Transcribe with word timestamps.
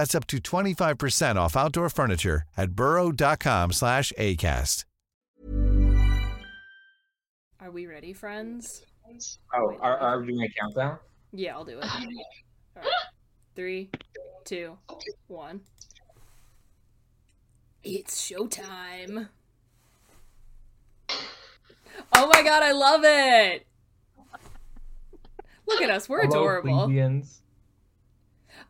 That's 0.00 0.14
up 0.14 0.26
to 0.28 0.38
25% 0.38 1.36
off 1.36 1.58
outdoor 1.58 1.90
furniture 1.90 2.44
at 2.56 2.70
burrow.com 2.70 3.70
slash 3.72 4.14
ACAST. 4.16 4.86
Are 7.60 7.70
we 7.70 7.84
ready, 7.84 8.14
friends? 8.14 8.86
Oh, 9.54 9.76
are, 9.78 9.98
are 9.98 10.20
we 10.20 10.28
doing 10.28 10.42
a 10.42 10.48
countdown? 10.58 10.98
Yeah, 11.34 11.52
I'll 11.52 11.66
do 11.66 11.80
it. 11.80 11.84
All 11.94 12.00
right. 12.76 12.86
Three, 13.54 13.90
two, 14.46 14.78
one. 15.26 15.60
It's 17.84 18.26
showtime. 18.26 19.28
Oh 22.14 22.26
my 22.26 22.42
god, 22.42 22.62
I 22.62 22.72
love 22.72 23.02
it! 23.04 23.66
Look 25.68 25.82
at 25.82 25.90
us, 25.90 26.08
we're 26.08 26.22
Hello, 26.22 26.30
adorable. 26.30 26.86
plebeians. 26.86 27.39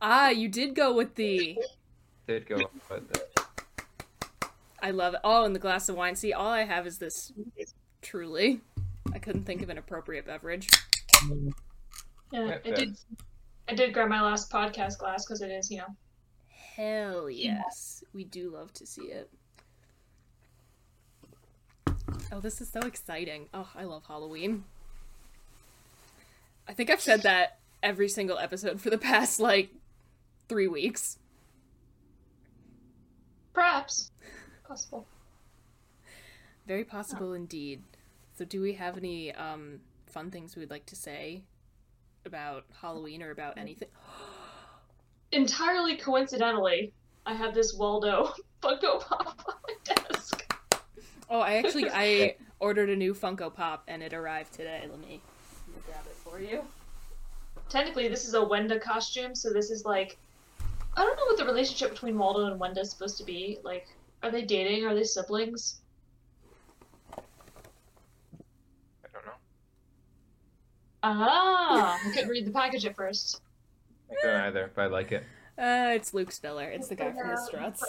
Ah, 0.02 0.30
you 0.30 0.48
did 0.48 0.74
go 0.74 0.94
with 0.94 1.14
the. 1.14 1.58
Did 2.26 2.46
go 2.46 2.56
with 2.88 3.10
it. 3.10 3.40
I 4.82 4.92
love 4.92 5.14
it. 5.14 5.20
Oh, 5.24 5.44
and 5.44 5.54
the 5.54 5.58
glass 5.58 5.88
of 5.88 5.96
wine. 5.96 6.16
See, 6.16 6.32
all 6.32 6.50
I 6.50 6.64
have 6.64 6.86
is 6.86 6.98
this. 6.98 7.32
Truly, 8.02 8.60
I 9.12 9.18
couldn't 9.18 9.44
think 9.44 9.60
of 9.62 9.68
an 9.68 9.76
appropriate 9.76 10.26
beverage. 10.26 10.68
Yeah, 12.32 12.58
I 12.64 12.70
did. 12.70 12.96
I 13.68 13.74
did 13.74 13.92
grab 13.92 14.08
my 14.08 14.22
last 14.22 14.50
podcast 14.50 14.98
glass 14.98 15.24
because 15.24 15.42
it 15.42 15.50
is, 15.50 15.70
you 15.70 15.78
know. 15.78 15.94
Hell 16.48 17.28
yes, 17.28 18.02
we 18.14 18.24
do 18.24 18.50
love 18.50 18.72
to 18.74 18.86
see 18.86 19.02
it. 19.02 19.30
Oh, 22.32 22.40
this 22.40 22.60
is 22.60 22.70
so 22.70 22.80
exciting. 22.80 23.48
Oh, 23.52 23.68
I 23.74 23.84
love 23.84 24.04
Halloween. 24.06 24.64
I 26.66 26.72
think 26.72 26.88
I've 26.88 27.00
said 27.00 27.22
that 27.22 27.58
every 27.82 28.08
single 28.08 28.38
episode 28.38 28.80
for 28.80 28.88
the 28.88 28.98
past 28.98 29.40
like 29.40 29.70
three 30.50 30.66
weeks. 30.66 31.16
Perhaps. 33.54 34.10
Possible. 34.66 35.06
Very 36.66 36.84
possible 36.84 37.34
indeed. 37.34 37.84
So, 38.36 38.44
do 38.44 38.60
we 38.60 38.72
have 38.72 38.96
any 38.96 39.32
um, 39.32 39.78
fun 40.06 40.30
things 40.32 40.56
we'd 40.56 40.70
like 40.70 40.86
to 40.86 40.96
say 40.96 41.44
about 42.26 42.64
Halloween 42.80 43.22
or 43.22 43.30
about 43.30 43.58
anything? 43.58 43.88
Entirely 45.32 45.96
coincidentally, 45.96 46.92
I 47.24 47.34
have 47.34 47.54
this 47.54 47.72
Waldo 47.74 48.32
Funko 48.62 49.00
Pop 49.00 49.44
on 49.46 49.54
my 49.68 49.94
desk. 49.94 50.52
Oh, 51.28 51.38
I 51.38 51.58
actually 51.58 51.88
I 51.88 52.34
ordered 52.58 52.90
a 52.90 52.96
new 52.96 53.14
Funko 53.14 53.54
Pop 53.54 53.84
and 53.86 54.02
it 54.02 54.12
arrived 54.12 54.52
today. 54.52 54.80
Let 54.90 54.98
me, 54.98 55.20
let 55.68 55.76
me 55.76 55.82
grab 55.86 56.04
it 56.06 56.16
for 56.24 56.40
you. 56.40 56.64
Technically, 57.68 58.08
this 58.08 58.26
is 58.26 58.34
a 58.34 58.40
Wenda 58.40 58.80
costume, 58.80 59.36
so 59.36 59.52
this 59.52 59.70
is 59.70 59.84
like. 59.84 60.18
I 61.00 61.02
don't 61.02 61.16
know 61.16 61.24
what 61.24 61.38
the 61.38 61.46
relationship 61.46 61.92
between 61.92 62.18
Waldo 62.18 62.52
and 62.52 62.60
Wenda 62.60 62.80
is 62.80 62.90
supposed 62.90 63.16
to 63.16 63.24
be. 63.24 63.58
Like, 63.64 63.88
are 64.22 64.30
they 64.30 64.42
dating? 64.42 64.84
Are 64.84 64.94
they 64.94 65.04
siblings? 65.04 65.80
I 67.16 67.22
don't 69.10 69.24
know. 69.24 69.32
Ah! 71.02 71.98
I 72.06 72.10
couldn't 72.12 72.28
read 72.28 72.46
the 72.46 72.50
package 72.50 72.84
at 72.84 72.96
first. 72.96 73.40
I 74.10 74.26
don't 74.26 74.40
either, 74.42 74.70
but 74.74 74.82
I 74.82 74.86
like 74.88 75.12
it. 75.12 75.24
Uh, 75.56 75.92
it's 75.94 76.12
Luke 76.12 76.32
Spiller. 76.32 76.68
It's 76.68 76.88
the 76.88 76.96
guy 76.96 77.12
from 77.12 77.28
the 77.28 77.36
Struts. 77.38 77.82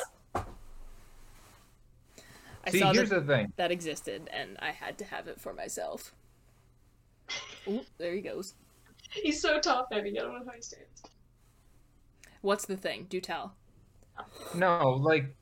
I 2.63 2.69
See, 2.69 2.79
saw 2.79 2.93
here's 2.93 3.09
that 3.09 3.27
the 3.27 3.35
thing. 3.35 3.51
that 3.57 3.73
existed, 3.73 4.29
and 4.31 4.55
I 4.59 4.71
had 4.71 4.97
to 4.99 5.03
have 5.03 5.27
it 5.27 5.41
for 5.41 5.53
myself. 5.53 6.15
Ooh, 7.67 7.81
there 7.97 8.13
he 8.13 8.21
goes. 8.21 8.53
He's 9.11 9.41
so 9.41 9.59
top 9.59 9.89
heavy, 9.91 10.17
I 10.17 10.21
don't 10.21 10.33
know 10.33 10.45
how 10.45 10.55
he 10.55 10.61
stands. 10.61 11.03
What's 12.41 12.65
the 12.65 12.77
thing? 12.77 13.07
Do 13.09 13.19
tell. 13.19 13.53
No, 14.55 14.89
like 14.89 15.35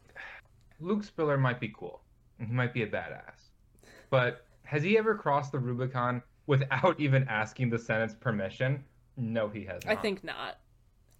Luke 0.79 1.03
Spiller 1.03 1.37
might 1.37 1.59
be 1.59 1.73
cool. 1.75 2.01
He 2.39 2.45
might 2.45 2.73
be 2.73 2.83
a 2.83 2.87
badass. 2.87 3.49
But 4.09 4.45
has 4.63 4.83
he 4.83 4.97
ever 4.97 5.15
crossed 5.15 5.51
the 5.51 5.59
Rubicon 5.59 6.21
without 6.47 6.95
even 6.99 7.27
asking 7.27 7.69
the 7.69 7.79
Senate's 7.79 8.13
permission? 8.13 8.83
No, 9.17 9.49
he 9.49 9.65
has 9.65 9.85
not. 9.85 9.97
I 9.97 10.01
think 10.01 10.23
not. 10.23 10.57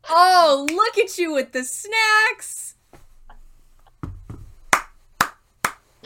Oh, 0.08 0.66
look 0.72 0.98
at 0.98 1.18
you 1.18 1.34
with 1.34 1.52
the 1.52 1.64
snacks! 1.64 2.76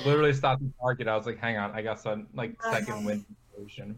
literally 0.06 0.34
stopped 0.34 0.62
the 0.62 0.72
Target. 0.80 1.08
I 1.08 1.16
was 1.16 1.26
like, 1.26 1.40
hang 1.40 1.58
on, 1.58 1.72
I 1.72 1.82
got 1.82 2.00
some 2.00 2.28
like 2.34 2.56
uh-huh. 2.60 2.74
second 2.74 3.06
wind 3.06 3.26
solution. 3.54 3.98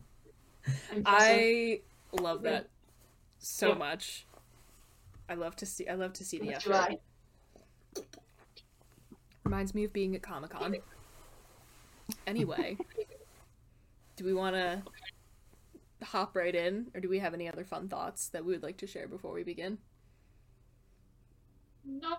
I 1.05 1.81
love 2.11 2.43
that 2.43 2.67
so 3.39 3.75
much. 3.75 4.25
I 5.29 5.33
love 5.33 5.55
to 5.57 5.65
see. 5.65 5.87
I 5.87 5.95
love 5.95 6.13
to 6.13 6.25
see 6.25 6.39
the 6.39 6.53
effort. 6.53 6.73
I. 6.73 6.97
Reminds 9.43 9.75
me 9.75 9.83
of 9.83 9.93
being 9.93 10.15
at 10.15 10.21
Comic 10.21 10.51
Con. 10.51 10.75
Anyway, 12.27 12.77
do 14.15 14.25
we 14.25 14.33
want 14.33 14.55
to 14.55 14.81
hop 16.03 16.35
right 16.35 16.53
in, 16.53 16.87
or 16.93 17.01
do 17.01 17.09
we 17.09 17.19
have 17.19 17.33
any 17.33 17.47
other 17.47 17.63
fun 17.63 17.87
thoughts 17.87 18.29
that 18.29 18.43
we 18.43 18.53
would 18.53 18.63
like 18.63 18.77
to 18.77 18.87
share 18.87 19.07
before 19.07 19.33
we 19.33 19.43
begin? 19.43 19.77
No. 21.85 22.17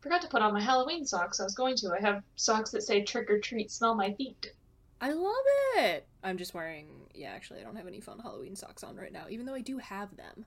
Forgot 0.00 0.22
to 0.22 0.28
put 0.28 0.42
on 0.42 0.52
my 0.52 0.60
Halloween 0.60 1.04
socks. 1.04 1.40
I 1.40 1.44
was 1.44 1.54
going 1.54 1.76
to. 1.76 1.92
I 1.92 2.00
have 2.00 2.22
socks 2.36 2.70
that 2.70 2.82
say 2.82 3.02
trick 3.02 3.30
or 3.30 3.40
treat, 3.40 3.70
smell 3.70 3.94
my 3.94 4.12
feet. 4.14 4.52
I 5.00 5.12
love 5.12 5.34
it. 5.76 6.06
I'm 6.22 6.36
just 6.36 6.54
wearing. 6.54 6.88
Yeah, 7.14 7.30
actually, 7.30 7.60
I 7.60 7.62
don't 7.64 7.76
have 7.76 7.86
any 7.86 8.00
fun 8.00 8.18
Halloween 8.18 8.56
socks 8.56 8.82
on 8.84 8.96
right 8.96 9.12
now, 9.12 9.26
even 9.28 9.46
though 9.46 9.54
I 9.54 9.60
do 9.60 9.78
have 9.78 10.16
them. 10.16 10.44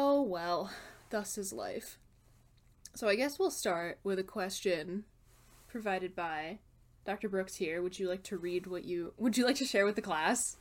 Oh 0.00 0.22
well, 0.22 0.70
thus 1.10 1.36
is 1.36 1.52
life. 1.52 1.98
So 2.94 3.08
I 3.08 3.16
guess 3.16 3.36
we'll 3.36 3.50
start 3.50 3.98
with 4.04 4.20
a 4.20 4.22
question 4.22 5.02
provided 5.66 6.14
by 6.14 6.60
Dr. 7.04 7.28
Brooks 7.28 7.56
here. 7.56 7.82
Would 7.82 7.98
you 7.98 8.08
like 8.08 8.22
to 8.24 8.38
read 8.38 8.68
what 8.68 8.84
you 8.84 9.12
would 9.16 9.36
you 9.36 9.44
like 9.44 9.56
to 9.56 9.64
share 9.64 9.84
with 9.84 9.96
the 9.96 10.02
class? 10.02 10.56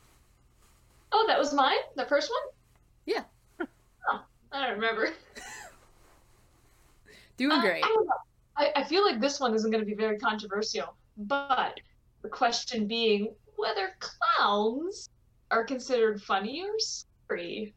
Oh, 1.11 1.25
that 1.27 1.37
was 1.37 1.53
mine? 1.53 1.77
The 1.95 2.07
first 2.07 2.31
one? 2.31 2.51
Yeah. 3.05 3.25
Oh, 4.09 4.23
I 4.51 4.65
don't 4.65 4.77
remember. 4.77 5.09
Doing 7.37 7.59
Uh, 7.59 7.61
great. 7.61 7.83
I. 7.83 8.05
I, 8.57 8.71
I 8.77 8.83
feel 8.85 9.05
like 9.05 9.21
this 9.21 9.39
one 9.39 9.53
isn't 9.53 9.69
going 9.69 9.83
to 9.83 9.85
be 9.85 9.93
very 9.93 10.17
controversial, 10.17 10.95
but 11.15 11.79
the 12.23 12.29
question 12.29 12.87
being 12.87 13.35
whether 13.55 13.91
clowns 13.99 15.09
are 15.51 15.63
considered 15.63 16.23
funny 16.23 16.63
or 16.63 16.79
scary. 16.79 17.75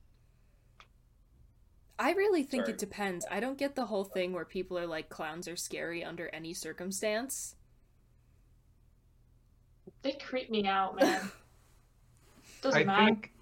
I 2.00 2.12
really 2.14 2.42
think 2.42 2.66
Sorry. 2.66 2.74
it 2.74 2.78
depends. 2.78 3.26
I 3.30 3.38
don't 3.40 3.58
get 3.58 3.76
the 3.76 3.86
whole 3.86 4.04
thing 4.04 4.32
where 4.32 4.44
people 4.46 4.76
are 4.78 4.86
like 4.88 5.08
clowns 5.10 5.46
are 5.46 5.54
scary 5.56 6.02
under 6.02 6.28
any 6.30 6.52
circumstance. 6.54 7.54
They 10.02 10.12
creep 10.12 10.50
me 10.50 10.66
out, 10.66 10.96
man. 11.00 11.32
Doesn't 12.62 12.82
I 12.82 12.84
matter. 12.84 13.06
think 13.06 13.32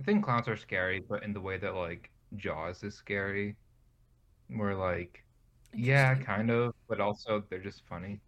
I 0.00 0.04
think 0.04 0.24
clowns 0.24 0.48
are 0.48 0.56
scary, 0.56 1.00
but 1.00 1.22
in 1.22 1.32
the 1.32 1.40
way 1.40 1.58
that 1.58 1.74
like 1.74 2.10
Jaws 2.36 2.82
is 2.82 2.94
scary. 2.94 3.56
Where 4.48 4.74
like 4.76 5.24
yeah, 5.74 6.14
kind 6.16 6.50
of, 6.50 6.74
but 6.88 7.00
also 7.00 7.44
they're 7.48 7.60
just 7.62 7.82
funny. 7.88 8.20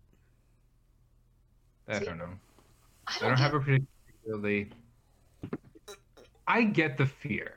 I 1.88 1.98
See, 1.98 2.04
don't 2.04 2.18
know. 2.18 2.38
I 3.06 3.16
I 3.20 3.28
don't 3.28 3.30
don't 3.30 3.38
have 3.38 3.54
a 3.54 3.60
particularly. 3.60 4.70
I 6.46 6.62
get 6.64 6.96
the 6.96 7.06
fear, 7.06 7.54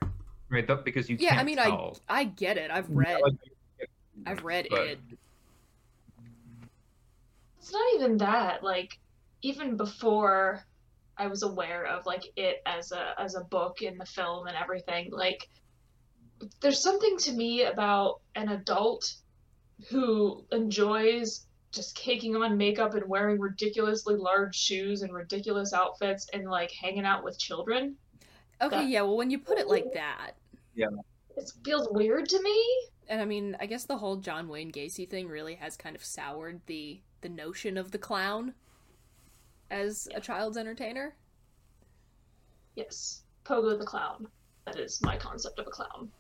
right? 0.50 0.68
Though, 0.68 0.78
because 0.78 1.10
you 1.10 1.18
Yeah, 1.20 1.30
can't 1.30 1.42
I 1.42 1.44
mean, 1.44 1.58
tell. 1.58 1.98
I 2.08 2.20
I 2.20 2.24
get 2.26 2.58
it. 2.58 2.72
I've 2.72 2.90
read 2.90 3.22
like, 3.22 3.34
I've 4.26 4.44
read 4.44 4.68
but 4.70 4.88
it. 4.88 5.00
It's 7.60 7.72
not 7.72 7.94
even 7.96 8.18
that, 8.18 8.64
like 8.64 8.98
even 9.42 9.78
before 9.78 10.66
I 11.18 11.28
was 11.28 11.44
aware 11.44 11.86
of 11.86 12.06
like 12.06 12.24
it 12.36 12.62
as 12.66 12.92
a 12.92 13.14
as 13.20 13.36
a 13.36 13.44
book 13.44 13.82
in 13.82 13.98
the 13.98 14.06
film 14.06 14.48
and 14.48 14.56
everything, 14.56 15.10
like 15.12 15.50
there's 16.62 16.82
something 16.82 17.18
to 17.18 17.34
me 17.34 17.64
about 17.64 18.22
an 18.36 18.50
adult 18.50 19.16
who 19.90 20.46
enjoys 20.52 21.46
just 21.72 21.96
caking 21.96 22.36
on 22.36 22.58
makeup 22.58 22.94
and 22.94 23.08
wearing 23.08 23.40
ridiculously 23.40 24.16
large 24.16 24.56
shoes 24.56 25.02
and 25.02 25.14
ridiculous 25.14 25.74
outfits 25.74 26.28
and 26.34 26.50
like 26.50 26.72
hanging 26.72 27.06
out 27.06 27.24
with 27.24 27.38
children. 27.38 27.96
Okay, 28.62 28.78
That- 28.78 28.88
yeah, 28.90 29.02
well, 29.02 29.18
when 29.18 29.30
you 29.30 29.40
put 29.40 29.58
it 29.58 29.68
like 29.68 29.94
that, 29.94 30.32
Yeah. 30.76 30.88
It 31.36 31.52
feels 31.64 31.88
weird 31.92 32.28
to 32.30 32.42
me. 32.42 32.90
and 33.10 33.22
I 33.22 33.26
mean, 33.26 33.56
I 33.60 33.68
guess 33.68 33.86
the 33.86 33.98
whole 33.98 34.18
John 34.18 34.48
Wayne 34.50 34.72
Gacy 34.72 35.08
thing 35.10 35.28
really 35.28 35.56
has 35.56 35.78
kind 35.78 35.96
of 35.96 36.04
soured 36.04 36.62
the 36.66 37.02
the 37.22 37.30
notion 37.30 37.78
of 37.78 37.92
the 37.92 37.98
clown 37.98 38.54
as 39.72 40.08
a 40.14 40.20
child's 40.22 40.58
entertainer. 40.58 41.16
Yes, 42.76 43.24
Pogo 43.46 43.78
the 43.78 43.86
clown. 43.86 44.28
That 44.66 44.78
is 44.78 45.02
my 45.02 45.18
concept 45.18 45.58
of 45.60 45.68
a 45.68 45.70
clown. 45.72 46.12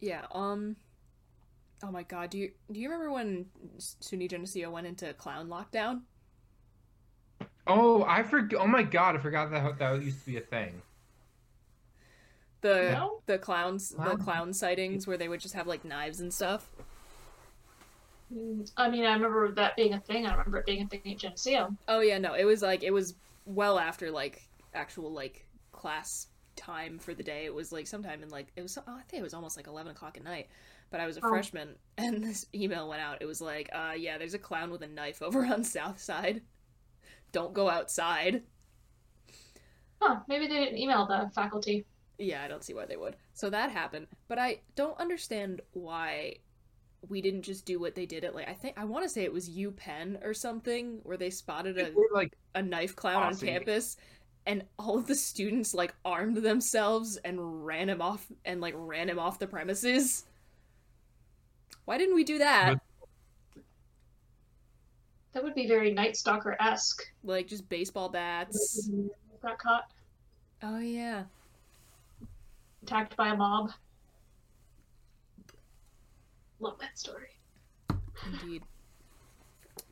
Yeah. 0.00 0.26
Um. 0.32 0.76
Oh 1.82 1.90
my 1.92 2.02
God. 2.04 2.30
Do 2.30 2.38
you 2.38 2.52
do 2.72 2.80
you 2.80 2.88
remember 2.88 3.12
when 3.12 3.46
SUNY 3.78 4.28
Geneseo 4.30 4.70
went 4.70 4.86
into 4.86 5.12
clown 5.14 5.48
lockdown? 5.48 6.02
Oh, 7.66 8.04
I 8.04 8.22
forgot. 8.22 8.60
Oh 8.62 8.66
my 8.66 8.82
god, 8.82 9.16
I 9.16 9.18
forgot 9.18 9.50
that 9.50 9.78
that 9.78 10.02
used 10.02 10.20
to 10.20 10.26
be 10.26 10.36
a 10.38 10.40
thing. 10.40 10.80
The 12.60 12.90
No? 12.92 13.22
the 13.26 13.38
clowns 13.38 13.90
the 13.90 13.96
Clown- 13.96 14.18
clown 14.18 14.52
sightings 14.52 15.06
where 15.06 15.16
they 15.16 15.28
would 15.28 15.40
just 15.40 15.54
have 15.54 15.66
like 15.66 15.84
knives 15.84 16.20
and 16.20 16.32
stuff. 16.34 16.68
Mm, 18.34 18.70
I 18.76 18.90
mean, 18.90 19.04
I 19.04 19.12
remember 19.14 19.52
that 19.52 19.76
being 19.76 19.94
a 19.94 20.00
thing. 20.00 20.26
I 20.26 20.32
remember 20.32 20.58
it 20.58 20.66
being 20.66 20.82
a 20.82 20.86
thing 20.86 21.00
at 21.06 21.18
Geneseo. 21.18 21.74
Oh 21.86 22.00
yeah, 22.00 22.18
no, 22.18 22.34
it 22.34 22.44
was 22.44 22.60
like 22.62 22.82
it 22.82 22.90
was 22.90 23.14
well 23.46 23.78
after 23.78 24.10
like 24.10 24.48
actual 24.74 25.10
like 25.12 25.46
class 25.72 26.26
time 26.56 26.98
for 26.98 27.14
the 27.14 27.22
day. 27.22 27.44
It 27.46 27.54
was 27.54 27.72
like 27.72 27.86
sometime 27.86 28.22
in 28.22 28.28
like 28.28 28.48
it 28.56 28.62
was 28.62 28.76
oh, 28.76 28.82
I 28.86 29.02
think 29.08 29.20
it 29.20 29.24
was 29.24 29.34
almost 29.34 29.56
like 29.56 29.66
eleven 29.66 29.92
o'clock 29.92 30.16
at 30.16 30.24
night. 30.24 30.48
But 30.90 31.00
I 31.00 31.06
was 31.06 31.16
a 31.18 31.20
Oh. 31.24 31.28
freshman, 31.28 31.76
and 31.98 32.22
this 32.24 32.46
email 32.54 32.88
went 32.88 33.00
out. 33.02 33.18
It 33.22 33.26
was 33.26 33.40
like, 33.40 33.70
uh, 33.72 33.92
yeah, 33.96 34.18
there's 34.18 34.34
a 34.34 34.38
clown 34.38 34.70
with 34.70 34.82
a 34.82 34.86
knife 34.88 35.22
over 35.22 35.44
on 35.46 35.62
South 35.64 36.00
Side. 36.00 36.42
Don't 37.30 37.52
go 37.54 37.68
outside. 37.70 38.42
Huh, 40.00 40.20
maybe 40.28 40.46
they 40.46 40.54
didn't 40.64 40.78
email 40.78 41.06
the 41.06 41.30
faculty. 41.34 41.84
Yeah, 42.18 42.42
I 42.42 42.48
don't 42.48 42.64
see 42.64 42.74
why 42.74 42.86
they 42.86 42.96
would. 42.96 43.16
So 43.34 43.48
that 43.50 43.70
happened, 43.70 44.08
but 44.26 44.38
I 44.38 44.60
don't 44.74 44.98
understand 44.98 45.60
why 45.72 46.36
we 47.08 47.22
didn't 47.22 47.42
just 47.42 47.64
do 47.64 47.78
what 47.78 47.94
they 47.94 48.06
did 48.06 48.24
at 48.24 48.34
like 48.34 48.48
I 48.48 48.54
think 48.54 48.76
I 48.76 48.84
want 48.84 49.04
to 49.04 49.08
say 49.08 49.22
it 49.22 49.32
was 49.32 49.48
U 49.48 49.70
Penn 49.70 50.18
or 50.22 50.34
something 50.34 50.98
where 51.04 51.16
they 51.16 51.30
spotted 51.30 51.78
a 51.78 51.92
We're 51.94 52.12
like, 52.12 52.36
a 52.56 52.62
knife 52.62 52.96
clown 52.96 53.22
on 53.22 53.36
campus 53.36 53.96
and 54.46 54.64
all 54.78 54.98
of 54.98 55.06
the 55.06 55.14
students 55.14 55.74
like 55.74 55.94
armed 56.04 56.38
themselves 56.38 57.16
and 57.18 57.64
ran 57.64 57.88
him 57.88 58.02
off 58.02 58.26
and 58.44 58.60
like 58.60 58.74
ran 58.76 59.08
him 59.08 59.18
off 59.18 59.38
the 59.38 59.46
premises. 59.46 60.24
Why 61.84 61.98
didn't 61.98 62.16
we 62.16 62.24
do 62.24 62.38
that? 62.38 62.80
That 65.32 65.44
would 65.44 65.54
be 65.54 65.68
very 65.68 65.92
Night 65.92 66.16
Stalker 66.16 66.56
esque. 66.58 67.02
Like 67.22 67.46
just 67.46 67.68
baseball 67.68 68.08
bats. 68.08 68.90
Got 69.40 69.58
caught, 69.58 69.84
Oh 70.62 70.80
yeah. 70.80 71.24
Attacked 72.88 73.16
by 73.16 73.28
a 73.28 73.36
mob. 73.36 73.70
Love 76.60 76.78
that 76.80 76.98
story. 76.98 77.28
Indeed. 78.26 78.62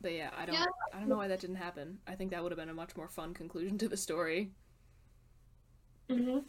But 0.01 0.13
yeah, 0.13 0.31
I 0.37 0.45
don't 0.45 0.55
Yeah. 0.55 0.65
I 0.93 0.99
don't 0.99 1.09
know 1.09 1.17
why 1.17 1.27
that 1.27 1.39
didn't 1.39 1.55
happen. 1.57 1.99
I 2.07 2.15
think 2.15 2.31
that 2.31 2.43
would 2.43 2.51
have 2.51 2.59
been 2.59 2.69
a 2.69 2.73
much 2.73 2.95
more 2.95 3.07
fun 3.07 3.33
conclusion 3.33 3.77
to 3.79 3.87
the 3.87 3.97
story. 3.97 4.51
hmm 6.09 6.39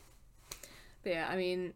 But 1.02 1.10
yeah, 1.12 1.28
I 1.30 1.36
mean, 1.36 1.74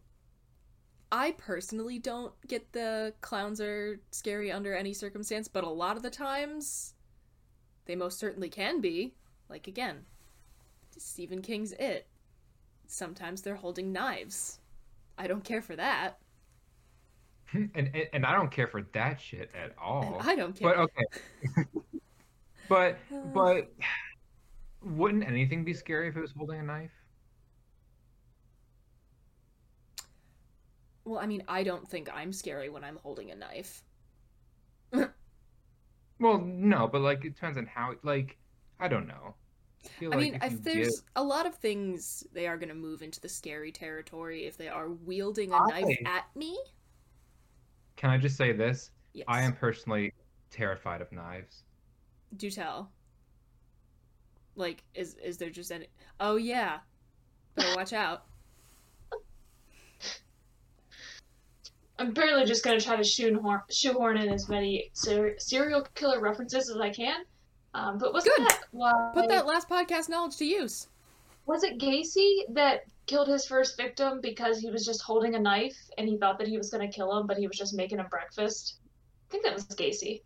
I 1.10 1.32
personally 1.32 1.98
don't 1.98 2.32
get 2.46 2.72
the 2.72 3.14
clowns 3.20 3.60
are 3.60 4.00
scary 4.10 4.50
under 4.50 4.74
any 4.74 4.94
circumstance, 4.94 5.48
but 5.48 5.64
a 5.64 5.68
lot 5.68 5.96
of 5.96 6.02
the 6.02 6.10
times 6.10 6.94
they 7.84 7.94
most 7.96 8.18
certainly 8.18 8.48
can 8.48 8.80
be. 8.80 9.14
Like 9.48 9.68
again, 9.68 10.06
Stephen 10.96 11.42
King's 11.42 11.72
It. 11.72 12.06
Sometimes 12.86 13.42
they're 13.42 13.56
holding 13.56 13.92
knives. 13.92 14.58
I 15.18 15.26
don't 15.26 15.44
care 15.44 15.62
for 15.62 15.76
that. 15.76 16.18
and, 17.52 17.70
and 17.74 18.08
and 18.12 18.26
I 18.26 18.32
don't 18.32 18.50
care 18.50 18.66
for 18.66 18.82
that 18.94 19.20
shit 19.20 19.50
at 19.54 19.72
And 20.02 20.16
all. 20.16 20.18
I 20.20 20.34
don't 20.36 20.54
care. 20.56 20.74
But 20.74 20.78
okay. 20.78 21.04
but 22.68 22.98
but 23.34 23.72
wouldn't 24.82 25.24
anything 25.26 25.64
be 25.64 25.74
scary 25.74 26.08
if 26.08 26.16
it 26.16 26.20
was 26.20 26.32
holding 26.32 26.60
a 26.60 26.62
knife? 26.62 26.92
Well, 31.04 31.18
I 31.20 31.26
mean, 31.26 31.44
I 31.48 31.62
don't 31.62 31.88
think 31.88 32.08
I'm 32.12 32.32
scary 32.32 32.68
when 32.68 32.82
I'm 32.84 32.96
holding 32.96 33.30
a 33.30 33.34
knife. 33.36 33.84
Well, 36.18 36.38
no, 36.38 36.88
but 36.88 37.00
like 37.02 37.24
it 37.24 37.34
depends 37.34 37.58
on 37.58 37.66
how. 37.66 37.94
Like 38.02 38.38
I 38.78 38.88
don't 38.88 39.06
know. 39.06 39.36
I, 39.84 39.88
feel 39.98 40.12
I 40.12 40.16
like 40.16 40.22
mean, 40.24 40.34
if 40.36 40.52
if 40.52 40.62
there's 40.62 41.00
get- 41.00 41.10
a 41.16 41.22
lot 41.22 41.46
of 41.46 41.54
things 41.56 42.24
they 42.32 42.46
are 42.46 42.56
going 42.56 42.68
to 42.68 42.74
move 42.74 43.02
into 43.02 43.20
the 43.20 43.28
scary 43.28 43.72
territory 43.72 44.46
if 44.46 44.56
they 44.56 44.68
are 44.68 44.88
wielding 44.90 45.52
a 45.52 45.58
knife 45.68 45.96
at 46.06 46.24
me. 46.36 46.58
Can 47.96 48.10
I 48.10 48.18
just 48.18 48.36
say 48.36 48.52
this? 48.52 48.90
Yes. 49.12 49.24
I 49.28 49.42
am 49.42 49.52
personally 49.54 50.12
terrified 50.50 51.00
of 51.02 51.10
knives. 51.12 51.64
Do 52.36 52.50
tell. 52.50 52.90
Like, 54.54 54.82
is 54.94 55.14
is 55.22 55.36
there 55.38 55.50
just 55.50 55.70
any? 55.72 55.86
Oh 56.20 56.36
yeah, 56.36 56.78
better 57.54 57.72
watch 57.76 57.92
out. 57.92 58.24
I'm 61.98 62.12
barely 62.12 62.44
just 62.46 62.64
gonna 62.64 62.80
try 62.80 62.96
to 62.96 63.04
shoehorn, 63.04 63.60
shoehorn 63.70 64.16
in 64.16 64.28
as 64.28 64.48
many 64.48 64.90
ser- 64.94 65.38
serial 65.38 65.82
killer 65.94 66.20
references 66.20 66.68
as 66.70 66.76
I 66.80 66.90
can. 66.90 67.22
Um, 67.74 67.98
but 67.98 68.12
wasn't 68.12 68.36
Good. 68.36 68.48
that 68.48 68.60
why? 68.70 69.10
Put 69.14 69.28
that 69.28 69.46
last 69.46 69.68
podcast 69.68 70.08
knowledge 70.08 70.36
to 70.36 70.44
use. 70.44 70.88
Was 71.46 71.64
it 71.64 71.78
Gacy 71.78 72.42
that 72.54 72.82
killed 73.06 73.28
his 73.28 73.46
first 73.46 73.76
victim 73.76 74.20
because 74.20 74.58
he 74.58 74.70
was 74.70 74.84
just 74.84 75.02
holding 75.02 75.34
a 75.34 75.38
knife 75.38 75.76
and 75.98 76.08
he 76.08 76.16
thought 76.16 76.38
that 76.38 76.46
he 76.46 76.56
was 76.56 76.70
gonna 76.70 76.88
kill 76.88 77.16
him, 77.18 77.26
but 77.26 77.36
he 77.36 77.46
was 77.46 77.56
just 77.56 77.74
making 77.74 77.98
him 77.98 78.06
breakfast? 78.10 78.76
I 79.28 79.32
think 79.32 79.44
that 79.44 79.54
was 79.54 79.64
Gacy. 79.64 80.22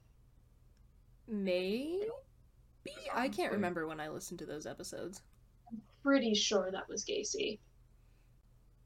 Maybe 1.28 2.02
I 3.12 3.28
can't 3.28 3.52
remember 3.52 3.86
when 3.86 4.00
I 4.00 4.08
listened 4.08 4.38
to 4.40 4.46
those 4.46 4.66
episodes. 4.66 5.22
I'm 5.70 5.80
pretty 6.02 6.34
sure 6.34 6.70
that 6.70 6.88
was 6.88 7.04
Gacy. 7.04 7.58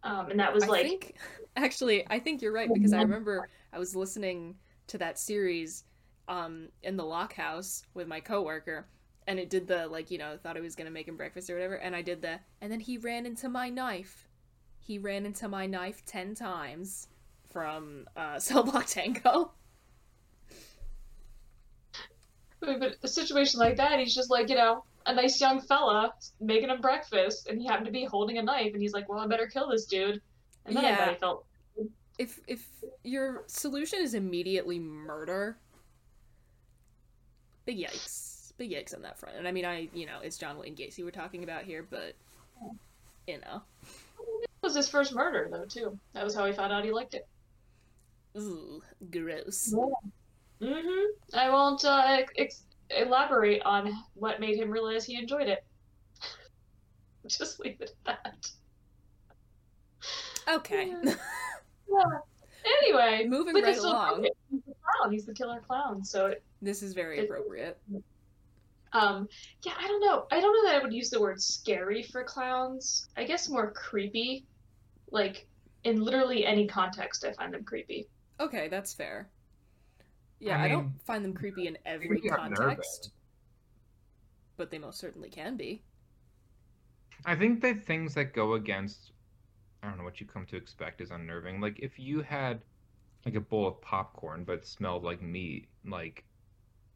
Um, 0.02 0.30
and 0.30 0.40
that 0.40 0.52
was 0.52 0.66
like 0.66 0.86
I 0.86 0.88
think 0.88 1.16
actually 1.56 2.06
I 2.08 2.18
think 2.18 2.40
you're 2.40 2.52
right 2.52 2.72
because 2.72 2.92
I 2.92 3.02
remember 3.02 3.48
I 3.72 3.78
was 3.78 3.94
listening 3.94 4.56
to 4.86 4.98
that 4.98 5.18
series 5.18 5.84
um 6.30 6.70
in 6.82 6.96
the 6.96 7.04
lock 7.04 7.34
house 7.34 7.84
with 7.94 8.08
my 8.08 8.20
coworker 8.20 8.86
and 9.26 9.38
it 9.38 9.50
did 9.50 9.66
the 9.66 9.86
like 9.88 10.10
you 10.10 10.18
know 10.18 10.38
thought 10.42 10.56
I 10.56 10.60
was 10.60 10.76
gonna 10.76 10.90
make 10.90 11.08
him 11.08 11.16
breakfast 11.18 11.50
or 11.50 11.54
whatever 11.54 11.74
and 11.76 11.94
I 11.96 12.02
did 12.02 12.22
the 12.22 12.40
and 12.62 12.72
then 12.72 12.80
he 12.80 12.98
ran 12.98 13.26
into 13.26 13.48
my 13.50 13.68
knife. 13.68 14.28
He 14.78 14.98
ran 14.98 15.26
into 15.26 15.48
my 15.48 15.66
knife 15.66 16.04
ten 16.06 16.34
times 16.34 17.08
from 17.50 18.06
uh 18.16 18.38
Cell 18.46 18.62
Block 18.62 18.86
Tango. 18.86 19.52
But 22.60 22.96
a 23.02 23.08
situation 23.08 23.58
like 23.60 23.76
that, 23.76 23.98
he's 23.98 24.14
just 24.14 24.30
like, 24.30 24.48
you 24.50 24.54
know, 24.56 24.84
a 25.06 25.14
nice 25.14 25.40
young 25.40 25.60
fella 25.62 26.12
making 26.40 26.68
him 26.68 26.80
breakfast, 26.82 27.48
and 27.48 27.58
he 27.60 27.66
happened 27.66 27.86
to 27.86 27.92
be 27.92 28.04
holding 28.04 28.38
a 28.38 28.42
knife, 28.42 28.72
and 28.74 28.82
he's 28.82 28.92
like, 28.92 29.08
well, 29.08 29.18
I 29.18 29.26
better 29.26 29.46
kill 29.46 29.68
this 29.70 29.86
dude. 29.86 30.20
And 30.66 30.76
then 30.76 30.84
Yeah. 30.84 31.10
he 31.10 31.16
felt, 31.16 31.46
If 32.18 32.38
if 32.46 32.68
your 33.02 33.44
solution 33.46 34.00
is 34.00 34.14
immediately 34.14 34.78
murder, 34.78 35.58
big 37.70 37.78
yikes. 37.78 38.52
Big 38.58 38.72
yikes 38.72 38.94
on 38.94 39.02
that 39.02 39.18
front. 39.18 39.36
And 39.36 39.46
I 39.46 39.52
mean 39.52 39.64
I 39.64 39.88
you 39.94 40.06
know, 40.06 40.18
it's 40.22 40.36
John 40.36 40.58
Wayne 40.58 40.74
Gacy 40.74 41.04
we're 41.04 41.10
talking 41.10 41.44
about 41.44 41.62
here, 41.62 41.86
but 41.88 42.14
you 43.26 43.38
know. 43.38 43.62
it 44.18 44.48
was 44.62 44.74
his 44.74 44.88
first 44.88 45.14
murder, 45.14 45.48
though, 45.50 45.64
too. 45.64 45.98
That 46.14 46.24
was 46.24 46.34
how 46.34 46.46
he 46.46 46.52
found 46.52 46.72
out 46.72 46.84
he 46.84 46.92
liked 46.92 47.14
it. 47.14 47.26
Ooh, 48.36 48.82
gross. 49.10 49.74
Mm-hmm. 50.60 51.36
I 51.36 51.50
won't 51.50 51.84
uh, 51.84 52.18
ex- 52.36 52.64
elaborate 52.90 53.62
on 53.62 53.92
what 54.14 54.40
made 54.40 54.58
him 54.58 54.70
realize 54.70 55.04
he 55.04 55.16
enjoyed 55.16 55.48
it. 55.48 55.64
Just 57.26 57.60
leave 57.60 57.80
it 57.80 57.94
at 58.06 58.22
that. 58.24 58.50
Okay. 60.48 60.92
Yeah. 61.04 61.14
Anyway, 62.64 63.26
Moving 63.26 63.54
but 63.54 63.62
right 63.62 63.76
along. 63.78 64.24
appropriate. 64.26 64.36
He's 64.50 64.62
the 64.64 64.74
clown. 64.74 65.12
He's 65.12 65.24
the 65.26 65.34
killer 65.34 65.60
clown. 65.66 66.04
So 66.04 66.26
it 66.26 66.42
this 66.62 66.82
is 66.82 66.92
very 66.94 67.24
appropriate. 67.24 67.78
Um, 68.92 69.28
yeah, 69.62 69.72
I 69.78 69.86
don't 69.86 70.00
know. 70.00 70.26
I 70.32 70.40
don't 70.40 70.52
know 70.52 70.70
that 70.70 70.80
I 70.80 70.82
would 70.82 70.92
use 70.92 71.10
the 71.10 71.20
word 71.20 71.40
scary 71.40 72.02
for 72.02 72.24
clowns. 72.24 73.08
I 73.16 73.24
guess 73.24 73.48
more 73.48 73.70
creepy. 73.70 74.44
Like, 75.12 75.46
in 75.84 76.02
literally 76.02 76.44
any 76.44 76.66
context, 76.66 77.24
I 77.24 77.32
find 77.32 77.54
them 77.54 77.64
creepy. 77.64 78.08
Okay, 78.40 78.68
that's 78.68 78.92
fair. 78.92 79.28
Yeah, 80.40 80.58
I 80.60 80.64
I, 80.64 80.68
don't 80.68 80.92
find 81.04 81.24
them 81.24 81.34
creepy 81.34 81.66
in 81.66 81.78
every 81.86 82.20
context. 82.20 83.12
but 84.56 84.70
they 84.70 84.78
most 84.78 84.98
certainly 84.98 85.28
can 85.28 85.56
be. 85.56 85.82
I 87.24 87.36
think 87.36 87.60
the 87.60 87.74
things 87.74 88.14
that 88.14 88.32
go 88.34 88.54
against, 88.54 89.12
I 89.82 89.88
don't 89.88 89.98
know 89.98 90.04
what 90.04 90.20
you 90.20 90.26
come 90.26 90.46
to 90.46 90.56
expect 90.56 91.00
is 91.00 91.10
unnerving. 91.10 91.60
Like 91.60 91.78
if 91.78 91.98
you 91.98 92.22
had 92.22 92.60
like 93.24 93.34
a 93.34 93.40
bowl 93.40 93.66
of 93.66 93.80
popcorn 93.80 94.44
but 94.44 94.66
smelled 94.66 95.04
like 95.04 95.22
meat, 95.22 95.68
like 95.86 96.24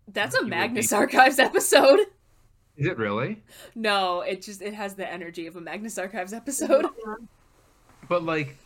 That's 0.09 0.35
a 0.35 0.45
Magnus 0.45 0.91
be- 0.91 0.97
Archives 0.97 1.39
episode. 1.39 2.01
is 2.77 2.87
it 2.87 2.99
really? 2.99 3.43
No, 3.75 4.21
it 4.23 4.43
just 4.43 4.63
it 4.63 4.75
has 4.75 4.95
the 4.95 5.11
energy 5.11 5.47
of 5.47 5.57
a 5.57 5.61
Magnus 5.61 5.99
Archives 5.99 6.33
episode. 6.33 6.87
But 8.09 8.23
like, 8.23 8.57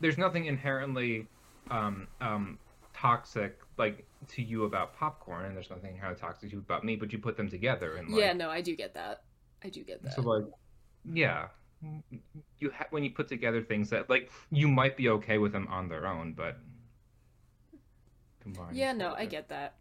there's 0.00 0.18
nothing 0.18 0.46
inherently 0.46 1.26
um, 1.70 2.08
um, 2.20 2.58
toxic 2.94 3.58
like 3.76 4.06
to 4.28 4.42
you 4.42 4.64
about 4.64 4.94
popcorn, 4.96 5.44
and 5.44 5.54
there's 5.54 5.68
nothing 5.70 5.92
inherently 5.92 6.20
toxic 6.20 6.48
to 6.48 6.56
you 6.56 6.60
about 6.60 6.84
me. 6.84 6.96
But 6.96 7.12
you 7.12 7.18
put 7.18 7.36
them 7.36 7.50
together, 7.50 7.96
and 7.96 8.08
like, 8.08 8.20
yeah, 8.20 8.32
no, 8.32 8.48
I 8.48 8.62
do 8.62 8.74
get 8.74 8.94
that. 8.94 9.24
I 9.62 9.68
do 9.68 9.82
get 9.84 10.02
that. 10.02 10.14
so 10.14 10.22
like, 10.22 10.44
yeah, 11.04 11.48
you 12.58 12.70
ha- 12.70 12.86
when 12.90 13.04
you 13.04 13.10
put 13.10 13.28
together 13.28 13.62
things 13.62 13.90
that 13.90 14.08
like 14.08 14.30
you 14.50 14.68
might 14.68 14.96
be 14.96 15.08
okay 15.08 15.38
with 15.38 15.52
them 15.52 15.66
on 15.68 15.88
their 15.88 16.06
own, 16.06 16.32
but 16.32 16.58
combined. 18.40 18.76
Yeah, 18.76 18.92
no, 18.92 19.14
I 19.16 19.26
get 19.26 19.48
that. 19.48 19.74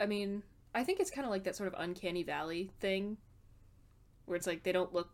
I 0.00 0.06
mean, 0.06 0.42
I 0.74 0.84
think 0.84 1.00
it's 1.00 1.10
kind 1.10 1.24
of 1.24 1.30
like 1.30 1.44
that 1.44 1.56
sort 1.56 1.72
of 1.72 1.78
uncanny 1.78 2.22
valley 2.22 2.70
thing 2.80 3.16
where 4.26 4.36
it's 4.36 4.46
like 4.46 4.62
they 4.62 4.72
don't 4.72 4.92
look 4.92 5.10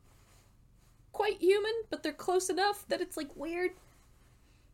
quite 1.13 1.41
human, 1.41 1.73
but 1.91 2.03
they're 2.03 2.13
close 2.13 2.49
enough 2.49 2.87
that 2.89 3.01
it's 3.01 3.17
like 3.17 3.35
weird 3.35 3.73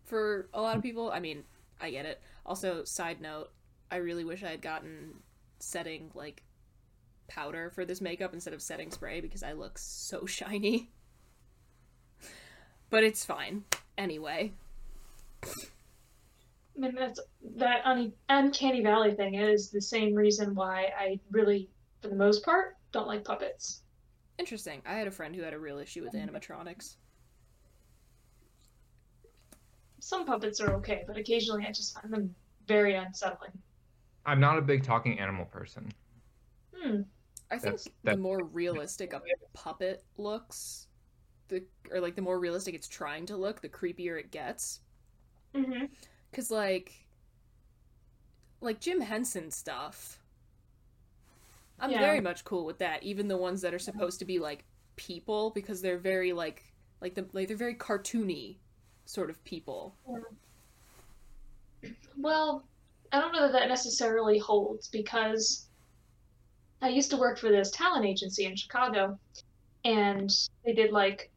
for 0.05 0.49
a 0.55 0.61
lot 0.61 0.77
of 0.77 0.83
people. 0.83 1.11
I 1.11 1.21
mean, 1.21 1.45
I 1.81 1.91
get 1.91 2.07
it. 2.07 2.21
Also, 2.47 2.85
side 2.85 3.21
note, 3.21 3.51
I 3.91 3.97
really 3.97 4.25
wish 4.25 4.43
I 4.43 4.51
had 4.51 4.63
gotten 4.63 5.15
setting 5.59 6.11
like 6.15 6.43
powder 7.35 7.71
for 7.71 7.85
this 7.85 8.01
makeup 8.01 8.33
instead 8.33 8.55
of 8.55 8.63
setting 8.63 8.91
spray 8.91 9.21
because 9.21 9.43
I 9.43 9.53
look 9.53 9.79
so 9.79 10.27
shiny. 10.27 10.91
But 12.91 13.05
it's 13.05 13.25
fine. 13.25 13.65
Anyway, 13.99 14.53
I 16.77 16.81
mean, 16.81 16.95
that's 16.95 17.21
that 17.57 17.83
un- 17.85 18.13
uncanny 18.29 18.83
valley 18.83 19.15
thing 19.15 19.35
is 19.35 19.71
the 19.71 19.81
same 19.81 20.15
reason 20.15 20.55
why 20.55 20.91
I 20.99 21.21
really, 21.31 21.69
for 22.03 22.09
the 22.09 22.17
most 22.17 22.45
part, 22.45 22.77
don't 22.93 23.07
like 23.07 23.25
puppets. 23.25 23.83
Interesting. 24.39 24.83
I 24.85 24.95
had 24.95 25.07
a 25.07 25.13
friend 25.13 25.35
who 25.35 25.43
had 25.43 25.55
a 25.55 25.59
real 25.59 25.79
issue 25.79 26.03
with 26.03 26.15
animatronics. 26.15 26.97
Some 30.01 30.27
puppets 30.27 30.61
are 30.61 30.75
okay, 30.75 31.05
but 31.07 31.17
occasionally 31.17 31.65
I 31.67 31.73
just 31.73 31.95
find 31.95 32.13
them 32.13 32.35
very 32.67 32.95
unsettling. 32.95 33.53
I'm 34.27 34.41
not 34.41 34.59
a 34.59 34.63
big 34.63 34.83
talking 34.83 35.19
animal 35.19 35.45
person. 35.47 35.91
Hmm. 36.75 37.03
I 37.55 37.59
think 37.59 37.77
That's- 37.77 37.89
the 38.03 38.17
more 38.17 38.45
realistic 38.45 39.13
a 39.13 39.21
puppet 39.53 40.03
looks, 40.17 40.89
the 41.49 41.63
or 41.91 42.01
like 42.01 42.17
the 42.17 42.23
more 42.23 42.39
realistic 42.39 42.75
it's 42.75 42.89
trying 42.89 43.27
to 43.27 43.37
look, 43.37 43.61
the 43.61 43.69
creepier 43.69 44.19
it 44.19 44.31
gets. 44.31 44.81
Mm-hmm. 45.55 45.87
Cause 46.33 46.51
like, 46.51 46.93
like 48.61 48.81
Jim 48.81 49.01
Henson 49.01 49.51
stuff, 49.51 50.19
I'm 51.79 51.91
Yeah. 51.91 52.01
very 52.01 52.21
much 52.21 52.45
cool 52.45 52.65
with 52.65 52.79
that. 52.79 53.03
Even 53.03 53.29
the 53.29 53.37
ones 53.37 53.61
that 53.63 53.73
are 53.75 53.79
supposed 53.79 54.19
to 54.19 54.25
be 54.25 54.39
like 54.39 54.65
people, 54.97 55.51
because 55.51 55.81
they're 55.81 55.99
very 55.99 56.33
like 56.33 56.65
like 57.01 57.15
the 57.15 57.27
like 57.33 57.47
they're 57.49 57.57
very 57.57 57.75
cartoony 57.77 58.57
sort 59.05 59.31
of 59.31 59.43
people. 59.45 59.95
Well, 62.17 62.65
I 63.13 63.21
don't 63.21 63.33
know 63.33 63.43
that 63.43 63.53
that 63.53 63.69
necessarily 63.69 64.39
holds 64.39 64.89
because 64.89 65.69
I 66.85 66.89
used 66.89 67.11
to 67.11 67.17
work 67.17 67.39
for 67.39 67.51
this 67.51 67.71
talent 67.71 68.05
agency 68.05 68.45
in 68.45 68.55
Chicago, 68.57 69.19
and 69.87 70.31
they 70.67 70.75
did 70.75 70.93
like 70.93 71.31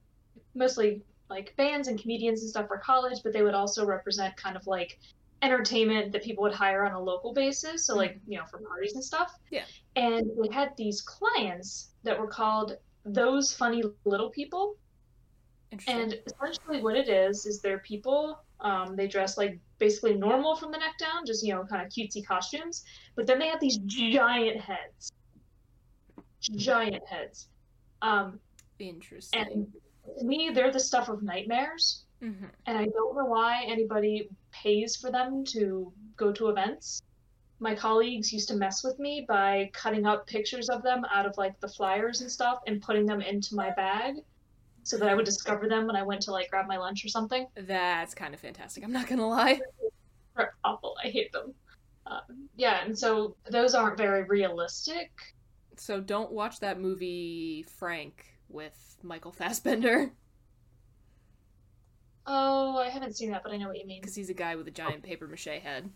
mostly 0.53 1.01
like 1.29 1.55
bands 1.55 1.87
and 1.87 1.99
comedians 1.99 2.41
and 2.41 2.49
stuff 2.49 2.67
for 2.67 2.77
college, 2.79 3.19
but 3.23 3.31
they 3.31 3.43
would 3.43 3.53
also 3.53 3.85
represent 3.85 4.35
kind 4.35 4.57
of 4.57 4.67
like 4.67 4.99
entertainment 5.41 6.11
that 6.11 6.21
people 6.21 6.41
would 6.43 6.53
hire 6.53 6.85
on 6.85 6.91
a 6.91 6.99
local 6.99 7.33
basis, 7.33 7.85
so 7.85 7.95
like 7.95 8.19
you 8.27 8.37
know 8.37 8.43
for 8.51 8.57
parties 8.59 8.95
and 8.95 9.03
stuff. 9.03 9.33
Yeah. 9.49 9.63
And 9.95 10.29
we 10.37 10.49
had 10.49 10.75
these 10.75 11.01
clients 11.01 11.91
that 12.03 12.19
were 12.19 12.27
called 12.27 12.75
those 13.05 13.53
funny 13.53 13.83
little 14.03 14.29
people, 14.29 14.75
and 15.87 16.19
essentially, 16.25 16.81
what 16.81 16.97
it 16.97 17.07
is 17.07 17.45
is 17.45 17.61
they're 17.61 17.79
people. 17.79 18.43
Um, 18.59 18.97
they 18.97 19.07
dress 19.07 19.37
like 19.37 19.59
basically 19.77 20.15
normal 20.15 20.57
from 20.57 20.73
the 20.73 20.77
neck 20.77 20.97
down, 20.99 21.25
just 21.25 21.45
you 21.45 21.53
know, 21.53 21.63
kind 21.63 21.85
of 21.85 21.89
cutesy 21.89 22.25
costumes. 22.25 22.83
But 23.15 23.27
then 23.27 23.39
they 23.39 23.47
have 23.47 23.61
these 23.61 23.77
giant 23.77 24.59
heads, 24.59 25.13
giant 26.41 27.03
heads. 27.07 27.49
Um, 28.01 28.39
Interesting. 28.79 29.41
and 29.41 29.67
to 30.19 30.25
me, 30.25 30.51
they're 30.53 30.71
the 30.71 30.79
stuff 30.79 31.09
of 31.09 31.23
nightmares. 31.23 32.03
hmm 32.21 32.45
And 32.65 32.77
I 32.77 32.85
don't 32.85 33.15
know 33.15 33.25
why 33.25 33.63
anybody 33.67 34.29
pays 34.51 34.95
for 34.95 35.11
them 35.11 35.43
to 35.49 35.91
go 36.15 36.31
to 36.31 36.49
events. 36.49 37.01
My 37.59 37.73
colleagues 37.73 38.31
used 38.31 38.47
to 38.49 38.55
mess 38.55 38.83
with 38.83 38.99
me 38.99 39.25
by 39.27 39.71
cutting 39.73 40.05
up 40.05 40.27
pictures 40.27 40.69
of 40.69 40.83
them 40.83 41.03
out 41.11 41.25
of 41.25 41.35
like 41.37 41.59
the 41.59 41.67
flyers 41.67 42.21
and 42.21 42.31
stuff 42.31 42.59
and 42.67 42.81
putting 42.81 43.05
them 43.05 43.21
into 43.21 43.55
my 43.55 43.71
bag 43.71 44.15
so 44.83 44.97
that 44.97 45.09
I 45.09 45.15
would 45.15 45.25
discover 45.25 45.67
them 45.67 45.87
when 45.87 45.95
I 45.95 46.03
went 46.03 46.21
to 46.23 46.31
like 46.31 46.49
grab 46.49 46.67
my 46.67 46.77
lunch 46.77 47.03
or 47.03 47.09
something. 47.09 47.47
That's 47.55 48.13
kind 48.13 48.33
of 48.33 48.39
fantastic. 48.39 48.83
I'm 48.83 48.91
not 48.91 49.07
gonna 49.07 49.27
lie. 49.27 49.59
They're 50.37 50.53
awful. 50.63 50.95
I 51.03 51.07
hate 51.07 51.31
them. 51.33 51.53
Um, 52.05 52.47
yeah, 52.55 52.85
and 52.85 52.97
so 52.97 53.35
those 53.49 53.73
aren't 53.73 53.97
very 53.97 54.23
realistic. 54.23 55.11
So 55.79 56.01
don't 56.01 56.31
watch 56.31 56.59
that 56.59 56.79
movie 56.79 57.63
Frank 57.63 58.25
with 58.49 58.97
Michael 59.03 59.31
Fassbender 59.31 60.11
Oh, 62.25 62.77
I 62.77 62.89
haven't 62.89 63.15
seen 63.15 63.31
that, 63.31 63.41
but 63.43 63.53
I 63.53 63.57
know 63.57 63.67
what 63.69 63.77
you 63.77 63.85
mean. 63.85 64.01
because 64.01 64.13
he's 64.15 64.29
a 64.29 64.33
guy 64.33 64.55
with 64.55 64.67
a 64.67 64.71
giant 64.71 65.01
paper 65.01 65.27
mache 65.27 65.45
head. 65.63 65.89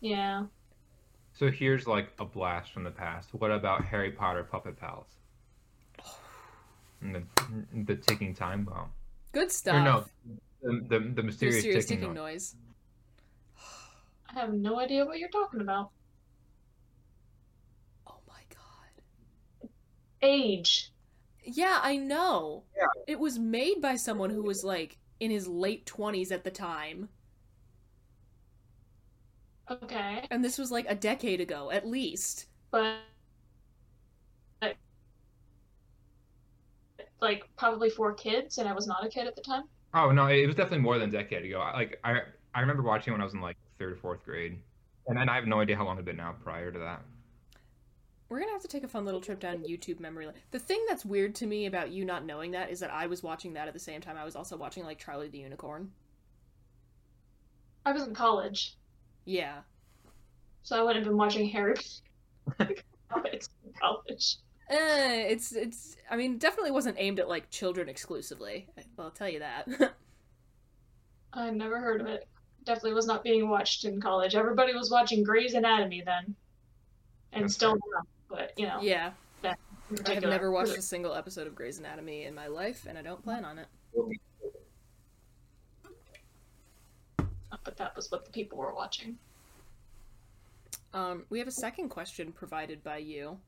Yeah. 0.00 0.44
So 1.34 1.50
here's 1.50 1.86
like 1.86 2.12
a 2.18 2.24
blast 2.24 2.72
from 2.72 2.84
the 2.84 2.90
past. 2.90 3.34
What 3.34 3.50
about 3.50 3.84
Harry 3.84 4.10
Potter 4.10 4.44
Puppet 4.44 4.78
Pals? 4.78 5.06
And 7.02 7.14
the, 7.16 7.22
the 7.84 7.96
ticking 7.96 8.34
time 8.34 8.64
bomb. 8.64 8.90
Good 9.32 9.52
stuff. 9.52 9.74
Or 9.76 9.80
no, 9.82 10.04
the, 10.62 10.80
the, 10.88 11.12
the 11.12 11.22
The 11.22 11.22
mysterious, 11.22 11.56
mysterious 11.56 11.86
ticking, 11.86 12.00
ticking 12.00 12.14
noise. 12.14 12.54
noise. 12.54 12.56
I 14.30 14.40
have 14.40 14.52
no 14.54 14.80
idea 14.80 15.04
what 15.04 15.18
you're 15.18 15.28
talking 15.28 15.60
about. 15.60 15.90
Oh 18.06 18.16
my 18.26 18.40
god. 18.48 19.68
Age. 20.24 20.90
Yeah, 21.44 21.78
I 21.82 21.96
know. 21.96 22.64
Yeah. 22.76 22.86
It 23.06 23.20
was 23.20 23.38
made 23.38 23.80
by 23.80 23.96
someone 23.96 24.30
who 24.30 24.42
was 24.42 24.64
like 24.64 24.98
in 25.20 25.30
his 25.30 25.46
late 25.46 25.86
20s 25.86 26.32
at 26.32 26.42
the 26.44 26.50
time, 26.50 27.08
Okay. 29.70 30.26
and 30.30 30.44
this 30.44 30.58
was 30.58 30.70
like 30.70 30.86
a 30.88 30.94
decade 30.94 31.40
ago 31.40 31.70
at 31.70 31.86
least. 31.86 32.46
but 32.70 32.98
like 37.20 37.44
probably 37.56 37.88
four 37.90 38.12
kids 38.12 38.58
and 38.58 38.68
i 38.68 38.72
was 38.72 38.86
not 38.86 39.04
a 39.04 39.08
kid 39.08 39.26
at 39.26 39.34
the 39.36 39.42
time 39.42 39.64
Oh 39.96 40.10
no, 40.10 40.26
it 40.26 40.44
was 40.44 40.56
definitely 40.56 40.80
more 40.80 40.98
than 40.98 41.08
a 41.08 41.12
decade 41.12 41.44
ago. 41.44 41.60
Like 41.72 42.00
I 42.02 42.22
I 42.52 42.60
remember 42.60 42.82
watching 42.82 43.12
it 43.12 43.14
when 43.14 43.20
I 43.20 43.24
was 43.24 43.32
in 43.34 43.40
like 43.40 43.56
third 43.78 43.92
or 43.92 43.96
fourth 43.96 44.24
grade, 44.24 44.58
and 45.06 45.16
then 45.16 45.28
I 45.28 45.36
have 45.36 45.46
no 45.46 45.60
idea 45.60 45.76
how 45.76 45.84
long 45.84 45.94
it'd 45.94 46.04
been 46.04 46.16
now 46.16 46.34
prior 46.42 46.72
to 46.72 46.78
that. 46.80 47.00
We're 48.28 48.40
gonna 48.40 48.52
have 48.52 48.62
to 48.62 48.68
take 48.68 48.84
a 48.84 48.88
fun 48.88 49.04
little 49.04 49.20
trip 49.20 49.38
down 49.38 49.64
YouTube 49.64 50.00
memory 50.00 50.26
lane. 50.26 50.34
The 50.50 50.58
thing 50.58 50.84
that's 50.88 51.04
weird 51.04 51.34
to 51.36 51.46
me 51.46 51.66
about 51.66 51.90
you 51.90 52.04
not 52.04 52.24
knowing 52.24 52.50
that 52.52 52.70
is 52.70 52.80
that 52.80 52.90
I 52.92 53.06
was 53.06 53.22
watching 53.22 53.52
that 53.54 53.68
at 53.68 53.74
the 53.74 53.80
same 53.80 54.00
time 54.00 54.16
I 54.16 54.24
was 54.24 54.34
also 54.34 54.56
watching 54.56 54.84
like 54.84 54.98
Charlie 54.98 55.28
the 55.28 55.38
Unicorn. 55.38 55.90
i 57.86 57.92
was 57.92 58.02
in 58.06 58.14
college 58.14 58.76
Yeah. 59.26 59.58
so 60.62 60.76
i 60.78 60.82
wouldn't 60.82 61.04
have 61.04 61.10
been 61.10 61.18
watching 61.18 61.46
harry 61.48 61.74
Poppets 62.58 63.48
in 63.66 63.72
college 63.80 64.36
Eh, 64.70 65.26
it's 65.28 65.52
it's. 65.52 65.94
I 66.10 66.16
mean, 66.16 66.38
definitely 66.38 66.70
wasn't 66.70 66.96
aimed 66.98 67.20
at 67.20 67.28
like 67.28 67.50
children 67.50 67.86
exclusively. 67.90 68.66
I'll 68.98 69.10
tell 69.10 69.28
you 69.28 69.40
that. 69.40 69.68
i 71.34 71.50
never 71.50 71.78
heard 71.78 72.00
of 72.00 72.06
it 72.06 72.26
definitely 72.64 72.94
was 72.94 73.06
not 73.06 73.22
being 73.22 73.50
watched 73.50 73.84
in 73.84 74.00
college 74.00 74.34
everybody 74.34 74.72
was 74.72 74.90
watching 74.90 75.22
grey's 75.22 75.52
anatomy 75.52 76.02
then 76.06 76.34
and 77.34 77.44
That's 77.44 77.54
still 77.54 77.72
fair. 77.72 77.80
now 77.94 78.02
but 78.34 78.52
you 78.56 78.66
know 78.66 78.78
yeah, 78.82 79.12
I 79.44 79.54
have 80.14 80.22
never 80.22 80.50
watched 80.50 80.76
a 80.76 80.82
single 80.82 81.14
episode 81.14 81.46
of 81.46 81.54
Grey's 81.54 81.78
Anatomy 81.78 82.24
in 82.24 82.34
my 82.34 82.46
life, 82.48 82.86
and 82.88 82.96
I 82.98 83.02
don't 83.02 83.22
plan 83.22 83.44
on 83.44 83.58
it. 83.58 83.66
but 87.64 87.76
that 87.78 87.94
was 87.96 88.10
what 88.10 88.24
the 88.26 88.30
people 88.32 88.58
were 88.58 88.74
watching 88.74 89.16
Um, 90.92 91.24
we 91.30 91.38
have 91.38 91.48
a 91.48 91.52
second 91.52 91.88
question 91.88 92.30
provided 92.32 92.82
by 92.84 92.98
you. 92.98 93.38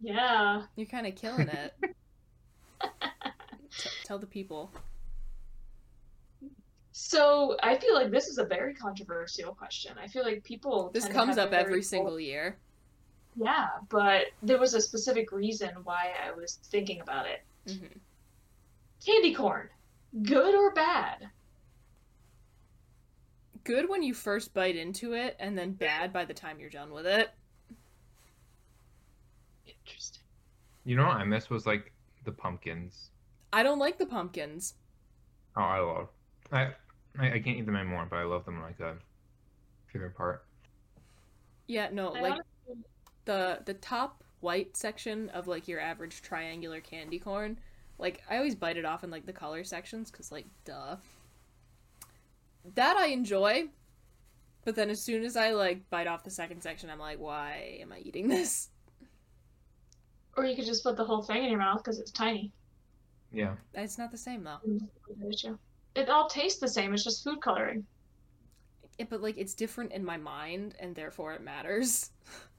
yeah 0.00 0.62
You're 0.76 0.86
kind 0.86 1.06
of 1.06 1.14
killing 1.14 1.48
it. 1.48 1.74
T- 3.78 3.88
tell 4.04 4.18
the 4.18 4.26
people. 4.26 4.72
so 6.92 7.56
i 7.62 7.76
feel 7.76 7.94
like 7.94 8.10
this 8.10 8.26
is 8.28 8.38
a 8.38 8.44
very 8.44 8.74
controversial 8.74 9.54
question 9.54 9.92
i 10.02 10.06
feel 10.08 10.24
like 10.24 10.42
people 10.42 10.90
This 10.94 11.06
comes 11.06 11.36
up 11.38 11.50
very 11.50 11.62
every 11.64 11.82
single 11.82 12.18
year. 12.18 12.56
Yeah, 13.42 13.68
but 13.88 14.26
there 14.42 14.58
was 14.58 14.74
a 14.74 14.80
specific 14.82 15.32
reason 15.32 15.70
why 15.84 16.12
I 16.26 16.30
was 16.32 16.58
thinking 16.64 17.00
about 17.00 17.26
it. 17.26 17.42
hmm 17.66 17.86
Candy 19.04 19.32
corn, 19.34 19.70
good 20.24 20.54
or 20.54 20.72
bad? 20.74 21.30
Good 23.64 23.88
when 23.88 24.02
you 24.02 24.12
first 24.12 24.52
bite 24.52 24.76
into 24.76 25.14
it, 25.14 25.36
and 25.40 25.56
then 25.56 25.72
bad 25.72 26.12
by 26.12 26.26
the 26.26 26.34
time 26.34 26.60
you're 26.60 26.68
done 26.68 26.90
with 26.92 27.06
it. 27.06 27.30
Interesting. 29.66 30.22
You 30.84 30.96
know 30.96 31.06
what 31.06 31.16
I 31.16 31.24
miss 31.24 31.48
was 31.48 31.66
like 31.66 31.92
the 32.24 32.32
pumpkins. 32.32 33.08
I 33.54 33.62
don't 33.62 33.78
like 33.78 33.96
the 33.98 34.06
pumpkins. 34.06 34.74
Oh, 35.56 35.62
I 35.62 35.78
love. 35.80 36.08
I 36.52 36.62
I, 37.18 37.32
I 37.34 37.38
can't 37.38 37.56
eat 37.58 37.64
them 37.66 37.76
anymore, 37.76 38.06
but 38.08 38.16
I 38.16 38.24
love 38.24 38.44
them 38.44 38.60
like 38.60 38.80
a 38.80 38.96
favorite 39.92 40.14
part. 40.14 40.44
Yeah, 41.68 41.88
no, 41.90 42.08
I 42.14 42.20
like 42.20 42.32
honestly- 42.32 42.44
the 43.24 43.60
the 43.64 43.74
top 43.74 44.22
white 44.40 44.76
section 44.76 45.28
of 45.30 45.46
like 45.46 45.68
your 45.68 45.80
average 45.80 46.22
triangular 46.22 46.80
candy 46.80 47.18
corn. 47.18 47.58
Like 47.98 48.22
I 48.28 48.36
always 48.36 48.54
bite 48.54 48.76
it 48.76 48.84
off 48.84 49.04
in 49.04 49.10
like 49.10 49.26
the 49.26 49.32
color 49.32 49.64
sections 49.64 50.10
because 50.10 50.32
like 50.32 50.46
duh. 50.64 50.96
That 52.74 52.96
I 52.96 53.06
enjoy, 53.06 53.68
but 54.64 54.74
then 54.74 54.90
as 54.90 55.02
soon 55.02 55.24
as 55.24 55.36
I 55.36 55.52
like 55.52 55.88
bite 55.90 56.06
off 56.06 56.24
the 56.24 56.30
second 56.30 56.62
section, 56.62 56.90
I'm 56.90 56.98
like, 56.98 57.18
why 57.18 57.78
am 57.80 57.92
I 57.92 58.00
eating 58.00 58.28
this? 58.28 58.68
Or 60.36 60.44
you 60.44 60.54
could 60.54 60.66
just 60.66 60.82
put 60.82 60.96
the 60.96 61.04
whole 61.04 61.22
thing 61.22 61.44
in 61.44 61.50
your 61.50 61.58
mouth 61.58 61.78
because 61.78 61.98
it's 61.98 62.10
tiny. 62.10 62.52
Yeah. 63.32 63.54
It's 63.74 63.98
not 63.98 64.10
the 64.10 64.18
same 64.18 64.44
though. 64.44 64.58
Mm-hmm. 64.66 65.54
It 65.94 66.08
all 66.08 66.28
tastes 66.28 66.60
the 66.60 66.68
same. 66.68 66.94
It's 66.94 67.04
just 67.04 67.24
food 67.24 67.40
coloring. 67.42 67.84
Yeah, 68.98 69.06
but 69.08 69.22
like 69.22 69.38
it's 69.38 69.54
different 69.54 69.92
in 69.92 70.04
my 70.04 70.16
mind, 70.16 70.74
and 70.78 70.94
therefore 70.94 71.32
it 71.34 71.42
matters. 71.42 72.10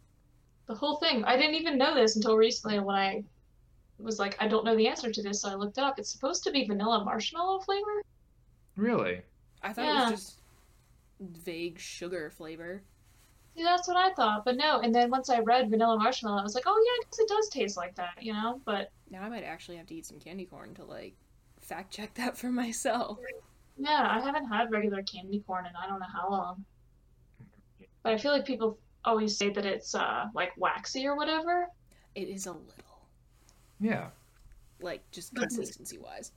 The 0.72 0.78
whole 0.78 0.96
thing. 0.98 1.24
I 1.26 1.36
didn't 1.36 1.56
even 1.56 1.78
know 1.78 1.94
this 1.94 2.16
until 2.16 2.38
recently 2.38 2.80
when 2.80 2.96
I 2.96 3.24
was 4.00 4.20
like, 4.20 4.38
I 4.40 4.48
don't 4.48 4.64
know 4.64 4.76
the 4.76 4.88
answer 4.88 5.12
to 5.12 5.22
this, 5.22 5.42
so 5.42 5.50
I 5.50 5.56
looked 5.56 5.78
it 5.78 5.84
up. 5.84 6.00
It's 6.00 6.10
supposed 6.12 6.44
to 6.46 6.52
be 6.52 6.66
vanilla 6.66 7.04
marshmallow 7.04 7.60
flavor. 7.60 8.04
Really? 8.78 9.22
I 9.62 9.74
thought 9.74 9.86
Yeah. 9.86 10.08
it 10.08 10.12
was 10.12 10.20
just 10.22 10.40
vague 11.20 11.78
sugar 11.78 12.30
flavor. 12.30 12.82
See, 13.56 13.64
that's 13.64 13.86
what 13.88 13.98
I 13.98 14.14
thought, 14.14 14.46
but 14.46 14.56
no. 14.56 14.80
And 14.80 14.96
then 14.96 15.10
once 15.10 15.30
I 15.30 15.40
read 15.40 15.70
vanilla 15.70 15.98
marshmallow, 15.98 16.40
I 16.40 16.44
was 16.44 16.56
like, 16.56 16.64
oh 16.66 16.84
yeah, 16.86 17.02
I 17.02 17.04
guess 17.06 17.20
it 17.20 17.28
does 17.28 17.50
taste 17.50 17.76
like 17.76 17.94
that, 17.96 18.14
you 18.22 18.32
know. 18.32 18.62
But 18.64 18.92
Now 19.10 19.24
I 19.24 19.30
might 19.30 19.44
actually 19.44 19.76
have 19.76 19.88
to 19.88 19.94
eat 19.94 20.06
some 20.06 20.20
candy 20.20 20.46
corn 20.46 20.74
to 20.76 20.86
like 20.86 21.16
fact 21.60 21.92
check 21.92 22.14
that 22.14 22.38
for 22.38 22.50
myself. 22.64 23.20
yeah, 23.78 24.08
I 24.10 24.22
haven't 24.22 24.48
had 24.48 24.72
regular 24.72 25.04
candy 25.04 25.42
corn 25.46 25.66
in 25.66 25.74
I 25.76 25.86
don't 25.88 26.00
know 26.00 26.06
how 26.12 26.30
long. 26.30 26.64
But 28.04 28.14
I 28.14 28.18
feel 28.18 28.32
like 28.32 28.46
people 28.46 28.80
always 29.06 29.36
say 29.38 29.50
that 29.50 29.66
it's 29.66 29.96
uh 29.96 30.26
like 30.34 30.52
waxy 30.58 31.06
or 31.08 31.16
whatever. 31.16 31.68
It 32.16 32.28
is 32.28 32.46
a 32.46 32.52
little, 32.52 33.08
Yeah. 33.80 34.08
like 34.82 35.02
just 35.12 35.34
consistency 35.36 35.98
wise. 35.98 36.32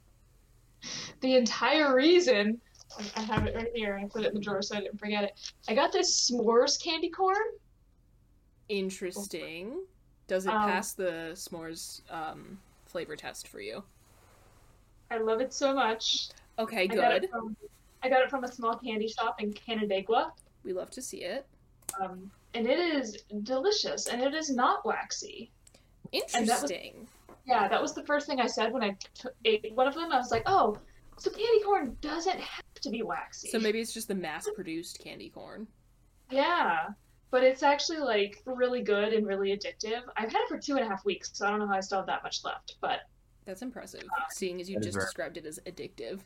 the 1.20 1.34
entire 1.36 1.94
reason 1.94 2.60
I 3.16 3.20
have 3.22 3.46
it 3.46 3.56
right 3.56 3.72
here. 3.74 3.98
I 4.00 4.06
put 4.06 4.22
it 4.24 4.28
in 4.28 4.34
the 4.34 4.40
drawer 4.40 4.62
so 4.62 4.76
I 4.76 4.80
didn't 4.80 4.98
forget 4.98 5.24
it. 5.24 5.32
I 5.68 5.74
got 5.74 5.90
this 5.92 6.30
s'mores 6.30 6.80
candy 6.82 7.08
corn. 7.10 7.36
Interesting. 8.68 9.84
Does 10.26 10.46
it 10.46 10.52
Um, 10.52 10.62
pass 10.70 10.92
the 10.92 11.32
s'mores 11.34 12.02
um, 12.10 12.58
flavor 12.86 13.16
test 13.16 13.48
for 13.48 13.60
you? 13.60 13.82
I 15.10 15.18
love 15.18 15.40
it 15.40 15.52
so 15.52 15.74
much. 15.74 16.30
Okay, 16.58 16.82
I 16.82 16.86
got 16.86 17.12
good. 17.12 17.24
it 17.24 17.30
from 17.30 17.56
I 18.02 18.08
got 18.08 18.20
it 18.22 18.30
from 18.30 18.44
a 18.44 18.52
small 18.52 18.76
candy 18.76 19.08
shop 19.08 19.40
in 19.40 19.52
Canandaigua. 19.52 20.32
We 20.62 20.72
love 20.74 20.90
to 20.90 21.02
see 21.02 21.24
it. 21.24 21.46
Um, 22.00 22.30
and 22.54 22.66
it 22.66 22.78
is 22.78 23.22
delicious 23.42 24.06
and 24.06 24.22
it 24.22 24.34
is 24.34 24.50
not 24.50 24.84
waxy. 24.86 25.50
And 26.12 26.22
that 26.48 26.62
was- 26.62 26.70
Interesting. 26.70 27.08
Yeah, 27.46 27.68
that 27.68 27.82
was 27.82 27.92
the 27.94 28.04
first 28.04 28.26
thing 28.26 28.40
I 28.40 28.46
said 28.46 28.72
when 28.72 28.82
I 28.82 28.96
t- 29.14 29.28
ate 29.44 29.72
one 29.74 29.86
of 29.86 29.94
them. 29.94 30.10
I 30.12 30.16
was 30.16 30.30
like, 30.30 30.44
oh, 30.46 30.78
so 31.18 31.30
candy 31.30 31.62
corn 31.62 31.96
doesn't 32.00 32.40
have 32.40 32.64
to 32.80 32.88
be 32.90 33.02
waxy. 33.02 33.48
So 33.48 33.58
maybe 33.58 33.80
it's 33.80 33.92
just 33.92 34.08
the 34.08 34.14
mass-produced 34.14 34.98
candy 35.00 35.28
corn. 35.28 35.66
Yeah, 36.30 36.88
but 37.30 37.42
it's 37.44 37.62
actually 37.62 37.98
like 37.98 38.42
really 38.46 38.80
good 38.82 39.12
and 39.12 39.26
really 39.26 39.50
addictive. 39.54 40.00
I've 40.16 40.32
had 40.32 40.40
it 40.42 40.48
for 40.48 40.58
two 40.58 40.76
and 40.76 40.84
a 40.86 40.88
half 40.88 41.04
weeks, 41.04 41.30
so 41.34 41.46
I 41.46 41.50
don't 41.50 41.58
know 41.58 41.66
how 41.66 41.74
I 41.74 41.80
still 41.80 41.98
have 41.98 42.06
that 42.06 42.22
much 42.22 42.42
left. 42.44 42.76
But 42.80 43.00
That's 43.44 43.60
impressive, 43.60 44.04
uh, 44.04 44.22
seeing 44.32 44.58
as 44.60 44.70
you 44.70 44.78
just 44.80 44.94
very- 44.94 45.04
described 45.04 45.36
it 45.36 45.44
as 45.44 45.58
addictive. 45.66 46.20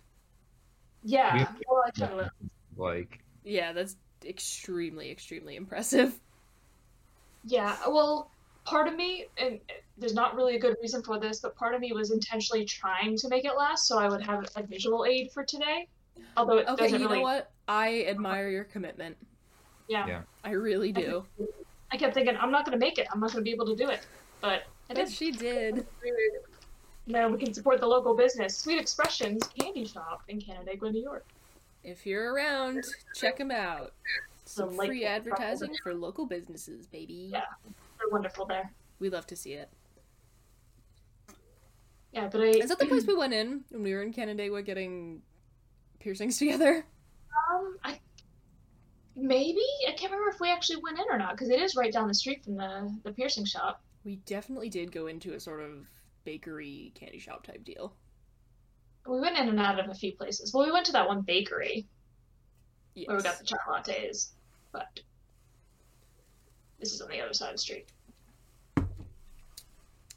yeah, 1.02 1.50
well, 1.68 1.82
I 1.84 2.28
Like 2.76 3.24
Yeah, 3.42 3.72
that's 3.72 3.96
extremely, 4.24 5.10
extremely 5.10 5.56
impressive. 5.56 6.20
Yeah, 7.44 7.76
well, 7.88 8.30
part 8.64 8.88
of 8.88 8.96
me, 8.96 9.26
and 9.38 9.58
there's 9.96 10.14
not 10.14 10.34
really 10.34 10.56
a 10.56 10.58
good 10.58 10.76
reason 10.82 11.02
for 11.02 11.18
this, 11.18 11.40
but 11.40 11.56
part 11.56 11.74
of 11.74 11.80
me 11.80 11.92
was 11.92 12.10
intentionally 12.10 12.64
trying 12.64 13.16
to 13.16 13.28
make 13.28 13.44
it 13.44 13.56
last 13.56 13.86
so 13.86 13.98
I 13.98 14.08
would 14.08 14.22
have 14.22 14.46
a 14.56 14.62
visual 14.62 15.04
aid 15.06 15.30
for 15.32 15.44
today. 15.44 15.88
Although 16.36 16.58
it 16.58 16.68
Okay, 16.68 16.84
doesn't 16.84 17.00
you 17.00 17.06
really. 17.06 17.18
know 17.18 17.24
what? 17.24 17.50
I 17.68 18.04
admire 18.04 18.48
your 18.48 18.64
commitment. 18.64 19.16
Yeah. 19.88 20.06
Yeah. 20.06 20.22
I 20.44 20.50
really 20.50 20.92
do. 20.92 21.24
I 21.90 21.96
kept 21.96 22.14
thinking, 22.14 22.36
I'm 22.36 22.50
not 22.50 22.66
going 22.66 22.78
to 22.78 22.84
make 22.84 22.98
it. 22.98 23.06
I'm 23.12 23.20
not 23.20 23.32
going 23.32 23.42
to 23.42 23.48
be 23.48 23.52
able 23.54 23.66
to 23.66 23.76
do 23.76 23.88
it. 23.88 24.00
But 24.40 24.64
I 24.90 24.94
But 24.94 25.08
she 25.08 25.32
did. 25.32 25.86
Now 27.06 27.28
we 27.28 27.38
can 27.38 27.54
support 27.54 27.80
the 27.80 27.86
local 27.86 28.14
business, 28.14 28.56
Sweet 28.58 28.78
Expressions 28.78 29.42
Candy 29.58 29.86
Shop 29.86 30.22
in 30.28 30.40
Canandaigua, 30.40 30.92
New 30.92 31.02
York. 31.02 31.26
If 31.82 32.04
you're 32.04 32.34
around, 32.34 32.84
check 33.14 33.38
them 33.38 33.50
out. 33.50 33.94
Some 34.48 34.74
free 34.74 35.04
advertising 35.04 35.74
for 35.82 35.92
local 35.94 36.24
businesses, 36.26 36.86
baby. 36.86 37.28
Yeah. 37.32 37.42
They're 37.98 38.08
wonderful 38.10 38.46
there. 38.46 38.72
We 38.98 39.10
love 39.10 39.26
to 39.26 39.36
see 39.36 39.52
it. 39.52 39.68
Yeah, 42.12 42.28
but 42.28 42.40
I. 42.40 42.44
Is 42.46 42.70
that 42.70 42.78
the 42.78 42.86
place 42.86 43.06
we 43.06 43.14
went 43.14 43.34
in 43.34 43.64
when 43.68 43.82
we 43.82 43.92
were 43.92 44.02
in 44.02 44.12
Canandaigua 44.12 44.62
getting 44.62 45.20
piercings 46.00 46.38
together? 46.38 46.86
Um, 47.52 47.76
I 47.84 48.00
maybe 49.14 49.60
I 49.86 49.92
can't 49.92 50.10
remember 50.12 50.30
if 50.30 50.40
we 50.40 50.50
actually 50.50 50.80
went 50.82 50.98
in 50.98 51.04
or 51.10 51.18
not 51.18 51.32
because 51.32 51.50
it 51.50 51.60
is 51.60 51.76
right 51.76 51.92
down 51.92 52.08
the 52.08 52.14
street 52.14 52.42
from 52.44 52.56
the 52.56 52.96
the 53.04 53.12
piercing 53.12 53.44
shop. 53.44 53.82
We 54.04 54.16
definitely 54.24 54.70
did 54.70 54.90
go 54.92 55.08
into 55.08 55.34
a 55.34 55.40
sort 55.40 55.60
of 55.60 55.86
bakery 56.24 56.92
candy 56.94 57.18
shop 57.18 57.44
type 57.44 57.64
deal. 57.64 57.94
We 59.06 59.20
went 59.20 59.36
in 59.36 59.48
and 59.48 59.60
out 59.60 59.78
of 59.78 59.90
a 59.90 59.94
few 59.94 60.12
places. 60.12 60.54
Well, 60.54 60.64
we 60.64 60.72
went 60.72 60.86
to 60.86 60.92
that 60.92 61.06
one 61.06 61.20
bakery 61.20 61.86
Yes. 62.94 63.08
where 63.08 63.16
we 63.18 63.22
got 63.22 63.38
the 63.38 63.44
chai 63.44 63.56
lattes, 63.68 64.30
but 64.72 65.00
this 66.78 66.92
is 66.94 67.00
on 67.00 67.08
the 67.08 67.20
other 67.20 67.34
side 67.34 67.48
of 67.50 67.54
the 67.54 67.58
street. 67.58 67.86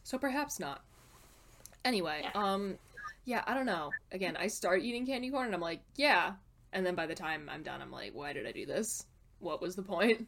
So 0.04 0.18
perhaps 0.18 0.60
not. 0.60 0.84
Anyway, 1.86 2.22
Yeah. 2.24 2.32
um 2.36 2.78
yeah, 3.26 3.44
I 3.46 3.54
don't 3.54 3.66
know. 3.68 3.92
Again, 4.12 4.36
I 4.36 4.48
start 4.48 4.82
eating 4.82 5.06
candy 5.06 5.30
corn 5.30 5.46
and 5.46 5.56
I'm 5.56 5.62
like, 5.62 5.82
yeah. 5.96 6.34
And 6.74 6.86
then 6.86 6.96
by 6.96 7.06
the 7.06 7.16
time 7.16 7.50
I'm 7.52 7.62
done, 7.64 7.82
I'm 7.82 7.92
like, 7.92 8.14
why 8.14 8.34
did 8.34 8.48
I 8.48 8.52
do 8.52 8.66
this? 8.66 9.06
What 9.40 9.62
was 9.62 9.76
the 9.76 9.84
point? 9.84 10.28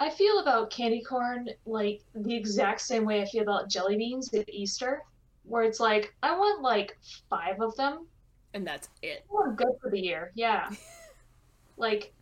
I 0.00 0.10
feel 0.10 0.38
about 0.40 0.70
candy 0.70 1.02
corn 1.02 1.48
like 1.66 2.02
the 2.14 2.34
exact 2.34 2.80
same 2.80 3.04
way 3.04 3.20
I 3.22 3.24
feel 3.26 3.42
about 3.42 3.68
jelly 3.68 3.96
beans 3.96 4.32
at 4.34 4.48
Easter, 4.48 5.02
where 5.44 5.62
it's 5.62 5.80
like 5.80 6.14
I 6.22 6.36
want 6.36 6.62
like 6.62 6.96
five 7.30 7.60
of 7.60 7.74
them. 7.76 8.06
And 8.54 8.66
that's 8.66 8.88
it. 9.02 9.24
Want 9.28 9.56
good 9.56 9.74
for 9.80 9.90
the 9.90 9.98
year. 10.00 10.32
Yeah. 10.34 10.70
like, 11.76 12.12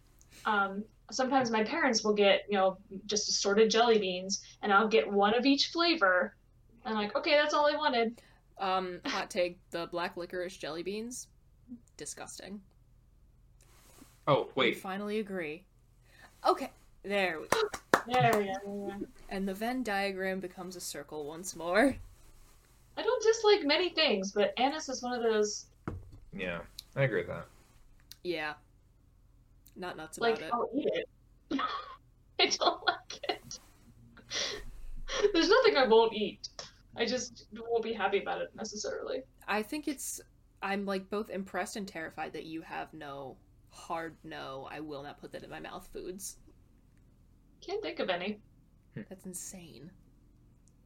um, 0.46 0.84
sometimes 1.10 1.50
my 1.50 1.62
parents 1.62 2.02
will 2.02 2.14
get 2.14 2.44
you 2.48 2.56
know 2.56 2.78
just 3.06 3.28
assorted 3.28 3.70
jelly 3.70 3.98
beans, 3.98 4.42
and 4.62 4.72
I'll 4.72 4.88
get 4.88 5.10
one 5.10 5.34
of 5.34 5.44
each 5.44 5.68
flavor. 5.68 6.34
And 6.84 6.96
I'm 6.96 7.02
like, 7.02 7.16
okay, 7.16 7.32
that's 7.32 7.52
all 7.52 7.66
I 7.66 7.76
wanted. 7.76 8.20
Um, 8.58 9.00
hot 9.04 9.28
take, 9.28 9.58
the 9.70 9.86
black 9.88 10.16
licorice 10.16 10.56
jelly 10.56 10.82
beans, 10.82 11.28
disgusting. 11.96 12.60
oh 14.26 14.48
We 14.54 14.62
wait, 14.62 14.78
finally 14.78 15.18
agree. 15.18 15.64
Okay, 16.46 16.70
there 17.02 17.40
we 17.40 17.48
go. 17.48 17.60
There, 18.06 18.40
yeah, 18.40 18.40
yeah, 18.40 18.86
yeah. 18.86 18.96
And 19.28 19.48
the 19.48 19.54
Venn 19.54 19.82
diagram 19.82 20.38
becomes 20.38 20.76
a 20.76 20.80
circle 20.80 21.26
once 21.26 21.56
more. 21.56 21.96
I 22.96 23.02
don't 23.02 23.22
dislike 23.22 23.64
many 23.64 23.90
things, 23.90 24.32
but 24.32 24.54
anise 24.56 24.88
is 24.88 25.02
one 25.02 25.12
of 25.12 25.22
those 25.22 25.66
yeah, 26.36 26.60
I 26.94 27.02
agree 27.02 27.20
with 27.20 27.28
that. 27.28 27.46
Yeah. 28.22 28.54
Not 29.76 29.96
nuts 29.96 30.18
about 30.18 30.30
like 30.30 30.40
it. 30.40 30.50
I'll 30.52 30.70
eat 30.74 30.88
it. 30.92 31.08
I 32.40 32.46
don't 32.46 32.80
like 32.86 33.20
it. 33.28 33.60
There's 35.32 35.48
nothing 35.48 35.76
I 35.76 35.86
won't 35.86 36.14
eat. 36.14 36.48
I 36.96 37.04
just 37.04 37.46
won't 37.52 37.84
be 37.84 37.92
happy 37.92 38.20
about 38.20 38.40
it 38.40 38.50
necessarily. 38.54 39.22
I 39.46 39.62
think 39.62 39.86
it's 39.86 40.20
I'm 40.62 40.86
like 40.86 41.08
both 41.10 41.30
impressed 41.30 41.76
and 41.76 41.86
terrified 41.86 42.32
that 42.32 42.44
you 42.44 42.62
have 42.62 42.92
no 42.94 43.36
hard 43.70 44.16
no, 44.24 44.66
I 44.70 44.80
will 44.80 45.02
not 45.02 45.20
put 45.20 45.32
that 45.32 45.44
in 45.44 45.50
my 45.50 45.60
mouth 45.60 45.88
foods. 45.92 46.38
Can't 47.60 47.82
think 47.82 48.00
of 48.00 48.08
any. 48.08 48.40
Hmm. 48.94 49.02
That's 49.08 49.26
insane. 49.26 49.90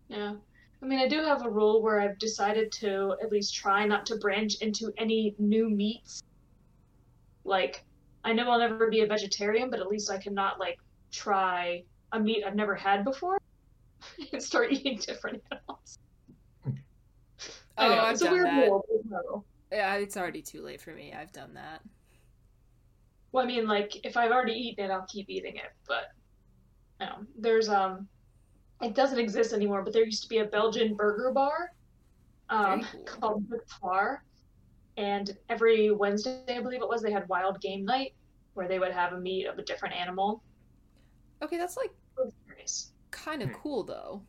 Yeah. 0.09 0.35
I 0.83 0.87
mean, 0.87 0.99
I 0.99 1.09
do 1.09 1.23
have 1.23 1.45
a 1.45 1.51
rule 1.51 1.83
where 1.83 2.01
I've 2.01 2.19
decided 2.19 2.73
to 2.73 3.15
at 3.23 3.31
least 3.31 3.55
try 3.55 3.87
not 3.87 4.07
to 4.07 4.17
branch 4.17 4.57
into 4.61 4.93
any 4.97 5.35
new 5.39 5.69
meats. 5.69 6.23
Like, 7.45 7.85
I 8.25 8.33
know 8.33 8.51
I'll 8.51 8.59
never 8.59 8.91
be 8.91 9.01
a 9.01 9.07
vegetarian, 9.07 9.71
but 9.71 9.81
at 9.81 9.87
least 9.87 10.11
I 10.11 10.19
cannot, 10.19 10.59
like, 10.59 10.79
try 11.13 11.83
a 12.13 12.21
meat 12.21 12.45
I've 12.47 12.55
never 12.55 12.75
had 12.75 13.05
before 13.05 13.39
and 14.33 14.43
start 14.43 14.73
eating 14.73 14.99
different 14.99 15.43
animals. 15.51 15.99
Oh, 17.79 17.89
know, 17.89 18.01
I've 18.03 18.13
it's 18.13 18.23
a 18.23 18.25
done 18.25 18.35
weird 18.35 18.47
that. 18.47 18.69
rule. 18.69 19.47
Yeah, 19.73 19.95
it's 19.97 20.17
already 20.17 20.43
too 20.43 20.63
late 20.63 20.81
for 20.81 20.93
me. 20.93 21.15
I've 21.15 21.33
done 21.33 21.55
that. 21.55 21.81
Well, 23.33 23.45
I 23.45 23.47
mean, 23.47 23.67
like 23.67 24.05
if 24.05 24.17
I've 24.17 24.33
already 24.33 24.53
eaten 24.53 24.85
it, 24.85 24.91
I'll 24.91 25.07
keep 25.09 25.31
eating 25.31 25.57
it. 25.57 25.73
But 25.87 26.09
there's 27.39 27.69
um, 27.69 28.09
it 28.83 28.95
doesn't 28.95 29.19
exist 29.19 29.53
anymore. 29.53 29.83
But 29.83 29.93
there 29.93 30.05
used 30.05 30.23
to 30.25 30.29
be 30.29 30.39
a 30.39 30.45
Belgian 30.45 30.95
burger 30.95 31.33
bar, 31.33 31.71
um, 32.49 32.87
cool. 32.93 33.05
called 33.05 33.45
Victoire, 33.49 34.25
and 34.97 35.37
every 35.49 35.91
Wednesday, 35.91 36.43
I 36.49 36.61
believe 36.61 36.83
it 36.83 36.89
was, 36.89 37.03
they 37.03 37.13
had 37.13 37.29
wild 37.29 37.61
game 37.61 37.85
night 37.85 38.15
where 38.55 38.69
they 38.69 38.79
would 38.79 38.93
have 38.93 39.13
a 39.13 39.21
meat 39.21 39.47
of 39.47 39.59
a 39.59 39.63
different 39.63 39.95
animal. 39.95 40.43
Okay, 41.43 41.57
that's 41.57 41.77
like 41.77 41.91
It 42.19 42.25
was 42.25 42.33
nice. 42.49 42.93
kind 43.11 43.43
of 43.43 43.49
Hmm. 43.51 43.55
cool 43.57 43.85
though. 43.85 44.23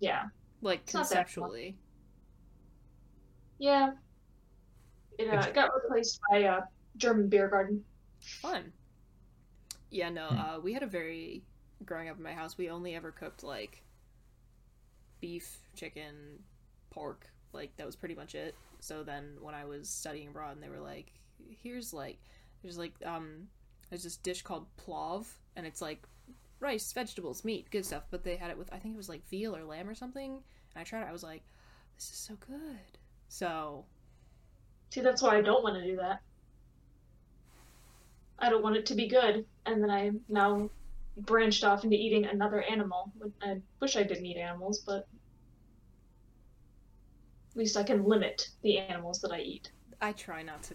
Yeah, 0.00 0.24
Like 0.62 0.80
It's 0.82 0.94
not 0.94 1.08
that 1.08 1.08
fun. 1.08 1.16
conceptually. 1.24 1.76
yeah. 3.58 3.92
It 5.18 5.28
uh, 5.28 5.38
It's- 5.38 5.52
got 5.52 5.70
replaced 5.74 6.20
by 6.30 6.38
a 6.38 6.62
German 6.96 7.28
beer 7.28 7.48
garden. 7.48 7.84
Fun. 8.20 8.72
Yeah, 9.90 10.10
no, 10.10 10.28
Hmm. 10.28 10.38
uh, 10.38 10.58
we 10.60 10.72
had 10.74 10.82
a 10.82 10.86
very 10.86 11.42
growing 11.84 12.08
up 12.08 12.16
in 12.18 12.22
my 12.22 12.32
house. 12.34 12.58
We 12.58 12.68
only 12.70 12.94
ever 12.94 13.10
cooked 13.12 13.42
like 13.42 13.82
beef, 15.20 15.60
chicken, 15.74 16.44
pork. 16.90 17.30
Like 17.52 17.74
that 17.76 17.86
was 17.86 17.96
pretty 17.96 18.14
much 18.14 18.34
it. 18.34 18.54
So 18.80 19.02
then 19.02 19.36
when 19.40 19.54
I 19.54 19.64
was 19.64 19.88
studying 19.88 20.28
abroad, 20.28 20.54
and 20.54 20.62
they 20.62 20.68
were 20.68 20.80
like, 20.80 21.12
"Here's 21.62 21.92
like, 21.92 22.18
there's 22.62 22.78
like, 22.78 22.94
um, 23.04 23.48
there's 23.90 24.04
this 24.04 24.16
dish 24.16 24.42
called 24.42 24.66
plov, 24.76 25.26
and 25.56 25.66
it's 25.66 25.82
like 25.82 26.06
rice, 26.60 26.92
vegetables, 26.92 27.44
meat, 27.44 27.70
good 27.70 27.84
stuff." 27.84 28.04
But 28.10 28.24
they 28.24 28.36
had 28.36 28.50
it 28.50 28.58
with 28.58 28.72
I 28.72 28.78
think 28.78 28.94
it 28.94 28.98
was 28.98 29.08
like 29.08 29.26
veal 29.28 29.56
or 29.56 29.64
lamb 29.64 29.88
or 29.88 29.94
something. 29.94 30.32
And 30.32 30.80
I 30.80 30.84
tried 30.84 31.02
it. 31.02 31.08
I 31.08 31.12
was 31.12 31.22
like, 31.22 31.42
"This 31.96 32.10
is 32.10 32.16
so 32.18 32.34
good." 32.36 32.98
So 33.28 33.86
See, 34.90 35.00
that's 35.00 35.22
why 35.22 35.36
I 35.36 35.42
don't 35.42 35.62
want 35.62 35.76
to 35.76 35.84
do 35.84 35.96
that. 35.96 36.22
I 38.38 38.48
don't 38.50 38.62
want 38.62 38.76
it 38.76 38.86
to 38.86 38.94
be 38.94 39.08
good, 39.08 39.46
and 39.66 39.82
then 39.82 39.90
I 39.90 40.12
now 40.28 40.70
branched 41.16 41.64
off 41.64 41.84
into 41.84 41.96
eating 41.96 42.26
another 42.26 42.62
animal. 42.62 43.12
I 43.42 43.60
wish 43.80 43.96
I 43.96 44.02
didn't 44.02 44.26
eat 44.26 44.36
animals, 44.36 44.80
but 44.80 45.08
least 47.56 47.76
I 47.76 47.82
can 47.82 48.04
limit 48.04 48.48
the 48.62 48.78
animals 48.78 49.20
that 49.20 49.32
I 49.32 49.40
eat. 49.40 49.70
I 50.00 50.12
try 50.12 50.42
not 50.42 50.62
to 50.64 50.74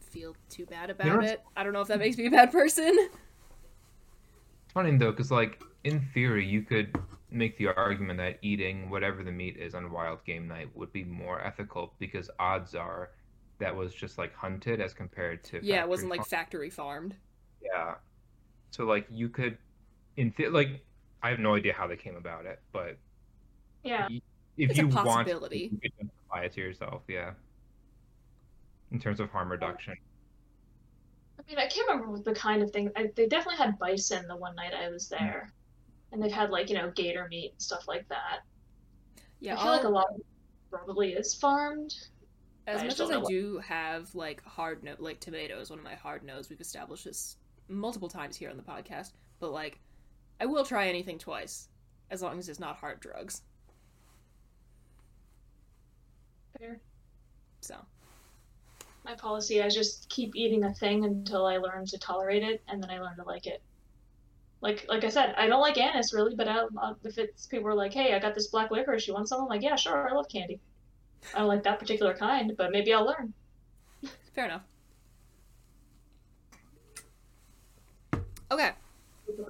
feel 0.00 0.34
too 0.48 0.66
bad 0.66 0.88
know 0.88 0.94
about 0.94 1.16
what's- 1.18 1.32
it. 1.32 1.42
I 1.56 1.62
don't 1.62 1.72
know 1.72 1.80
if 1.82 1.88
that 1.88 1.98
makes 1.98 2.16
me 2.16 2.26
a 2.26 2.30
bad 2.30 2.50
person. 2.52 2.92
It's 2.98 4.72
funny 4.72 4.96
though, 4.96 5.10
because 5.10 5.30
like 5.30 5.62
in 5.84 6.00
theory, 6.14 6.46
you 6.46 6.62
could 6.62 6.96
make 7.30 7.58
the 7.58 7.68
argument 7.68 8.18
that 8.18 8.38
eating 8.42 8.88
whatever 8.88 9.22
the 9.22 9.32
meat 9.32 9.56
is 9.56 9.74
on 9.74 9.90
wild 9.90 10.24
game 10.24 10.46
night 10.48 10.68
would 10.74 10.92
be 10.92 11.04
more 11.04 11.40
ethical 11.44 11.92
because 11.98 12.30
odds 12.38 12.74
are 12.74 13.10
that 13.58 13.74
was 13.74 13.94
just 13.94 14.16
like 14.18 14.34
hunted 14.34 14.80
as 14.80 14.92
compared 14.94 15.42
to 15.44 15.60
yeah, 15.62 15.82
it 15.82 15.88
wasn't 15.88 16.10
like 16.10 16.24
factory 16.26 16.70
farmed. 16.70 17.14
yeah. 17.62 17.94
So 18.70 18.84
like 18.84 19.06
you 19.10 19.28
could, 19.28 19.56
in 20.16 20.32
the- 20.36 20.48
like 20.48 20.84
I 21.22 21.30
have 21.30 21.38
no 21.38 21.54
idea 21.54 21.72
how 21.72 21.86
they 21.86 21.96
came 21.96 22.16
about 22.16 22.46
it, 22.46 22.60
but 22.72 22.96
Yeah, 23.82 24.08
if 24.56 24.70
It's 24.70 24.78
you 24.78 24.88
want, 24.88 25.06
possibility. 25.06 25.70
you 25.72 25.78
could 25.78 25.92
justify 26.00 26.44
it 26.44 26.52
to 26.52 26.60
yourself. 26.60 27.02
Yeah. 27.08 27.32
In 28.92 28.98
terms 29.00 29.20
of 29.20 29.30
harm 29.30 29.50
reduction. 29.50 29.94
I 31.38 31.42
mean, 31.48 31.58
I 31.58 31.66
can't 31.66 31.88
remember 31.88 32.18
the 32.22 32.34
kind 32.34 32.62
of 32.62 32.70
thing. 32.70 32.90
I, 32.96 33.10
they 33.14 33.26
definitely 33.26 33.58
had 33.58 33.78
bison 33.78 34.26
the 34.26 34.36
one 34.36 34.54
night 34.54 34.72
I 34.74 34.88
was 34.88 35.08
mm-hmm. 35.08 35.24
there, 35.24 35.52
and 36.12 36.22
they've 36.22 36.32
had 36.32 36.50
like 36.50 36.70
you 36.70 36.76
know 36.76 36.90
gator 36.94 37.26
meat 37.28 37.52
and 37.52 37.62
stuff 37.62 37.86
like 37.88 38.08
that. 38.08 38.40
Yeah, 39.40 39.58
I 39.58 39.62
feel 39.62 39.72
like 39.72 39.82
a 39.82 39.86
I'll- 39.86 39.92
lot 39.92 40.06
of 40.10 40.16
it 40.20 40.26
probably 40.70 41.12
is 41.12 41.34
farmed. 41.34 41.94
as 42.66 42.80
I 42.80 42.86
much 42.86 43.00
as 43.00 43.10
I 43.10 43.14
know 43.14 43.20
what- 43.20 43.30
do 43.30 43.58
have 43.58 44.14
like 44.14 44.42
hard 44.44 44.82
note, 44.82 45.00
like 45.00 45.20
tomatoes, 45.20 45.70
one 45.70 45.78
of 45.78 45.84
my 45.84 45.94
hard 45.94 46.24
notes. 46.24 46.48
We've 46.48 46.60
established 46.60 47.04
this 47.04 47.36
multiple 47.68 48.08
times 48.08 48.36
here 48.36 48.50
on 48.50 48.56
the 48.56 48.62
podcast, 48.62 49.12
but 49.40 49.52
like, 49.52 49.80
I 50.40 50.46
will 50.46 50.64
try 50.64 50.88
anything 50.88 51.18
twice, 51.18 51.68
as 52.10 52.22
long 52.22 52.38
as 52.38 52.48
it's 52.48 52.60
not 52.60 52.76
hard 52.76 53.00
drugs. 53.00 53.42
Fair. 56.58 56.80
So 57.60 57.76
My 59.04 59.14
policy, 59.14 59.62
I 59.62 59.68
just 59.68 60.08
keep 60.08 60.34
eating 60.34 60.64
a 60.64 60.74
thing 60.74 61.04
until 61.04 61.46
I 61.46 61.58
learn 61.58 61.86
to 61.86 61.98
tolerate 61.98 62.42
it, 62.42 62.62
and 62.68 62.82
then 62.82 62.90
I 62.90 63.00
learn 63.00 63.16
to 63.16 63.24
like 63.24 63.46
it. 63.46 63.62
Like, 64.60 64.86
like 64.88 65.04
I 65.04 65.10
said, 65.10 65.34
I 65.36 65.46
don't 65.46 65.60
like 65.60 65.78
anise 65.78 66.12
really, 66.12 66.34
but 66.34 66.48
I, 66.48 66.64
I, 66.78 66.92
if 67.04 67.18
it's 67.18 67.46
people 67.46 67.68
are 67.68 67.74
like, 67.74 67.92
"Hey, 67.92 68.14
I 68.14 68.18
got 68.18 68.34
this 68.34 68.48
black 68.48 68.70
licorice, 68.70 69.06
you 69.06 69.14
want 69.14 69.28
some?" 69.28 69.42
I'm 69.42 69.48
like, 69.48 69.62
"Yeah, 69.62 69.76
sure, 69.76 70.08
I 70.08 70.14
love 70.14 70.28
candy." 70.28 70.60
I 71.34 71.40
don't 71.40 71.48
like 71.48 71.62
that 71.64 71.78
particular 71.78 72.14
kind, 72.14 72.52
but 72.56 72.72
maybe 72.72 72.92
I'll 72.92 73.06
learn. 73.06 73.34
fair 74.34 74.46
enough. 74.46 74.62
Okay, 78.50 78.70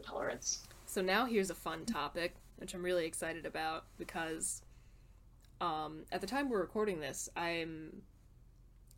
tolerance. 0.02 0.66
So 0.86 1.02
now 1.02 1.26
here's 1.26 1.50
a 1.50 1.54
fun 1.54 1.84
topic, 1.84 2.34
which 2.56 2.74
I'm 2.74 2.82
really 2.82 3.04
excited 3.04 3.44
about 3.44 3.84
because 3.98 4.62
um, 5.60 6.04
at 6.12 6.20
the 6.20 6.26
time 6.26 6.50
we're 6.50 6.60
recording 6.60 7.00
this, 7.00 7.28
I'm 7.36 8.02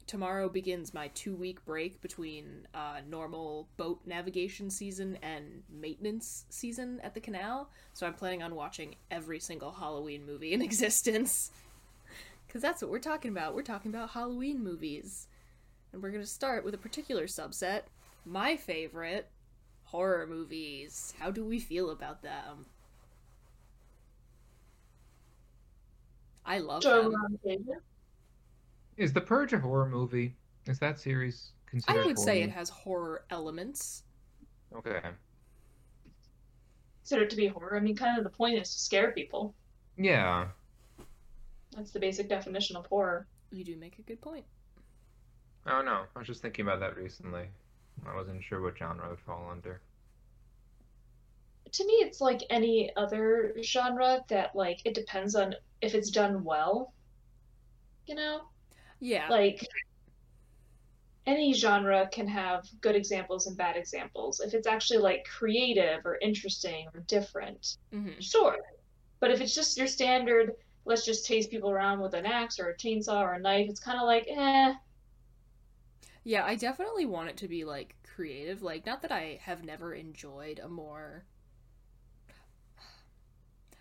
tomorrow 0.07 0.49
begins 0.49 0.94
my 0.94 1.09
two 1.09 1.35
week 1.35 1.62
break 1.66 2.01
between 2.01 2.66
uh, 2.75 3.01
normal 3.09 3.68
boat 3.77 4.01
navigation 4.07 4.71
season 4.71 5.18
and 5.23 5.62
maintenance 5.71 6.47
season 6.49 6.99
at 7.05 7.14
the 7.14 7.21
canal. 7.21 7.71
So 7.92 8.07
I'm 8.07 8.14
planning 8.14 8.42
on 8.42 8.55
watching 8.55 8.97
every 9.11 9.38
single 9.38 9.71
Halloween 9.71 10.27
movie 10.27 10.55
in 10.55 10.62
existence. 10.68 11.53
Because 12.47 12.62
that's 12.62 12.81
what 12.81 12.90
we're 12.90 12.99
talking 12.99 13.31
about. 13.31 13.55
We're 13.55 13.62
talking 13.62 13.90
about 13.90 14.11
Halloween 14.11 14.64
movies. 14.64 15.29
And 15.92 16.03
we're 16.03 16.11
going 16.11 16.25
to 16.25 16.29
start 16.29 16.64
with 16.64 16.75
a 16.75 16.79
particular 16.79 17.27
subset. 17.27 17.83
My 18.25 18.57
favorite 18.57 19.31
horror 19.85 20.27
movies. 20.27 21.14
How 21.18 21.31
do 21.31 21.44
we 21.44 21.59
feel 21.59 21.90
about 21.90 22.23
them? 22.23 22.66
I 26.49 26.59
love 26.59 26.83
Joe 26.83 27.11
them. 27.11 27.39
Is 28.97 29.13
The 29.13 29.21
Purge 29.21 29.53
a 29.53 29.59
horror 29.59 29.89
movie? 29.89 30.35
Is 30.67 30.79
that 30.79 30.99
series 30.99 31.53
considered? 31.67 32.01
I 32.01 32.07
would 32.07 32.19
say 32.19 32.43
it 32.43 32.51
has 32.51 32.71
horror 32.71 33.25
elements. 33.31 34.05
Okay. 34.75 35.01
Consider 37.03 37.23
it 37.25 37.31
to 37.31 37.37
be 37.37 37.49
horror. 37.49 37.77
I 37.77 37.81
mean, 37.81 37.95
kind 37.95 38.17
of 38.17 38.25
the 38.25 38.31
point 38.31 38.59
is 38.59 38.73
to 38.73 38.81
scare 38.81 39.13
people. 39.13 39.55
Yeah. 39.99 40.49
That's 41.77 41.91
the 41.91 42.01
basic 42.01 42.31
definition 42.31 42.77
of 42.77 42.87
horror. 42.87 43.27
You 43.51 43.65
do 43.65 43.77
make 43.77 43.99
a 43.99 44.03
good 44.03 44.21
point. 44.21 44.45
Oh 45.67 45.83
don't. 45.83 46.05
I 46.17 46.19
was 46.19 46.27
just 46.27 46.41
thinking 46.41 46.67
about 46.67 46.81
that 46.81 46.97
recently. 46.97 47.47
I 48.07 48.15
wasn't 48.15 48.43
sure 48.43 48.63
what 48.63 48.79
genre 48.79 49.07
it 49.07 49.11
would 49.11 49.21
fall 49.21 49.49
under. 49.51 49.83
To 51.73 51.87
me, 51.87 51.93
it's 51.95 52.21
like 52.21 52.43
any 52.51 52.95
other 52.97 53.57
genre 53.63 54.25
that, 54.29 54.55
like, 54.55 54.81
it 54.85 54.95
depends 54.95 55.35
on 55.35 55.55
if 55.81 55.95
it's 55.95 56.11
done 56.11 56.45
well. 56.45 56.93
You 58.07 58.15
know? 58.17 58.41
Yeah. 59.01 59.31
like 59.31 59.61
any 61.27 61.53
genre 61.53 62.09
can 62.11 62.27
have 62.27 62.65
good 62.81 62.97
examples 62.97 63.47
and 63.47 63.57
bad 63.57 63.77
examples 63.77 64.41
if 64.41 64.55
it's 64.55 64.67
actually 64.67 64.99
like 64.99 65.25
creative 65.25 66.05
or 66.05 66.19
interesting 66.23 66.89
or 66.95 67.01
different 67.03 67.77
hmm 67.93 68.21
sure 68.21 68.57
but 69.21 69.31
if 69.31 69.41
it's 69.41 69.55
just 69.55 69.77
your 69.77 69.87
standard 69.87 70.53
let's 70.87 71.05
just 71.05 71.27
chase 71.27 71.47
people 71.47 71.71
around 71.71 72.01
with 72.01 72.15
an 72.15 72.27
axe 72.27 72.59
or 72.59 72.71
a 72.71 72.77
chainsaw 72.77 73.21
or 73.23 73.35
a 73.35 73.41
knife 73.41 73.69
it's 73.69 73.81
kind 73.81 73.99
of 73.99 74.07
like 74.07 74.27
eh 74.29 74.75
Yeah, 76.23 76.45
I 76.45 76.55
definitely 76.55 77.07
want 77.07 77.31
it 77.31 77.37
to 77.39 77.49
be 77.49 77.65
like 77.65 77.97
creative. 78.05 78.63
Like, 78.63 78.87
not 78.87 79.03
that 79.03 79.11
I 79.13 79.41
have 79.43 79.65
never 79.65 79.93
enjoyed 79.95 80.59
a 80.61 80.69
more, 80.69 81.25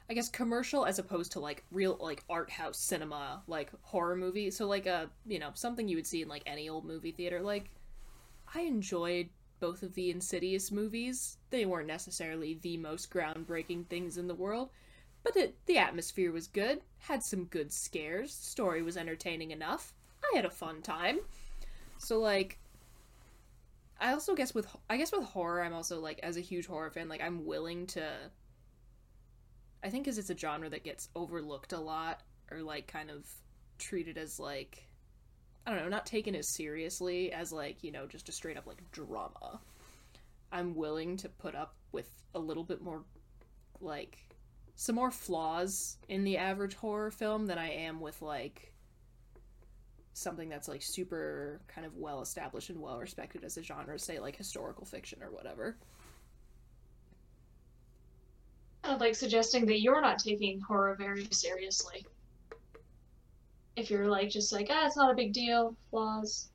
I 0.09 0.13
guess, 0.13 0.29
commercial 0.29 0.85
as 0.85 0.99
opposed 0.99 1.33
to 1.33 1.39
like 1.39 1.65
real 1.71 1.97
like 1.99 2.23
art 2.29 2.49
house 2.49 2.79
cinema, 2.79 3.43
like 3.47 3.71
horror 3.81 4.15
movie. 4.15 4.51
So 4.51 4.65
like 4.65 4.85
a 4.85 5.09
you 5.25 5.39
know 5.39 5.51
something 5.53 5.87
you 5.87 5.97
would 5.97 6.07
see 6.07 6.21
in 6.21 6.29
like 6.29 6.43
any 6.45 6.69
old 6.69 6.85
movie 6.85 7.11
theater. 7.11 7.41
Like, 7.41 7.69
I 8.53 8.61
enjoyed 8.61 9.29
both 9.59 9.83
of 9.83 9.95
the 9.95 10.11
Insidious 10.11 10.71
movies. 10.71 11.37
They 11.49 11.65
weren't 11.65 11.87
necessarily 11.87 12.59
the 12.61 12.77
most 12.77 13.09
groundbreaking 13.11 13.87
things 13.87 14.17
in 14.17 14.27
the 14.27 14.35
world, 14.35 14.69
but 15.23 15.35
the 15.65 15.77
atmosphere 15.77 16.31
was 16.31 16.47
good. 16.47 16.81
Had 16.99 17.23
some 17.23 17.45
good 17.45 17.71
scares. 17.73 18.33
Story 18.33 18.81
was 18.81 18.97
entertaining 18.97 19.51
enough. 19.51 19.93
I 20.23 20.35
had 20.35 20.45
a 20.45 20.49
fun 20.49 20.81
time. 20.81 21.19
So 21.97 22.19
like 22.19 22.59
I 23.99 24.13
also 24.13 24.35
guess 24.35 24.53
with 24.53 24.67
I 24.89 24.97
guess 24.97 25.11
with 25.11 25.23
horror 25.23 25.63
I'm 25.63 25.73
also 25.73 25.99
like 25.99 26.19
as 26.23 26.37
a 26.37 26.41
huge 26.41 26.67
horror 26.67 26.91
fan 26.91 27.09
like 27.09 27.21
I'm 27.21 27.45
willing 27.45 27.87
to 27.87 28.07
I 29.83 29.89
think 29.89 30.05
cuz 30.05 30.17
it's 30.17 30.29
a 30.29 30.37
genre 30.37 30.69
that 30.69 30.83
gets 30.83 31.09
overlooked 31.15 31.73
a 31.73 31.79
lot 31.79 32.21
or 32.51 32.61
like 32.61 32.87
kind 32.87 33.09
of 33.09 33.25
treated 33.77 34.17
as 34.17 34.39
like 34.39 34.87
I 35.65 35.71
don't 35.71 35.83
know, 35.83 35.89
not 35.89 36.05
taken 36.05 36.33
as 36.33 36.55
seriously 36.55 37.33
as 37.33 37.51
like, 37.51 37.83
you 37.83 37.91
know, 37.91 38.07
just 38.07 38.29
a 38.29 38.31
straight 38.31 38.57
up 38.57 38.67
like 38.67 38.89
drama. 38.91 39.59
I'm 40.51 40.75
willing 40.75 41.17
to 41.17 41.29
put 41.29 41.55
up 41.55 41.75
with 41.91 42.09
a 42.33 42.39
little 42.39 42.63
bit 42.63 42.81
more 42.81 43.03
like 43.81 44.17
some 44.75 44.95
more 44.95 45.11
flaws 45.11 45.97
in 46.07 46.23
the 46.23 46.37
average 46.37 46.75
horror 46.75 47.11
film 47.11 47.47
than 47.47 47.57
I 47.57 47.69
am 47.69 47.99
with 47.99 48.21
like 48.21 48.71
something 50.13 50.49
that's 50.49 50.67
like 50.67 50.81
super 50.83 51.61
kind 51.67 51.85
of 51.85 51.95
well 51.95 52.21
established 52.21 52.69
and 52.69 52.81
well 52.81 52.97
respected 52.97 53.43
as 53.43 53.57
a 53.57 53.63
genre, 53.63 53.99
say 53.99 54.19
like 54.19 54.35
historical 54.35 54.85
fiction 54.85 55.21
or 55.21 55.31
whatever. 55.31 55.77
Kind 58.87 58.95
of 58.95 59.01
like 59.01 59.15
suggesting 59.15 59.65
that 59.65 59.81
you're 59.81 59.99
not 59.99 60.17
taking 60.17 60.61
horror 60.61 60.95
very 60.95 61.27
seriously. 61.31 62.05
If 63.75 63.91
you're 63.91 64.07
like 64.07 64.29
just 64.29 64.53
like, 64.53 64.67
ah, 64.71 64.85
it's 64.85 64.95
not 64.95 65.11
a 65.11 65.13
big 65.13 65.33
deal, 65.33 65.75
flaws. 65.89 66.47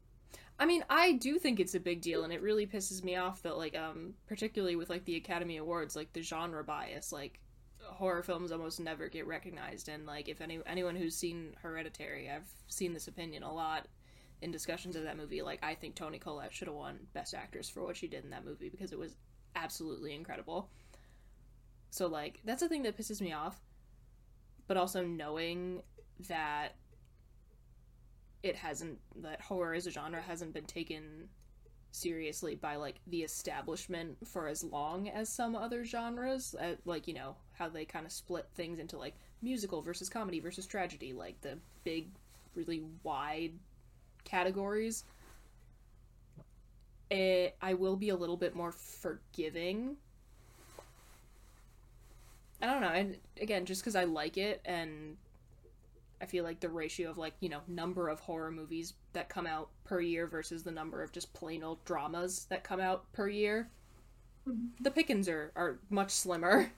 I 0.59 0.65
mean, 0.65 0.83
I 0.89 1.13
do 1.13 1.39
think 1.39 1.61
it's 1.61 1.75
a 1.75 1.81
big 1.81 2.01
deal, 2.01 2.25
and 2.25 2.33
it 2.33 2.41
really 2.41 2.67
pisses 2.67 3.05
me 3.05 3.17
off 3.17 3.43
that, 3.43 3.59
like, 3.59 3.77
um, 3.77 4.15
particularly 4.27 4.77
with 4.77 4.89
like 4.89 5.05
the 5.05 5.17
Academy 5.17 5.59
Awards, 5.59 5.95
like 5.95 6.11
the 6.15 6.23
genre 6.23 6.65
bias, 6.65 7.13
like 7.13 7.39
horror 7.83 8.23
films 8.23 8.51
almost 8.51 8.81
never 8.81 9.11
get 9.11 9.27
recognized. 9.27 9.91
And 9.91 10.07
like, 10.07 10.31
if 10.31 10.41
any 10.41 10.59
anyone 10.65 10.97
who's 10.97 11.15
seen 11.15 11.55
Hereditary, 11.61 12.31
I've 12.31 12.51
seen 12.67 12.95
this 12.95 13.09
opinion 13.09 13.43
a 13.43 13.53
lot 13.53 13.89
in 14.41 14.51
discussions 14.51 14.97
of 14.97 15.03
that 15.03 15.19
movie. 15.19 15.43
Like, 15.43 15.63
I 15.63 15.75
think 15.75 15.97
Toni 15.97 16.19
Collette 16.19 16.55
should 16.55 16.69
have 16.69 16.77
won 16.79 16.99
Best 17.13 17.35
Actress 17.35 17.69
for 17.69 17.85
what 17.85 17.99
she 17.99 18.09
did 18.09 18.25
in 18.25 18.31
that 18.31 18.47
movie 18.47 18.71
because 18.71 18.91
it 18.91 18.99
was 18.99 19.17
absolutely 19.55 20.15
incredible. 20.15 20.71
So 21.93 22.07
like, 22.07 22.41
that's 22.47 22.63
the 22.63 22.71
thing 22.71 22.85
that 22.85 22.97
pisses 22.97 23.21
me 23.21 23.35
off. 23.35 23.61
But 24.67 24.79
also 24.79 25.05
knowing 25.05 25.83
that 26.29 26.71
it 28.43 28.57
hasn't 28.57 28.99
that 29.23 29.43
horror 29.43 29.75
as 29.75 29.87
a 29.87 29.91
genre 29.91 30.23
hasn't 30.23 30.55
been 30.55 30.65
taken 30.65 31.29
seriously 31.91 32.55
by 32.55 32.77
like 32.77 33.01
the 33.09 33.23
establishment 33.23 34.17
for 34.27 34.49
as 34.49 34.65
long 34.65 35.11
as 35.11 35.29
some 35.29 35.55
other 35.55 35.85
genres 35.85 36.55
uh, 36.59 36.75
like 36.87 37.07
you 37.07 37.13
know 37.13 37.37
how 37.53 37.69
they 37.69 37.85
kind 37.85 38.07
of 38.07 38.11
split 38.11 38.47
things 38.55 38.79
into 38.79 38.97
like 38.97 39.15
musical 39.43 39.83
versus 39.83 40.09
comedy 40.09 40.41
versus 40.41 40.67
tragedy 40.67 41.13
like 41.13 41.39
the 41.43 41.59
big 41.85 42.09
really 42.55 42.83
wide 43.03 43.53
categories 44.25 45.05
it, 47.11 47.55
i 47.61 47.75
will 47.75 47.97
be 47.97 48.09
a 48.09 48.17
little 48.17 48.39
bit 48.39 48.57
more 48.57 48.73
forgiving 48.73 49.95
i 52.63 52.67
don't 52.67 52.81
know 52.81 52.89
and 52.89 53.19
again 53.41 53.67
just 53.67 53.83
because 53.83 53.97
i 53.97 54.05
like 54.05 54.39
it 54.39 54.61
and 54.65 55.17
I 56.23 56.25
feel 56.25 56.45
like 56.45 56.61
the 56.61 56.69
ratio 56.69 57.11
of 57.11 57.19
like, 57.19 57.35
you 57.41 57.49
know, 57.49 57.63
number 57.67 58.09
of 58.09 58.21
horror 58.21 58.53
movies 58.53 58.95
that 59.13 59.29
come 59.29 59.45
out 59.45 59.71
per 59.83 60.01
year 60.01 60.29
versus 60.29 60.63
the 60.63 60.71
number 60.71 61.03
of 61.03 61.11
just 61.11 61.35
plain 61.35 61.65
old 61.65 61.85
dramas 61.85 62.47
that 62.49 62.63
come 62.63 62.79
out 62.79 63.13
per 63.13 63.29
year. 63.29 63.69
Mm-hmm. 64.49 64.85
The 64.85 64.93
pickings 64.93 65.29
are, 65.29 65.51
are 65.57 65.81
much 65.91 66.13
slimmer 66.13 66.71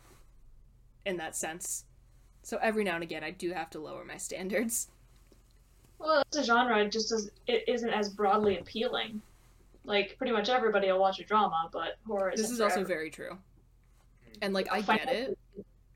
in 1.05 1.19
that 1.19 1.37
sense. 1.37 1.85
So 2.43 2.57
every 2.63 2.85
now 2.85 2.95
and 2.95 3.03
again 3.03 3.23
I 3.23 3.33
do 3.33 3.53
have 3.53 3.69
to 3.71 3.81
lower 3.81 4.03
my 4.03 4.17
standards. 4.17 4.89
Well, 5.99 6.23
it's 6.27 6.39
a 6.39 6.45
genre 6.45 6.83
it 6.83 6.91
just 6.91 7.11
does 7.11 7.31
it 7.47 7.69
isn't 7.69 7.91
as 7.91 8.09
broadly 8.09 8.59
appealing. 8.59 9.21
Like 9.85 10.17
pretty 10.17 10.33
much 10.33 10.49
everybody 10.49 10.91
will 10.91 11.01
watch 11.01 11.21
a 11.21 11.25
drama, 11.25 11.69
but 11.71 11.99
horror 12.07 12.33
This 12.35 12.51
is 12.51 12.63
also 12.63 12.83
very 12.83 13.11
true. 13.11 13.37
And 14.41 14.55
like 14.55 14.73
I 14.73 14.81
get 14.81 15.13
it. 15.13 15.39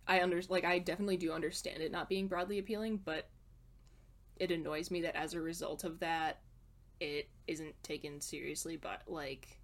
I 0.09 0.23
under 0.23 0.43
like 0.49 0.65
I 0.65 0.81
definitely 0.81 1.19
do 1.19 1.33
understand 1.33 1.83
it 1.83 1.93
not 1.93 2.09
being 2.09 2.27
broadly 2.27 2.59
appealing, 2.59 2.97
but 3.05 3.29
it 4.37 4.51
annoys 4.51 4.91
me 4.91 5.03
that 5.03 5.17
as 5.17 5.35
a 5.35 5.41
result 5.41 5.85
of 5.85 6.01
that 6.01 6.41
it 7.01 7.29
isn't 7.47 7.81
taken 7.83 8.21
seriously 8.21 8.77
but 8.77 9.03
like 9.07 9.61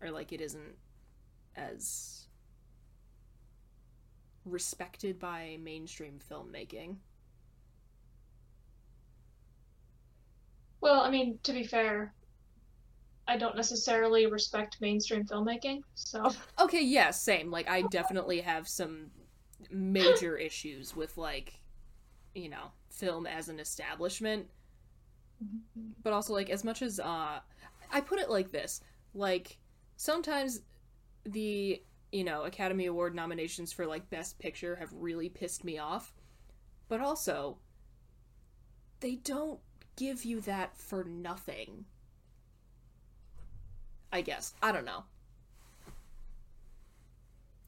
or 0.00 0.10
like 0.10 0.32
it 0.32 0.40
isn't 0.40 0.76
as 1.56 2.26
respected 4.44 5.18
by 5.18 5.58
mainstream 5.60 6.18
filmmaking. 6.30 6.96
Well 10.80 11.00
i 11.00 11.10
mean 11.10 11.38
to 11.42 11.52
be 11.52 11.64
fair 11.64 12.14
i 13.28 13.36
don't 13.36 13.56
necessarily 13.56 14.26
respect 14.26 14.76
mainstream 14.80 15.24
filmmaking 15.24 15.80
so. 15.94 16.30
Okay 16.58 16.82
yeah 16.82 17.10
same 17.10 17.50
like 17.50 17.68
i 17.68 17.82
definitely 17.82 18.40
have 18.40 18.68
some 18.68 19.10
major 19.70 20.36
issues 20.36 20.94
with 20.94 21.16
like 21.16 21.60
you 22.34 22.48
know 22.48 22.72
film 22.90 23.26
as 23.26 23.48
an 23.48 23.58
establishment. 23.58 24.46
But 26.02 26.12
also 26.12 26.32
like 26.32 26.48
as 26.48 26.64
much 26.64 26.80
as 26.80 27.00
uh 27.00 27.40
i 27.92 28.00
put 28.00 28.18
it 28.18 28.30
like 28.30 28.50
this 28.50 28.80
like 29.12 29.58
sometimes 29.96 30.60
the 31.26 31.82
you 32.12 32.24
know 32.24 32.44
academy 32.44 32.86
award 32.86 33.14
nominations 33.14 33.72
for 33.72 33.86
like 33.86 34.08
best 34.10 34.38
picture 34.38 34.76
have 34.76 34.92
really 34.92 35.28
pissed 35.28 35.64
me 35.64 35.78
off. 35.78 36.14
But 36.88 37.00
also 37.00 37.58
they 39.00 39.16
don't 39.16 39.60
give 39.96 40.24
you 40.24 40.40
that 40.42 40.76
for 40.76 41.04
nothing 41.04 41.84
i 44.14 44.22
guess 44.22 44.54
i 44.62 44.72
don't 44.72 44.86
know 44.86 45.04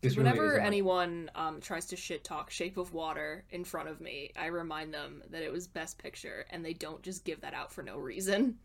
really 0.03 0.17
whenever 0.19 0.59
anyone 0.59 1.31
um, 1.35 1.61
tries 1.61 1.87
to 1.87 1.97
shit 1.97 2.23
talk 2.23 2.51
Shape 2.51 2.77
of 2.77 2.93
Water 2.93 3.45
in 3.51 3.65
front 3.65 3.89
of 3.89 4.01
me, 4.01 4.31
I 4.39 4.47
remind 4.47 4.95
them 4.95 5.23
that 5.31 5.43
it 5.43 5.53
was 5.53 5.67
Best 5.67 5.99
Picture, 5.99 6.47
and 6.51 6.65
they 6.65 6.73
don't 6.75 7.03
just 7.03 7.25
give 7.25 7.41
that 7.41 7.55
out 7.55 7.73
for 7.73 7.83
no 7.83 7.99
reason. 7.99 8.59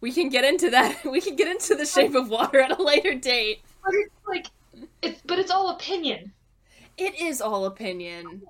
we 0.00 0.12
can 0.12 0.28
get 0.28 0.44
into 0.44 0.70
that. 0.70 1.04
We 1.10 1.20
can 1.20 1.36
get 1.36 1.48
into 1.48 1.74
the 1.74 1.86
Shape 1.86 2.14
of 2.14 2.28
Water 2.28 2.60
at 2.60 2.78
a 2.78 2.82
later 2.82 3.14
date. 3.14 3.60
But 3.84 3.94
it's 3.94 4.14
like, 4.26 4.46
it's 5.02 5.20
but 5.24 5.38
it's 5.38 5.50
all 5.50 5.70
opinion. 5.70 6.32
It 6.96 7.20
is 7.20 7.40
all 7.40 7.66
opinion. 7.66 8.42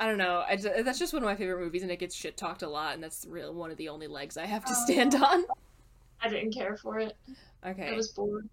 I 0.00 0.06
don't 0.06 0.16
know. 0.16 0.42
I, 0.48 0.56
that's 0.56 0.98
just 0.98 1.12
one 1.12 1.22
of 1.22 1.26
my 1.26 1.36
favorite 1.36 1.60
movies, 1.60 1.82
and 1.82 1.90
it 1.90 1.98
gets 1.98 2.14
shit 2.14 2.38
talked 2.38 2.62
a 2.62 2.68
lot, 2.68 2.94
and 2.94 3.02
that's 3.04 3.26
real 3.28 3.52
one 3.52 3.70
of 3.70 3.76
the 3.76 3.90
only 3.90 4.06
legs 4.06 4.38
I 4.38 4.46
have 4.46 4.64
to 4.64 4.72
oh. 4.74 4.84
stand 4.86 5.14
on. 5.14 5.44
I 6.22 6.30
didn't 6.30 6.54
care 6.54 6.78
for 6.78 6.98
it. 6.98 7.18
Okay. 7.66 7.90
I 7.90 7.92
was 7.92 8.08
bored. 8.08 8.48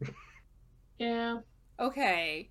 yeah. 0.98 1.40
Okay. 1.78 2.48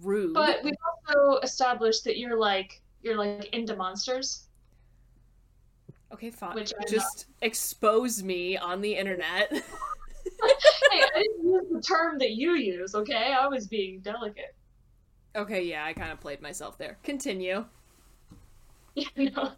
Rude. 0.00 0.32
But 0.32 0.64
we've 0.64 0.74
also 1.06 1.38
established 1.40 2.02
that 2.04 2.16
you're 2.16 2.38
like 2.38 2.80
you're 3.02 3.18
like 3.18 3.50
into 3.52 3.76
monsters. 3.76 4.46
Okay, 6.14 6.30
fine. 6.30 6.54
Which 6.54 6.72
just 6.88 7.28
not... 7.28 7.46
expose 7.46 8.22
me 8.22 8.56
on 8.56 8.80
the 8.80 8.94
internet. 8.94 9.50
hey, 9.52 9.60
I 10.92 11.08
didn't 11.14 11.46
use 11.46 11.64
the 11.70 11.82
term 11.82 12.16
that 12.20 12.30
you 12.30 12.52
use. 12.52 12.94
Okay, 12.94 13.34
I 13.38 13.46
was 13.48 13.66
being 13.66 14.00
delicate. 14.00 14.54
Okay, 15.34 15.64
yeah, 15.64 15.84
I 15.84 15.92
kind 15.92 16.12
of 16.12 16.20
played 16.20 16.40
myself 16.42 16.78
there. 16.78 16.98
Continue. 17.02 17.64
Yeah, 18.94 19.08
no. 19.16 19.52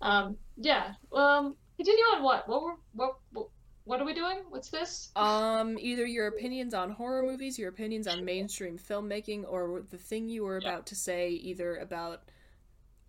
Um, 0.00 0.36
yeah. 0.56 0.94
Um, 1.12 1.56
continue 1.76 2.04
on 2.16 2.22
what? 2.22 2.48
What 2.48 2.62
were 2.62 2.74
what, 2.94 3.16
what 3.32 3.48
what 3.84 4.00
are 4.00 4.04
we 4.04 4.14
doing? 4.14 4.38
What's 4.48 4.70
this? 4.70 5.10
Um, 5.16 5.76
either 5.78 6.06
your 6.06 6.28
opinions 6.28 6.72
on 6.74 6.90
horror 6.90 7.22
movies, 7.22 7.58
your 7.58 7.68
opinions 7.68 8.06
on 8.06 8.24
mainstream 8.24 8.78
filmmaking, 8.78 9.44
or 9.48 9.82
the 9.90 9.98
thing 9.98 10.28
you 10.28 10.44
were 10.44 10.56
about 10.56 10.86
to 10.86 10.94
say, 10.94 11.30
either 11.30 11.76
about 11.76 12.22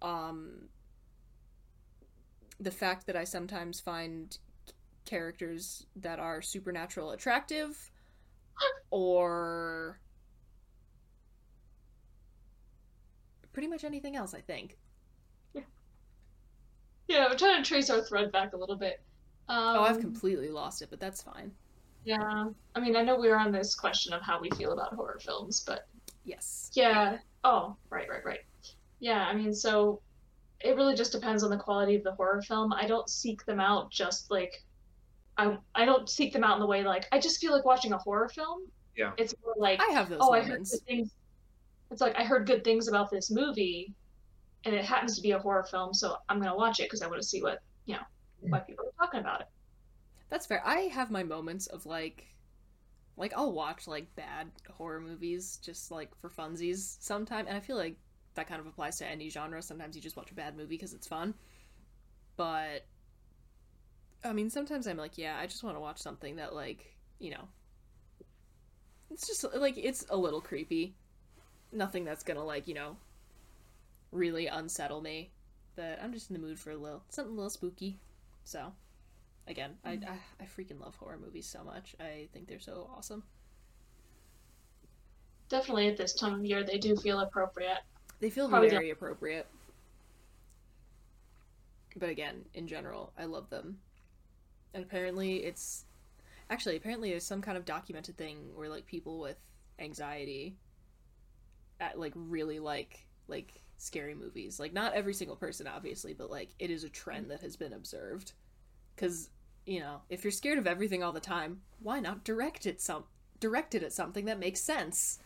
um 0.01 0.67
the 2.59 2.71
fact 2.71 3.07
that 3.07 3.15
I 3.15 3.23
sometimes 3.23 3.79
find 3.79 4.37
characters 5.05 5.85
that 5.95 6.19
are 6.19 6.41
supernatural 6.41 7.11
attractive, 7.11 7.91
or 8.91 9.99
pretty 13.53 13.67
much 13.67 13.83
anything 13.83 14.15
else, 14.15 14.33
I 14.33 14.41
think. 14.41 14.77
Yeah. 15.53 15.61
Yeah, 17.07 17.27
I'm 17.29 17.37
trying 17.37 17.63
to 17.63 17.67
trace 17.67 17.89
our 17.89 18.01
thread 18.01 18.31
back 18.31 18.53
a 18.53 18.57
little 18.57 18.75
bit. 18.75 19.01
Um, 19.47 19.77
oh, 19.77 19.83
I've 19.83 19.95
um, 19.95 20.01
completely 20.01 20.49
lost 20.49 20.81
it, 20.81 20.89
but 20.89 20.99
that's 20.99 21.21
fine. 21.21 21.51
Yeah. 22.03 22.49
I 22.75 22.79
mean, 22.79 22.95
I 22.95 23.03
know 23.03 23.17
we 23.17 23.29
were 23.29 23.37
on 23.37 23.51
this 23.51 23.75
question 23.75 24.13
of 24.13 24.21
how 24.21 24.41
we 24.41 24.49
feel 24.51 24.73
about 24.73 24.93
horror 24.93 25.19
films, 25.23 25.63
but. 25.65 25.87
Yes. 26.25 26.71
Yeah. 26.73 27.17
Oh, 27.43 27.75
right, 27.89 28.09
right, 28.09 28.25
right. 28.25 28.39
Yeah, 28.99 29.25
I 29.25 29.33
mean, 29.33 29.53
so 29.53 30.01
it 30.61 30.75
really 30.75 30.95
just 30.95 31.11
depends 31.11 31.43
on 31.43 31.49
the 31.49 31.57
quality 31.57 31.95
of 31.95 32.03
the 32.03 32.13
horror 32.13 32.41
film. 32.41 32.73
I 32.73 32.87
don't 32.87 33.09
seek 33.09 33.45
them 33.45 33.59
out 33.59 33.91
just 33.91 34.31
like. 34.31 34.63
I, 35.35 35.57
I 35.73 35.83
don't 35.83 36.07
seek 36.07 36.31
them 36.31 36.43
out 36.43 36.53
in 36.53 36.59
the 36.59 36.67
way 36.67 36.83
like 36.83 37.07
I 37.11 37.19
just 37.19 37.41
feel 37.41 37.53
like 37.53 37.65
watching 37.65 37.91
a 37.91 37.97
horror 37.97 38.29
film. 38.29 38.67
Yeah. 38.95 39.11
It's 39.17 39.33
more 39.43 39.55
like 39.57 39.81
I 39.81 39.91
have 39.91 40.07
those 40.07 40.19
oh 40.21 40.31
moments. 40.31 40.45
I 40.47 40.51
heard 40.51 40.65
the 40.65 40.77
things 40.85 41.11
it's 41.93 42.01
like 42.01 42.15
I 42.17 42.23
heard 42.23 42.45
good 42.47 42.63
things 42.63 42.87
about 42.87 43.09
this 43.09 43.31
movie, 43.31 43.93
and 44.65 44.75
it 44.75 44.83
happens 44.83 45.15
to 45.15 45.21
be 45.21 45.31
a 45.31 45.39
horror 45.39 45.63
film, 45.63 45.93
so 45.93 46.17
I'm 46.27 46.39
gonna 46.41 46.55
watch 46.55 46.79
it 46.79 46.83
because 46.83 47.01
I 47.01 47.07
want 47.07 47.21
to 47.21 47.27
see 47.27 47.41
what 47.41 47.59
you 47.85 47.95
know 47.95 48.01
why 48.41 48.59
people 48.59 48.85
are 48.85 49.05
talking 49.05 49.19
about 49.19 49.41
it. 49.41 49.47
That's 50.29 50.45
fair. 50.45 50.61
I 50.65 50.81
have 50.93 51.11
my 51.11 51.23
moments 51.23 51.67
of 51.67 51.85
like, 51.85 52.25
like 53.15 53.33
I'll 53.35 53.53
watch 53.53 53.87
like 53.87 54.13
bad 54.15 54.51
horror 54.71 54.99
movies 54.99 55.59
just 55.63 55.91
like 55.91 56.09
for 56.19 56.29
funsies 56.29 56.97
sometime, 56.99 57.45
and 57.47 57.55
I 57.55 57.59
feel 57.59 57.77
like 57.77 57.95
that 58.33 58.47
kind 58.47 58.59
of 58.59 58.65
applies 58.65 58.97
to 58.97 59.07
any 59.07 59.29
genre. 59.29 59.61
Sometimes 59.61 59.95
you 59.95 60.01
just 60.01 60.17
watch 60.17 60.31
a 60.31 60.35
bad 60.35 60.57
movie 60.57 60.75
because 60.75 60.93
it's 60.93 61.07
fun. 61.07 61.35
But 62.35 62.85
I 64.23 64.33
mean, 64.33 64.49
sometimes 64.49 64.87
I'm 64.87 64.97
like, 64.97 65.17
yeah, 65.19 65.37
I 65.39 65.45
just 65.45 65.63
want 65.63 65.75
to 65.75 65.81
watch 65.81 65.99
something 65.99 66.37
that 66.37 66.55
like, 66.55 66.95
you 67.19 67.31
know, 67.31 67.47
it's 69.11 69.27
just 69.27 69.45
like 69.55 69.77
it's 69.77 70.05
a 70.09 70.17
little 70.17 70.41
creepy. 70.41 70.95
Nothing 71.73 72.05
that's 72.05 72.23
gonna 72.23 72.43
like, 72.43 72.67
you 72.67 72.73
know, 72.73 72.97
really 74.11 74.47
unsettle 74.47 75.01
me. 75.01 75.31
But 75.75 75.99
I'm 76.03 76.13
just 76.13 76.29
in 76.29 76.35
the 76.35 76.39
mood 76.39 76.59
for 76.59 76.71
a 76.71 76.77
little 76.77 77.03
something 77.09 77.33
a 77.33 77.35
little 77.35 77.49
spooky. 77.49 77.99
So, 78.43 78.73
again, 79.47 79.71
I, 79.83 79.95
mm-hmm. 79.95 80.11
I 80.11 80.43
I 80.43 80.45
freaking 80.45 80.79
love 80.79 80.95
horror 80.95 81.17
movies 81.23 81.47
so 81.47 81.63
much. 81.63 81.95
I 81.99 82.27
think 82.33 82.47
they're 82.47 82.59
so 82.59 82.89
awesome. 82.95 83.23
Definitely 85.49 85.87
at 85.87 85.97
this 85.97 86.13
time 86.13 86.35
of 86.35 86.45
year, 86.45 86.63
they 86.63 86.77
do 86.77 86.95
feel 86.95 87.19
appropriate. 87.19 87.79
They 88.19 88.29
feel 88.29 88.47
Probably 88.49 88.69
very 88.69 88.91
appropriate. 88.91 89.47
But 91.95 92.09
again, 92.09 92.45
in 92.53 92.67
general, 92.67 93.13
I 93.17 93.25
love 93.25 93.49
them. 93.49 93.77
And 94.73 94.83
apparently 94.83 95.43
it's 95.43 95.85
actually 96.49 96.75
apparently 96.75 97.09
there's 97.09 97.25
some 97.25 97.41
kind 97.41 97.57
of 97.57 97.65
documented 97.65 98.17
thing 98.17 98.37
where 98.55 98.69
like 98.69 98.85
people 98.85 99.19
with 99.19 99.37
anxiety 99.79 100.55
like 101.97 102.13
really 102.15 102.59
like 102.59 103.05
like 103.27 103.61
scary 103.77 104.15
movies. 104.15 104.59
Like 104.59 104.73
not 104.73 104.93
every 104.93 105.13
single 105.13 105.35
person 105.35 105.67
obviously, 105.67 106.13
but 106.13 106.29
like 106.29 106.49
it 106.59 106.69
is 106.69 106.83
a 106.83 106.89
trend 106.89 107.31
that 107.31 107.41
has 107.41 107.55
been 107.55 107.73
observed. 107.73 108.33
Cuz 108.97 109.29
you 109.65 109.79
know, 109.79 110.01
if 110.09 110.23
you're 110.23 110.31
scared 110.31 110.57
of 110.57 110.67
everything 110.67 111.03
all 111.03 111.13
the 111.13 111.19
time, 111.19 111.61
why 111.79 111.99
not 111.99 112.23
direct 112.23 112.65
it 112.65 112.81
some 112.81 113.05
direct 113.39 113.75
it 113.75 113.83
at 113.83 113.93
something 113.93 114.25
that 114.25 114.39
makes 114.39 114.61
sense? 114.61 115.19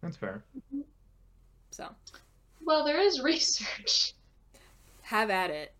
That's 0.00 0.16
fair. 0.16 0.42
So, 1.70 1.88
Well, 2.64 2.84
there 2.84 3.00
is 3.00 3.20
research 3.22 4.14
have 5.02 5.30
at 5.30 5.50
it. 5.50 5.74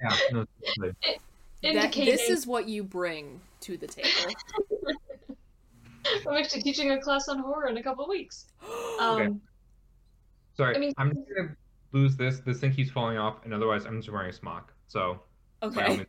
Yeah. 0.00 0.16
No, 0.32 0.46
seriously. 0.60 1.18
That, 1.62 1.68
indicating. 1.70 2.06
this 2.06 2.28
is 2.28 2.46
what 2.46 2.68
you 2.68 2.82
bring 2.82 3.40
to 3.60 3.76
the 3.76 3.86
table. 3.86 4.34
I'm 6.26 6.36
actually 6.36 6.62
teaching 6.62 6.90
a 6.90 7.00
class 7.00 7.28
on 7.28 7.38
horror 7.38 7.68
in 7.68 7.76
a 7.76 7.82
couple 7.82 8.08
weeks. 8.08 8.46
Um, 9.00 9.20
Okay. 9.20 9.34
Sorry, 10.56 10.76
I 10.76 10.78
mean- 10.78 10.94
I'm 10.98 11.12
just 11.12 11.28
gonna 11.34 11.56
lose 11.90 12.16
this. 12.16 12.38
This 12.40 12.60
thing 12.60 12.72
keeps 12.72 12.90
falling 12.90 13.18
off, 13.18 13.44
and 13.44 13.52
otherwise, 13.52 13.86
I'm 13.86 14.00
just 14.00 14.12
wearing 14.12 14.30
a 14.30 14.32
smock. 14.32 14.72
So, 14.86 15.20
okay. 15.62 16.06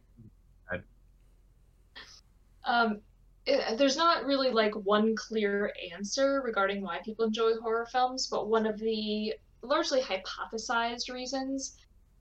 um, 2.64 3.00
it, 3.46 3.78
there's 3.78 3.98
not 3.98 4.26
really 4.26 4.52
like 4.52 4.74
one 4.76 5.16
clear 5.16 5.74
answer 5.92 6.42
regarding 6.44 6.82
why 6.82 7.00
people 7.04 7.26
enjoy 7.26 7.54
horror 7.62 7.88
films, 7.92 8.28
but 8.28 8.48
one 8.48 8.66
of 8.66 8.80
the 8.80 9.34
largely 9.62 10.02
hypothesized 10.02 11.12
reasons 11.12 11.76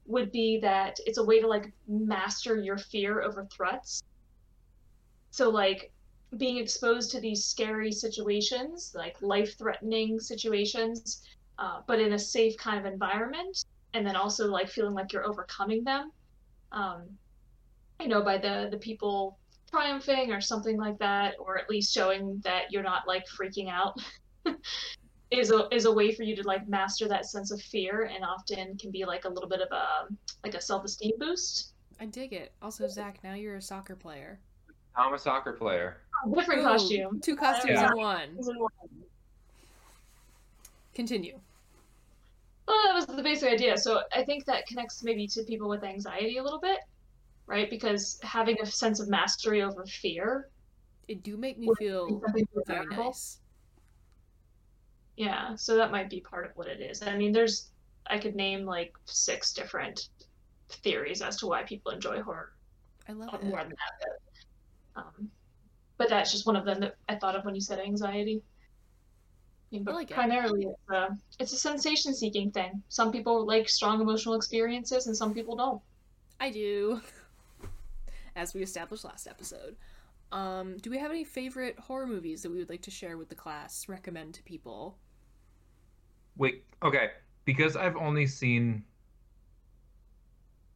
would 0.07 0.31
be 0.33 0.59
that 0.61 0.99
it's 1.07 1.19
a 1.19 1.25
way 1.25 1.41
to 1.41 1.47
like 1.47 1.73
master 1.89 2.57
your 2.57 2.77
fear 2.77 3.23
over 3.23 3.47
threats. 3.47 4.03
So 5.31 5.49
like 5.49 5.93
being 6.39 6.59
exposed 6.59 7.11
to 7.13 7.21
these 7.21 7.45
scary 7.45 7.93
situations, 7.93 8.93
like 8.95 9.17
life-threatening 9.21 10.21
situations, 10.21 11.23
uh, 11.59 11.81
but 11.87 12.01
in 12.01 12.13
a 12.15 12.19
safe 12.19 12.57
kind 12.57 12.79
of 12.79 12.91
environment, 12.91 13.65
and 13.93 14.07
then 14.07 14.17
also 14.17 14.49
like 14.49 14.69
feeling 14.69 14.95
like 14.95 15.13
you're 15.13 15.27
overcoming 15.27 15.85
them. 15.85 16.11
Um, 16.73 17.05
you 18.01 18.09
know, 18.09 18.23
by 18.23 18.39
the 18.39 18.69
the 18.71 18.79
people 18.79 19.39
triumphing 19.71 20.33
or 20.33 20.41
something 20.41 20.77
like 20.79 20.99
that, 20.99 21.35
or 21.39 21.59
at 21.59 21.71
least 21.71 21.93
showing 21.93 22.41
that 22.45 22.71
you're 22.71 22.83
not 22.83 23.07
like 23.07 23.25
freaking 23.27 23.71
out, 23.71 23.99
is 25.31 25.51
a 25.51 25.69
is 25.73 25.85
a 25.85 25.93
way 25.93 26.15
for 26.15 26.23
you 26.23 26.37
to 26.37 26.43
like 26.43 26.69
master 26.69 27.09
that 27.09 27.27
sense 27.27 27.51
of 27.51 27.61
fear, 27.63 28.11
and 28.15 28.25
often 28.25 28.77
can 28.79 28.91
be 28.91 29.05
like 29.05 29.25
a 29.25 29.29
little 29.29 29.49
bit 29.49 29.61
of 29.61 29.69
a 29.71 30.15
like 30.43 30.55
a 30.55 30.61
self 30.61 30.85
esteem 30.85 31.13
boost. 31.19 31.75
I 32.01 32.07
dig 32.07 32.33
it. 32.33 32.53
Also, 32.61 32.89
Zach, 32.89 33.23
now 33.23 33.35
you're 33.35 33.57
a 33.57 33.63
soccer 33.63 33.95
player. 33.95 34.41
I'm 34.97 35.15
a 35.15 35.19
soccer 35.19 35.53
player. 35.53 35.99
Different 36.33 36.61
Ooh, 36.61 36.65
costume. 36.65 37.21
Two 37.21 37.37
costumes 37.37 37.81
Yeah. 37.81 37.91
in 37.91 37.97
one. 37.97 38.39
Continue. 40.95 41.39
Well, 42.67 42.81
that 42.85 42.95
was 42.95 43.07
the 43.07 43.23
basic 43.23 43.53
idea. 43.53 43.77
So 43.77 44.03
I 44.15 44.25
think 44.25 44.47
that 44.47 44.67
connects 44.67 45.03
maybe 45.03 45.27
to 45.29 45.43
people 45.45 45.69
with 45.69 45.85
anxiety 45.85 46.39
a 46.39 46.43
little 46.43 46.61
bit, 46.61 46.79
right? 47.47 47.69
Because 47.69 48.19
having 48.23 48.57
a 48.63 48.67
sense 48.67 49.01
of 49.01 49.09
mastery 49.09 49.63
over 49.63 49.85
fear, 49.87 50.49
It 51.09 51.23
do 51.23 51.37
make 51.37 51.59
me 51.59 51.69
feel 51.79 52.07
be 52.07 52.21
something 52.25 52.47
very 52.67 52.87
nice. 52.87 53.41
Yeah, 55.17 55.55
so 55.57 55.77
that 55.77 55.91
might 55.93 56.11
be 56.11 56.21
part 56.21 56.47
of 56.47 56.57
what 56.57 56.67
it 56.67 56.81
is. 56.81 57.03
I 57.03 57.17
mean, 57.17 57.33
there's, 57.33 57.71
I 58.09 58.19
could 58.19 58.35
name 58.35 58.65
like 58.65 58.93
six 59.05 59.53
different 59.53 60.09
theories 60.69 61.23
as 61.23 61.37
to 61.39 61.47
why 61.47 61.63
people 61.65 61.93
enjoy 61.93 62.21
horror 62.23 62.53
I 63.09 63.13
love 63.13 63.33
more 63.45 63.61
it. 63.61 63.69
than 63.69 63.71
that. 63.71 64.09
But, 64.95 65.03
um, 65.03 65.31
but 65.99 66.09
that's 66.09 66.33
just 66.33 66.47
one 66.47 66.57
of 66.57 66.65
them 66.65 66.81
that 66.81 66.97
I 67.09 67.17
thought 67.17 67.37
of 67.37 67.45
when 67.45 67.55
you 67.55 67.61
said 67.61 67.79
anxiety. 67.79 68.43
I 69.73 69.77
mean, 69.77 69.85
but 69.85 69.95
like 69.95 70.11
it. 70.11 70.15
primarily, 70.15 70.65
it's 70.65 70.91
a, 70.91 71.09
it's 71.39 71.53
a 71.53 71.57
sensation-seeking 71.57 72.53
thing. 72.53 72.83
Some 72.89 73.13
people 73.13 73.47
like 73.47 73.69
strong 73.69 74.01
emotional 74.01 74.35
experiences, 74.35 75.07
and 75.07 75.17
some 75.17 75.35
people 75.35 75.57
don't. 75.57 75.81
I 76.41 76.51
do. 76.51 77.01
As 78.37 78.55
we 78.55 78.63
established 78.63 79.05
last 79.05 79.27
episode. 79.27 79.77
Um, 80.33 80.77
do 80.79 80.91
we 80.91 80.99
have 80.99 81.13
any 81.13 81.23
favorite 81.23 81.79
horror 81.79 82.07
movies 82.07 82.43
that 82.43 82.51
we 82.51 82.59
would 82.59 82.69
like 82.69 82.83
to 82.83 82.91
share 82.91 83.17
with 83.17 83.29
the 83.29 83.37
class, 83.37 83.89
recommend 83.89 84.35
to 84.35 84.43
people? 84.43 84.99
Wait, 86.37 86.65
okay. 86.83 87.11
Because 87.45 87.77
I've 87.77 87.97
only 87.97 88.27
seen 88.27 88.85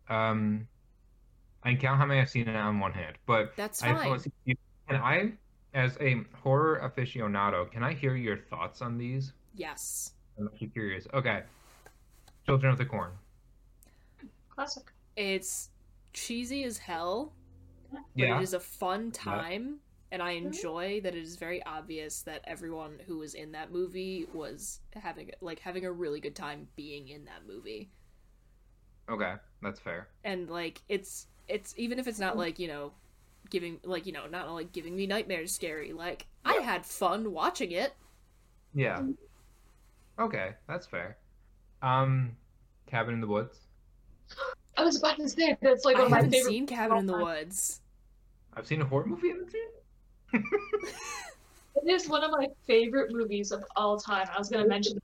um 0.08 0.66
I 1.62 1.70
can 1.70 1.78
count 1.78 1.98
how 1.98 2.06
many 2.06 2.20
I've 2.20 2.30
seen 2.30 2.48
it 2.48 2.56
on 2.56 2.78
one 2.78 2.92
hand, 2.92 3.16
but 3.26 3.52
That's 3.56 3.82
I've 3.82 3.96
fine. 3.96 4.06
only 4.06 4.18
seen 4.20 4.56
can 4.88 4.96
I 4.96 5.32
as 5.74 5.96
a 6.00 6.24
horror 6.42 6.80
aficionado, 6.82 7.70
can 7.70 7.82
I 7.82 7.92
hear 7.92 8.16
your 8.16 8.36
thoughts 8.36 8.82
on 8.82 8.96
these? 8.96 9.32
Yes. 9.54 10.12
I'm 10.38 10.48
actually 10.48 10.68
curious. 10.68 11.06
Okay. 11.12 11.42
Children 12.46 12.72
of 12.72 12.78
the 12.78 12.86
Corn. 12.86 13.10
Classic. 14.48 14.84
It's 15.16 15.70
cheesy 16.12 16.64
as 16.64 16.78
hell, 16.78 17.32
but 17.92 18.00
Yeah. 18.14 18.38
it 18.38 18.42
is 18.42 18.54
a 18.54 18.60
fun 18.60 19.10
time, 19.10 19.80
and 20.10 20.22
I 20.22 20.34
mm-hmm. 20.34 20.46
enjoy 20.46 21.00
that 21.02 21.14
it 21.14 21.22
is 21.22 21.36
very 21.36 21.62
obvious 21.64 22.22
that 22.22 22.42
everyone 22.44 22.98
who 23.06 23.18
was 23.18 23.34
in 23.34 23.52
that 23.52 23.70
movie 23.70 24.26
was 24.32 24.80
having 24.94 25.30
like 25.40 25.58
having 25.58 25.84
a 25.84 25.92
really 25.92 26.20
good 26.20 26.34
time 26.34 26.68
being 26.76 27.08
in 27.08 27.24
that 27.26 27.46
movie. 27.46 27.90
Okay, 29.08 29.34
that's 29.62 29.80
fair. 29.80 30.08
and 30.24 30.48
like 30.50 30.82
it's 30.88 31.26
it's 31.48 31.74
even 31.76 31.98
if 31.98 32.06
it's 32.06 32.18
not 32.18 32.34
mm. 32.34 32.38
like 32.38 32.58
you 32.58 32.68
know 32.68 32.92
giving 33.50 33.78
like 33.84 34.06
you 34.06 34.12
know 34.12 34.26
not 34.26 34.50
like 34.52 34.72
giving 34.72 34.94
me 34.96 35.06
nightmares 35.06 35.52
scary 35.54 35.92
like 35.92 36.26
i 36.44 36.54
had 36.56 36.84
fun 36.84 37.32
watching 37.32 37.72
it 37.72 37.92
Yeah. 38.74 39.02
Okay, 40.18 40.50
that's 40.66 40.86
fair. 40.86 41.16
Um 41.82 42.32
Cabin 42.86 43.14
in 43.14 43.20
the 43.20 43.26
Woods. 43.26 43.58
I 44.76 44.82
was 44.84 44.98
about 44.98 45.16
to 45.16 45.28
say 45.28 45.56
that's 45.62 45.84
like 45.84 45.96
i 45.96 46.00
one 46.00 46.06
of 46.06 46.10
my 46.10 46.16
haven't 46.18 46.32
favorite. 46.32 46.50
seen 46.50 46.66
cabin 46.66 46.98
in 46.98 47.06
the 47.06 47.16
woods 47.18 47.80
I've 48.54 48.66
seen 48.66 48.80
a 48.82 48.84
horror 48.84 49.06
movie, 49.06 49.28
haven't 49.28 49.50
seen? 49.52 50.42
It 51.80 51.88
is 51.92 52.08
one 52.08 52.24
of 52.24 52.32
my 52.32 52.48
favorite 52.66 53.12
movies 53.12 53.52
of 53.52 53.64
all 53.76 53.98
time. 53.98 54.26
I 54.34 54.38
was 54.38 54.48
gonna 54.48 54.66
mention. 54.66 54.98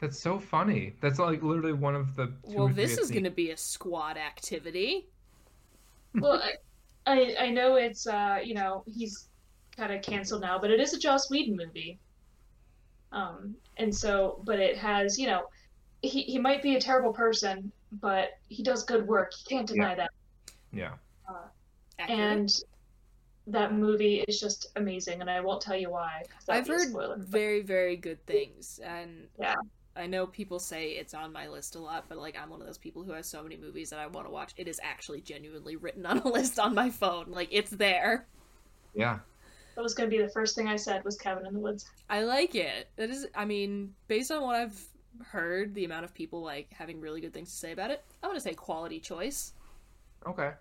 That's 0.00 0.16
so 0.18 0.38
funny. 0.38 0.94
That's 1.00 1.18
like 1.18 1.42
literally 1.42 1.72
one 1.72 1.96
of 1.96 2.14
the 2.14 2.26
two 2.26 2.56
well 2.56 2.68
this 2.68 2.98
is 2.98 3.08
seen. 3.08 3.16
gonna 3.24 3.30
be 3.34 3.50
a 3.50 3.56
squad 3.56 4.16
activity 4.16 5.08
Well, 6.14 6.40
I, 7.06 7.34
I 7.38 7.44
I 7.44 7.50
know 7.50 7.76
it's 7.76 8.06
uh 8.06 8.38
you 8.42 8.54
know 8.54 8.82
he's 8.86 9.28
kind 9.76 9.92
of 9.92 10.02
canceled 10.02 10.40
now, 10.42 10.58
but 10.58 10.70
it 10.70 10.80
is 10.80 10.94
a 10.94 10.98
Joss 10.98 11.30
Whedon 11.30 11.56
movie. 11.56 11.98
Um, 13.12 13.54
and 13.76 13.94
so, 13.94 14.42
but 14.44 14.58
it 14.58 14.76
has 14.76 15.18
you 15.18 15.26
know, 15.26 15.44
he 16.02 16.22
he 16.22 16.38
might 16.38 16.62
be 16.62 16.76
a 16.76 16.80
terrible 16.80 17.12
person, 17.12 17.70
but 17.92 18.30
he 18.48 18.62
does 18.62 18.84
good 18.84 19.06
work. 19.06 19.32
You 19.48 19.56
can't 19.56 19.68
deny 19.68 19.94
that. 19.94 20.10
Yeah. 20.72 20.94
Accurate. 21.98 22.20
And 22.20 22.54
that 23.46 23.72
movie 23.72 24.20
is 24.28 24.40
just 24.40 24.70
amazing, 24.76 25.20
and 25.20 25.30
I 25.30 25.40
won't 25.40 25.62
tell 25.62 25.76
you 25.76 25.90
why. 25.90 26.22
i've 26.48 26.66
heard 26.66 26.88
spoiler, 26.90 27.16
but- 27.16 27.26
very 27.28 27.62
very 27.62 27.96
good 27.96 28.24
things 28.26 28.80
and 28.82 29.28
Yeah. 29.38 29.54
I 29.96 30.06
know 30.06 30.26
people 30.26 30.58
say 30.58 30.90
it's 30.92 31.14
on 31.14 31.32
my 31.32 31.48
list 31.48 31.74
a 31.76 31.78
lot 31.78 32.04
but 32.08 32.18
like 32.18 32.36
i'm 32.40 32.50
one 32.50 32.60
of 32.60 32.66
those 32.66 32.78
people 32.78 33.02
who 33.02 33.12
has 33.12 33.26
so 33.26 33.42
many 33.42 33.56
movies 33.56 33.90
that 33.90 33.98
i 33.98 34.06
want 34.06 34.26
to 34.26 34.32
watch 34.32 34.52
it 34.56 34.68
is 34.68 34.80
actually 34.82 35.20
genuinely 35.20 35.76
written 35.76 36.06
on 36.06 36.18
a 36.18 36.28
list 36.36 36.58
on 36.58 36.74
my 36.74 36.90
phone 36.90 37.26
like 37.30 37.48
it's 37.50 37.70
there 37.70 38.26
Yeah. 38.94 39.20
That 39.74 39.82
was 39.82 39.94
gonna 39.94 40.08
be 40.08 40.20
the 40.22 40.28
first 40.28 40.54
thing 40.54 40.68
I 40.68 40.76
said 40.76 41.04
was 41.04 41.16
Cabin 41.18 41.46
in 41.46 41.54
the 41.54 41.60
Woods. 41.60 41.90
I 42.08 42.22
like 42.22 42.54
it. 42.54 42.88
That 42.96 43.10
is, 43.10 43.26
I 43.34 43.44
mean, 43.44 43.94
based 44.08 44.30
on 44.30 44.42
what 44.42 44.56
I've 44.56 44.82
heard, 45.24 45.74
the 45.74 45.84
amount 45.84 46.04
of 46.04 46.14
people 46.14 46.42
like 46.42 46.72
having 46.72 47.00
really 47.00 47.20
good 47.20 47.34
things 47.34 47.50
to 47.50 47.56
say 47.56 47.72
about 47.72 47.90
it, 47.90 48.04
I 48.22 48.26
want 48.26 48.36
to 48.38 48.42
say 48.42 48.54
quality 48.54 49.00
choice. 49.00 49.52
Okay. 50.26 50.52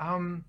Um, 0.00 0.44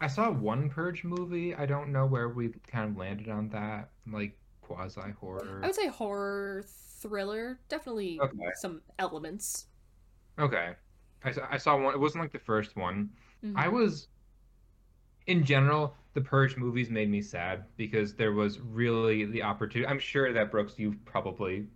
I 0.00 0.08
saw 0.08 0.30
one 0.30 0.70
Purge 0.70 1.04
movie. 1.04 1.54
I 1.54 1.66
don't 1.66 1.92
know 1.92 2.06
where 2.06 2.28
we 2.28 2.50
kind 2.68 2.90
of 2.90 2.96
landed 2.96 3.28
on 3.28 3.48
that, 3.50 3.90
like 4.10 4.36
quasi 4.74 5.00
horror. 5.20 5.60
I 5.62 5.66
would 5.66 5.74
say 5.74 5.88
horror 5.88 6.64
thriller, 6.66 7.58
definitely 7.68 8.20
Okay. 8.20 8.36
some 8.56 8.80
elements. 8.98 9.66
Okay, 10.38 10.74
I, 11.24 11.32
saw- 11.32 11.48
I 11.50 11.56
saw 11.56 11.76
one. 11.82 11.94
It 11.94 11.98
wasn't 12.00 12.22
like 12.22 12.32
the 12.32 12.38
first 12.38 12.76
one. 12.76 13.10
I 13.56 13.66
Mhm. 13.66 13.72
was, 13.72 14.08
in 15.26 15.44
general, 15.44 15.96
the 16.14 16.20
Purge 16.20 16.56
movies 16.56 16.90
made 16.90 17.08
me 17.10 17.22
sad 17.22 17.64
because 17.76 18.14
there 18.14 18.32
was 18.32 18.60
really 18.60 19.24
the 19.24 19.42
opportunity. 19.42 19.88
I'm 19.90 19.98
sure 19.98 20.32
that 20.32 20.50
Brooks, 20.50 20.78
you've 20.78 21.02
probably 21.04 21.66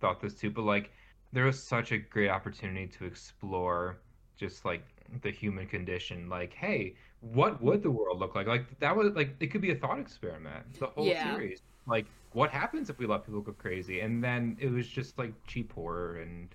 thought 0.00 0.20
this 0.20 0.34
too, 0.34 0.50
but 0.50 0.62
like 0.62 0.90
there 1.32 1.44
was 1.44 1.62
such 1.62 1.92
a 1.92 1.98
great 1.98 2.28
opportunity 2.30 2.86
to 2.86 3.04
explore 3.04 3.98
just 4.36 4.64
like 4.64 4.82
the 5.22 5.30
human 5.30 5.66
condition. 5.66 6.28
Like, 6.28 6.52
hey, 6.54 6.94
what 7.20 7.60
would 7.62 7.82
the 7.82 7.90
world 7.90 8.18
look 8.20 8.34
like? 8.34 8.46
Like 8.46 8.78
that 8.80 8.94
was 8.94 9.12
like 9.14 9.36
it 9.40 9.48
could 9.48 9.60
be 9.60 9.70
a 9.72 9.76
thought 9.76 9.98
experiment. 9.98 10.74
The 10.78 10.86
whole 10.86 11.06
Yeah. 11.06 11.34
series, 11.34 11.62
like, 11.88 12.06
what 12.32 12.50
happens 12.50 12.90
if 12.90 12.98
we 12.98 13.06
let 13.06 13.24
people 13.24 13.40
go 13.40 13.52
crazy? 13.52 14.00
And 14.00 14.22
then 14.22 14.56
it 14.60 14.70
was 14.70 14.86
just 14.86 15.18
like 15.18 15.32
cheap 15.46 15.72
horror 15.72 16.18
and 16.18 16.48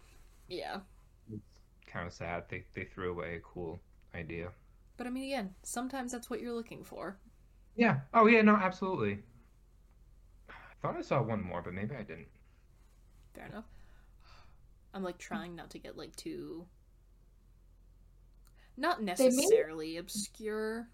yeah. 0.47 0.77
it's 1.33 1.59
kind 1.87 2.07
of 2.07 2.13
sad 2.13 2.43
they 2.49 2.63
they 2.73 2.85
threw 2.85 3.11
away 3.11 3.35
a 3.35 3.39
cool 3.39 3.79
idea. 4.15 4.49
But 4.97 5.07
I 5.07 5.09
mean, 5.09 5.25
again, 5.25 5.55
sometimes 5.63 6.11
that's 6.11 6.29
what 6.29 6.41
you're 6.41 6.53
looking 6.53 6.83
for. 6.83 7.17
Yeah. 7.75 8.01
Oh 8.13 8.27
yeah, 8.27 8.41
no, 8.41 8.55
absolutely. 8.55 9.19
I 10.49 10.53
thought 10.81 10.97
I 10.97 11.01
saw 11.01 11.21
one 11.21 11.41
more, 11.41 11.61
but 11.61 11.73
maybe 11.73 11.95
I 11.95 12.03
didn't. 12.03 12.27
Fair 13.33 13.47
enough. 13.47 13.65
I'm 14.93 15.03
like 15.03 15.17
trying 15.17 15.55
not 15.55 15.71
to 15.71 15.79
get 15.79 15.97
like 15.97 16.15
too. 16.15 16.67
Not 18.77 19.01
made- 19.01 19.17
necessarily 19.19 19.97
obscure. 19.97 20.87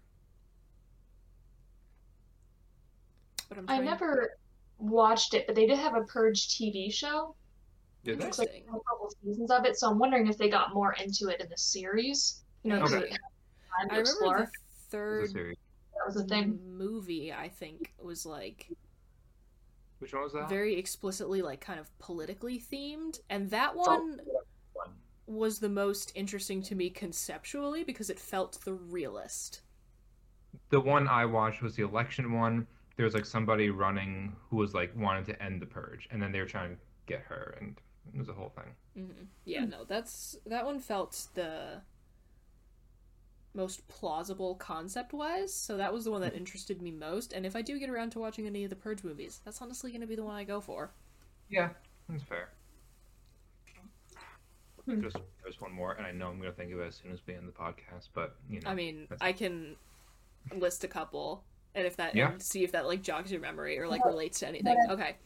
But 3.50 3.58
I'm 3.58 3.64
I 3.68 3.74
trying... 3.76 3.84
never 3.84 4.38
watched 4.78 5.34
it, 5.34 5.46
but 5.46 5.54
they 5.56 5.66
did 5.66 5.78
have 5.78 5.94
a 5.94 6.04
Purge 6.04 6.48
TV 6.48 6.90
show. 6.92 7.34
Did 8.04 8.18
they? 8.20 8.24
Looks 8.24 8.38
like 8.38 8.64
a 8.66 8.70
couple 8.70 9.10
seasons 9.22 9.50
of 9.50 9.66
it, 9.66 9.76
so 9.78 9.90
I'm 9.90 9.98
wondering 9.98 10.26
if 10.28 10.38
they 10.38 10.48
got 10.48 10.72
more 10.74 10.94
into 10.94 11.28
it 11.28 11.40
in 11.42 11.48
the 11.50 11.58
series. 11.58 12.42
You 12.62 12.70
know, 12.72 12.82
Okay. 12.84 13.00
to 13.00 13.10
have 13.10 13.18
I 13.90 13.98
remember 13.98 14.00
explore. 14.00 14.38
the 14.38 14.42
a 14.44 14.48
third. 14.90 15.30
That 15.34 16.06
was 16.06 16.14
the 16.14 16.24
thing. 16.24 16.58
movie. 16.66 17.32
I 17.32 17.48
think 17.50 17.92
was 18.02 18.24
like 18.24 18.70
Which 19.98 20.14
one 20.14 20.22
was 20.22 20.32
that? 20.32 20.48
very 20.48 20.76
explicitly 20.78 21.42
like 21.42 21.60
kind 21.60 21.78
of 21.80 21.96
politically 21.98 22.58
themed, 22.60 23.20
and 23.28 23.50
that 23.50 23.76
one 23.76 24.20
One. 24.72 24.94
was 25.26 25.58
the 25.60 25.68
most 25.68 26.12
interesting 26.14 26.62
to 26.62 26.74
me 26.74 26.88
conceptually 26.90 27.84
because 27.84 28.08
it 28.10 28.18
felt 28.20 28.60
the 28.64 28.74
realist. 28.74 29.62
The 30.70 30.80
one 30.80 31.06
I 31.08 31.26
watched 31.26 31.62
was 31.62 31.76
the 31.76 31.82
election 31.84 32.32
one. 32.32 32.66
There 33.00 33.06
was 33.06 33.14
like 33.14 33.24
somebody 33.24 33.70
running 33.70 34.36
who 34.50 34.56
was 34.56 34.74
like 34.74 34.94
wanted 34.94 35.24
to 35.26 35.42
end 35.42 35.62
the 35.62 35.66
purge, 35.66 36.06
and 36.10 36.22
then 36.22 36.32
they 36.32 36.40
were 36.40 36.46
trying 36.46 36.76
to 36.76 36.82
get 37.06 37.20
her, 37.22 37.56
and 37.58 37.80
it 38.12 38.18
was 38.18 38.28
a 38.28 38.34
whole 38.34 38.50
thing. 38.50 38.74
hmm 38.94 39.24
Yeah, 39.46 39.64
no, 39.64 39.84
that's 39.84 40.36
that 40.44 40.66
one 40.66 40.80
felt 40.80 41.28
the 41.34 41.80
most 43.54 43.86
plausible 43.86 44.56
concept 44.56 45.12
wise, 45.12 45.54
so 45.54 45.76
that 45.76 45.92
was 45.92 46.04
the 46.04 46.10
one 46.10 46.20
that 46.20 46.34
interested 46.36 46.82
me 46.82 46.90
most. 46.90 47.32
And 47.32 47.46
if 47.46 47.54
I 47.56 47.62
do 47.62 47.78
get 47.78 47.88
around 47.90 48.10
to 48.10 48.18
watching 48.18 48.46
any 48.46 48.64
of 48.64 48.70
the 48.70 48.76
Purge 48.76 49.04
movies, 49.04 49.40
that's 49.44 49.62
honestly 49.62 49.90
going 49.92 50.00
to 50.00 50.06
be 50.06 50.16
the 50.16 50.24
one 50.24 50.34
I 50.34 50.44
go 50.44 50.60
for. 50.60 50.90
Yeah, 51.48 51.70
that's 52.08 52.22
fair. 52.22 52.50
Hmm. 54.86 55.00
There's 55.00 55.14
there's 55.42 55.60
one 55.60 55.72
more, 55.72 55.92
and 55.92 56.06
I 56.06 56.12
know 56.12 56.28
I'm 56.28 56.38
gonna 56.38 56.52
think 56.52 56.72
of 56.72 56.80
it 56.80 56.86
as 56.88 56.96
soon 56.96 57.12
as 57.12 57.20
we 57.26 57.34
end 57.34 57.48
the 57.48 57.52
podcast, 57.52 58.08
but 58.14 58.36
you 58.48 58.60
know. 58.60 58.70
I 58.70 58.74
mean, 58.74 59.08
I 59.20 59.32
can 59.32 59.76
list 60.56 60.84
a 60.84 60.88
couple, 60.88 61.44
and 61.74 61.86
if 61.86 61.96
that 61.96 62.14
Yeah. 62.14 62.32
and 62.32 62.42
see 62.42 62.64
if 62.64 62.72
that 62.72 62.86
like 62.86 63.02
jogs 63.02 63.30
your 63.32 63.40
memory 63.40 63.78
or 63.78 63.86
like 63.88 64.04
relates 64.04 64.40
to 64.40 64.48
anything. 64.48 64.76
Okay, 64.90 65.16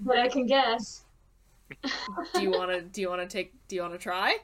But 0.00 0.18
I 0.18 0.28
can 0.28 0.46
guess. 0.46 1.04
do 2.34 2.42
you 2.42 2.50
want 2.58 2.70
to 2.70 2.82
do 2.82 3.00
you 3.00 3.08
want 3.08 3.22
to 3.22 3.28
take 3.28 3.52
do 3.68 3.76
you 3.76 3.82
want 3.82 3.94
to 3.94 3.98
try? 3.98 4.36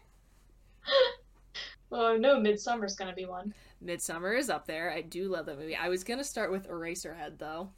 Well, 1.91 2.19
no, 2.19 2.37
Midsommar's 2.41 2.95
gonna 2.97 3.13
be 3.15 3.27
one. 3.27 3.53
Midsommar 3.85 4.39
is 4.39 4.49
up 4.49 4.67
there. 4.67 4.91
I 4.93 5.03
do 5.03 5.29
love 5.29 5.47
that 5.47 5.59
movie. 5.59 5.77
I 5.77 5.89
was 5.89 6.05
gonna 6.05 6.25
start 6.25 6.51
with 6.51 6.69
Eraserhead 6.69 7.39
though. 7.39 7.71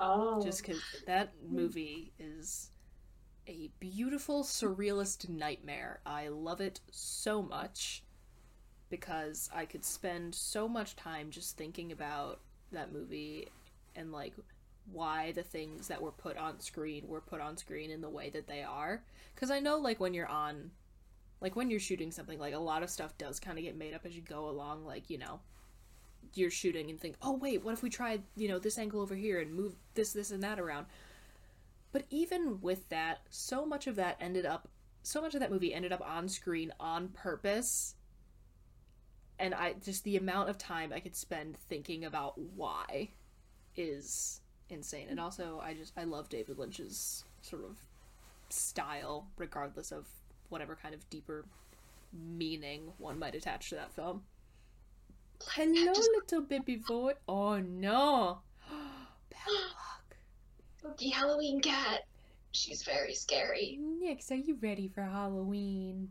Oh. 0.00 0.40
just 0.40 0.62
because 0.62 0.80
that 1.08 1.32
movie 1.44 2.12
is 2.20 2.70
a 3.48 3.68
beautiful 3.80 4.44
surrealist 4.44 5.28
nightmare. 5.28 6.00
I 6.06 6.28
love 6.28 6.60
it 6.60 6.80
so 6.92 7.42
much 7.42 8.04
because 8.90 9.50
I 9.52 9.64
could 9.64 9.84
spend 9.84 10.36
so 10.36 10.68
much 10.68 10.94
time 10.94 11.30
just 11.30 11.56
thinking 11.56 11.90
about 11.90 12.40
that 12.72 12.92
movie 12.92 13.48
and 13.96 14.12
like 14.12 14.34
why 14.92 15.32
the 15.32 15.42
things 15.42 15.88
that 15.88 16.00
were 16.00 16.12
put 16.12 16.36
on 16.36 16.60
screen 16.60 17.06
were 17.06 17.20
put 17.20 17.40
on 17.40 17.56
screen 17.56 17.90
in 17.90 18.00
the 18.00 18.08
way 18.08 18.30
that 18.30 18.46
they 18.46 18.62
are. 18.62 19.02
Because 19.34 19.50
I 19.50 19.60
know, 19.60 19.76
like, 19.78 20.00
when 20.00 20.14
you're 20.14 20.26
on, 20.28 20.70
like, 21.40 21.56
when 21.56 21.70
you're 21.70 21.80
shooting 21.80 22.10
something, 22.10 22.38
like, 22.38 22.54
a 22.54 22.58
lot 22.58 22.82
of 22.82 22.90
stuff 22.90 23.16
does 23.18 23.38
kind 23.38 23.58
of 23.58 23.64
get 23.64 23.76
made 23.76 23.94
up 23.94 24.06
as 24.06 24.16
you 24.16 24.22
go 24.22 24.48
along. 24.48 24.84
Like, 24.84 25.10
you 25.10 25.18
know, 25.18 25.40
you're 26.34 26.50
shooting 26.50 26.90
and 26.90 27.00
think, 27.00 27.16
oh 27.22 27.32
wait, 27.32 27.64
what 27.64 27.72
if 27.72 27.82
we 27.82 27.90
tried, 27.90 28.22
you 28.36 28.48
know, 28.48 28.58
this 28.58 28.78
angle 28.78 29.00
over 29.00 29.14
here 29.14 29.40
and 29.40 29.54
move 29.54 29.76
this, 29.94 30.12
this, 30.12 30.30
and 30.30 30.42
that 30.42 30.58
around? 30.58 30.86
But 31.92 32.04
even 32.10 32.60
with 32.60 32.88
that, 32.90 33.20
so 33.30 33.64
much 33.64 33.86
of 33.86 33.96
that 33.96 34.16
ended 34.20 34.44
up, 34.46 34.68
so 35.02 35.20
much 35.22 35.34
of 35.34 35.40
that 35.40 35.50
movie 35.50 35.72
ended 35.72 35.92
up 35.92 36.02
on 36.06 36.28
screen 36.28 36.72
on 36.78 37.08
purpose. 37.08 37.94
And 39.38 39.54
I 39.54 39.74
just 39.84 40.04
the 40.04 40.16
amount 40.16 40.50
of 40.50 40.58
time 40.58 40.92
I 40.92 41.00
could 41.00 41.14
spend 41.14 41.56
thinking 41.56 42.04
about 42.04 42.38
why 42.56 43.10
is 43.76 44.40
insane. 44.68 45.06
And 45.10 45.20
also, 45.20 45.60
I 45.62 45.74
just 45.74 45.92
I 45.96 46.04
love 46.04 46.28
David 46.28 46.58
Lynch's 46.58 47.24
sort 47.42 47.64
of 47.64 47.76
style, 48.50 49.26
regardless 49.36 49.92
of 49.92 50.06
whatever 50.48 50.76
kind 50.80 50.94
of 50.94 51.08
deeper 51.10 51.44
meaning 52.12 52.92
one 52.98 53.18
might 53.18 53.34
attach 53.34 53.68
to 53.68 53.74
that 53.76 53.92
film. 53.92 54.22
Hello, 55.52 55.92
Just- 55.94 56.10
little 56.14 56.42
baby 56.42 56.76
boy. 56.76 57.12
Oh 57.28 57.58
no. 57.58 58.38
Bad 59.30 59.48
luck. 59.48 60.16
Spooky 60.78 61.10
Halloween 61.10 61.60
cat. 61.60 62.04
She's 62.50 62.82
very 62.82 63.14
scary. 63.14 63.78
Nix, 63.78 64.32
are 64.32 64.36
you 64.36 64.56
ready 64.60 64.88
for 64.88 65.02
Halloween? 65.02 66.10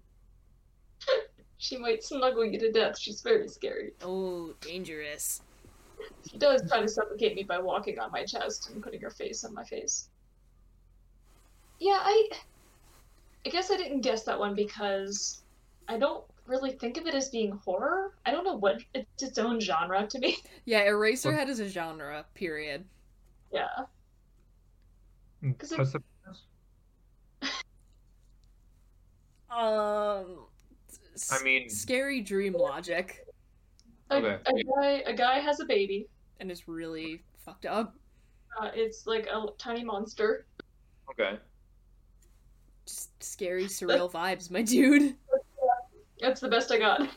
She 1.58 1.78
might 1.78 2.04
snuggle 2.04 2.46
you 2.46 2.60
to 2.60 2.72
death. 2.72 2.98
She's 3.00 3.22
very 3.22 3.48
scary. 3.48 3.94
Oh, 4.04 4.54
dangerous. 4.62 5.42
She 6.30 6.38
does 6.38 6.62
try 6.70 6.82
to 6.82 6.88
suffocate 6.88 7.36
me 7.36 7.44
by 7.44 7.58
walking 7.60 7.98
on 8.00 8.12
my 8.12 8.24
chest 8.24 8.70
and 8.70 8.84
putting 8.84 9.02
her 9.02 9.10
face 9.10 9.44
on 9.44 9.54
my 9.54 9.64
face. 9.64 10.10
Yeah, 11.80 12.00
I. 12.02 12.30
I 13.46 13.50
guess 13.50 13.72
I 13.72 13.78
didn't 13.78 14.02
guess 14.02 14.24
that 14.24 14.38
one 14.38 14.56
because 14.56 15.42
I 15.88 15.98
don't 15.98 16.24
really 16.48 16.72
think 16.72 16.98
of 16.98 17.08
it 17.08 17.16
as 17.16 17.30
being 17.30 17.52
horror. 17.64 18.12
I 18.26 18.32
don't 18.32 18.44
know 18.44 18.56
what 18.58 18.82
it's 18.94 19.24
its 19.24 19.38
own 19.38 19.60
genre 19.60 20.06
to 20.08 20.20
me. 20.20 20.38
Yeah, 20.66 20.86
Eraserhead 20.86 21.48
is 21.48 21.62
a 21.62 21.70
genre, 21.70 22.26
period. 22.34 22.84
Yeah. 23.54 23.68
Mm, 25.42 25.58
'Cause 25.58 25.72
it- 25.72 26.02
Um, 29.50 30.46
I 31.32 31.44
mean- 31.44 31.70
scary 31.70 32.22
dream 32.22 32.54
logic, 32.54 33.26
A, 34.12 34.16
Okay. 34.16 34.40
a 34.46 34.64
guy 34.64 34.92
a 35.06 35.14
guy 35.14 35.40
has 35.40 35.60
a 35.60 35.66
baby. 35.66 36.08
and 36.40 36.52
it's 36.52 36.68
really 36.68 37.24
fucked 37.44 37.66
up. 37.66 37.96
Uh, 38.62 38.70
it's 38.76 39.08
like 39.08 39.26
a 39.28 39.46
tiny 39.58 39.84
monster. 39.84 40.46
Okay. 41.12 41.40
Just 42.86 43.12
scary, 43.24 43.66
surreal 43.66 44.12
vibes, 44.12 44.52
my 44.52 44.62
dude. 44.62 45.16
That's 46.20 46.40
the 46.40 46.48
best 46.48 46.72
I 46.72 46.78
got. 46.80 47.10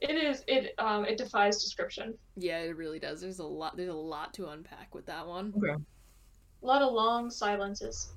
It 0.00 0.10
is 0.10 0.42
it 0.48 0.74
um 0.78 1.04
it 1.04 1.16
defies 1.16 1.62
description. 1.62 2.14
Yeah, 2.36 2.58
it 2.60 2.76
really 2.76 2.98
does. 2.98 3.20
There's 3.20 3.38
a 3.38 3.44
lot. 3.46 3.76
There's 3.76 3.88
a 3.90 3.94
lot 3.94 4.34
to 4.34 4.48
unpack 4.48 4.94
with 4.94 5.06
that 5.06 5.26
one. 5.26 5.52
Okay. 5.56 5.74
A 6.62 6.66
lot 6.66 6.82
of 6.82 6.92
long 6.92 7.30
silences. 7.30 8.12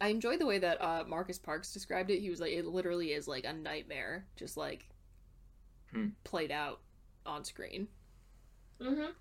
I 0.00 0.08
enjoy 0.08 0.36
the 0.36 0.46
way 0.46 0.58
that 0.58 0.80
uh, 0.82 1.04
Marcus 1.06 1.38
Parks 1.38 1.72
described 1.72 2.10
it. 2.10 2.20
He 2.20 2.30
was 2.30 2.40
like, 2.40 2.52
it 2.52 2.66
literally 2.66 3.12
is 3.12 3.26
like 3.26 3.44
a 3.44 3.52
nightmare, 3.52 4.26
just 4.36 4.56
like 4.56 4.88
Hmm. 5.90 6.08
played 6.24 6.50
out 6.50 6.80
on 7.24 7.44
screen. 7.44 7.88
Mm-hmm. 8.80 9.12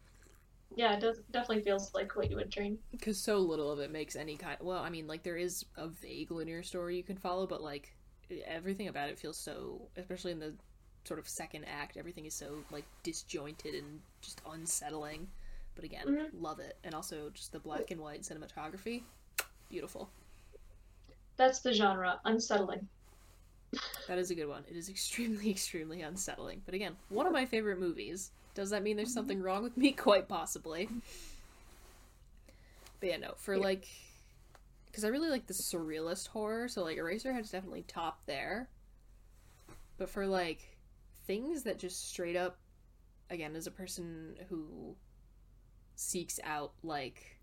Yeah, 0.75 0.95
it 0.95 0.99
does 0.99 1.19
definitely 1.31 1.63
feels 1.63 1.93
like 1.93 2.15
what 2.15 2.29
you 2.29 2.35
would 2.35 2.49
dream. 2.49 2.77
Because 2.91 3.17
so 3.17 3.37
little 3.39 3.71
of 3.71 3.79
it 3.79 3.89
makes 3.91 4.15
any 4.17 4.35
kind. 4.35 4.57
Well, 4.59 4.83
I 4.83 4.89
mean, 4.89 5.07
like 5.07 5.23
there 5.23 5.37
is 5.37 5.63
a 5.77 5.87
vague 5.87 6.29
linear 6.29 6.61
story 6.63 6.97
you 6.97 7.03
can 7.03 7.17
follow, 7.17 7.47
but 7.47 7.61
like 7.61 7.95
everything 8.45 8.89
about 8.89 9.09
it 9.09 9.17
feels 9.17 9.37
so, 9.37 9.87
especially 9.95 10.33
in 10.33 10.39
the 10.39 10.53
sort 11.05 11.19
of 11.19 11.29
second 11.29 11.63
act, 11.65 11.95
everything 11.95 12.25
is 12.25 12.33
so 12.33 12.57
like 12.69 12.83
disjointed 13.03 13.73
and 13.75 14.01
just 14.21 14.41
unsettling. 14.51 15.29
But 15.75 15.85
again, 15.85 16.05
Mhm. 16.07 16.29
love 16.33 16.59
it, 16.59 16.77
and 16.83 16.93
also 16.93 17.29
just 17.29 17.53
the 17.53 17.59
black 17.59 17.91
and 17.91 18.01
white 18.01 18.23
cinematography, 18.23 19.03
beautiful. 19.69 20.11
That's 21.37 21.59
the 21.59 21.73
genre, 21.73 22.19
unsettling. 22.25 22.87
That 24.07 24.17
is 24.17 24.31
a 24.31 24.35
good 24.35 24.47
one. 24.47 24.63
It 24.69 24.75
is 24.75 24.89
extremely, 24.89 25.49
extremely 25.49 26.01
unsettling. 26.01 26.61
But 26.65 26.73
again, 26.73 26.95
one 27.09 27.27
of 27.27 27.33
my 27.33 27.45
favorite 27.45 27.79
movies. 27.79 28.31
Does 28.55 28.71
that 28.71 28.81
mean 28.81 28.97
there's 28.97 29.09
mm-hmm. 29.09 29.13
something 29.13 29.41
wrong 29.41 29.63
with 29.63 29.77
me? 29.77 29.91
Quite 29.93 30.27
possibly. 30.27 30.89
But 32.99 33.09
yeah, 33.09 33.17
no, 33.17 33.33
for 33.37 33.55
Yeah. 33.55 33.63
like, 33.63 33.87
because 34.87 35.05
I 35.05 35.09
really 35.09 35.29
like 35.29 35.45
the 35.45 35.53
surrealist 35.53 36.29
horror, 36.29 36.67
so 36.67 36.83
like 36.83 36.97
Eraserhead's 36.97 37.51
definitely 37.51 37.83
top 37.87 38.25
there. 38.25 38.67
But 39.97 40.09
for 40.09 40.25
like 40.25 40.75
things 41.27 41.63
that 41.63 41.77
just 41.77 42.09
straight 42.09 42.35
up, 42.35 42.57
again, 43.29 43.55
as 43.55 43.67
a 43.67 43.71
person 43.71 44.35
who 44.49 44.95
seeks 45.95 46.39
out 46.43 46.73
like 46.83 47.36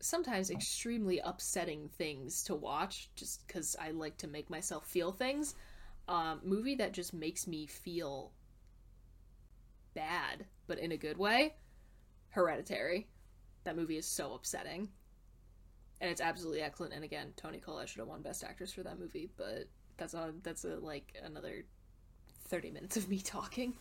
sometimes 0.00 0.50
extremely 0.50 1.20
upsetting 1.20 1.88
things 1.96 2.42
to 2.44 2.54
watch 2.54 3.10
just 3.14 3.46
because 3.46 3.76
I 3.80 3.90
like 3.90 4.16
to 4.18 4.28
make 4.28 4.50
myself 4.50 4.86
feel 4.86 5.12
things. 5.12 5.54
Um, 6.08 6.40
movie 6.44 6.74
that 6.76 6.92
just 6.92 7.14
makes 7.14 7.46
me 7.46 7.66
feel 7.66 8.32
bad, 9.94 10.44
but 10.66 10.78
in 10.78 10.92
a 10.92 10.96
good 10.96 11.16
way. 11.16 11.54
Hereditary. 12.30 13.08
That 13.64 13.76
movie 13.76 13.96
is 13.96 14.06
so 14.06 14.34
upsetting. 14.34 14.88
And 16.00 16.10
it's 16.10 16.20
absolutely 16.20 16.60
excellent. 16.60 16.92
And 16.92 17.04
again, 17.04 17.32
Toni 17.36 17.58
Collette 17.58 17.88
should 17.88 18.00
have 18.00 18.08
won 18.08 18.20
Best 18.20 18.44
Actress 18.44 18.72
for 18.72 18.82
that 18.82 18.98
movie, 18.98 19.30
but 19.36 19.64
that's 19.96 20.12
a, 20.12 20.34
that's 20.42 20.64
a, 20.64 20.76
like 20.76 21.14
another 21.24 21.64
30 22.48 22.72
minutes 22.72 22.96
of 22.96 23.08
me 23.08 23.18
talking. 23.18 23.74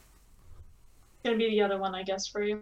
Gonna 1.26 1.38
be 1.38 1.50
the 1.50 1.62
other 1.62 1.78
one, 1.78 1.96
I 1.96 2.04
guess, 2.04 2.28
for 2.28 2.44
you. 2.44 2.62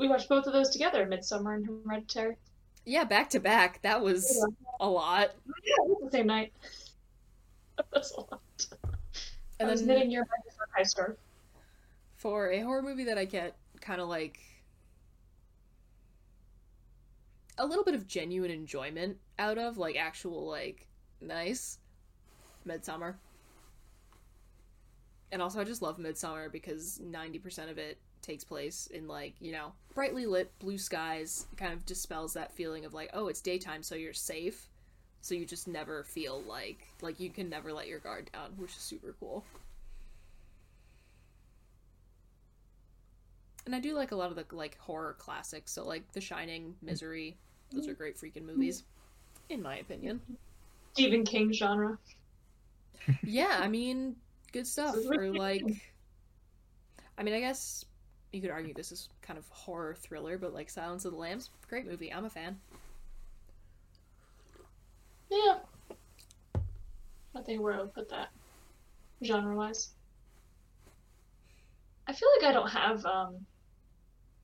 We 0.00 0.08
watched 0.08 0.30
both 0.30 0.46
of 0.46 0.54
those 0.54 0.70
together, 0.70 1.06
Midsommar 1.06 1.56
and 1.56 1.66
Hereditary. 1.84 2.38
Yeah, 2.86 3.04
back 3.04 3.28
to 3.30 3.38
back. 3.38 3.82
That 3.82 4.00
was 4.00 4.42
a 4.80 4.88
lot. 4.88 5.32
Yeah, 5.62 5.94
the 6.02 6.10
same 6.10 6.26
night. 6.26 6.54
That's 7.92 8.10
a 8.12 8.20
lot. 8.20 8.40
And 9.58 9.68
I 9.68 9.72
was 9.72 9.84
then 9.84 9.96
knitting 9.96 10.10
your 10.10 10.26
high 10.74 10.84
star. 10.84 11.18
for 12.16 12.50
a 12.50 12.60
horror 12.60 12.80
movie 12.80 13.04
that 13.04 13.18
I 13.18 13.26
get 13.26 13.56
kind 13.82 14.00
of 14.00 14.08
like 14.08 14.40
a 17.58 17.66
little 17.66 17.84
bit 17.84 17.94
of 17.94 18.08
genuine 18.08 18.50
enjoyment 18.50 19.18
out 19.38 19.58
of, 19.58 19.76
like 19.76 19.96
actual 19.96 20.48
like 20.48 20.86
nice 21.20 21.76
Midsommar. 22.66 23.16
And 25.30 25.42
also 25.42 25.60
I 25.60 25.64
just 25.64 25.82
love 25.82 25.98
Midsommar 25.98 26.50
because 26.50 26.98
90% 27.04 27.70
of 27.70 27.76
it 27.76 27.98
takes 28.22 28.44
place 28.44 28.86
in 28.88 29.08
like, 29.08 29.34
you 29.40 29.52
know, 29.52 29.72
brightly 29.94 30.26
lit 30.26 30.56
blue 30.58 30.78
skies, 30.78 31.46
kind 31.56 31.72
of 31.72 31.86
dispels 31.86 32.34
that 32.34 32.52
feeling 32.52 32.84
of 32.84 32.94
like, 32.94 33.10
oh, 33.14 33.28
it's 33.28 33.40
daytime 33.40 33.82
so 33.82 33.94
you're 33.94 34.12
safe. 34.12 34.68
So 35.22 35.34
you 35.34 35.44
just 35.44 35.68
never 35.68 36.02
feel 36.04 36.42
like 36.42 36.86
like 37.02 37.20
you 37.20 37.30
can 37.30 37.48
never 37.48 37.72
let 37.72 37.88
your 37.88 37.98
guard 37.98 38.30
down, 38.32 38.52
which 38.56 38.70
is 38.70 38.76
super 38.76 39.14
cool. 39.20 39.44
And 43.66 43.74
I 43.74 43.80
do 43.80 43.94
like 43.94 44.12
a 44.12 44.16
lot 44.16 44.30
of 44.30 44.36
the 44.36 44.56
like 44.56 44.78
horror 44.78 45.14
classics, 45.18 45.72
so 45.72 45.86
like 45.86 46.10
The 46.12 46.20
Shining, 46.20 46.74
Misery, 46.82 47.36
those 47.72 47.86
are 47.86 47.94
great 47.94 48.16
freaking 48.16 48.44
movies, 48.44 48.84
in 49.48 49.62
my 49.62 49.76
opinion. 49.76 50.20
Stephen 50.94 51.24
King 51.24 51.52
genre. 51.52 51.98
Yeah, 53.22 53.58
I 53.60 53.68
mean, 53.68 54.16
good 54.52 54.66
stuff. 54.66 54.96
Or 55.10 55.30
like, 55.30 55.64
I 57.16 57.22
mean, 57.22 57.34
I 57.34 57.40
guess 57.40 57.84
you 58.32 58.40
could 58.40 58.50
argue 58.50 58.74
this 58.74 58.92
is 58.92 59.08
kind 59.22 59.38
of 59.38 59.48
horror 59.48 59.94
thriller, 59.94 60.38
but 60.38 60.54
like 60.54 60.70
Silence 60.70 61.04
of 61.04 61.12
the 61.12 61.18
Lambs, 61.18 61.50
great 61.68 61.86
movie. 61.86 62.12
I'm 62.12 62.24
a 62.24 62.30
fan. 62.30 62.58
Yeah. 65.30 65.58
I 67.34 67.42
think 67.42 67.62
where 67.62 67.74
I 67.74 67.80
would 67.80 67.94
put 67.94 68.08
that, 68.10 68.28
genre 69.24 69.54
wise. 69.54 69.90
I 72.06 72.12
feel 72.12 72.28
like 72.40 72.50
I 72.50 72.52
don't 72.52 72.70
have 72.70 73.04
um 73.06 73.46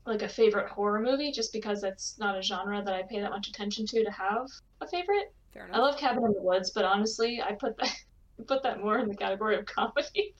like 0.06 0.22
a 0.22 0.28
favorite 0.28 0.68
horror 0.68 1.00
movie 1.00 1.32
just 1.32 1.52
because 1.52 1.82
it's 1.82 2.16
not 2.18 2.38
a 2.38 2.42
genre 2.42 2.80
that 2.82 2.94
I 2.94 3.02
pay 3.02 3.20
that 3.20 3.30
much 3.30 3.48
attention 3.48 3.86
to 3.86 4.04
to 4.04 4.10
have 4.10 4.46
a 4.80 4.86
favorite. 4.86 5.34
Fair 5.52 5.66
enough. 5.66 5.76
I 5.76 5.80
love 5.80 5.98
Cabin 5.98 6.24
in 6.24 6.32
the 6.32 6.42
Woods, 6.42 6.70
but 6.70 6.84
honestly, 6.84 7.42
I 7.42 7.52
put 7.52 7.76
that 7.78 7.92
put 8.46 8.62
that 8.62 8.80
more 8.80 8.98
in 8.98 9.08
the 9.08 9.16
category 9.16 9.56
of 9.56 9.66
comedy. 9.66 10.34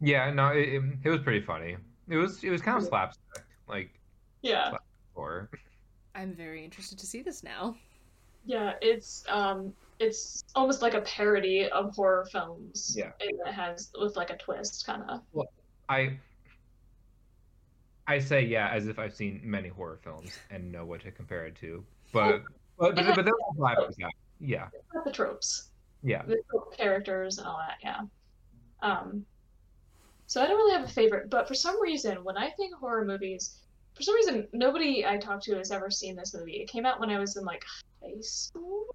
Yeah, 0.00 0.30
no, 0.32 0.48
it, 0.48 0.68
it, 0.68 0.82
it 1.04 1.10
was 1.10 1.20
pretty 1.20 1.44
funny. 1.46 1.76
It 2.12 2.18
was 2.18 2.44
it 2.44 2.50
was 2.50 2.60
kind 2.60 2.76
of 2.76 2.84
slapstick, 2.84 3.42
like 3.66 3.98
yeah. 4.42 4.72
Or 5.14 5.48
I'm 6.14 6.34
very 6.34 6.62
interested 6.62 6.98
to 6.98 7.06
see 7.06 7.22
this 7.22 7.42
now. 7.42 7.74
Yeah, 8.44 8.74
it's 8.82 9.24
um 9.30 9.72
it's 9.98 10.44
almost 10.54 10.82
like 10.82 10.92
a 10.92 11.00
parody 11.00 11.70
of 11.70 11.94
horror 11.94 12.26
films. 12.30 12.94
Yeah. 12.94 13.12
It 13.18 13.50
has 13.50 13.90
with 13.98 14.14
like 14.14 14.28
a 14.28 14.36
twist 14.36 14.84
kind 14.84 15.04
of. 15.08 15.22
Well, 15.32 15.46
I 15.88 16.18
I 18.06 18.18
say 18.18 18.42
yeah 18.44 18.68
as 18.68 18.88
if 18.88 18.98
I've 18.98 19.14
seen 19.14 19.40
many 19.42 19.70
horror 19.70 19.98
films 20.04 20.38
and 20.50 20.70
know 20.70 20.84
what 20.84 21.00
to 21.04 21.10
compare 21.10 21.46
it 21.46 21.56
to, 21.60 21.82
but 22.12 22.42
but 22.78 22.94
but, 22.94 23.06
but 23.06 23.24
that's 23.24 23.36
why 23.56 23.72
I 23.72 23.80
was 23.80 23.96
that. 23.96 24.12
Yeah, 24.38 24.68
the 25.06 25.12
tropes. 25.12 25.70
yeah. 26.02 26.24
the 26.26 26.42
characters 26.76 27.38
and 27.38 27.46
all 27.46 27.58
that, 27.58 27.78
yeah. 27.82 28.00
Um, 28.82 29.24
so 30.26 30.42
I 30.42 30.46
don't 30.46 30.56
really 30.56 30.72
have 30.72 30.84
a 30.84 30.92
favorite, 30.92 31.30
but 31.30 31.46
for 31.46 31.54
some 31.54 31.80
reason, 31.80 32.24
when 32.24 32.36
I 32.36 32.50
think 32.50 32.74
horror 32.74 33.04
movies, 33.04 33.58
for 33.94 34.02
some 34.02 34.14
reason, 34.14 34.48
nobody 34.52 35.04
I 35.06 35.18
talked 35.18 35.44
to 35.44 35.56
has 35.56 35.70
ever 35.70 35.90
seen 35.90 36.16
this 36.16 36.34
movie. 36.34 36.54
It 36.54 36.68
came 36.68 36.86
out 36.86 37.00
when 37.00 37.10
I 37.10 37.18
was 37.18 37.36
in 37.36 37.44
like 37.44 37.64
high 38.02 38.20
school, 38.20 38.94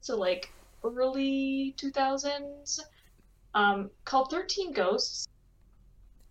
so 0.00 0.16
like 0.16 0.52
early 0.84 1.74
2000s, 1.78 2.80
um, 3.54 3.90
called 4.04 4.30
13 4.30 4.72
Ghosts. 4.72 5.26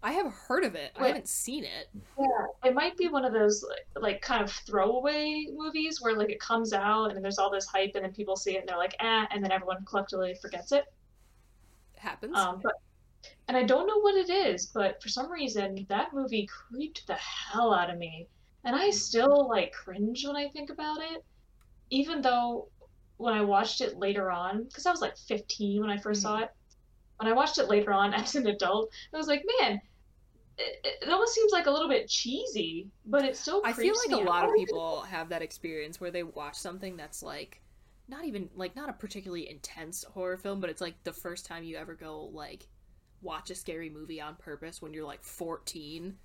I 0.05 0.11
have 0.11 0.31
heard 0.31 0.63
of 0.63 0.75
it. 0.75 0.91
I 0.95 1.07
haven't 1.07 1.27
seen 1.27 1.63
it. 1.63 1.89
Yeah, 2.19 2.69
it 2.69 2.75
might 2.75 2.95
be 2.95 3.07
one 3.07 3.25
of 3.25 3.33
those 3.33 3.65
like, 3.67 4.03
like 4.03 4.21
kind 4.21 4.43
of 4.43 4.51
throwaway 4.51 5.47
movies 5.51 5.99
where 5.99 6.15
like 6.15 6.29
it 6.29 6.39
comes 6.39 6.73
out 6.73 7.15
and 7.15 7.25
there's 7.25 7.39
all 7.39 7.49
this 7.49 7.65
hype 7.65 7.91
and 7.95 8.05
then 8.05 8.13
people 8.13 8.35
see 8.35 8.55
it 8.55 8.59
and 8.59 8.69
they're 8.69 8.77
like, 8.77 8.95
eh, 8.99 9.25
and 9.31 9.43
then 9.43 9.51
everyone 9.51 9.83
collectively 9.83 10.35
forgets 10.39 10.71
it. 10.71 10.85
happens. 11.97 12.37
Um, 12.37 12.59
but 12.61 12.73
and 13.47 13.55
I 13.55 13.63
don't 13.63 13.87
know 13.87 13.99
what 13.99 14.15
it 14.15 14.29
is, 14.29 14.67
but 14.67 15.01
for 15.01 15.09
some 15.09 15.31
reason 15.31 15.85
that 15.89 16.13
movie 16.13 16.47
creeped 16.47 17.05
the 17.07 17.15
hell 17.15 17.73
out 17.73 17.89
of 17.89 17.97
me, 17.97 18.27
and 18.63 18.75
I 18.75 18.89
still 18.89 19.47
like 19.47 19.71
cringe 19.71 20.25
when 20.25 20.35
I 20.35 20.49
think 20.49 20.69
about 20.69 21.01
it, 21.01 21.23
even 21.89 22.21
though 22.21 22.69
when 23.17 23.33
I 23.33 23.41
watched 23.41 23.81
it 23.81 23.97
later 23.97 24.31
on, 24.31 24.63
because 24.63 24.85
I 24.85 24.91
was 24.91 25.01
like 25.01 25.17
15 25.17 25.81
when 25.81 25.89
I 25.89 25.97
1st 25.97 26.17
saw 26.17 26.39
mm. 26.39 26.43
it. 26.43 26.49
When 27.17 27.31
I 27.31 27.33
watched 27.33 27.57
it 27.59 27.69
later 27.69 27.93
on 27.93 28.13
as 28.15 28.35
an 28.35 28.47
adult, 28.47 28.89
I 29.13 29.17
was 29.17 29.27
like, 29.27 29.45
man, 29.59 29.79
it, 30.57 30.97
it 31.01 31.09
almost 31.09 31.33
seems 31.33 31.51
like 31.51 31.67
a 31.67 31.71
little 31.71 31.87
bit 31.87 32.07
cheesy, 32.07 32.87
but 33.05 33.23
it 33.23 33.37
still 33.37 33.61
I 33.63 33.73
feel 33.73 33.93
like 34.07 34.17
a 34.17 34.23
me 34.23 34.27
lot 34.27 34.45
of 34.45 34.55
people 34.55 35.01
have 35.01 35.29
that 35.29 35.41
experience 35.41 35.99
where 35.99 36.11
they 36.11 36.23
watch 36.23 36.55
something 36.55 36.97
that's 36.97 37.21
like 37.21 37.61
not 38.07 38.25
even 38.25 38.49
like 38.55 38.75
not 38.75 38.89
a 38.89 38.93
particularly 38.93 39.49
intense 39.49 40.03
horror 40.03 40.37
film, 40.37 40.59
but 40.59 40.69
it's 40.69 40.81
like 40.81 40.95
the 41.03 41.13
first 41.13 41.45
time 41.45 41.63
you 41.63 41.77
ever 41.77 41.93
go 41.93 42.29
like 42.33 42.67
watch 43.25 43.51
a 43.51 43.55
scary 43.55 43.89
movie 43.89 44.21
on 44.21 44.35
purpose 44.37 44.81
when 44.81 44.93
you're 44.93 45.05
like 45.05 45.23
14 45.23 46.17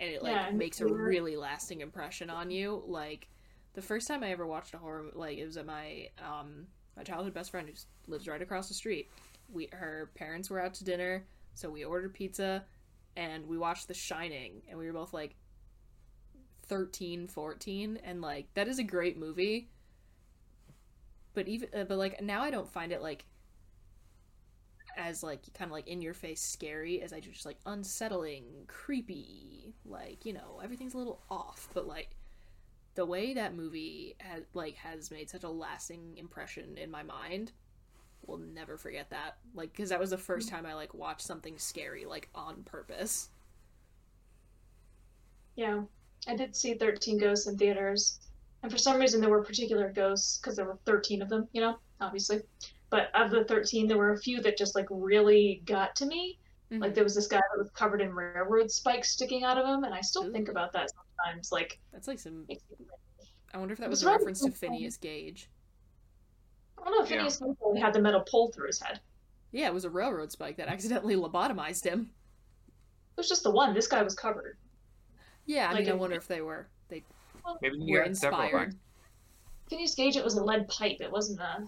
and 0.00 0.10
it 0.10 0.22
like 0.22 0.42
Yeah, 0.42 0.52
makes 0.52 0.80
a 0.80 0.86
really 0.86 1.36
lasting 1.36 1.82
impression 1.82 2.30
on 2.30 2.50
you. 2.50 2.84
Like 2.86 3.28
the 3.74 3.82
first 3.82 4.08
time 4.08 4.22
I 4.24 4.30
ever 4.30 4.46
watched 4.46 4.74
a 4.74 4.78
horror 4.78 5.06
like 5.14 5.38
it 5.38 5.46
was 5.46 5.58
at 5.58 5.66
my 5.66 6.08
um 6.20 6.68
my 6.96 7.04
childhood 7.04 7.34
best 7.34 7.50
friend 7.50 7.68
who 7.68 7.74
lives 8.12 8.28
right 8.28 8.42
across 8.42 8.68
the 8.68 8.74
street. 8.74 9.10
We 9.48 9.68
her 9.72 10.12
parents 10.16 10.50
were 10.50 10.60
out 10.60 10.74
to 10.76 10.84
dinner, 10.84 11.26
so 11.54 11.70
we 11.70 11.84
ordered 11.84 12.14
pizza 12.14 12.64
and 13.16 13.46
we 13.48 13.58
watched 13.58 13.88
The 13.88 13.94
Shining 13.94 14.62
and 14.68 14.78
we 14.78 14.86
were 14.86 14.92
both 14.92 15.14
like 15.14 15.36
13 16.64 17.28
14 17.28 17.98
and 18.04 18.22
like 18.22 18.52
that 18.54 18.68
is 18.68 18.78
a 18.78 18.84
great 18.84 19.18
movie 19.18 19.70
but 21.34 21.48
even 21.48 21.68
uh, 21.74 21.84
but 21.84 21.98
like 21.98 22.20
now 22.22 22.42
i 22.42 22.50
don't 22.50 22.70
find 22.70 22.92
it 22.92 23.02
like 23.02 23.24
as 24.96 25.22
like 25.22 25.42
kind 25.54 25.68
of 25.68 25.72
like 25.72 25.88
in 25.88 26.00
your 26.00 26.14
face 26.14 26.40
scary 26.40 27.02
as 27.02 27.12
i 27.12 27.20
do 27.20 27.30
just 27.30 27.46
like 27.46 27.58
unsettling 27.66 28.44
creepy 28.66 29.74
like 29.84 30.24
you 30.24 30.32
know 30.32 30.60
everything's 30.62 30.94
a 30.94 30.98
little 30.98 31.20
off 31.30 31.68
but 31.74 31.86
like 31.86 32.10
the 32.94 33.04
way 33.04 33.34
that 33.34 33.54
movie 33.54 34.14
has 34.18 34.42
like 34.54 34.74
has 34.76 35.10
made 35.10 35.28
such 35.28 35.44
a 35.44 35.48
lasting 35.48 36.14
impression 36.16 36.78
in 36.78 36.90
my 36.90 37.02
mind 37.02 37.52
will 38.26 38.38
never 38.38 38.76
forget 38.76 39.10
that 39.10 39.36
like 39.54 39.70
because 39.72 39.90
that 39.90 40.00
was 40.00 40.10
the 40.10 40.18
first 40.18 40.48
mm. 40.48 40.52
time 40.52 40.66
i 40.66 40.74
like 40.74 40.94
watched 40.94 41.20
something 41.20 41.58
scary 41.58 42.04
like 42.04 42.28
on 42.34 42.62
purpose 42.64 43.28
Yeah, 45.56 45.82
I 46.28 46.36
did 46.36 46.54
see 46.54 46.74
13 46.74 47.18
Ghosts 47.18 47.46
in 47.46 47.56
theaters. 47.56 48.20
And 48.62 48.70
for 48.70 48.78
some 48.78 49.00
reason, 49.00 49.20
there 49.20 49.30
were 49.30 49.42
particular 49.42 49.90
ghosts, 49.90 50.38
because 50.38 50.56
there 50.56 50.66
were 50.66 50.78
13 50.84 51.22
of 51.22 51.28
them, 51.28 51.48
you 51.52 51.60
know, 51.60 51.78
obviously. 52.00 52.42
But 52.90 53.10
of 53.14 53.30
the 53.30 53.44
13, 53.44 53.88
there 53.88 53.98
were 53.98 54.12
a 54.12 54.18
few 54.18 54.40
that 54.42 54.56
just, 54.56 54.74
like, 54.74 54.86
really 54.90 55.62
got 55.64 55.96
to 55.96 56.06
me. 56.06 56.38
Mm-hmm. 56.70 56.82
Like, 56.82 56.94
there 56.94 57.04
was 57.04 57.14
this 57.14 57.26
guy 57.26 57.38
that 57.38 57.58
was 57.58 57.70
covered 57.70 58.00
in 58.00 58.12
railroad 58.12 58.70
spikes 58.70 59.10
sticking 59.10 59.44
out 59.44 59.58
of 59.58 59.66
him, 59.66 59.84
and 59.84 59.94
I 59.94 60.00
still 60.00 60.30
think 60.32 60.48
about 60.48 60.72
that 60.72 60.90
sometimes. 60.90 61.52
Like, 61.52 61.78
that's 61.92 62.08
like 62.08 62.18
some 62.18 62.46
i 63.54 63.58
wonder 63.58 63.72
if 63.72 63.78
that 63.78 63.88
was 63.88 64.04
was 64.04 64.08
a 64.08 64.10
reference 64.10 64.40
to 64.42 64.50
phineas 64.50 64.96
gage 64.96 65.48
I 66.78 66.84
don't 66.84 66.98
know 66.98 67.04
if 67.04 67.10
Yeah. 67.10 67.16
Phineas 67.18 67.36
Smith 67.36 67.56
had 67.80 67.94
the 67.94 68.00
metal 68.00 68.20
pole 68.20 68.52
through 68.52 68.66
his 68.66 68.80
head. 68.80 69.00
Yeah, 69.50 69.68
it 69.68 69.74
was 69.74 69.84
a 69.84 69.90
railroad 69.90 70.30
spike 70.30 70.56
that 70.58 70.68
accidentally 70.68 71.16
lobotomized 71.16 71.84
him. 71.84 72.10
It 72.68 73.16
was 73.16 73.28
just 73.28 73.42
the 73.42 73.50
one. 73.50 73.72
This 73.72 73.86
guy 73.86 74.02
was 74.02 74.14
covered. 74.14 74.58
Yeah, 75.46 75.68
I 75.70 75.72
Like 75.72 75.84
mean, 75.84 75.92
I 75.92 75.94
wonder 75.94 76.16
if 76.16 76.28
they 76.28 76.42
were 76.42 76.68
they 76.88 77.02
Maybe 77.62 77.78
you 77.78 77.98
were 77.98 78.04
got 78.04 78.16
several 78.16 78.42
inspired. 78.42 78.76
Phineas 79.70 79.94
Gage, 79.94 80.16
it 80.16 80.24
was 80.24 80.34
a 80.34 80.44
lead 80.44 80.68
pipe. 80.68 80.98
It 81.00 81.10
wasn't 81.10 81.40
a, 81.40 81.66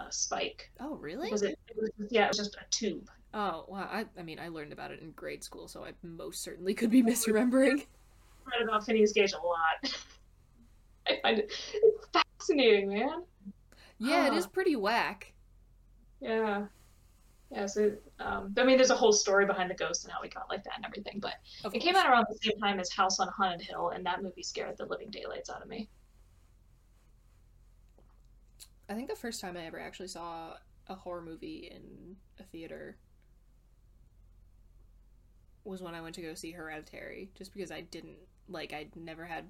a 0.00 0.12
spike. 0.12 0.70
Oh, 0.80 0.96
really? 0.96 1.30
Was 1.30 1.42
it? 1.42 1.58
it 1.68 1.76
was, 1.76 1.90
yeah, 2.10 2.24
it 2.24 2.28
was 2.28 2.38
just 2.38 2.56
a 2.56 2.64
tube. 2.70 3.08
Oh, 3.32 3.64
well, 3.68 3.88
I, 3.90 4.06
I 4.18 4.22
mean, 4.22 4.38
I 4.40 4.48
learned 4.48 4.72
about 4.72 4.90
it 4.90 5.00
in 5.00 5.12
grade 5.12 5.44
school, 5.44 5.68
so 5.68 5.84
I 5.84 5.92
most 6.02 6.42
certainly 6.42 6.74
could 6.74 6.90
be 6.90 7.02
misremembering. 7.02 7.86
I 8.46 8.58
read 8.58 8.68
about 8.68 8.84
Phineas 8.84 9.12
Gage 9.12 9.32
a 9.32 9.46
lot. 9.46 9.82
I 11.08 11.18
find 11.22 11.38
it 11.38 11.52
it's 11.72 12.08
fascinating, 12.38 12.88
man. 12.88 13.22
Yeah, 13.98 14.26
it 14.26 14.32
Huh. 14.32 14.38
is 14.38 14.46
pretty 14.46 14.76
whack. 14.76 15.32
Yeah. 16.20 16.66
Yeah, 17.50 17.66
so 17.66 17.92
um, 18.20 18.54
I 18.56 18.64
mean, 18.64 18.76
there's 18.76 18.90
a 18.90 18.96
whole 18.96 19.12
story 19.12 19.44
behind 19.44 19.70
the 19.70 19.74
ghost 19.74 20.04
and 20.04 20.12
how 20.12 20.22
he 20.22 20.28
got 20.28 20.48
like 20.48 20.62
that 20.64 20.74
and 20.76 20.84
everything, 20.86 21.18
but 21.20 21.34
Of 21.64 21.74
it 21.74 21.80
came 21.80 21.96
out 21.96 22.08
around 22.08 22.26
the 22.28 22.38
same 22.42 22.58
time 22.60 22.78
as 22.78 22.92
House 22.92 23.18
on 23.18 23.28
Haunted 23.28 23.60
Hill, 23.62 23.88
and 23.90 24.06
that 24.06 24.22
movie 24.22 24.42
scared 24.44 24.76
the 24.78 24.86
living 24.86 25.10
daylights 25.10 25.50
out 25.50 25.60
of 25.60 25.68
me. 25.68 25.88
I 28.90 28.94
think 28.94 29.08
the 29.08 29.14
first 29.14 29.40
time 29.40 29.56
I 29.56 29.66
ever 29.66 29.78
actually 29.78 30.08
saw 30.08 30.54
a 30.88 30.94
horror 30.96 31.22
movie 31.22 31.70
in 31.72 32.16
a 32.40 32.42
theater 32.42 32.96
was 35.62 35.80
when 35.80 35.94
I 35.94 36.00
went 36.00 36.16
to 36.16 36.22
go 36.22 36.34
see 36.34 36.50
Hereditary, 36.50 37.30
just 37.36 37.54
because 37.54 37.70
I 37.70 37.82
didn't 37.82 38.18
like 38.48 38.72
I'd 38.72 38.96
never 38.96 39.24
had 39.24 39.44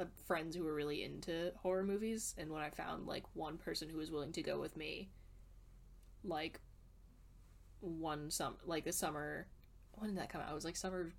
uh, 0.00 0.04
friends 0.26 0.54
who 0.54 0.62
were 0.62 0.74
really 0.74 1.02
into 1.02 1.50
horror 1.56 1.82
movies, 1.82 2.36
and 2.38 2.52
when 2.52 2.62
I 2.62 2.70
found 2.70 3.08
like 3.08 3.24
one 3.34 3.58
person 3.58 3.88
who 3.88 3.98
was 3.98 4.12
willing 4.12 4.30
to 4.30 4.42
go 4.42 4.60
with 4.60 4.76
me, 4.76 5.08
like 6.22 6.60
one 7.80 8.30
some 8.30 8.54
like 8.64 8.84
the 8.84 8.92
summer 8.92 9.48
when 9.94 10.10
did 10.10 10.18
that 10.20 10.30
come 10.30 10.40
out? 10.40 10.52
It 10.52 10.54
was 10.54 10.64
like 10.64 10.76
summer 10.76 11.12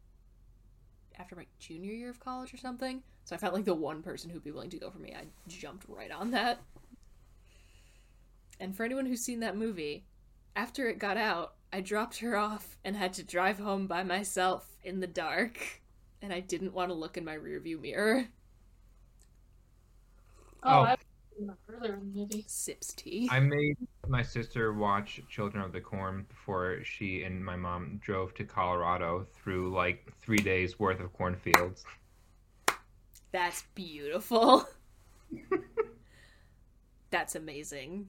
after 1.19 1.36
my 1.36 1.45
junior 1.59 1.91
year 1.91 2.09
of 2.09 2.21
college 2.21 2.53
or 2.53 2.57
something. 2.57 3.03
So 3.26 3.36
I 3.36 3.39
felt 3.39 3.53
like 3.53 3.65
the 3.65 3.73
one 3.73 4.01
person 4.01 4.30
who'd 4.30 4.43
be 4.43 4.51
willing 4.51 4.69
to 4.69 4.80
go 4.80 4.89
for 4.89 4.99
me. 4.99 5.13
I 5.13 5.26
jumped 5.47 5.86
right 5.89 6.11
on 6.11 6.32
that. 6.32 6.61
And 8.60 8.76
for 8.76 8.84
anyone 8.84 9.06
who's 9.06 9.22
seen 9.22 9.41
that 9.41 9.58
movie, 9.58 10.06
after 10.56 10.88
it 10.88 10.99
got 10.99 11.18
out, 11.18 11.56
I 11.74 11.82
dropped 11.82 12.20
her 12.20 12.38
off 12.38 12.78
and 12.84 12.95
had 12.95 13.14
to 13.14 13.24
drive 13.24 13.60
home 13.60 13.88
by 13.88 14.03
myself 14.03 14.78
in 14.84 14.99
the 14.99 15.08
dark. 15.08 15.82
And 16.22 16.32
I 16.32 16.39
didn't 16.39 16.74
want 16.74 16.89
to 16.89 16.95
look 16.95 17.18
in 17.18 17.26
my 17.26 17.36
rearview 17.36 17.80
mirror. 17.80 18.28
Oh, 20.64 20.70
Oh. 20.70 20.84
I 20.84 20.95
earlier 21.68 21.95
in 21.95 22.14
the 22.14 22.20
movie. 22.20 22.45
Sips 22.47 22.93
tea. 22.93 23.28
I 23.32 23.39
made 23.39 23.76
my 24.08 24.22
sister 24.22 24.74
watch 24.74 25.22
Children 25.30 25.64
of 25.64 25.74
the 25.74 25.82
Corn 25.82 26.26
before 26.30 26.84
she 26.84 27.24
and 27.24 27.43
my 27.43 27.56
mom 27.56 27.99
drove 28.01 28.34
to 28.36 28.45
Colorado 28.45 29.28
through 29.36 29.74
like 29.74 30.12
three 30.22 30.38
days 30.38 30.80
worth 30.80 30.99
of 30.99 31.12
cornfields. 31.14 31.84
That's 33.32 33.64
beautiful. 33.76 34.66
That's 37.12 37.36
amazing. 37.36 38.08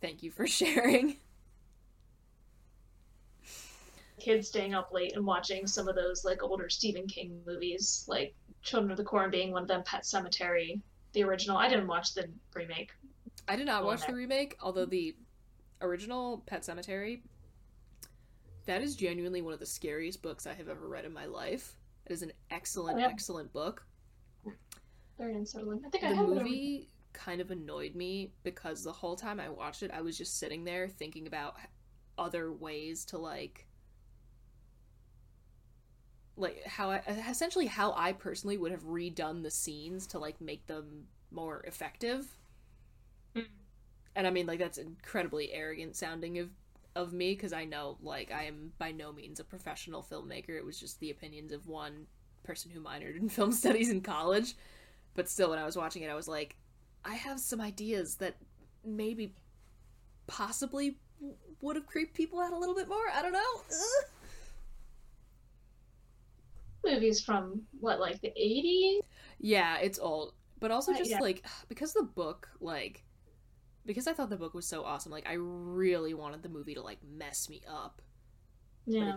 Thank 0.00 0.22
you 0.22 0.30
for 0.30 0.46
sharing. 0.46 1.16
Kids 4.18 4.48
staying 4.48 4.74
up 4.74 4.92
late 4.92 5.14
and 5.14 5.24
watching 5.26 5.66
some 5.66 5.88
of 5.88 5.94
those 5.94 6.24
like 6.24 6.42
older 6.42 6.68
Stephen 6.68 7.06
King 7.06 7.40
movies, 7.46 8.04
like 8.08 8.34
Children 8.62 8.90
of 8.90 8.96
the 8.96 9.04
Corn 9.04 9.30
being 9.30 9.52
one 9.52 9.62
of 9.62 9.68
them, 9.68 9.82
Pet 9.84 10.02
Sematary, 10.02 10.80
the 11.12 11.22
original. 11.22 11.56
I 11.56 11.68
didn't 11.68 11.86
watch 11.86 12.14
the 12.14 12.28
remake. 12.54 12.90
I 13.46 13.54
did 13.56 13.66
not 13.66 13.84
watch 13.84 14.02
on 14.02 14.08
the 14.10 14.16
remake, 14.16 14.56
although 14.60 14.86
the 14.86 15.14
original 15.82 16.42
Pet 16.46 16.62
Sematary 16.62 17.20
that 18.64 18.82
is 18.82 18.96
genuinely 18.96 19.42
one 19.42 19.52
of 19.52 19.60
the 19.60 19.66
scariest 19.66 20.22
books 20.22 20.44
I 20.44 20.52
have 20.54 20.68
ever 20.68 20.88
read 20.88 21.04
in 21.04 21.12
my 21.12 21.26
life. 21.26 21.76
It 22.06 22.12
is 22.12 22.22
an 22.22 22.32
excellent, 22.50 22.96
Oh, 22.98 23.00
yeah. 23.02 23.06
excellent 23.06 23.52
book. 23.52 23.84
Very 25.18 25.34
unsettling. 25.36 25.82
I 25.86 25.88
think 25.90 26.02
I 26.02 26.08
The 26.10 26.16
have 26.16 26.26
it. 26.28 26.34
movie 26.34 26.88
kind 27.16 27.40
of 27.40 27.50
annoyed 27.50 27.94
me 27.94 28.30
because 28.44 28.84
the 28.84 28.92
whole 28.92 29.16
time 29.16 29.40
I 29.40 29.48
watched 29.48 29.82
it, 29.82 29.90
I 29.90 30.02
was 30.02 30.18
just 30.18 30.38
sitting 30.38 30.64
there 30.64 30.86
thinking 30.88 31.26
about 31.26 31.56
other 32.18 32.52
ways 32.52 33.04
to 33.06 33.18
like 33.18 33.66
like 36.36 36.62
how 36.66 36.90
I 36.90 37.02
essentially 37.30 37.66
how 37.66 37.94
I 37.96 38.12
personally 38.12 38.58
would 38.58 38.70
have 38.70 38.84
redone 38.84 39.42
the 39.42 39.50
scenes 39.50 40.06
to 40.08 40.18
like 40.18 40.40
make 40.40 40.66
them 40.66 41.06
more 41.30 41.62
effective. 41.66 42.26
Mm. 43.34 43.46
And 44.14 44.26
I 44.26 44.30
mean 44.30 44.46
like 44.46 44.58
that's 44.58 44.78
incredibly 44.78 45.52
arrogant 45.52 45.96
sounding 45.96 46.38
of 46.38 46.50
of 46.94 47.12
me 47.12 47.32
because 47.34 47.52
I 47.52 47.64
know 47.64 47.96
like 48.02 48.30
I 48.30 48.44
am 48.44 48.72
by 48.78 48.92
no 48.92 49.12
means 49.12 49.40
a 49.40 49.44
professional 49.44 50.02
filmmaker. 50.02 50.50
It 50.50 50.64
was 50.64 50.78
just 50.78 51.00
the 51.00 51.10
opinions 51.10 51.52
of 51.52 51.66
one 51.66 52.06
person 52.42 52.70
who 52.70 52.80
minored 52.80 53.16
in 53.16 53.28
film 53.30 53.52
studies 53.52 53.88
in 53.88 54.02
college. 54.02 54.54
But 55.14 55.30
still 55.30 55.50
when 55.50 55.58
I 55.58 55.64
was 55.64 55.76
watching 55.76 56.02
it 56.02 56.10
I 56.10 56.14
was 56.14 56.28
like 56.28 56.56
I 57.06 57.14
have 57.14 57.38
some 57.38 57.60
ideas 57.60 58.16
that 58.16 58.36
maybe 58.84 59.34
possibly 60.26 60.98
w- 61.20 61.36
would 61.60 61.76
have 61.76 61.86
creeped 61.86 62.14
people 62.14 62.40
out 62.40 62.52
a 62.52 62.58
little 62.58 62.74
bit 62.74 62.88
more. 62.88 63.08
I 63.14 63.22
don't 63.22 63.32
know. 63.32 63.60
Ugh. 63.70 64.04
movies 66.84 67.20
from 67.20 67.62
what, 67.80 67.98
like 67.98 68.20
the 68.20 68.32
80s? 68.38 69.00
Yeah, 69.40 69.78
it's 69.78 69.98
old, 69.98 70.34
but 70.60 70.70
also 70.70 70.92
Uh, 70.92 70.98
just 70.98 71.10
yeah. 71.10 71.20
like 71.20 71.44
because 71.68 71.92
the 71.92 72.02
book, 72.02 72.48
like, 72.60 73.04
because 73.84 74.06
I 74.06 74.12
thought 74.12 74.30
the 74.30 74.36
book 74.36 74.54
was 74.54 74.66
so 74.66 74.84
awesome. 74.84 75.12
Like, 75.12 75.28
I 75.28 75.34
really 75.34 76.14
wanted 76.14 76.42
the 76.42 76.48
movie 76.48 76.74
to 76.74 76.82
like 76.82 76.98
mess 77.02 77.48
me 77.48 77.62
up. 77.68 78.02
Yeah. 78.86 79.16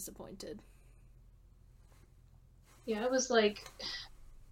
Disappointed. 0.00 0.62
Yeah, 2.86 3.04
I 3.04 3.08
was 3.08 3.28
like, 3.30 3.68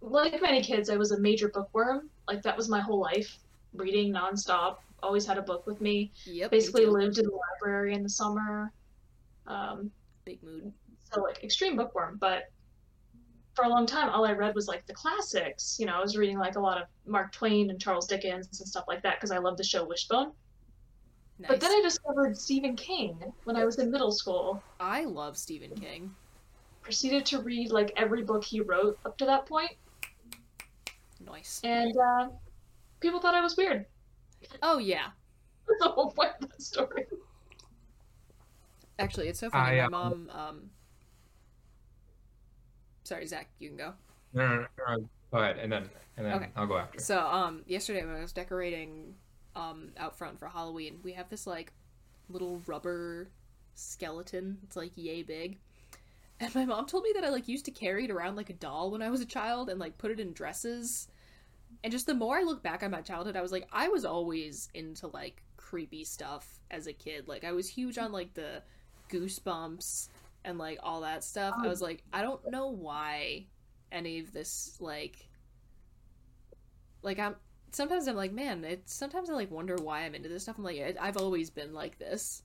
like 0.03 0.41
many 0.43 0.63
kids, 0.63 0.91
I 0.91 0.97
was 0.97 1.13
a 1.13 1.19
major 1.19 1.49
bookworm. 1.49 2.11
Like 2.27 2.43
that 2.43 2.57
was 2.57 2.69
my 2.69 2.81
whole 2.81 3.01
life, 3.01 3.39
reading 3.73 4.13
nonstop. 4.13 4.77
Always 5.03 5.25
had 5.25 5.39
a 5.39 5.43
book 5.43 5.67
with 5.67 5.81
me. 5.81 6.13
Yep. 6.27 6.51
Basically 6.51 6.85
lived 6.85 7.19
in 7.19 7.25
the 7.25 7.39
library 7.45 7.95
in 7.95 8.03
the 8.03 8.09
summer. 8.09 8.73
Um, 9.47 9.91
Big 10.27 10.43
mood. 10.43 10.71
so 11.11 11.23
like 11.23 11.43
extreme 11.43 11.77
bookworm. 11.77 12.19
But 12.21 12.51
for 13.55 13.65
a 13.65 13.69
long 13.69 13.87
time, 13.87 14.11
all 14.11 14.27
I 14.27 14.33
read 14.33 14.55
was 14.55 14.69
like 14.69 14.87
the 14.87 14.93
classics. 14.93 15.77
You 15.81 15.87
know, 15.87 15.95
I 15.95 16.01
was 16.01 16.17
reading 16.17 16.39
like 16.39 16.57
a 16.57 16.61
lot 16.61 16.77
of 16.81 16.89
Mark 17.07 17.33
Twain 17.33 17.71
and 17.71 17.81
Charles 17.81 18.07
Dickens 18.07 18.61
and 18.61 18.69
stuff 18.69 18.85
like 18.87 19.03
that 19.03 19.17
because 19.17 19.31
I 19.31 19.39
loved 19.39 19.59
the 19.59 19.65
show 19.65 19.87
Wishbone. 19.87 20.33
Nice. 21.39 21.49
But 21.49 21.61
then 21.61 21.71
I 21.71 21.81
discovered 21.83 22.37
Stephen 22.37 22.75
King 22.75 23.17
when 23.45 23.57
I 23.57 23.65
was 23.65 23.79
in 23.79 23.91
middle 23.91 24.11
school. 24.11 24.63
I 24.81 25.05
love 25.05 25.37
Stephen 25.37 25.71
King. 25.71 26.15
Proceeded 26.83 27.27
to 27.27 27.41
read 27.41 27.71
like 27.71 27.93
every 27.97 28.23
book 28.23 28.45
he 28.45 28.61
wrote 28.61 28.99
up 29.05 29.17
to 29.19 29.27
that 29.27 29.47
point, 29.47 29.73
Nice. 31.25 31.61
and 31.63 31.97
uh, 31.97 32.29
people 33.01 33.21
thought 33.21 33.35
I 33.35 33.41
was 33.41 33.57
weird. 33.57 33.87
Oh 34.63 34.79
yeah. 34.79 35.09
That's 35.69 35.81
the 35.81 35.89
whole 35.91 36.11
point 36.11 36.31
of 36.41 36.49
that 36.49 36.63
story. 36.63 37.07
Actually, 38.99 39.29
it's 39.29 39.39
so 39.39 39.51
funny. 39.51 39.81
I, 39.81 39.89
My 39.89 39.99
um, 39.99 40.29
mom. 40.29 40.31
Um. 40.33 40.71
Sorry, 43.05 43.27
Zach. 43.27 43.49
You 43.59 43.69
can 43.69 43.77
go. 43.77 43.93
No, 44.35 44.47
no, 44.49 44.55
no, 44.57 44.97
no, 44.97 45.09
Go 45.31 45.39
ahead, 45.39 45.59
and 45.59 45.71
then 45.71 45.89
and 46.17 46.27
then 46.27 46.35
Okay. 46.35 46.49
I'll 46.57 46.67
go 46.67 46.79
after. 46.79 46.99
So, 47.01 47.21
um, 47.21 47.63
yesterday 47.67 48.05
when 48.05 48.17
I 48.17 48.21
was 48.23 48.33
decorating, 48.33 49.15
um, 49.59 49.91
out 49.97 50.17
front 50.17 50.39
for 50.39 50.47
Halloween, 50.47 51.01
we 51.03 51.13
have 51.13 51.29
this 51.29 51.47
like 51.47 51.73
little 52.29 52.63
rubber 52.67 53.31
skeleton. 53.75 54.59
It's 54.63 54.77
like 54.77 54.93
yay 54.95 55.23
big. 55.23 55.59
And 56.41 56.55
my 56.55 56.65
mom 56.65 56.87
told 56.87 57.03
me 57.03 57.13
that 57.17 57.25
I 57.25 57.31
like 57.31 57.49
used 57.49 57.65
to 57.65 57.73
carry 57.73 58.05
it 58.05 58.11
around 58.13 58.37
like 58.37 58.51
a 58.51 58.55
doll 58.55 58.93
when 58.93 59.03
I 59.03 59.11
was 59.11 59.21
a 59.21 59.27
child 59.27 59.69
and 59.69 59.81
like 59.81 59.99
put 59.99 60.13
it 60.13 60.21
in 60.21 60.33
dresses. 60.33 61.09
And 61.83 61.91
just 61.93 62.07
the 62.07 62.15
more 62.15 62.39
I 62.39 62.43
look 62.43 62.63
back 62.63 62.83
on 62.83 62.93
my 62.93 63.01
childhood, 63.01 63.37
I 63.37 63.43
was 63.43 63.51
like, 63.51 63.67
I 63.73 63.89
was 63.89 64.05
always 64.05 64.69
into 64.73 65.09
like 65.09 65.43
creepy 65.57 66.05
stuff 66.05 66.61
as 66.71 66.87
a 66.87 66.93
kid. 66.93 67.27
Like 67.27 67.43
I 67.43 67.53
was 67.53 67.69
huge 67.69 67.99
on 67.99 68.13
like 68.13 68.35
the 68.35 68.63
goosebumps 69.11 70.09
and 70.45 70.59
like 70.59 70.79
all 70.83 71.01
that 71.01 71.25
stuff. 71.25 71.57
I 71.61 71.67
was 71.67 71.83
like, 71.83 72.05
I 72.13 72.23
don't 72.23 72.49
know 72.51 72.69
why 72.69 73.47
any 73.91 74.21
of 74.21 74.33
this 74.33 74.77
like 74.81 75.17
like 77.03 77.19
I'm 77.19 77.35
sometimes 77.73 78.07
I'm 78.09 78.17
like, 78.17 78.33
man, 78.33 78.65
it's 78.65 78.95
sometimes 78.95 79.31
I 79.31 79.35
like 79.35 79.51
wonder 79.51 79.77
why 79.77 80.01
I'm 80.01 80.15
into 80.15 80.29
this 80.29 80.45
stuff. 80.45 80.59
I'm 80.59 80.65
like, 80.65 80.97
I've 81.01 81.17
always 81.17 81.51
been 81.51 81.75
like 81.75 81.99
this. 81.99 82.43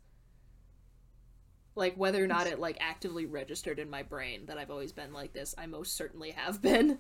Like 1.76 1.96
whether 1.96 2.24
or 2.24 2.28
not 2.28 2.48
it 2.48 2.60
like 2.60 2.78
actively 2.80 3.26
registered 3.26 3.80
in 3.80 3.90
my 3.90 4.04
brain 4.04 4.46
that 4.46 4.58
I've 4.58 4.70
always 4.72 4.92
been 4.92 5.14
like 5.14 5.34
this, 5.34 5.56
I 5.58 5.66
most 5.66 5.96
certainly 5.96 6.32
have 6.32 6.62
been. 6.62 7.00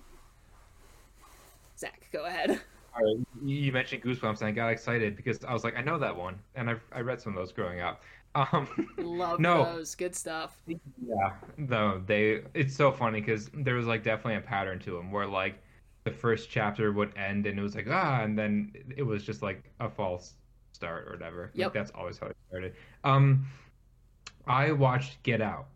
Zach, 1.77 2.09
go 2.11 2.25
ahead. 2.25 2.59
All 2.95 3.03
right, 3.03 3.27
you 3.43 3.55
you 3.55 3.71
mentioned 3.71 4.03
Goosebumps, 4.03 4.39
and 4.39 4.47
I 4.47 4.51
got 4.51 4.69
excited 4.69 5.15
because 5.15 5.43
I 5.43 5.53
was 5.53 5.63
like, 5.63 5.75
I 5.75 5.81
know 5.81 5.97
that 5.99 6.15
one, 6.15 6.39
and 6.55 6.69
I 6.69 6.75
I 6.91 7.01
read 7.01 7.21
some 7.21 7.33
of 7.33 7.39
those 7.39 7.51
growing 7.51 7.81
up. 7.81 8.01
Um, 8.35 8.67
Love 8.97 9.39
no, 9.39 9.63
those. 9.63 9.93
Good 9.93 10.15
stuff. 10.15 10.59
yeah, 10.65 11.33
no, 11.55 12.01
they. 12.07 12.41
It's 12.55 12.75
so 12.75 12.91
funny 12.91 13.21
because 13.21 13.51
there 13.53 13.75
was 13.75 13.85
like 13.85 14.01
definitely 14.01 14.37
a 14.37 14.41
pattern 14.41 14.79
to 14.79 14.97
them 14.97 15.11
where 15.11 15.27
like 15.27 15.61
the 16.03 16.11
first 16.11 16.49
chapter 16.49 16.91
would 16.91 17.15
end 17.17 17.45
and 17.45 17.57
it 17.57 17.61
was 17.61 17.75
like 17.75 17.87
ah, 17.89 18.21
and 18.23 18.37
then 18.37 18.71
it 18.95 19.03
was 19.03 19.23
just 19.23 19.41
like 19.41 19.71
a 19.79 19.89
false 19.89 20.33
start 20.73 21.07
or 21.07 21.11
whatever. 21.11 21.51
Like, 21.55 21.73
that's 21.73 21.91
always 21.91 22.17
how 22.17 22.27
it 22.27 22.37
started. 22.49 22.73
Um, 23.03 23.45
I 24.47 24.71
watched 24.71 25.21
Get 25.23 25.41
Out. 25.41 25.67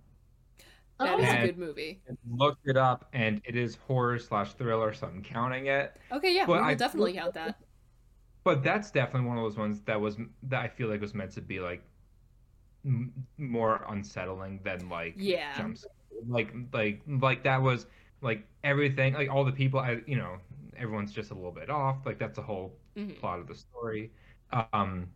That 0.99 1.19
is 1.19 1.29
a 1.29 1.45
good 1.45 1.57
movie. 1.59 2.01
and 2.07 2.17
Looked 2.29 2.67
it 2.67 2.75
up, 2.75 3.07
and 3.13 3.39
it 3.45 3.55
is 3.55 3.75
horror 3.87 4.17
slash 4.17 4.53
thriller, 4.53 4.93
so 4.93 5.05
I'm 5.07 5.21
counting 5.21 5.67
it. 5.67 5.95
Okay, 6.11 6.33
yeah, 6.33 6.45
But 6.47 6.53
we 6.53 6.57
will 6.59 6.65
I- 6.65 6.73
definitely 6.73 7.13
count 7.13 7.35
that. 7.35 7.59
But 8.43 8.63
that's 8.63 8.89
definitely 8.91 9.27
one 9.27 9.37
of 9.37 9.43
those 9.43 9.57
ones 9.57 9.81
that 9.81 9.99
was 10.01 10.17
that 10.43 10.61
I 10.63 10.67
feel 10.69 10.87
like 10.89 11.01
was 11.01 11.13
meant 11.13 11.31
to 11.33 11.41
be 11.41 11.59
like 11.59 11.83
m- 12.85 13.13
more 13.37 13.85
unsettling 13.89 14.61
than 14.63 14.89
like 14.89 15.13
Yeah. 15.17 15.55
jumps. 15.57 15.85
Like 16.27 16.53
like 16.73 17.01
like 17.07 17.43
that 17.43 17.61
was 17.61 17.85
like 18.21 18.45
everything 18.63 19.13
like 19.13 19.29
all 19.29 19.43
the 19.45 19.51
people 19.51 19.79
I 19.79 20.01
you 20.07 20.15
know 20.17 20.37
everyone's 20.75 21.11
just 21.11 21.31
a 21.31 21.33
little 21.33 21.51
bit 21.51 21.69
off. 21.69 21.97
Like 22.05 22.19
that's 22.19 22.35
the 22.35 22.41
whole 22.43 22.73
Mhm. 22.95 23.19
plot 23.19 23.39
of 23.39 23.47
the 23.47 23.55
story. 23.55 24.11
Um, 24.73 25.09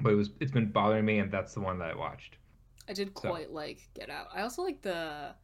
but 0.00 0.12
it 0.12 0.16
was 0.16 0.30
it's 0.40 0.52
been 0.52 0.70
bothering 0.70 1.04
me, 1.04 1.18
and 1.18 1.30
that's 1.30 1.54
the 1.54 1.60
one 1.60 1.78
that 1.78 1.90
I 1.90 1.94
watched. 1.94 2.36
I 2.88 2.92
did 2.92 3.16
So- 3.18 3.30
quite 3.30 3.50
like 3.50 3.88
Get 3.94 4.10
Out. 4.10 4.28
I 4.32 4.42
also 4.42 4.62
like 4.62 4.80
the 4.82 5.34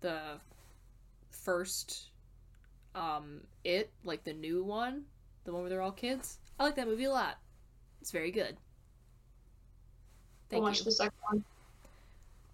the 0.00 0.40
first 1.30 2.10
um 2.94 3.42
It, 3.64 3.92
like 4.04 4.24
the 4.24 4.32
new 4.32 4.62
one, 4.64 5.04
the 5.44 5.52
one 5.52 5.62
where 5.62 5.70
they're 5.70 5.82
all 5.82 5.92
kids. 5.92 6.38
I 6.58 6.64
like 6.64 6.74
that 6.76 6.86
movie 6.86 7.04
a 7.04 7.10
lot. 7.10 7.38
It's 8.00 8.10
very 8.10 8.30
good. 8.30 8.56
I 8.56 10.50
Thank 10.50 10.62
watched 10.62 10.80
you. 10.80 10.84
the 10.86 10.92
second 10.92 11.18
one. 11.30 11.44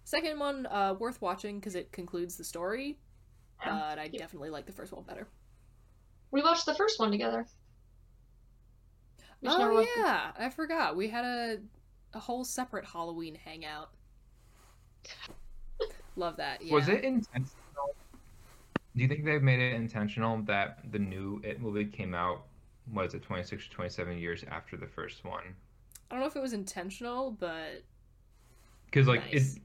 Second 0.05 0.39
one, 0.39 0.65
uh, 0.67 0.95
worth 0.99 1.21
watching 1.21 1.59
because 1.59 1.75
it 1.75 1.91
concludes 1.91 2.35
the 2.37 2.43
story. 2.43 2.97
Yeah. 3.65 3.79
But 3.89 3.99
I 3.99 4.07
definitely 4.07 4.49
like 4.49 4.65
the 4.65 4.71
first 4.71 4.91
one 4.91 5.03
better. 5.03 5.27
We 6.31 6.41
watched 6.41 6.65
the 6.65 6.75
first 6.75 6.99
one 6.99 7.11
together. 7.11 7.45
We 9.41 9.49
Oh 9.49 9.73
watched- 9.73 9.89
yeah, 9.97 10.31
I 10.37 10.49
forgot. 10.49 10.95
We 10.95 11.07
had 11.09 11.25
a 11.25 11.57
a 12.13 12.19
whole 12.19 12.43
separate 12.45 12.85
Halloween 12.85 13.35
hangout. 13.35 13.89
Love 16.15 16.37
that. 16.37 16.61
Yeah. 16.63 16.73
Was 16.73 16.87
it 16.89 17.03
intentional? 17.03 17.95
Do 18.95 19.01
you 19.01 19.07
think 19.07 19.25
they've 19.25 19.41
made 19.41 19.59
it 19.59 19.73
intentional 19.73 20.37
that 20.43 20.79
the 20.91 20.99
new 20.99 21.41
It 21.43 21.59
movie 21.59 21.85
came 21.85 22.13
out, 22.13 22.43
was 22.91 23.15
it 23.15 23.23
26 23.23 23.65
or 23.65 23.69
27 23.71 24.17
years 24.19 24.43
after 24.49 24.77
the 24.77 24.85
first 24.85 25.25
one? 25.25 25.43
I 26.11 26.13
don't 26.15 26.19
know 26.21 26.27
if 26.27 26.35
it 26.35 26.41
was 26.41 26.53
intentional, 26.53 27.31
but 27.31 27.83
Because, 28.85 29.07
like, 29.07 29.21
Nice. 29.33 29.55
it. 29.55 29.61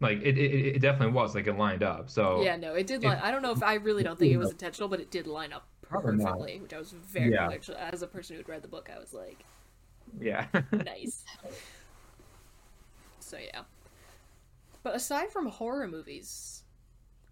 Like 0.00 0.18
it, 0.22 0.38
it, 0.38 0.76
it 0.76 0.78
definitely 0.80 1.12
was 1.14 1.34
like 1.34 1.46
it 1.48 1.58
lined 1.58 1.82
up. 1.82 2.08
So 2.10 2.42
yeah, 2.42 2.56
no, 2.56 2.74
it 2.74 2.86
did. 2.86 3.02
if- 3.02 3.08
Line, 3.08 3.20
I 3.22 3.30
don't 3.30 3.42
know 3.42 3.52
if 3.52 3.62
I 3.62 3.74
really 3.74 4.02
don't 4.02 4.18
think 4.18 4.32
it 4.32 4.36
was 4.36 4.50
intentional, 4.50 4.88
but 4.88 5.00
it 5.00 5.10
did 5.10 5.26
line 5.26 5.52
up 5.52 5.66
perfectly, 5.82 6.60
which 6.60 6.72
I 6.72 6.78
was 6.78 6.92
very 6.92 7.32
Yeah. 7.32 7.48
much 7.48 7.68
as 7.70 8.02
a 8.02 8.06
person 8.06 8.36
who'd 8.36 8.48
read 8.48 8.62
the 8.62 8.68
book, 8.68 8.90
I 8.94 8.98
was 8.98 9.12
like, 9.14 9.42
yeah. 10.20 10.46
nice. 10.72 11.24
so 13.20 13.38
yeah. 13.38 13.62
But 14.84 14.94
aside 14.94 15.30
from 15.32 15.46
horror 15.46 15.88
movies, 15.88 16.62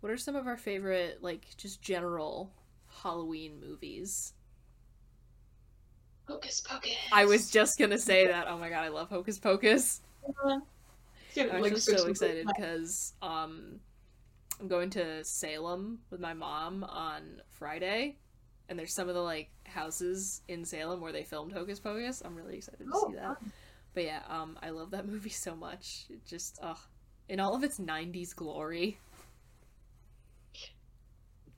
what 0.01 0.11
are 0.11 0.17
some 0.17 0.35
of 0.37 0.47
our 0.47 0.57
favorite, 0.57 1.19
like, 1.23 1.47
just 1.57 1.81
general 1.81 2.51
Halloween 3.03 3.61
movies? 3.61 4.33
Hocus 6.29 6.61
Pocus. 6.61 6.93
I 7.13 7.25
was 7.25 7.51
just 7.51 7.79
gonna 7.79 7.99
say 7.99 8.27
that. 8.27 8.49
Oh 8.49 8.59
my 8.59 8.69
god, 8.69 8.85
I 8.85 8.89
love 8.89 9.09
Hocus 9.09 9.39
Pocus. 9.39 10.01
Uh-huh. 10.29 10.59
I'm 11.53 11.61
like 11.63 11.73
actually 11.73 11.97
so 11.99 12.07
excited 12.09 12.47
because 12.47 13.15
um, 13.23 13.81
I'm 14.61 14.69
going 14.69 14.91
to 14.91 15.23
Salem 15.25 16.01
with 16.11 16.21
my 16.21 16.35
mom 16.35 16.85
on 16.85 17.43
Friday, 17.51 18.17
and 18.69 18.79
there's 18.79 18.93
some 18.95 19.09
of 19.09 19.15
the 19.15 19.21
like 19.23 19.51
houses 19.65 20.43
in 20.49 20.65
Salem 20.65 21.01
where 21.01 21.13
they 21.13 21.25
filmed 21.25 21.53
Hocus 21.53 21.81
Pocus. 21.81 22.23
I'm 22.25 22.35
really 22.35 22.57
excited 22.57 22.85
to 22.87 22.91
Oh, 22.93 23.09
see 23.09 23.17
that. 23.17 23.37
But 23.95 24.05
yeah, 24.05 24.21
um, 24.29 24.59
I 24.63 24.71
love 24.71 24.91
that 24.93 25.07
movie 25.09 25.31
so 25.31 25.55
much. 25.57 26.05
It 26.11 26.25
just, 26.27 26.59
ugh, 26.63 26.79
in 27.29 27.41
all 27.41 27.55
of 27.55 27.65
its 27.65 27.79
'90s 27.79 28.35
glory. 28.35 28.99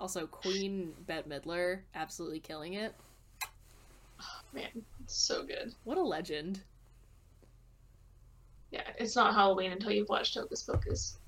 Also, 0.01 0.27
Queen 0.29 0.93
Bette 1.07 1.29
Midler 1.29 1.81
absolutely 1.95 2.39
killing 2.39 2.75
it. 2.75 2.95
Oh, 4.21 4.41
Man, 4.53 4.85
it's 5.03 5.17
so 5.17 5.43
good. 5.45 5.75
What 5.85 5.99
a 5.99 6.03
legend! 6.03 6.61
Yeah, 8.71 8.83
it's 8.99 9.17
not 9.17 9.35
Halloween 9.35 9.73
until 9.73 9.91
you've 9.93 10.09
watched 10.09 10.35
Hocus 10.35 10.63
Pocus. 10.63 11.19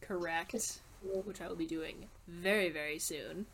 Correct. 0.00 0.78
Which 1.24 1.40
I 1.40 1.48
will 1.48 1.56
be 1.56 1.66
doing 1.66 2.06
very, 2.26 2.70
very 2.70 2.98
soon. 2.98 3.46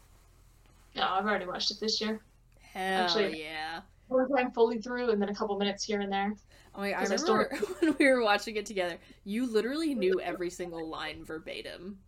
Yeah, 0.95 1.13
I've 1.13 1.25
already 1.25 1.47
watched 1.47 1.71
it 1.71 1.79
this 1.81 2.01
year. 2.01 2.21
Hell 2.61 3.05
Actually- 3.05 3.43
yeah! 3.43 3.81
One 4.09 4.29
time 4.29 4.51
fully 4.53 4.79
through, 4.79 5.11
and 5.11 5.21
then 5.21 5.29
a 5.31 5.35
couple 5.35 5.57
minutes 5.59 5.85
here 5.85 6.01
and 6.01 6.13
there. 6.13 6.35
Oh 6.75 6.81
my, 6.81 6.93
I 6.95 6.99
'Cause 6.99 7.13
I 7.13 7.17
still- 7.17 7.37
remember 7.37 7.57
when 7.81 7.97
we 7.99 8.07
were 8.09 8.23
watching 8.23 8.57
it 8.57 8.67
together, 8.67 8.99
you 9.25 9.47
literally 9.47 9.95
knew 9.95 10.21
every 10.21 10.51
single 10.51 10.89
line 10.89 11.25
verbatim. 11.25 11.99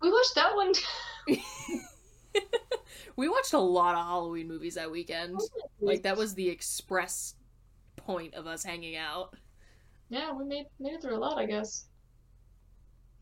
We 0.00 0.10
watched 0.10 0.34
that 0.34 0.54
one. 0.54 0.72
We 3.16 3.28
watched 3.28 3.52
a 3.52 3.58
lot 3.58 3.94
of 3.94 4.04
Halloween 4.06 4.48
movies 4.48 4.74
that 4.76 4.90
weekend. 4.90 5.38
Like 5.80 6.02
that 6.04 6.16
was 6.16 6.34
the 6.34 6.48
express 6.48 7.34
point 7.96 8.34
of 8.34 8.46
us 8.46 8.62
hanging 8.62 8.96
out. 8.96 9.34
Yeah, 10.12 10.30
we 10.34 10.44
made 10.44 10.66
made 10.78 10.92
it 10.92 11.00
through 11.00 11.16
a 11.16 11.18
lot, 11.18 11.38
I 11.38 11.46
guess. 11.46 11.86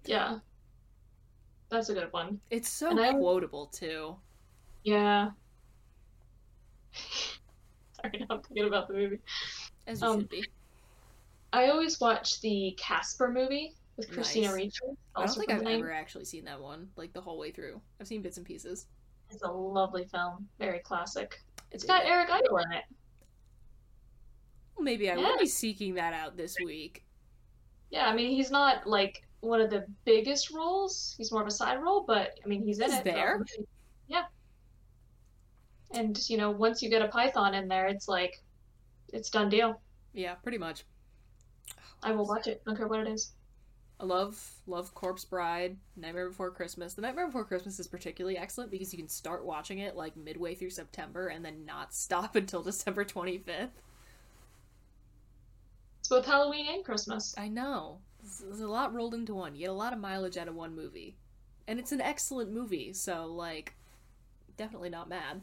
Yeah, 0.04 0.38
that's 1.68 1.88
a 1.88 1.94
good 1.94 2.12
one. 2.12 2.40
It's 2.50 2.68
so 2.68 2.90
And 2.90 2.98
I- 3.00 3.12
quotable 3.12 3.66
too. 3.66 4.16
Yeah, 4.82 5.30
Sorry, 7.92 8.18
now 8.18 8.26
I'm 8.36 8.42
thinking 8.42 8.66
about 8.66 8.88
the 8.88 8.94
movie. 8.94 9.18
As 9.86 10.00
you 10.00 10.06
Um, 10.08 10.20
should 10.20 10.28
be. 10.30 10.44
I 11.52 11.68
always 11.68 12.00
watch 12.00 12.40
the 12.40 12.74
Casper 12.76 13.28
movie 13.30 13.74
with 13.96 14.10
Christina 14.10 14.46
Nice. 14.48 14.56
Ricci. 14.56 14.80
I 15.14 15.26
don't 15.26 15.34
think 15.36 15.50
I've 15.52 15.62
Lane. 15.62 15.78
ever 15.80 15.92
actually 15.92 16.24
seen 16.24 16.44
that 16.46 16.60
one, 16.60 16.88
like 16.96 17.12
the 17.12 17.20
whole 17.20 17.38
way 17.38 17.52
through. 17.52 17.80
I've 18.00 18.08
seen 18.08 18.22
bits 18.22 18.36
and 18.36 18.46
pieces. 18.46 18.86
It's 19.30 19.42
a 19.44 19.50
lovely 19.50 20.06
film, 20.06 20.48
very 20.58 20.80
classic. 20.80 21.40
It's 21.70 21.84
dig 21.84 21.88
got. 21.88 22.04
Eric 22.04 22.30
Idle 22.30 22.56
in 22.58 22.72
it. 22.72 22.84
Maybe 24.80 25.10
I 25.10 25.16
Yeah. 25.16 25.22
will 25.28 25.38
be 25.38 25.46
seeking 25.46 25.94
that 25.94 26.12
out 26.14 26.36
this 26.36 26.56
week. 26.64 27.04
Yeah, 27.90 28.08
I 28.08 28.14
mean 28.14 28.30
he's 28.30 28.50
not 28.50 28.86
like 28.86 29.26
one 29.40 29.60
of 29.60 29.70
the 29.70 29.86
biggest 30.04 30.50
roles. 30.50 31.14
He's 31.16 31.32
more 31.32 31.42
of 31.42 31.48
a 31.48 31.50
side 31.50 31.82
role, 31.82 32.04
but 32.06 32.38
I 32.44 32.48
mean 32.48 32.62
he's 32.62 32.78
in 32.80 32.90
He's 32.90 33.00
it. 33.00 33.04
there. 33.04 33.44
so- 33.48 33.64
Yeah. 34.08 34.24
And 35.92 36.18
you 36.28 36.36
know, 36.36 36.50
once 36.50 36.82
you 36.82 36.88
get 36.90 37.02
a 37.02 37.08
Python 37.08 37.54
in 37.54 37.68
there, 37.68 37.86
it's 37.88 38.06
like 38.08 38.42
it's 39.12 39.30
done 39.30 39.48
deal. 39.48 39.80
Yeah, 40.12 40.34
pretty 40.36 40.58
much. 40.58 40.84
I 42.02 42.12
will 42.12 42.26
watch 42.26 42.46
it. 42.46 42.62
I 42.64 42.70
Don't 42.70 42.76
care 42.76 42.86
what 42.88 43.00
it 43.00 43.08
is. 43.08 43.32
I 43.98 44.04
love 44.04 44.40
love 44.66 44.94
Corpse 44.94 45.24
Bride, 45.24 45.76
Nightmare 45.96 46.28
Before 46.30 46.50
Christmas. 46.50 46.94
The 46.94 47.02
Nightmare 47.02 47.26
Before 47.26 47.44
Christmas 47.44 47.78
is 47.78 47.86
particularly 47.88 48.38
excellent 48.38 48.70
because 48.70 48.92
you 48.92 48.98
can 48.98 49.08
start 49.08 49.44
watching 49.44 49.80
it 49.80 49.94
like 49.96 50.16
midway 50.16 50.54
through 50.54 50.70
September 50.70 51.28
and 51.28 51.44
then 51.44 51.64
not 51.66 51.92
stop 51.92 52.34
until 52.36 52.62
December 52.62 53.04
25th. 53.04 53.44
It's 53.46 53.89
both 56.10 56.26
Halloween 56.26 56.66
and 56.68 56.84
Christmas. 56.84 57.34
I 57.38 57.48
know. 57.48 57.98
There's 58.42 58.60
a 58.60 58.68
lot 58.68 58.92
rolled 58.94 59.14
into 59.14 59.34
one. 59.34 59.54
You 59.54 59.60
get 59.62 59.70
a 59.70 59.72
lot 59.72 59.92
of 59.94 59.98
mileage 59.98 60.36
out 60.36 60.48
of 60.48 60.54
one 60.54 60.74
movie. 60.76 61.16
And 61.66 61.78
it's 61.78 61.92
an 61.92 62.00
excellent 62.02 62.50
movie, 62.52 62.92
so 62.92 63.26
like 63.26 63.74
definitely 64.58 64.90
not 64.90 65.08
mad. 65.08 65.40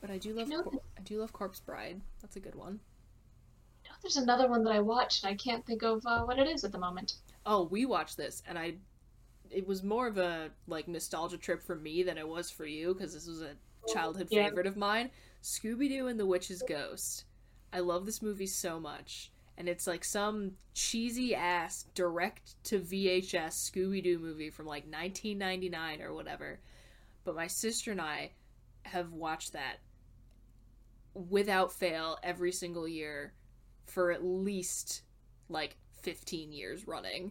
But 0.00 0.10
I 0.10 0.18
do 0.18 0.32
love 0.34 0.48
You 0.48 0.58
know- 0.58 0.62
Cor- 0.64 0.80
I 0.98 1.00
do 1.02 1.20
love 1.20 1.32
Corpse 1.32 1.60
Bride. 1.60 2.00
That's 2.20 2.36
a 2.36 2.40
good 2.40 2.54
one. 2.54 2.80
You 3.84 3.90
know, 3.90 3.96
there's 4.02 4.16
another 4.16 4.48
one 4.48 4.64
that 4.64 4.72
I 4.72 4.80
watched 4.80 5.24
and 5.24 5.32
I 5.32 5.36
can't 5.36 5.64
think 5.64 5.82
of 5.82 6.04
uh, 6.06 6.24
what 6.24 6.38
it 6.38 6.46
is 6.48 6.64
at 6.64 6.72
the 6.72 6.78
moment. 6.78 7.14
Oh, 7.44 7.64
we 7.64 7.86
watched 7.86 8.16
this, 8.16 8.42
and 8.46 8.58
I. 8.58 8.74
It 9.48 9.64
was 9.66 9.84
more 9.84 10.08
of 10.08 10.18
a 10.18 10.50
like 10.66 10.88
nostalgia 10.88 11.38
trip 11.38 11.62
for 11.62 11.76
me 11.76 12.02
than 12.02 12.18
it 12.18 12.26
was 12.26 12.50
for 12.50 12.66
you 12.66 12.92
because 12.94 13.14
this 13.14 13.28
was 13.28 13.42
a 13.42 13.52
childhood 13.92 14.26
Yeah. 14.30 14.44
favorite 14.48 14.66
of 14.66 14.76
mine. 14.76 15.10
Scooby 15.46 15.88
Doo 15.88 16.08
and 16.08 16.18
the 16.18 16.26
Witch's 16.26 16.60
Ghost. 16.66 17.24
I 17.72 17.78
love 17.78 18.04
this 18.04 18.20
movie 18.20 18.48
so 18.48 18.80
much, 18.80 19.30
and 19.56 19.68
it's 19.68 19.86
like 19.86 20.02
some 20.02 20.56
cheesy 20.74 21.36
ass 21.36 21.84
direct 21.94 22.56
to 22.64 22.80
VHS 22.80 23.70
Scooby 23.70 24.02
Doo 24.02 24.18
movie 24.18 24.50
from 24.50 24.66
like 24.66 24.82
1999 24.82 26.02
or 26.02 26.12
whatever. 26.12 26.58
But 27.22 27.36
my 27.36 27.46
sister 27.46 27.92
and 27.92 28.00
I 28.00 28.32
have 28.86 29.12
watched 29.12 29.52
that 29.52 29.76
without 31.14 31.72
fail 31.72 32.18
every 32.24 32.50
single 32.50 32.88
year 32.88 33.32
for 33.84 34.10
at 34.10 34.24
least 34.24 35.02
like 35.48 35.76
15 36.02 36.50
years 36.50 36.88
running. 36.88 37.30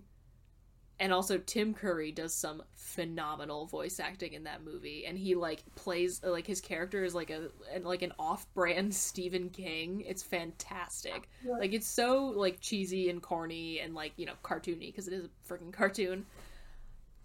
And 1.00 1.12
also 1.12 1.38
Tim 1.38 1.74
Curry 1.74 2.12
does 2.12 2.34
some 2.34 2.64
phenomenal 2.74 3.66
voice 3.66 4.00
acting 4.00 4.32
in 4.34 4.46
that 4.46 4.64
movie 4.64 5.06
and 5.06 5.18
he 5.18 5.36
like 5.36 5.64
plays 5.76 6.22
like 6.24 6.48
his 6.48 6.62
character 6.62 7.04
is 7.04 7.14
like 7.14 7.30
a 7.30 7.50
like 7.82 8.02
an 8.02 8.14
off-brand 8.18 8.94
Stephen 8.96 9.50
King. 9.50 10.02
It's 10.08 10.24
fantastic. 10.24 11.28
Like 11.46 11.74
it's 11.74 11.88
so 11.88 12.28
like 12.28 12.62
cheesy 12.62 13.10
and 13.10 13.22
corny 13.22 13.80
and 13.82 13.94
like, 13.94 14.14
you 14.16 14.26
know, 14.26 14.34
cartoony 14.44 14.88
because 14.88 15.08
it 15.08 15.14
is 15.14 15.26
a 15.26 15.54
freaking 15.54 15.74
cartoon. 15.74 16.26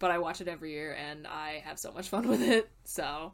But 0.01 0.11
I 0.11 0.19
watch 0.19 0.41
it 0.41 0.49
every 0.49 0.73
year 0.73 0.95
and 0.95 1.27
I 1.27 1.63
have 1.65 1.79
so 1.79 1.93
much 1.93 2.09
fun 2.09 2.27
with 2.29 2.43
it. 2.43 2.69
So, 2.85 3.33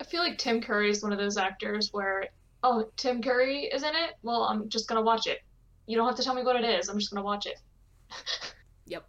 I 0.00 0.04
feel 0.04 0.22
like 0.22 0.38
Tim 0.38 0.60
Curry 0.60 0.90
is 0.90 1.02
one 1.02 1.12
of 1.12 1.18
those 1.18 1.36
actors 1.36 1.92
where, 1.92 2.28
oh, 2.62 2.88
Tim 2.96 3.22
Curry 3.22 3.64
is 3.64 3.82
in 3.82 3.94
it? 3.94 4.14
Well, 4.22 4.44
I'm 4.44 4.68
just 4.68 4.88
gonna 4.88 5.02
watch 5.02 5.26
it. 5.26 5.40
You 5.86 5.96
don't 5.96 6.06
have 6.06 6.16
to 6.16 6.22
tell 6.22 6.34
me 6.34 6.42
what 6.42 6.56
it 6.56 6.64
is. 6.64 6.88
I'm 6.88 6.98
just 6.98 7.12
gonna 7.12 7.24
watch 7.24 7.46
it. 7.46 7.60
Yep. 8.86 9.06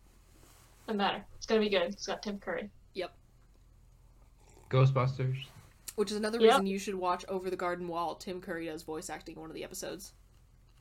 Doesn't 0.87 0.97
matter. 0.97 1.23
It's 1.37 1.45
gonna 1.45 1.61
be 1.61 1.69
good. 1.69 1.83
It's 1.83 2.07
got 2.07 2.23
Tim 2.23 2.39
Curry. 2.39 2.69
Yep. 2.93 3.13
Ghostbusters. 4.69 5.37
Which 5.95 6.11
is 6.11 6.17
another 6.17 6.39
Yep. 6.39 6.49
reason 6.51 6.67
you 6.67 6.79
should 6.79 6.95
watch 6.95 7.25
Over 7.29 7.49
the 7.49 7.55
Garden 7.55 7.87
Wall. 7.87 8.15
Tim 8.15 8.41
Curry 8.41 8.65
does 8.65 8.83
voice 8.83 9.09
acting 9.09 9.35
in 9.35 9.41
one 9.41 9.49
of 9.49 9.55
the 9.55 9.63
episodes. 9.63 10.13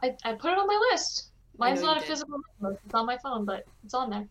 I, 0.02 0.16
I 0.24 0.34
put 0.34 0.52
it 0.52 0.58
on 0.58 0.66
my 0.66 0.90
list. 0.92 1.28
Mine's 1.56 1.82
not 1.82 1.96
a 1.96 2.00
did. 2.00 2.08
physical 2.08 2.40
list. 2.60 2.80
It's 2.84 2.94
on 2.94 3.06
my 3.06 3.16
phone, 3.18 3.44
but 3.44 3.64
it's 3.84 3.94
on 3.94 4.10
there. 4.10 4.26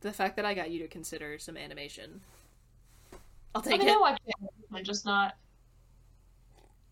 The 0.00 0.12
fact 0.12 0.36
that 0.36 0.44
I 0.46 0.54
got 0.54 0.70
you 0.70 0.78
to 0.80 0.88
consider 0.88 1.38
some 1.38 1.56
animation. 1.56 2.20
I'll 3.54 3.60
I 3.60 3.70
take 3.70 3.80
mean, 3.80 3.88
it. 3.88 3.96
I 3.96 3.98
watch 3.98 4.18
animation, 4.38 4.64
I'm 4.74 4.84
just 4.84 5.04
not. 5.04 5.36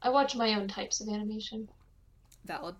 I 0.02 0.10
watch 0.10 0.36
my 0.36 0.54
own 0.54 0.68
types 0.68 1.00
of 1.00 1.08
animation. 1.08 1.66
Valid. 2.44 2.74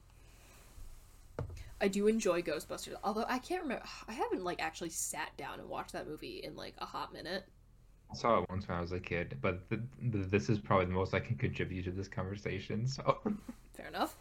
I 1.85 1.89
do 1.89 2.07
enjoy 2.07 2.41
Ghostbusters, 2.41 2.95
although 3.05 3.27
I 3.29 3.39
can't 3.39 3.61
remember. 3.61 3.85
I 4.09 4.13
haven't 4.13 4.43
like 4.43 4.63
actually 4.63 4.89
sat 4.89 5.37
down 5.37 5.61
and 5.61 5.69
watched 5.69 5.93
that 5.93 6.09
movie 6.09 6.41
in 6.43 6.57
like 6.57 6.73
a 6.79 6.87
hot 6.87 7.13
minute. 7.13 7.45
I 8.11 8.17
saw 8.17 8.39
it 8.39 8.49
once 8.49 8.67
when 8.67 8.79
I 8.79 8.81
was 8.81 8.93
a 8.93 8.99
kid, 8.99 9.37
but 9.43 9.69
th- 9.69 9.83
th- 10.11 10.29
this 10.29 10.49
is 10.49 10.59
probably 10.59 10.87
the 10.87 10.93
most 10.93 11.13
I 11.13 11.21
can 11.21 11.37
contribute 11.37 11.83
to 11.83 11.91
this 11.91 12.09
conversation. 12.09 12.87
So 12.89 13.19
Fair 13.77 13.89
enough. 13.89 14.17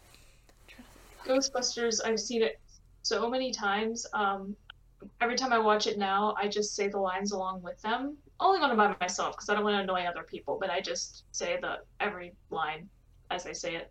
Ghostbusters, 1.25 2.01
I've 2.03 2.19
seen 2.19 2.43
it 2.43 2.59
so 3.01 3.29
many 3.29 3.53
times. 3.53 4.05
Um, 4.13 4.57
every 5.21 5.37
time 5.37 5.53
I 5.53 5.59
watch 5.59 5.87
it 5.87 5.97
now, 5.97 6.35
I 6.37 6.49
just 6.49 6.75
say 6.75 6.89
the 6.89 6.99
lines 6.99 7.31
along 7.31 7.61
with 7.61 7.81
them. 7.81 8.17
Only 8.41 8.59
when 8.59 8.71
I'm 8.71 8.75
by 8.77 8.93
myself 8.99 9.37
because 9.37 9.47
I 9.47 9.53
don't 9.53 9.63
want 9.63 9.77
to 9.77 9.83
annoy 9.83 10.01
other 10.01 10.23
people, 10.23 10.57
but 10.59 10.69
I 10.69 10.81
just 10.81 11.23
say 11.31 11.57
the 11.61 11.77
every 12.01 12.33
line 12.49 12.89
as 13.31 13.47
I 13.47 13.53
say 13.53 13.75
it. 13.77 13.89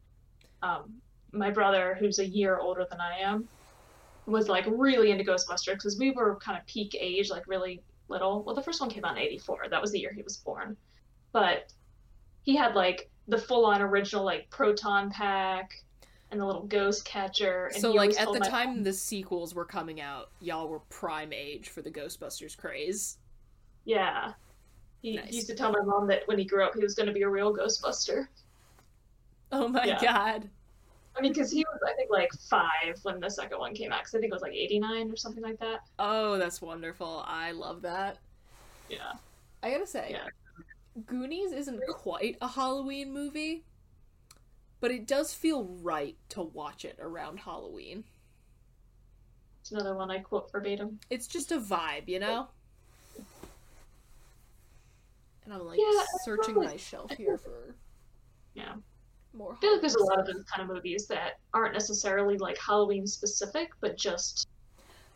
Um, 0.60 1.00
my 1.32 1.50
brother, 1.50 1.96
who's 1.98 2.18
a 2.18 2.26
year 2.26 2.58
older 2.58 2.86
than 2.90 3.00
I 3.00 3.16
am, 3.20 3.48
was 4.26 4.48
like 4.48 4.64
really 4.68 5.10
into 5.10 5.24
Ghostbusters 5.24 5.72
because 5.74 5.98
we 5.98 6.10
were 6.12 6.36
kind 6.36 6.58
of 6.58 6.66
peak 6.66 6.96
age, 6.98 7.30
like 7.30 7.46
really 7.46 7.82
little. 8.08 8.42
Well, 8.42 8.54
the 8.54 8.62
first 8.62 8.80
one 8.80 8.88
came 8.90 9.04
out 9.04 9.16
in 9.16 9.22
'84. 9.22 9.66
That 9.70 9.80
was 9.80 9.90
the 9.92 9.98
year 10.00 10.12
he 10.12 10.22
was 10.22 10.36
born, 10.36 10.76
but 11.32 11.72
he 12.42 12.54
had 12.56 12.74
like 12.74 13.10
the 13.28 13.38
full-on 13.38 13.80
original 13.82 14.24
like 14.24 14.48
proton 14.50 15.10
pack 15.10 15.72
and 16.30 16.40
the 16.40 16.44
little 16.46 16.64
ghost 16.64 17.04
catcher. 17.04 17.66
And 17.72 17.80
So 17.80 17.92
like 17.92 18.18
at 18.20 18.32
the 18.32 18.40
my- 18.40 18.48
time 18.48 18.82
the 18.82 18.92
sequels 18.92 19.54
were 19.54 19.64
coming 19.64 20.00
out, 20.00 20.30
y'all 20.40 20.68
were 20.68 20.80
prime 20.88 21.32
age 21.32 21.68
for 21.68 21.82
the 21.82 21.90
Ghostbusters 21.90 22.56
craze. 22.56 23.18
yeah, 23.84 24.32
he, 25.02 25.16
Nice. 25.16 25.32
used 25.32 25.46
to 25.48 25.54
tell 25.54 25.72
my 25.72 25.82
mom 25.82 26.06
that 26.08 26.26
when 26.28 26.38
he 26.38 26.44
grew 26.44 26.64
up, 26.64 26.74
he 26.74 26.80
was 26.82 26.94
going 26.94 27.06
to 27.08 27.12
be 27.12 27.22
a 27.22 27.28
real 27.28 27.54
Ghostbuster. 27.54 28.28
Oh 29.50 29.68
my 29.68 29.84
Yeah. 29.84 30.00
god. 30.00 30.48
I 31.16 31.20
mean, 31.20 31.32
because 31.32 31.50
he 31.50 31.64
was, 31.64 31.80
I 31.86 31.92
think, 31.94 32.10
like 32.10 32.30
five 32.48 32.98
when 33.02 33.20
the 33.20 33.28
second 33.28 33.58
one 33.58 33.74
came 33.74 33.92
out. 33.92 34.00
Because 34.00 34.14
I 34.14 34.20
think 34.20 34.30
it 34.30 34.34
was 34.34 34.42
like 34.42 34.54
'89 34.54 35.10
or 35.10 35.16
something 35.16 35.42
like 35.42 35.58
that. 35.60 35.80
Oh, 35.98 36.38
that's 36.38 36.62
wonderful. 36.62 37.22
I 37.26 37.52
love 37.52 37.82
that. 37.82 38.18
Yeah. 38.88 39.12
I 39.62 39.70
gotta 39.70 39.86
say, 39.86 40.08
Yeah. 40.10 40.26
Goonies 41.06 41.52
isn't 41.52 41.80
quite 41.88 42.36
a 42.40 42.48
Halloween 42.48 43.12
movie, 43.12 43.64
but 44.80 44.90
it 44.90 45.06
does 45.06 45.32
feel 45.32 45.64
right 45.64 46.16
to 46.30 46.42
watch 46.42 46.84
it 46.84 46.98
around 47.00 47.38
Halloween. 47.40 48.04
It's 49.60 49.70
another 49.72 49.94
one 49.94 50.10
I 50.10 50.18
quote 50.18 50.50
verbatim. 50.50 50.98
It's 51.08 51.26
just 51.26 51.52
a 51.52 51.58
vibe, 51.58 52.08
you 52.08 52.18
know? 52.18 52.48
And 55.44 55.54
I'm 55.54 55.64
like 55.66 55.78
Yeah, 55.78 56.02
searching 56.24 56.54
probably- 56.54 56.72
my 56.72 56.76
shelf 56.76 57.10
here 57.12 57.38
for 57.38 57.74
Yeah. 58.54 58.74
More 59.34 59.54
I 59.54 59.56
feel 59.60 59.72
like 59.72 59.80
there's 59.80 59.94
a 59.94 60.02
lot 60.02 60.18
of 60.20 60.26
those 60.26 60.44
kind 60.44 60.68
of 60.68 60.74
movies 60.74 61.06
that 61.08 61.40
aren't 61.54 61.72
necessarily 61.74 62.38
like 62.38 62.58
Halloween 62.58 63.06
specific, 63.06 63.70
but 63.80 63.96
just 63.96 64.46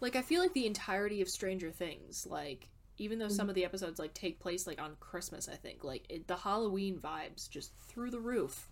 Like 0.01 0.17
I 0.17 0.23
feel 0.23 0.41
like 0.43 0.53
the 0.55 0.67
entirety 0.67 1.21
of 1.23 1.29
Stranger 1.29 1.71
Things, 1.71 2.27
like 2.29 2.69
even 2.99 3.19
though 3.19 3.29
Mm-hmm. 3.29 3.35
some 3.35 3.49
of 3.49 3.55
the 3.55 3.64
episodes 3.64 3.99
like 3.99 4.14
take 4.14 4.41
place 4.41 4.67
like 4.67 4.81
on 4.81 4.97
Christmas, 5.01 5.49
I 5.49 5.57
think 5.57 5.85
like 5.85 6.07
it, 6.09 6.27
the 6.27 6.37
Halloween 6.37 6.99
vibes 6.99 7.49
just 7.49 7.75
through 7.89 8.11
the 8.11 8.21
roof. 8.21 8.69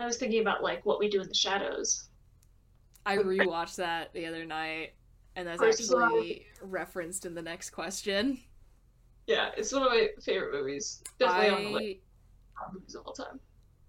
I 0.00 0.06
was 0.06 0.16
thinking 0.16 0.40
about 0.40 0.62
like 0.62 0.84
what 0.84 0.98
we 0.98 1.08
do 1.08 1.20
in 1.20 1.28
the 1.28 1.34
shadows. 1.34 2.08
I 3.06 3.16
rewatched 3.18 3.76
that 3.76 4.12
the 4.12 4.26
other 4.26 4.44
night, 4.44 4.94
and 5.36 5.46
that's 5.46 5.60
Versus 5.60 5.92
actually 5.92 6.46
referenced 6.60 7.26
in 7.26 7.34
the 7.34 7.42
next 7.42 7.70
question. 7.70 8.38
Yeah, 9.26 9.50
it's 9.56 9.72
one 9.72 9.82
of 9.82 9.90
my 9.90 10.08
favorite 10.22 10.52
movies. 10.52 11.02
Definitely 11.18 11.50
on 11.50 11.64
the 11.64 11.70
list 11.70 11.84
I 11.84 12.11
movies 12.72 12.94
of 12.94 13.06
all 13.06 13.12
time. 13.12 13.40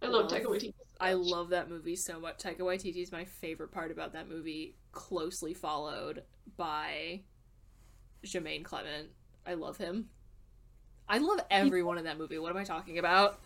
I 0.02 0.08
love 0.08 0.30
Taika 0.30 0.46
Waititi. 0.46 0.74
I 1.00 1.14
love 1.14 1.50
that 1.50 1.70
movie 1.70 1.96
so 1.96 2.20
much. 2.20 2.38
Taika 2.38 2.60
Waititi 2.60 3.02
is 3.02 3.12
my 3.12 3.26
favorite 3.26 3.72
part 3.72 3.92
about 3.92 4.14
that 4.14 4.30
movie, 4.30 4.76
closely 4.92 5.54
followed 5.54 6.24
by 6.58 7.22
Jemaine 8.24 8.64
Clement. 8.64 9.10
I 9.46 9.54
love 9.54 9.78
him. 9.78 10.10
I 11.08 11.18
love 11.18 11.42
everyone 11.52 11.98
in 11.98 12.06
that 12.06 12.18
movie. 12.18 12.38
What 12.38 12.52
am 12.52 12.58
I 12.58 12.64
talking 12.64 13.00
about? 13.00 13.40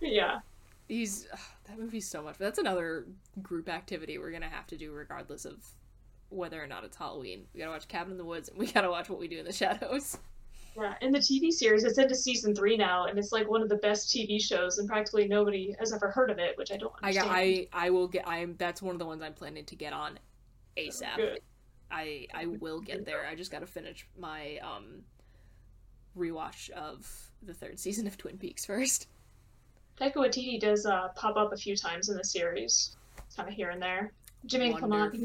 Yeah. 0.00 0.40
He's 0.88 1.26
ugh, 1.32 1.38
that 1.64 1.78
movie's 1.78 2.08
so 2.08 2.22
much. 2.22 2.36
That's 2.38 2.58
another 2.58 3.06
group 3.42 3.68
activity 3.68 4.18
we're 4.18 4.32
gonna 4.32 4.48
have 4.48 4.66
to 4.68 4.76
do, 4.76 4.92
regardless 4.92 5.44
of 5.44 5.64
whether 6.28 6.62
or 6.62 6.66
not 6.66 6.84
it's 6.84 6.96
Halloween. 6.96 7.46
We 7.54 7.60
gotta 7.60 7.72
watch 7.72 7.88
Cabin 7.88 8.12
in 8.12 8.18
the 8.18 8.24
Woods, 8.24 8.48
and 8.48 8.58
we 8.58 8.70
gotta 8.70 8.90
watch 8.90 9.08
What 9.08 9.18
We 9.18 9.28
Do 9.28 9.38
in 9.38 9.44
the 9.44 9.52
Shadows. 9.52 10.18
Yeah, 10.76 10.94
in 11.00 11.12
the 11.12 11.18
TV 11.18 11.50
series, 11.50 11.84
it's 11.84 11.98
into 11.98 12.14
season 12.14 12.54
three 12.54 12.76
now, 12.76 13.06
and 13.06 13.18
it's 13.18 13.32
like 13.32 13.48
one 13.48 13.62
of 13.62 13.68
the 13.68 13.76
best 13.76 14.14
TV 14.14 14.40
shows, 14.40 14.78
and 14.78 14.88
practically 14.88 15.26
nobody 15.26 15.74
has 15.78 15.92
ever 15.92 16.10
heard 16.10 16.30
of 16.30 16.38
it, 16.38 16.56
which 16.56 16.70
I 16.72 16.76
don't 16.76 16.92
I 17.02 17.08
understand. 17.08 17.28
got 17.28 17.36
I 17.36 17.66
I 17.72 17.90
will 17.90 18.08
get 18.08 18.26
I'm 18.28 18.54
that's 18.56 18.80
one 18.80 18.94
of 18.94 18.98
the 18.98 19.06
ones 19.06 19.22
I'm 19.22 19.34
planning 19.34 19.64
to 19.64 19.74
get 19.74 19.92
on 19.92 20.18
ASAP. 20.76 21.16
Good. 21.16 21.40
I 21.90 22.26
I 22.32 22.46
will 22.46 22.80
get 22.80 23.04
there. 23.04 23.26
I 23.26 23.34
just 23.34 23.50
got 23.50 23.60
to 23.60 23.66
finish 23.66 24.06
my 24.18 24.58
um 24.58 25.02
rewatch 26.16 26.70
of 26.70 27.30
the 27.42 27.54
third 27.54 27.78
season 27.78 28.06
of 28.06 28.16
Twin 28.16 28.38
Peaks 28.38 28.64
first. 28.64 29.08
Taika 30.00 30.14
Waititi 30.14 30.58
does 30.58 30.86
uh, 30.86 31.08
pop 31.14 31.36
up 31.36 31.52
a 31.52 31.56
few 31.56 31.76
times 31.76 32.08
in 32.08 32.16
the 32.16 32.24
series, 32.24 32.96
kind 33.36 33.48
of 33.48 33.54
here 33.54 33.70
and 33.70 33.82
there. 33.82 34.12
Jemaine 34.46 34.76
Clement, 34.76 35.12
he's 35.14 35.22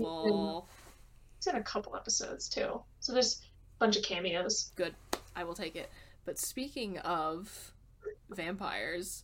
in 1.47 1.55
a 1.55 1.63
couple 1.63 1.95
episodes 1.95 2.49
too. 2.49 2.81
So 2.99 3.13
there's 3.13 3.41
a 3.41 3.79
bunch 3.79 3.95
of 3.95 4.03
cameos. 4.03 4.71
Good. 4.75 4.93
I 5.35 5.43
will 5.43 5.53
take 5.53 5.75
it. 5.75 5.89
But 6.23 6.39
speaking 6.39 6.97
of 6.99 7.73
vampires, 8.29 9.23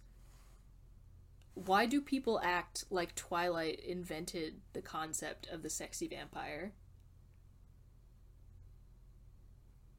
why 1.53 1.85
do 1.85 2.01
people 2.01 2.39
act 2.43 2.85
like 2.89 3.15
Twilight 3.15 3.79
invented 3.79 4.61
the 4.73 4.81
concept 4.81 5.47
of 5.47 5.63
the 5.63 5.69
sexy 5.69 6.07
vampire? 6.07 6.73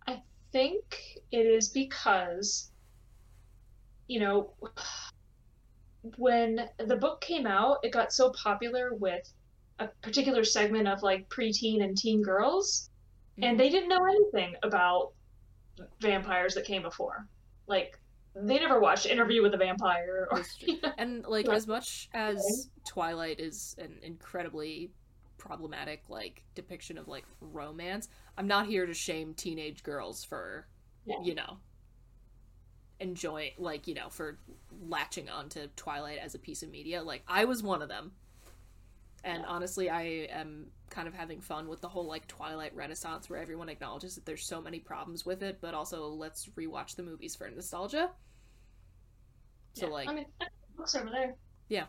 I 0.07 0.23
think 0.53 1.19
it 1.31 1.47
is 1.47 1.69
because, 1.69 2.71
you 4.07 4.21
know, 4.21 4.55
when 6.17 6.69
the 6.79 6.97
book 6.97 7.21
came 7.21 7.47
out, 7.47 7.79
it 7.83 7.93
got 7.93 8.13
so 8.13 8.31
popular 8.31 8.95
with 8.95 9.33
a 9.79 9.89
particular 10.03 10.45
segment 10.45 10.89
of 10.89 11.03
like 11.03 11.29
preteen 11.29 11.83
and 11.83 11.97
teen 11.97 12.23
girls, 12.23 12.91
and 13.37 13.45
mm-hmm. 13.45 13.57
they 13.59 13.69
didn't 13.69 13.89
know 13.89 14.05
anything 14.05 14.55
about 14.63 15.13
vampires 16.01 16.55
that 16.55 16.65
came 16.65 16.83
before. 16.83 17.27
Like, 17.67 17.99
they 18.35 18.59
never 18.59 18.81
watched 18.81 19.07
Interview 19.07 19.43
with 19.43 19.55
a 19.55 19.59
Vampire 19.59 20.29
or 20.31 20.43
And 20.99 21.25
like 21.27 21.49
as 21.49 21.67
much 21.67 22.09
as 22.15 22.71
Twilight 22.87 23.41
is 23.41 23.77
an 23.79 23.99
incredibly 24.03 24.91
problematic 25.37 26.05
like 26.09 26.43
depiction 26.55 26.97
of 26.97 27.09
like 27.09 27.25
romance, 27.41 28.09
I'm 28.39 28.47
not 28.47 28.67
here 28.67 28.87
to 28.87 28.95
shame 28.95 29.35
teenage 29.35 29.83
girls 29.83 30.25
for 30.25 30.67
Yeah. 31.05 31.17
you 31.23 31.35
know 31.35 31.59
enjoying 33.03 33.51
like, 33.59 33.87
you 33.87 33.95
know, 33.95 34.09
for 34.09 34.39
latching 34.89 35.29
onto 35.29 35.67
Twilight 35.77 36.19
as 36.19 36.35
a 36.35 36.39
piece 36.39 36.63
of 36.63 36.71
media. 36.71 37.03
Like 37.03 37.23
I 37.29 37.45
was 37.45 37.63
one 37.63 37.83
of 37.83 37.89
them. 37.89 38.13
And 39.25 39.45
honestly, 39.47 39.89
I 39.89 40.03
am 40.31 40.67
kind 40.91 41.07
of 41.07 41.15
having 41.15 41.41
fun 41.41 41.69
with 41.69 41.81
the 41.81 41.89
whole 41.89 42.07
like 42.07 42.27
Twilight 42.27 42.75
renaissance 42.75 43.31
where 43.31 43.41
everyone 43.41 43.69
acknowledges 43.69 44.15
that 44.17 44.27
there's 44.27 44.45
so 44.45 44.61
many 44.61 44.79
problems 44.81 45.25
with 45.25 45.43
it, 45.43 45.59
but 45.61 45.75
also 45.75 46.09
let's 46.09 46.47
rewatch 46.57 46.97
the 46.97 47.03
movies 47.03 47.37
for 47.37 47.49
nostalgia. 47.49 48.11
So 49.75 49.87
Yeah, 49.87 49.93
like 49.93 50.09
I 50.09 50.15
mean, 50.15 50.27
books 50.77 50.95
over 50.95 51.09
there. 51.11 51.37
yeah. 51.69 51.87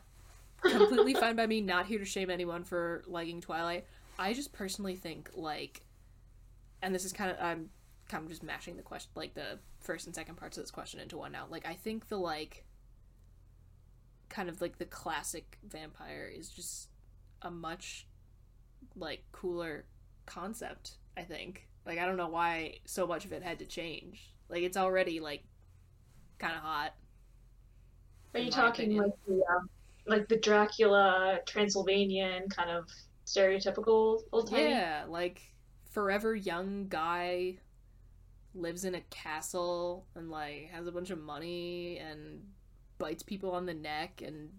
Completely 0.62 1.14
fine 1.14 1.36
by 1.36 1.46
me, 1.46 1.60
not 1.60 1.88
here 1.88 2.00
to 2.00 2.06
shame 2.06 2.30
anyone 2.30 2.64
for 2.64 3.04
liking 3.08 3.42
Twilight. 3.42 3.86
I 4.18 4.34
just 4.34 4.54
personally 4.54 4.96
think 4.96 5.32
like 5.34 5.82
and 6.82 6.94
this 6.94 7.04
is 7.04 7.12
kind 7.14 7.32
of 7.32 7.38
I'm 7.42 7.70
kind 8.08 8.24
of 8.24 8.30
just 8.30 8.44
mashing 8.44 8.78
the 8.78 8.84
question 8.84 9.10
like 9.16 9.34
the 9.34 9.60
first 9.80 10.06
and 10.06 10.16
second 10.16 10.36
parts 10.36 10.58
of 10.58 10.64
this 10.64 10.72
question 10.72 11.00
into 11.00 11.18
one 11.18 11.32
now. 11.32 11.48
Like 11.50 11.66
I 11.66 11.74
think 11.74 12.08
the 12.10 12.18
like 12.18 12.66
kind 14.30 14.50
of 14.50 14.62
like 14.62 14.78
the 14.78 14.86
classic 14.86 15.58
vampire 15.68 16.32
is 16.34 16.50
just 16.50 16.90
a 17.44 17.52
much 17.52 18.08
like 18.96 19.24
cooler 19.32 19.86
concept, 20.26 20.98
I 21.18 21.22
think. 21.22 21.68
Like 21.86 22.00
I 22.00 22.06
don't 22.06 22.18
know 22.18 22.30
why 22.30 22.80
so 22.86 23.06
much 23.06 23.26
of 23.26 23.34
it 23.34 23.44
had 23.44 23.60
to 23.60 23.66
change. 23.66 24.32
Like 24.50 24.64
it's 24.64 24.78
already 24.78 25.20
like 25.20 25.44
kind 26.40 26.56
of 26.56 26.62
hot. 26.62 26.94
Are 28.34 28.40
you 28.40 28.52
talking 28.52 29.00
opinion. 29.00 29.04
like 29.04 29.14
the 29.28 29.54
um, 29.54 29.70
like 30.08 30.28
the 30.28 30.38
Dracula 30.38 31.40
Transylvanian 31.46 32.50
kind 32.50 32.70
of 32.70 32.88
stereotypical 33.26 34.22
old 34.32 34.50
timey? 34.50 34.70
Yeah, 34.70 35.06
like 35.08 35.42
forever 35.92 36.36
young 36.36 36.88
guy 36.88 37.58
lives 38.56 38.86
in 38.86 38.96
a 38.96 39.02
castle 39.10 40.06
and 40.16 40.30
like 40.30 40.70
has 40.72 40.88
a 40.88 40.92
bunch 40.92 41.10
of 41.10 41.20
money 41.20 41.98
and 41.98 42.42
bites 43.00 43.24
people 43.24 43.52
on 43.52 43.66
the 43.66 43.74
neck 43.74 44.22
and 44.26 44.50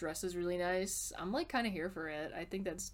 dresses 0.00 0.34
really 0.34 0.56
nice. 0.56 1.12
I'm 1.16 1.30
like 1.30 1.48
kind 1.48 1.66
of 1.66 1.72
here 1.72 1.90
for 1.90 2.08
it. 2.08 2.32
I 2.36 2.44
think 2.44 2.64
that's 2.64 2.92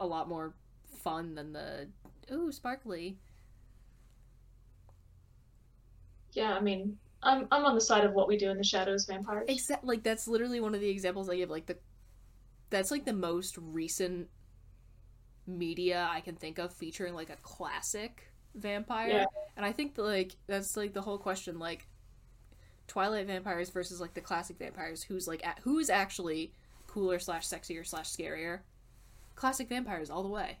a 0.00 0.06
lot 0.06 0.28
more 0.28 0.54
fun 1.02 1.34
than 1.34 1.52
the 1.52 1.88
ooh 2.30 2.52
sparkly. 2.52 3.16
Yeah, 6.32 6.52
I 6.54 6.60
mean, 6.60 6.98
I'm 7.22 7.46
I'm 7.50 7.64
on 7.64 7.74
the 7.76 7.80
side 7.80 8.04
of 8.04 8.12
what 8.12 8.28
we 8.28 8.36
do 8.36 8.50
in 8.50 8.58
the 8.58 8.64
shadows 8.64 9.06
vampires. 9.06 9.46
Except 9.48 9.84
like 9.84 10.02
that's 10.02 10.28
literally 10.28 10.60
one 10.60 10.74
of 10.74 10.80
the 10.80 10.90
examples 10.90 11.30
I 11.30 11.36
give. 11.36 11.48
Like 11.48 11.66
the 11.66 11.78
that's 12.70 12.90
like 12.90 13.04
the 13.04 13.12
most 13.12 13.56
recent 13.58 14.28
media 15.46 16.08
I 16.10 16.20
can 16.20 16.34
think 16.34 16.58
of 16.58 16.74
featuring 16.74 17.14
like 17.14 17.30
a 17.30 17.36
classic 17.36 18.32
vampire. 18.56 19.08
Yeah. 19.08 19.24
And 19.56 19.64
I 19.64 19.70
think 19.70 19.94
that, 19.94 20.02
like 20.02 20.36
that's 20.48 20.76
like 20.76 20.92
the 20.92 21.02
whole 21.02 21.18
question 21.18 21.58
like 21.58 21.86
Twilight 22.86 23.26
vampires 23.26 23.70
versus 23.70 24.00
like 24.00 24.14
the 24.14 24.20
classic 24.20 24.58
vampires. 24.58 25.02
Who's 25.02 25.26
like 25.26 25.42
a- 25.44 25.60
who's 25.62 25.90
actually 25.90 26.52
cooler 26.86 27.18
slash 27.18 27.46
sexier 27.46 27.86
slash 27.86 28.10
scarier? 28.10 28.60
Classic 29.34 29.68
vampires 29.68 30.10
all 30.10 30.22
the 30.22 30.28
way. 30.28 30.58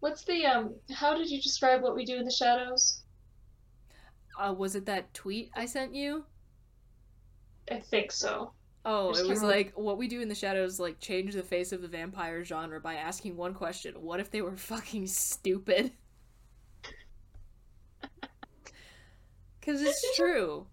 What's 0.00 0.24
the 0.24 0.46
um? 0.46 0.74
How 0.92 1.14
did 1.16 1.30
you 1.30 1.40
describe 1.40 1.82
what 1.82 1.94
we 1.94 2.04
do 2.04 2.16
in 2.16 2.24
the 2.24 2.30
shadows? 2.30 3.02
Uh, 4.38 4.54
was 4.54 4.74
it 4.74 4.86
that 4.86 5.12
tweet 5.12 5.50
I 5.54 5.66
sent 5.66 5.94
you? 5.94 6.24
I 7.70 7.78
think 7.80 8.10
so. 8.10 8.52
Oh, 8.86 9.10
it 9.10 9.26
was 9.26 9.42
like 9.42 9.72
what 9.76 9.98
we 9.98 10.08
do 10.08 10.22
in 10.22 10.28
the 10.28 10.34
shadows, 10.34 10.80
like 10.80 10.98
change 11.00 11.34
the 11.34 11.42
face 11.42 11.72
of 11.72 11.82
the 11.82 11.88
vampire 11.88 12.42
genre 12.44 12.80
by 12.80 12.94
asking 12.94 13.36
one 13.36 13.52
question: 13.52 13.94
What 14.00 14.20
if 14.20 14.30
they 14.30 14.40
were 14.40 14.56
fucking 14.56 15.06
stupid? 15.06 15.92
Because 19.60 19.82
it's 19.82 20.16
true. 20.16 20.66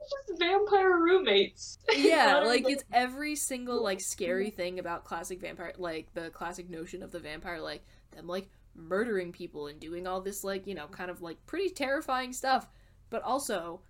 It's 0.00 0.14
just 0.28 0.38
vampire 0.40 0.98
roommates. 0.98 1.78
Yeah, 1.94 2.38
like 2.38 2.68
it's 2.68 2.84
every 2.92 3.34
single 3.34 3.82
like 3.82 4.00
scary 4.00 4.50
thing 4.50 4.78
about 4.78 5.04
classic 5.04 5.40
vampire, 5.40 5.72
like 5.78 6.12
the 6.14 6.30
classic 6.30 6.70
notion 6.70 7.02
of 7.02 7.10
the 7.12 7.18
vampire, 7.20 7.60
like 7.60 7.84
them 8.12 8.26
like 8.26 8.48
murdering 8.74 9.32
people 9.32 9.66
and 9.66 9.80
doing 9.80 10.06
all 10.06 10.20
this 10.20 10.44
like 10.44 10.66
you 10.66 10.74
know 10.74 10.86
kind 10.86 11.10
of 11.10 11.20
like 11.22 11.44
pretty 11.46 11.70
terrifying 11.70 12.32
stuff, 12.32 12.68
but 13.10 13.22
also 13.22 13.80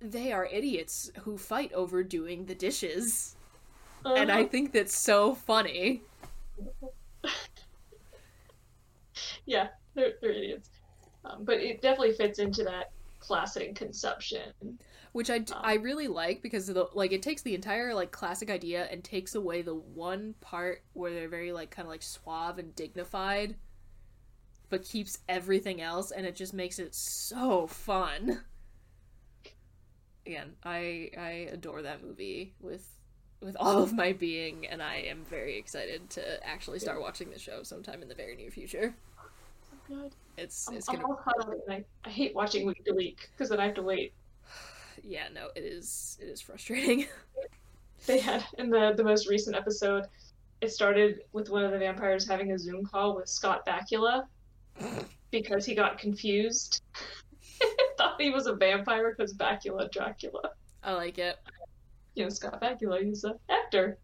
they 0.00 0.32
are 0.32 0.46
idiots 0.46 1.10
who 1.20 1.36
fight 1.38 1.72
over 1.72 2.02
doing 2.02 2.46
the 2.46 2.54
dishes. 2.54 3.36
and 4.14 4.32
I 4.32 4.42
Uh-huh. 4.42 4.44
think 4.44 4.72
that's 4.72 4.96
so 4.96 5.34
funny. 5.34 6.02
yeah, 9.46 9.68
they're 9.94 10.12
they're 10.20 10.32
idiots. 10.32 10.70
Um, 11.28 11.44
but 11.44 11.58
it 11.58 11.80
definitely 11.80 12.14
fits 12.14 12.38
into 12.38 12.64
that 12.64 12.92
classic 13.20 13.74
conception. 13.74 14.52
Which 15.12 15.30
i 15.30 15.74
really 15.74 16.06
like 16.06 16.42
because 16.42 16.68
of 16.68 16.74
the 16.74 16.86
like 16.94 17.12
it 17.12 17.22
takes 17.22 17.42
the 17.42 17.54
entire 17.54 17.94
like 17.94 18.12
classic 18.12 18.50
idea 18.50 18.86
and 18.90 19.02
takes 19.02 19.34
away 19.34 19.62
the 19.62 19.74
one 19.74 20.34
part 20.40 20.82
where 20.92 21.12
they're 21.12 21.28
very 21.28 21.50
like 21.50 21.70
kind 21.70 21.86
of 21.86 21.90
like 21.90 22.02
suave 22.02 22.58
and 22.58 22.74
dignified, 22.76 23.56
but 24.68 24.84
keeps 24.84 25.18
everything 25.28 25.80
else 25.80 26.10
and 26.10 26.26
it 26.26 26.36
just 26.36 26.54
makes 26.54 26.78
it 26.78 26.94
so 26.94 27.66
fun. 27.66 28.42
Again, 30.26 30.52
I 30.62 31.10
I 31.16 31.48
adore 31.52 31.82
that 31.82 32.04
movie 32.04 32.54
with 32.60 32.86
with 33.40 33.56
all 33.58 33.82
of 33.82 33.92
my 33.92 34.12
being, 34.12 34.66
and 34.66 34.82
I 34.82 34.96
am 34.96 35.24
very 35.24 35.56
excited 35.58 36.10
to 36.10 36.46
actually 36.46 36.80
start 36.80 37.00
watching 37.00 37.30
the 37.30 37.38
show 37.38 37.62
sometime 37.62 38.02
in 38.02 38.08
the 38.08 38.14
very 38.14 38.36
near 38.36 38.50
future. 38.50 38.94
Good. 39.88 40.14
It's 40.36 40.68
I'm, 40.68 40.76
it's 40.76 40.88
I'm 40.88 40.96
gonna 40.96 41.08
all 41.08 41.16
caught 41.16 41.40
up, 41.40 41.50
and 41.50 41.62
I, 41.68 41.84
I 42.04 42.10
hate 42.10 42.34
watching 42.34 42.66
week 42.66 42.84
to 42.84 42.92
week 42.92 43.30
because 43.32 43.48
then 43.48 43.58
I 43.58 43.64
have 43.66 43.74
to 43.74 43.82
wait. 43.82 44.12
yeah 45.02 45.28
no 45.32 45.48
it 45.54 45.64
is 45.64 46.18
it 46.20 46.26
is 46.26 46.40
frustrating. 46.40 47.06
They 48.06 48.20
had 48.20 48.44
in 48.58 48.70
the 48.70 48.94
the 48.96 49.02
most 49.04 49.28
recent 49.28 49.56
episode, 49.56 50.04
it 50.60 50.70
started 50.70 51.22
with 51.32 51.50
one 51.50 51.64
of 51.64 51.72
the 51.72 51.78
vampires 51.78 52.26
having 52.26 52.52
a 52.52 52.58
Zoom 52.58 52.86
call 52.86 53.16
with 53.16 53.28
Scott 53.28 53.66
Bakula 53.66 54.24
because 55.30 55.66
he 55.66 55.74
got 55.74 55.98
confused. 55.98 56.82
Thought 57.98 58.20
he 58.20 58.30
was 58.30 58.46
a 58.46 58.54
vampire 58.54 59.14
because 59.16 59.34
Bakula 59.34 59.90
Dracula. 59.90 60.50
I 60.82 60.92
like 60.92 61.18
it. 61.18 61.38
You 62.14 62.24
know, 62.24 62.28
Scott 62.28 62.60
Bakula, 62.62 63.02
he's 63.02 63.24
an 63.24 63.34
actor. 63.50 63.98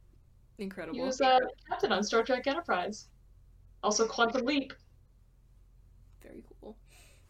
Incredible. 0.58 0.96
He 0.96 1.04
was 1.04 1.20
a 1.20 1.40
captain 1.68 1.92
on 1.92 2.02
Star 2.02 2.22
Trek 2.22 2.46
Enterprise. 2.46 3.08
Also 3.82 4.06
Quantum 4.06 4.44
Leap. 4.44 4.72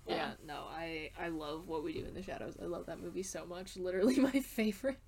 Cool. 0.06 0.16
Yeah. 0.16 0.32
no, 0.46 0.64
I 0.70 1.10
I 1.18 1.28
love 1.28 1.68
what 1.68 1.82
we 1.84 1.92
do 1.92 2.04
in 2.06 2.14
the 2.14 2.22
shadows. 2.22 2.56
I 2.60 2.66
love 2.66 2.86
that 2.86 3.00
movie 3.00 3.22
so 3.22 3.46
much. 3.46 3.76
Literally 3.78 4.18
my 4.18 4.40
favorite. 4.40 4.98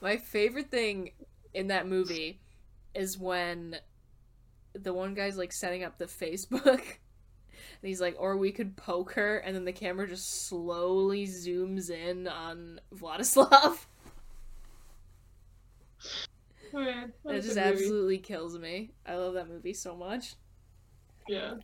My 0.00 0.16
favorite 0.16 0.70
thing 0.70 1.12
in 1.54 1.68
that 1.68 1.86
movie 1.86 2.40
is 2.94 3.18
when 3.18 3.76
the 4.74 4.92
one 4.92 5.14
guy's 5.14 5.36
like 5.36 5.52
setting 5.52 5.84
up 5.84 5.98
the 5.98 6.06
Facebook 6.06 6.98
And 7.82 7.88
he's 7.88 8.00
like, 8.00 8.16
or 8.18 8.36
we 8.36 8.52
could 8.52 8.76
poke 8.76 9.12
her, 9.14 9.38
and 9.38 9.54
then 9.56 9.64
the 9.64 9.72
camera 9.72 10.08
just 10.08 10.46
slowly 10.46 11.26
zooms 11.26 11.90
in 11.90 12.28
on 12.28 12.80
Vladislav. 12.94 13.86
Hmm, 16.72 16.84
Man, 16.84 17.12
It 17.28 17.42
just 17.42 17.56
absolutely 17.58 18.18
kills 18.18 18.58
me. 18.58 18.94
I 19.06 19.16
love 19.16 19.34
that 19.34 19.48
movie 19.48 19.74
so 19.74 19.94
much. 19.96 20.36
Yeah. 21.26 21.54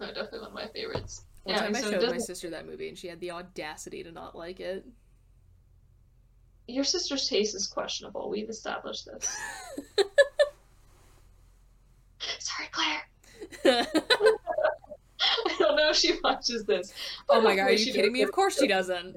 No, 0.00 0.06
definitely 0.08 0.40
one 0.40 0.48
of 0.48 0.54
my 0.54 0.68
favorites. 0.68 1.25
One 1.46 1.54
yeah, 1.54 1.60
time 1.60 1.76
I 1.76 1.80
so 1.80 1.90
it 1.90 2.00
showed 2.00 2.10
my 2.10 2.18
sister 2.18 2.50
that 2.50 2.66
movie, 2.66 2.88
and 2.88 2.98
she 2.98 3.06
had 3.06 3.20
the 3.20 3.30
audacity 3.30 4.02
to 4.02 4.10
not 4.10 4.34
like 4.34 4.58
it. 4.58 4.84
Your 6.66 6.82
sister's 6.82 7.28
taste 7.28 7.54
is 7.54 7.68
questionable. 7.68 8.28
We've 8.28 8.48
established 8.48 9.06
this. 9.06 9.36
Sorry, 12.40 12.68
Claire. 12.72 13.06
I 13.64 15.56
don't 15.60 15.76
know 15.76 15.90
if 15.90 15.96
she 15.96 16.18
watches 16.24 16.64
this. 16.64 16.92
oh 17.28 17.40
my 17.40 17.54
god, 17.54 17.68
are 17.68 17.72
you 17.74 17.92
kidding 17.92 18.12
me? 18.12 18.22
Of 18.22 18.32
course 18.32 18.58
she 18.58 18.66
doesn't. 18.66 19.14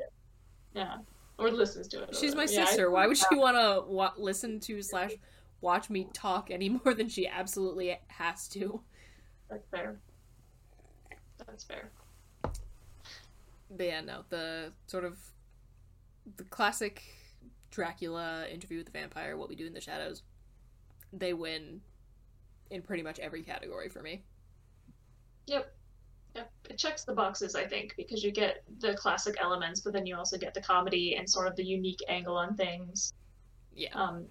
Yeah. 0.75 0.97
Or 1.39 1.49
listens 1.49 1.87
to 1.87 2.03
it. 2.03 2.15
She's 2.15 2.35
my 2.35 2.43
whatever. 2.43 2.53
Yeah, 2.53 2.61
I- 2.61 2.65
sister. 2.67 2.91
Why 2.91 3.07
would 3.07 3.17
she 3.17 3.25
want 3.31 3.57
to 3.57 3.91
wa- 3.91 4.13
listen 4.19 4.59
to 4.59 4.83
slash 4.83 5.13
watch 5.61 5.89
me 5.89 6.07
talk 6.13 6.51
any 6.51 6.69
more 6.69 6.93
than 6.93 7.09
she 7.09 7.27
absolutely 7.27 7.99
has 8.05 8.47
to? 8.49 8.81
That's 9.49 9.65
fair. 9.71 9.97
That's 11.47 11.63
fair. 11.63 11.89
But 13.69 13.85
yeah, 13.85 14.01
no, 14.01 14.23
the 14.29 14.73
sort 14.87 15.03
of 15.03 15.17
the 16.37 16.43
classic 16.45 17.03
Dracula 17.71 18.47
interview 18.51 18.77
with 18.77 18.87
the 18.87 18.91
vampire, 18.91 19.37
what 19.37 19.49
we 19.49 19.55
do 19.55 19.67
in 19.67 19.73
the 19.73 19.81
shadows, 19.81 20.23
they 21.13 21.33
win 21.33 21.81
in 22.71 22.81
pretty 22.81 23.03
much 23.03 23.19
every 23.19 23.41
category 23.43 23.89
for 23.89 24.01
me. 24.01 24.23
Yep. 25.47 25.71
Yep. 26.35 26.51
It 26.69 26.77
checks 26.77 27.03
the 27.03 27.13
boxes, 27.13 27.55
I 27.55 27.65
think, 27.65 27.95
because 27.97 28.23
you 28.23 28.31
get 28.31 28.63
the 28.79 28.93
classic 28.95 29.35
elements, 29.41 29.81
but 29.81 29.93
then 29.93 30.05
you 30.05 30.15
also 30.15 30.37
get 30.37 30.53
the 30.53 30.61
comedy 30.61 31.15
and 31.15 31.27
sort 31.29 31.47
of 31.47 31.55
the 31.55 31.63
unique 31.63 31.99
angle 32.07 32.35
on 32.37 32.55
things. 32.55 33.13
Yeah, 33.73 33.89
Um, 33.93 34.25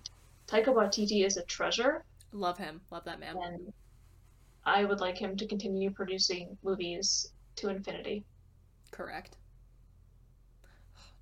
Taika 0.47 0.66
Waititi 0.68 1.24
is 1.24 1.36
a 1.36 1.43
treasure, 1.45 2.05
love 2.32 2.59
him, 2.59 2.80
love 2.91 3.05
that 3.05 3.18
man. 3.18 3.36
and 3.43 3.72
I 4.64 4.84
would 4.84 5.01
like 5.01 5.16
him 5.18 5.36
to 5.36 5.47
continue 5.47 5.91
producing 5.91 6.57
movies 6.62 7.32
to 7.57 7.68
infinity. 7.68 8.24
Correct. 8.91 9.36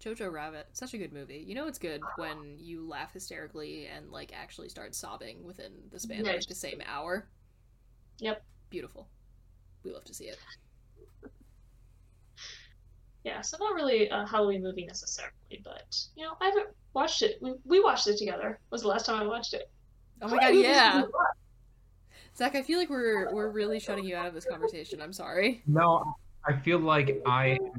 Jojo 0.03 0.31
Rabbit, 0.31 0.69
such 0.73 0.95
a 0.95 0.99
good 0.99 1.12
movie. 1.12 1.43
You 1.47 1.55
know 1.55 1.67
it's 1.67 1.79
good 1.79 2.01
when 2.17 2.57
you 2.59 2.87
laugh 2.87 3.12
hysterically 3.12 3.87
and 3.87 4.11
like 4.11 4.33
actually 4.35 4.69
start 4.69 4.95
sobbing 4.95 5.43
within 5.45 5.73
the 5.91 5.99
span 5.99 6.21
of 6.21 6.27
like 6.27 6.47
the 6.47 6.55
same 6.55 6.83
hour. 6.87 7.27
Yep. 8.19 8.45
Beautiful. 8.71 9.09
We 9.85 9.93
love 9.93 10.05
to 10.05 10.14
see 10.14 10.27
it. 10.27 10.39
Yeah, 13.25 13.41
so 13.41 13.57
not 13.59 13.75
really 13.75 14.09
a 14.09 14.25
Halloween 14.25 14.62
movie 14.62 14.87
necessarily, 14.87 15.33
but 15.64 15.97
you 16.14 16.25
know, 16.25 16.35
I 16.41 16.47
haven't 16.47 16.69
watched 16.95 17.23
it. 17.23 17.39
We 17.41 17.55
we 17.64 17.83
watched 17.83 18.07
it 18.07 18.19
together. 18.19 18.61
Was 18.71 18.83
the 18.83 18.89
last 18.89 19.07
time 19.07 19.21
I 19.21 19.27
watched 19.27 19.53
it. 19.53 19.69
Oh 20.23 20.29
my 20.29 20.39
god, 20.39 20.55
yeah. 20.55 20.93
did 20.93 21.07
we 21.07 21.09
watch? 21.09 21.37
Zach, 22.37 22.55
I 22.55 22.62
feel 22.62 22.79
like 22.79 22.89
we're 22.89 23.35
we're 23.35 23.51
really 23.51 23.81
shutting 23.81 24.05
you 24.05 24.14
out 24.14 24.27
of 24.27 24.35
this 24.35 24.45
conversation. 24.45 25.01
I'm 25.01 25.12
sorry. 25.12 25.62
No, 25.67 26.14
I 26.49 26.55
feel 26.57 26.78
like 26.78 27.20
I 27.26 27.49
am 27.49 27.72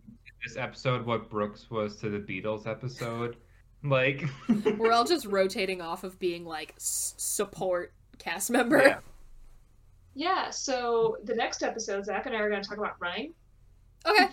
this 0.44 0.58
episode 0.58 1.06
what 1.06 1.30
Brooks 1.30 1.70
was 1.70 1.96
to 1.98 2.10
the 2.10 2.20
Beatles 2.20 2.68
episode. 2.68 3.38
Like, 3.84 4.26
We're 4.78 4.92
all 4.92 5.06
just 5.06 5.26
rotating 5.26 5.82
off 5.82 6.04
of 6.04 6.20
being 6.20 6.46
like 6.46 6.74
s- 6.78 7.14
support 7.18 7.94
cast 8.18 8.50
member. 8.52 8.82
Yeah. 8.82 9.00
Yeah, 10.16 10.50
so 10.50 11.18
the 11.26 11.36
next 11.36 11.62
episode, 11.62 12.06
Zach 12.06 12.26
and 12.26 12.36
I 12.36 12.40
are 12.40 12.50
going 12.50 12.62
to 12.64 12.68
talk 12.68 12.80
about 12.80 12.96
running. 13.00 13.34
Okay. 14.04 14.30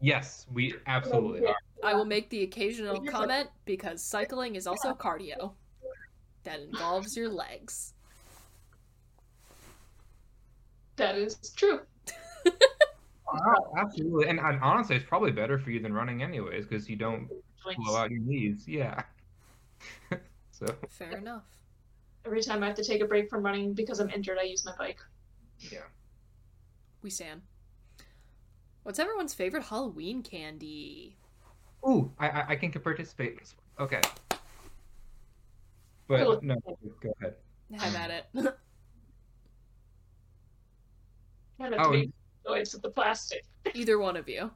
yes, 0.00 0.46
we 0.52 0.74
absolutely 0.86 1.46
are. 1.46 1.54
I 1.82 1.94
will 1.94 2.04
make 2.04 2.28
the 2.28 2.42
occasional 2.42 3.00
comment 3.00 3.48
because 3.64 4.02
cycling 4.04 4.56
is 4.56 4.66
also 4.66 4.92
cardio. 4.92 5.52
That 6.44 6.60
involves 6.60 7.16
your 7.16 7.30
legs. 7.30 7.94
That 10.96 11.16
is 11.16 11.36
true. 11.56 11.80
Oh, 13.34 13.72
absolutely, 13.78 14.28
and, 14.28 14.38
and 14.40 14.60
honestly, 14.60 14.96
it's 14.96 15.06
probably 15.06 15.32
better 15.32 15.58
for 15.58 15.70
you 15.70 15.80
than 15.80 15.92
running 15.94 16.22
anyways 16.22 16.66
because 16.66 16.88
you 16.88 16.96
don't 16.96 17.30
blow 17.76 17.96
out 17.96 18.10
your 18.10 18.20
knees. 18.20 18.66
Yeah. 18.68 19.02
so 20.50 20.66
Fair 20.88 21.16
enough. 21.18 21.44
Every 22.24 22.42
time 22.42 22.62
I 22.62 22.66
have 22.68 22.76
to 22.76 22.84
take 22.84 23.00
a 23.02 23.06
break 23.06 23.28
from 23.30 23.44
running 23.44 23.74
because 23.74 24.00
I'm 24.00 24.10
injured, 24.10 24.38
I 24.38 24.44
use 24.44 24.64
my 24.64 24.74
bike. 24.76 25.00
yeah. 25.58 25.88
We 27.02 27.10
stand. 27.10 27.42
What's 28.84 28.98
everyone's 28.98 29.34
favorite 29.34 29.64
Halloween 29.64 30.22
candy? 30.22 31.18
Ooh, 31.86 32.12
I 32.18 32.28
I, 32.28 32.46
I 32.50 32.56
can 32.56 32.72
participate. 32.72 33.32
in 33.32 33.38
this 33.38 33.54
one. 33.76 33.86
Okay. 33.86 34.00
Cool. 36.16 36.36
But 36.36 36.42
no, 36.42 36.56
go 37.00 37.12
ahead. 37.20 37.36
Have 37.72 37.94
at 37.94 38.10
it. 38.10 38.26
I 38.36 38.40
have 41.58 41.72
Oh, 41.78 41.90
to 41.90 41.90
make 41.90 42.10
noise 42.46 42.72
with 42.72 42.82
the 42.82 42.90
plastic. 42.90 43.44
Either 43.74 43.98
one 43.98 44.16
of 44.16 44.28
you. 44.28 44.50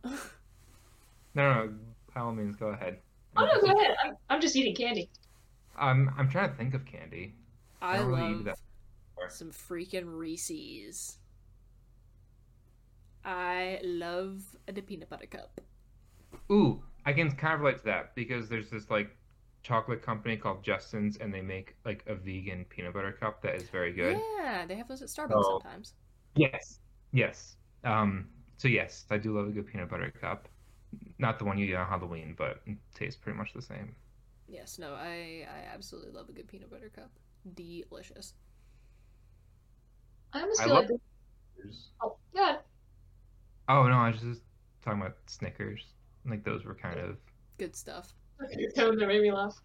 No, 1.35 1.53
no, 1.53 1.65
no, 1.67 1.75
by 2.15 2.21
all 2.23 2.33
means, 2.33 2.57
go 2.57 2.69
ahead. 2.69 2.99
Oh 3.37 3.45
no, 3.45 3.61
go 3.61 3.79
ahead. 3.79 3.95
I'm, 4.05 4.17
I'm 4.31 4.41
just 4.41 4.57
eating 4.57 4.75
candy. 4.75 5.11
I'm 5.77 6.11
I'm 6.17 6.29
trying 6.31 6.51
to 6.51 6.57
think 6.57 6.75
of 6.75 6.85
candy. 6.87 7.35
I 7.83 7.99
don't 7.99 8.07
really 8.09 8.35
love 8.35 8.45
that 8.45 8.57
some 9.29 9.51
freaking 9.51 10.05
Reese's. 10.07 11.19
I 13.25 13.81
love 13.83 14.43
the 14.73 14.81
peanut 14.81 15.11
butter 15.11 15.27
cup. 15.27 15.61
Ooh, 16.51 16.83
I 17.05 17.13
can 17.13 17.31
kind 17.33 17.55
of 17.55 17.61
relate 17.61 17.79
to 17.79 17.85
that 17.85 18.15
because 18.15 18.49
there's 18.49 18.71
this 18.71 18.89
like 18.89 19.17
chocolate 19.63 20.01
company 20.01 20.37
called 20.37 20.63
Justin's, 20.63 21.17
and 21.17 21.35
they 21.35 21.41
make 21.43 21.75
like 21.85 22.05
a 22.07 22.15
vegan 22.15 22.65
peanut 22.69 22.95
butter 22.95 23.13
cup 23.13 23.43
that 23.43 23.57
is 23.57 23.69
very 23.69 23.93
good. 23.93 24.19
Yeah, 24.39 24.65
they 24.67 24.77
have 24.77 24.87
those 24.89 25.03
at 25.03 25.09
Starbucks 25.09 25.33
Oh. 25.35 25.61
sometimes. 25.61 25.95
Yes, 26.37 26.79
yes. 27.13 27.57
Um, 27.85 28.29
so 28.57 28.69
yes, 28.69 29.07
I 29.11 29.19
do 29.19 29.37
love 29.37 29.49
a 29.49 29.51
good 29.51 29.67
peanut 29.67 29.89
butter 29.89 30.11
cup. 30.21 30.49
Not 31.19 31.39
the 31.39 31.45
one 31.45 31.59
you 31.59 31.67
get 31.67 31.77
on 31.79 31.89
Halloween, 31.89 32.35
but 32.37 32.63
it 32.67 32.79
tastes 32.95 33.19
pretty 33.21 33.39
much 33.39 33.53
the 33.53 33.63
same. 33.63 33.95
Yes, 34.49 34.79
no, 34.79 34.95
I 34.95 35.47
I 35.49 35.67
absolutely 35.75 36.13
love 36.13 36.29
a 36.29 36.33
good 36.33 36.49
peanut 36.49 36.71
butter 36.71 36.89
cup. 36.89 37.11
Delicious. 37.55 38.35
I 40.33 40.41
almost 40.41 40.61
I 40.61 40.65
feel 40.65 40.75
love. 40.75 40.91
like. 40.91 41.01
Oh, 42.03 42.17
yeah. 42.35 42.57
Oh 43.69 43.87
no, 43.89 43.95
I 43.95 44.11
was 44.11 44.21
just 44.21 44.43
talking 44.83 45.01
about 45.01 45.17
Snickers. 45.27 45.95
Like 46.25 46.45
those 46.45 46.65
were 46.65 46.75
kind 46.75 46.99
of. 46.99 47.17
Good 47.59 47.75
stuff. 47.75 48.15
Your 48.51 48.71
tone 48.73 48.97
there 48.97 49.09
made 49.09 49.23
me 49.23 49.33
laugh. 49.33 49.61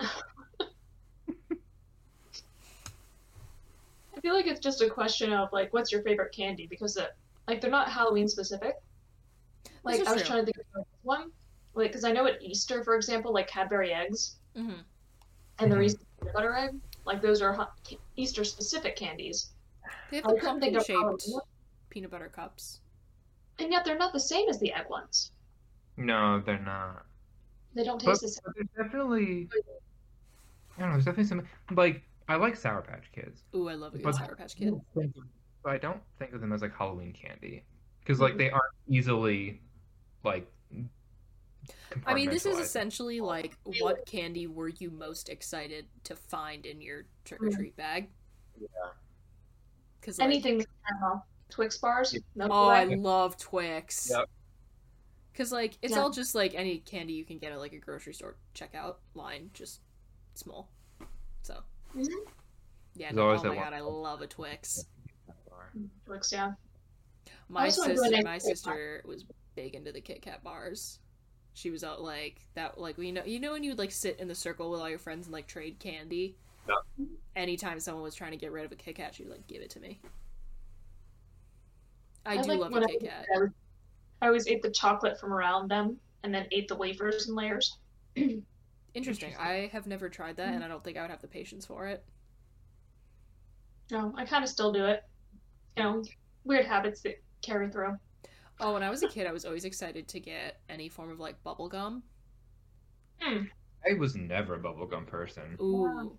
I 4.20 4.22
feel 4.22 4.34
like 4.34 4.46
it's 4.46 4.60
just 4.60 4.82
a 4.82 4.90
question 4.90 5.32
of 5.32 5.48
like, 5.50 5.72
what's 5.72 5.90
your 5.90 6.02
favorite 6.02 6.34
candy? 6.34 6.66
Because 6.68 6.94
it, 6.98 7.08
like 7.48 7.62
they're 7.62 7.70
not 7.70 7.88
Halloween 7.90 8.28
specific. 8.28 8.74
Like 9.82 10.06
I 10.06 10.12
was 10.12 10.20
true. 10.22 10.28
trying 10.28 10.44
to 10.44 10.52
think 10.52 10.56
of 10.76 10.84
one, 11.02 11.30
like 11.72 11.88
because 11.88 12.04
I 12.04 12.12
know 12.12 12.26
at 12.26 12.42
Easter, 12.42 12.84
for 12.84 12.96
example, 12.96 13.32
like 13.32 13.48
Cadbury 13.48 13.92
eggs 13.94 14.36
hmm 14.54 14.72
and 15.58 15.72
the 15.72 15.76
Mhm. 15.76 15.80
Reese's 15.80 16.04
peanut 16.20 16.34
butter 16.34 16.54
egg, 16.54 16.70
like 17.06 17.22
those 17.22 17.40
are 17.40 17.54
hu- 17.54 17.96
Easter 18.16 18.44
specific 18.44 18.94
candies, 18.96 19.52
They 20.10 20.16
have 20.18 20.26
I 20.26 20.28
the 20.28 20.34
couldn't 20.34 20.60
pumpkin 20.60 20.74
shaped 20.84 20.90
Halloween. 21.00 21.40
peanut 21.88 22.10
butter 22.10 22.28
cups. 22.28 22.80
and 23.58 23.70
yet 23.72 23.84
they're 23.86 23.96
not 23.98 24.12
the 24.12 24.20
same 24.20 24.48
as 24.50 24.58
the 24.60 24.72
egg 24.74 24.88
ones. 24.90 25.32
No, 25.96 26.40
they're 26.40 26.58
not. 26.58 27.06
They 27.74 27.84
don't 27.84 28.02
But 28.04 28.10
taste 28.10 28.20
the 28.22 28.28
same. 28.28 28.42
but 28.44 28.54
there's 28.56 28.86
definitely. 28.86 29.48
I 30.76 30.80
don't 30.80 30.88
know. 30.90 30.94
There's 30.94 31.04
definitely 31.06 31.24
some 31.28 31.76
like 31.76 32.02
I 32.30 32.36
like 32.36 32.54
Sour 32.54 32.82
Patch 32.82 33.10
Kids. 33.12 33.42
Ooh, 33.56 33.68
I 33.68 33.74
love 33.74 33.92
a 33.92 33.98
good 33.98 34.14
Sour 34.14 34.36
Patch 34.36 34.54
I 34.56 34.58
Kid. 34.60 34.70
don't 34.70 34.84
think 34.94 35.16
of- 35.16 35.24
But 35.64 35.72
I 35.72 35.78
don't 35.78 36.00
think 36.20 36.32
of 36.32 36.40
them 36.40 36.52
as 36.52 36.62
like 36.62 36.72
Halloween 36.72 37.12
candy 37.12 37.64
because 37.98 38.20
like 38.20 38.30
mm-hmm. 38.30 38.38
they 38.38 38.50
aren't 38.50 38.74
easily 38.88 39.60
like. 40.22 40.48
I 42.06 42.14
mean, 42.14 42.30
this 42.30 42.46
is 42.46 42.60
essentially 42.60 43.20
like 43.20 43.56
what 43.80 44.06
candy 44.06 44.46
were 44.46 44.68
you 44.68 44.92
most 44.92 45.28
excited 45.28 45.86
to 46.04 46.14
find 46.14 46.66
in 46.66 46.80
your 46.80 47.04
trick 47.24 47.42
or 47.42 47.46
mm. 47.46 47.56
treat 47.56 47.76
bag? 47.76 48.08
Yeah. 48.60 48.68
Because 50.00 50.20
like, 50.20 50.26
Anything, 50.26 50.64
I 50.86 51.06
uh, 51.06 51.18
Twix 51.50 51.78
bars. 51.78 52.16
Milky 52.36 52.52
oh, 52.52 52.68
I 52.68 52.84
love 52.84 53.36
Twix. 53.38 54.08
Yep. 54.08 54.30
Because 55.32 55.50
like 55.50 55.76
it's 55.82 55.94
Yeah. 55.94 56.00
all 56.00 56.10
just 56.10 56.36
like 56.36 56.54
any 56.54 56.78
candy 56.78 57.14
you 57.14 57.24
can 57.24 57.38
get 57.38 57.50
at 57.50 57.58
like 57.58 57.72
a 57.72 57.78
grocery 57.78 58.14
store 58.14 58.36
checkout 58.54 58.96
line, 59.14 59.50
just 59.52 59.80
small. 60.34 60.70
So 61.42 61.64
Mhm. 61.94 62.06
yeah, 62.94 63.10
no, 63.12 63.22
always 63.24 63.40
oh 63.40 63.42
that 63.44 63.48
my 63.50 63.54
one- 63.56 63.64
god, 63.64 63.72
I 63.72 63.80
love 63.80 64.22
a 64.22 64.26
Twix. 64.26 64.84
Twix, 66.06 66.32
yeah. 66.32 66.52
My 67.48 67.68
sister, 67.68 68.22
my 68.24 68.38
sister 68.38 69.02
was 69.04 69.24
big 69.54 69.74
into 69.74 69.92
the 69.92 70.00
Kit 70.00 70.22
Kat 70.22 70.42
bars. 70.42 70.98
She 71.54 71.70
was 71.70 71.82
out 71.84 72.00
like 72.00 72.46
that, 72.54 72.78
like 72.78 72.96
you 72.98 73.12
know, 73.12 73.24
you 73.24 73.40
know 73.40 73.52
when 73.52 73.62
you 73.64 73.70
would 73.70 73.78
like 73.78 73.90
sit 73.92 74.18
in 74.20 74.28
the 74.28 74.34
circle 74.34 74.70
with 74.70 74.80
all 74.80 74.88
your 74.88 74.98
friends 74.98 75.26
and 75.26 75.32
like 75.32 75.46
trade 75.46 75.78
candy. 75.78 76.36
Anytime 77.34 77.80
someone 77.80 78.02
was 78.04 78.14
trying 78.14 78.30
to 78.32 78.36
get 78.36 78.52
rid 78.52 78.64
of 78.64 78.72
a 78.72 78.76
Kit 78.76 78.96
Kat, 78.96 79.14
she'd 79.14 79.28
like 79.28 79.46
give 79.48 79.62
it 79.62 79.70
to 79.70 79.80
me. 79.80 80.00
I 82.26 82.36
do 82.36 82.48
like 82.48 82.58
love 82.60 82.72
when 82.72 82.82
a 82.82 82.86
I 82.86 82.88
Kit 82.90 83.02
was 83.02 83.10
Kat. 83.10 83.26
a 83.36 83.52
I 84.22 84.26
always 84.26 84.46
ate 84.46 84.62
the 84.62 84.70
chocolate 84.70 85.18
from 85.18 85.32
around 85.32 85.68
them 85.70 85.98
and 86.22 86.34
then 86.34 86.46
ate 86.52 86.68
the 86.68 86.76
wafers 86.76 87.28
in 87.28 87.34
layers. 87.34 87.76
Interesting. 88.94 89.34
I 89.38 89.70
have 89.72 89.86
never 89.86 90.08
tried 90.08 90.36
that, 90.36 90.54
and 90.54 90.64
I 90.64 90.68
don't 90.68 90.82
think 90.82 90.96
I 90.96 91.02
would 91.02 91.10
have 91.10 91.20
the 91.20 91.28
patience 91.28 91.64
for 91.64 91.86
it. 91.86 92.04
No, 93.90 94.12
I 94.16 94.24
kind 94.24 94.44
of 94.44 94.50
still 94.50 94.72
do 94.72 94.84
it. 94.84 95.02
You 95.76 95.82
know, 95.82 96.04
weird 96.44 96.66
habits 96.66 97.00
that 97.02 97.22
carry 97.42 97.70
through. 97.70 97.96
Oh, 98.60 98.74
when 98.74 98.82
I 98.82 98.90
was 98.90 99.02
a 99.02 99.08
kid, 99.08 99.26
I 99.26 99.32
was 99.32 99.44
always 99.44 99.64
excited 99.64 100.06
to 100.08 100.20
get 100.20 100.60
any 100.68 100.88
form 100.88 101.10
of 101.10 101.18
like 101.18 101.42
bubble 101.42 101.68
gum. 101.68 102.02
Hmm. 103.20 103.44
I 103.88 103.94
was 103.94 104.14
never 104.14 104.54
a 104.54 104.58
bubblegum 104.58 105.06
person. 105.06 105.56
Ooh. 105.60 106.16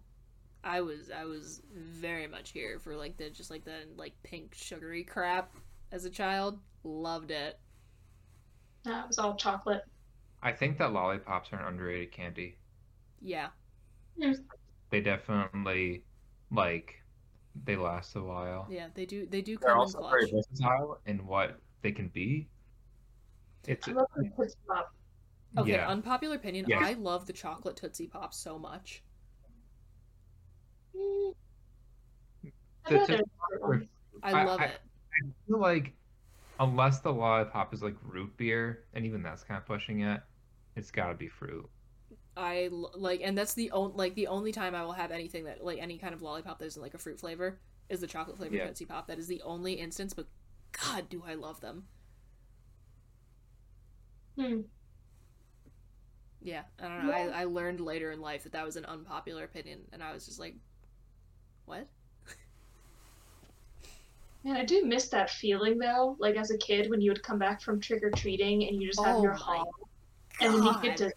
I 0.64 0.82
was 0.82 1.10
I 1.12 1.26
was 1.26 1.62
very 1.74 2.28
much 2.28 2.52
here 2.52 2.80
for 2.80 2.96
like 2.96 3.18
the 3.18 3.30
just 3.30 3.50
like 3.52 3.64
the 3.64 3.86
like 3.96 4.14
pink 4.24 4.54
sugary 4.56 5.04
crap 5.04 5.56
as 5.92 6.06
a 6.06 6.10
child. 6.10 6.60
Loved 6.84 7.32
it. 7.32 7.60
That 8.84 9.08
was 9.08 9.20
all 9.20 9.36
chocolate. 9.36 9.84
I 10.42 10.52
think 10.52 10.78
that 10.80 10.94
lollipops 10.94 11.50
are 11.52 11.60
an 11.60 11.68
underrated 11.68 12.12
candy. 12.12 12.58
Yeah. 13.22 13.48
They 14.90 15.02
definitely 15.02 16.04
like 16.52 17.02
they 17.66 17.76
last 17.76 18.16
a 18.16 18.22
while. 18.22 18.68
Yeah, 18.70 18.88
they 18.94 19.06
do 19.06 19.26
they 19.26 19.42
do 19.42 19.58
They're 19.58 19.70
come 19.70 19.78
in 19.78 19.82
also 19.82 20.00
clutch. 20.00 20.12
very 20.12 20.32
versatile 20.32 21.00
in 21.06 21.26
what 21.26 21.60
they 21.82 21.92
can 21.92 22.10
be. 22.10 22.48
It's 23.68 23.88
I 23.88 23.92
love 23.92 24.08
the 24.16 24.30
Tootsie 24.36 24.56
Pop. 24.68 24.94
Okay, 25.58 25.72
yeah. 25.72 25.88
unpopular 25.90 26.36
opinion. 26.36 26.66
Yeah. 26.68 26.80
I 26.82 26.94
love 26.94 27.26
the 27.28 27.34
chocolate 27.34 27.76
Tootsie 27.78 28.08
Pop 28.08 28.34
so 28.34 28.58
much. 28.58 29.04
I'd 30.96 32.92
The 32.92 32.96
rather 32.98 33.18
Tootsie. 33.18 33.90
I 34.24 34.32
I- 34.32 34.44
love 34.44 34.60
I- 34.60 34.66
it. 34.66 34.82
I 35.14 35.28
feel 35.48 35.60
like 35.60 35.94
unless 36.60 37.00
the 37.00 37.12
lollipop 37.14 37.74
is 37.74 37.84
like 37.84 37.96
root 38.02 38.36
beer, 38.38 38.86
and 38.94 39.06
even 39.06 39.22
that's 39.22 39.44
kind 39.44 39.58
of 39.58 39.66
pushing 39.66 40.02
it, 40.02 40.22
it's 40.76 40.90
got 40.92 41.08
to 41.10 41.14
be 41.16 41.28
fruit. 41.28 41.70
I 42.38 42.70
l- 42.72 42.92
like, 42.96 43.22
and 43.24 43.38
that's 43.38 43.54
the 43.54 43.72
only 43.72 43.94
like 43.96 44.16
the 44.16 44.28
only 44.28 44.52
time 44.52 44.74
I 44.76 44.84
will 44.84 44.94
have 44.94 45.12
anything 45.12 45.46
that 45.46 45.64
like 45.64 45.80
any 45.80 45.98
kind 45.98 46.14
of 46.14 46.22
lollipop 46.22 46.60
that 46.60 46.66
isn't 46.66 46.82
like 46.82 46.94
a 46.94 46.98
fruit 46.98 47.20
flavor 47.20 47.60
is 47.90 48.00
the 48.00 48.08
chocolate 48.08 48.38
flavored 48.38 48.58
Yeah. 48.60 48.68
Tootsie 48.68 48.86
Pop. 48.86 49.08
That 49.08 49.20
is 49.20 49.28
the 49.28 49.42
only 49.44 49.74
instance, 49.74 50.14
but 50.14 50.28
God, 50.72 51.10
do 51.10 51.24
I 51.28 51.34
love 51.36 51.60
them. 51.62 51.88
Hmm. 54.38 54.62
Yeah, 56.42 56.64
I 56.80 56.88
don't 56.88 57.06
know. 57.06 57.12
I, 57.12 57.42
I 57.42 57.44
learned 57.46 57.82
later 57.82 58.12
in 58.12 58.20
life 58.22 58.44
that 58.44 58.54
that 58.54 58.66
was 58.66 58.76
an 58.76 58.86
unpopular 58.86 59.44
opinion, 59.44 59.82
and 59.94 60.02
I 60.02 60.12
was 60.14 60.26
just 60.26 60.40
like, 60.40 60.56
what? 61.66 61.88
Man, 64.44 64.58
I 64.58 64.66
do 64.66 64.84
miss 64.86 65.10
that 65.10 65.30
feeling 65.30 65.78
though. 65.78 66.16
Like 66.20 66.36
as 66.36 66.50
a 66.50 66.58
kid, 66.58 66.90
when 66.90 67.02
you 67.02 67.12
would 67.12 67.22
come 67.22 67.38
back 67.38 67.62
from 67.62 67.80
trick 67.80 68.02
or 68.04 68.10
treating 68.10 68.68
and 68.68 68.82
you 68.82 68.88
just 68.88 69.04
have 69.04 69.18
Oh 69.18 69.24
your 69.24 69.34
haul, 69.34 69.72
and 70.40 70.54
then 70.54 70.64
you 70.64 70.74
get 70.82 70.98
to 70.98 71.12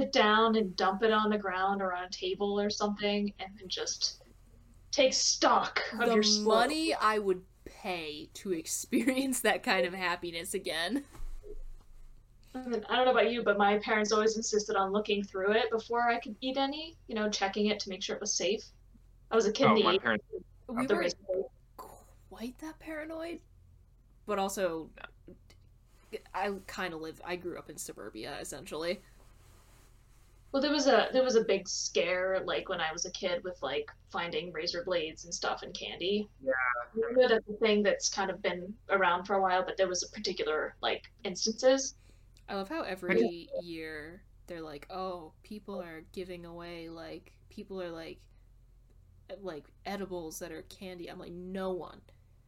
sit 0.00 0.12
down 0.12 0.56
and 0.56 0.74
dump 0.76 1.02
it 1.02 1.12
on 1.12 1.30
the 1.30 1.38
ground 1.38 1.82
or 1.82 1.92
on 1.92 2.04
a 2.04 2.10
table 2.10 2.58
or 2.58 2.70
something, 2.70 3.32
and 3.38 3.50
then 3.58 3.68
just 3.68 4.22
take 4.90 5.12
stock 5.12 5.80
of 5.92 6.06
the 6.08 6.14
your 6.14 6.22
slow. 6.22 6.54
money 6.56 6.94
I 6.94 7.18
would 7.18 7.42
pay 7.64 8.30
to 8.34 8.52
experience 8.62 9.40
that 9.40 9.62
kind 9.62 9.86
of 9.86 9.94
happiness 9.94 10.54
again. 10.54 11.04
I 12.54 12.58
don't 12.96 13.04
know 13.04 13.12
about 13.12 13.30
you, 13.30 13.44
but 13.44 13.58
my 13.58 13.78
parents 13.78 14.10
always 14.10 14.36
insisted 14.36 14.74
on 14.74 14.90
looking 14.90 15.22
through 15.22 15.52
it 15.52 15.70
before 15.70 16.08
I 16.08 16.18
could 16.18 16.34
eat 16.40 16.56
any. 16.56 16.96
You 17.06 17.14
know, 17.14 17.28
checking 17.28 17.66
it 17.66 17.78
to 17.80 17.88
make 17.90 18.02
sure 18.02 18.16
it 18.16 18.20
was 18.20 18.34
safe. 18.34 18.64
I 19.30 19.36
was 19.36 19.46
a 19.46 19.52
kid 19.52 19.66
Oh, 19.66 19.78
my 19.80 19.98
parents. 19.98 20.24
We 20.66 20.86
the 20.86 20.94
were 20.94 21.00
risk- 21.00 21.16
quite 21.76 22.58
that 22.58 22.78
paranoid, 22.80 23.40
but 24.26 24.38
also, 24.40 24.90
I 26.34 26.50
kind 26.66 26.92
of 26.94 27.00
live. 27.00 27.20
I 27.24 27.36
grew 27.36 27.56
up 27.58 27.70
in 27.70 27.76
suburbia, 27.76 28.36
essentially. 28.40 29.00
Well, 30.52 30.60
there 30.60 30.72
was 30.72 30.88
a 30.88 31.08
there 31.12 31.22
was 31.22 31.36
a 31.36 31.44
big 31.44 31.68
scare 31.68 32.40
like 32.44 32.68
when 32.68 32.80
I 32.80 32.92
was 32.92 33.04
a 33.04 33.10
kid 33.12 33.44
with 33.44 33.56
like 33.62 33.88
finding 34.10 34.52
razor 34.52 34.82
blades 34.84 35.24
and 35.24 35.32
stuff 35.32 35.62
and 35.62 35.72
candy. 35.72 36.28
Yeah. 36.44 36.52
I 37.08 37.12
know 37.12 37.28
that's 37.28 37.48
a 37.48 37.52
thing 37.54 37.82
that's 37.84 38.08
kind 38.08 38.30
of 38.30 38.42
been 38.42 38.74
around 38.88 39.26
for 39.26 39.34
a 39.34 39.40
while, 39.42 39.64
but 39.64 39.76
there 39.76 39.86
was 39.88 40.02
a 40.02 40.08
particular 40.08 40.74
like 40.82 41.04
instances. 41.22 41.94
I 42.48 42.56
love 42.56 42.68
how 42.68 42.82
every 42.82 43.48
year 43.62 44.22
they're 44.48 44.60
like, 44.60 44.86
"Oh, 44.90 45.32
people 45.44 45.80
are 45.80 46.02
giving 46.12 46.44
away 46.44 46.88
like 46.88 47.32
people 47.48 47.80
are 47.80 47.90
like 47.92 48.18
like 49.40 49.66
edibles 49.86 50.40
that 50.40 50.50
are 50.50 50.62
candy." 50.62 51.06
I'm 51.08 51.20
like, 51.20 51.30
"No 51.32 51.70
one. 51.70 52.00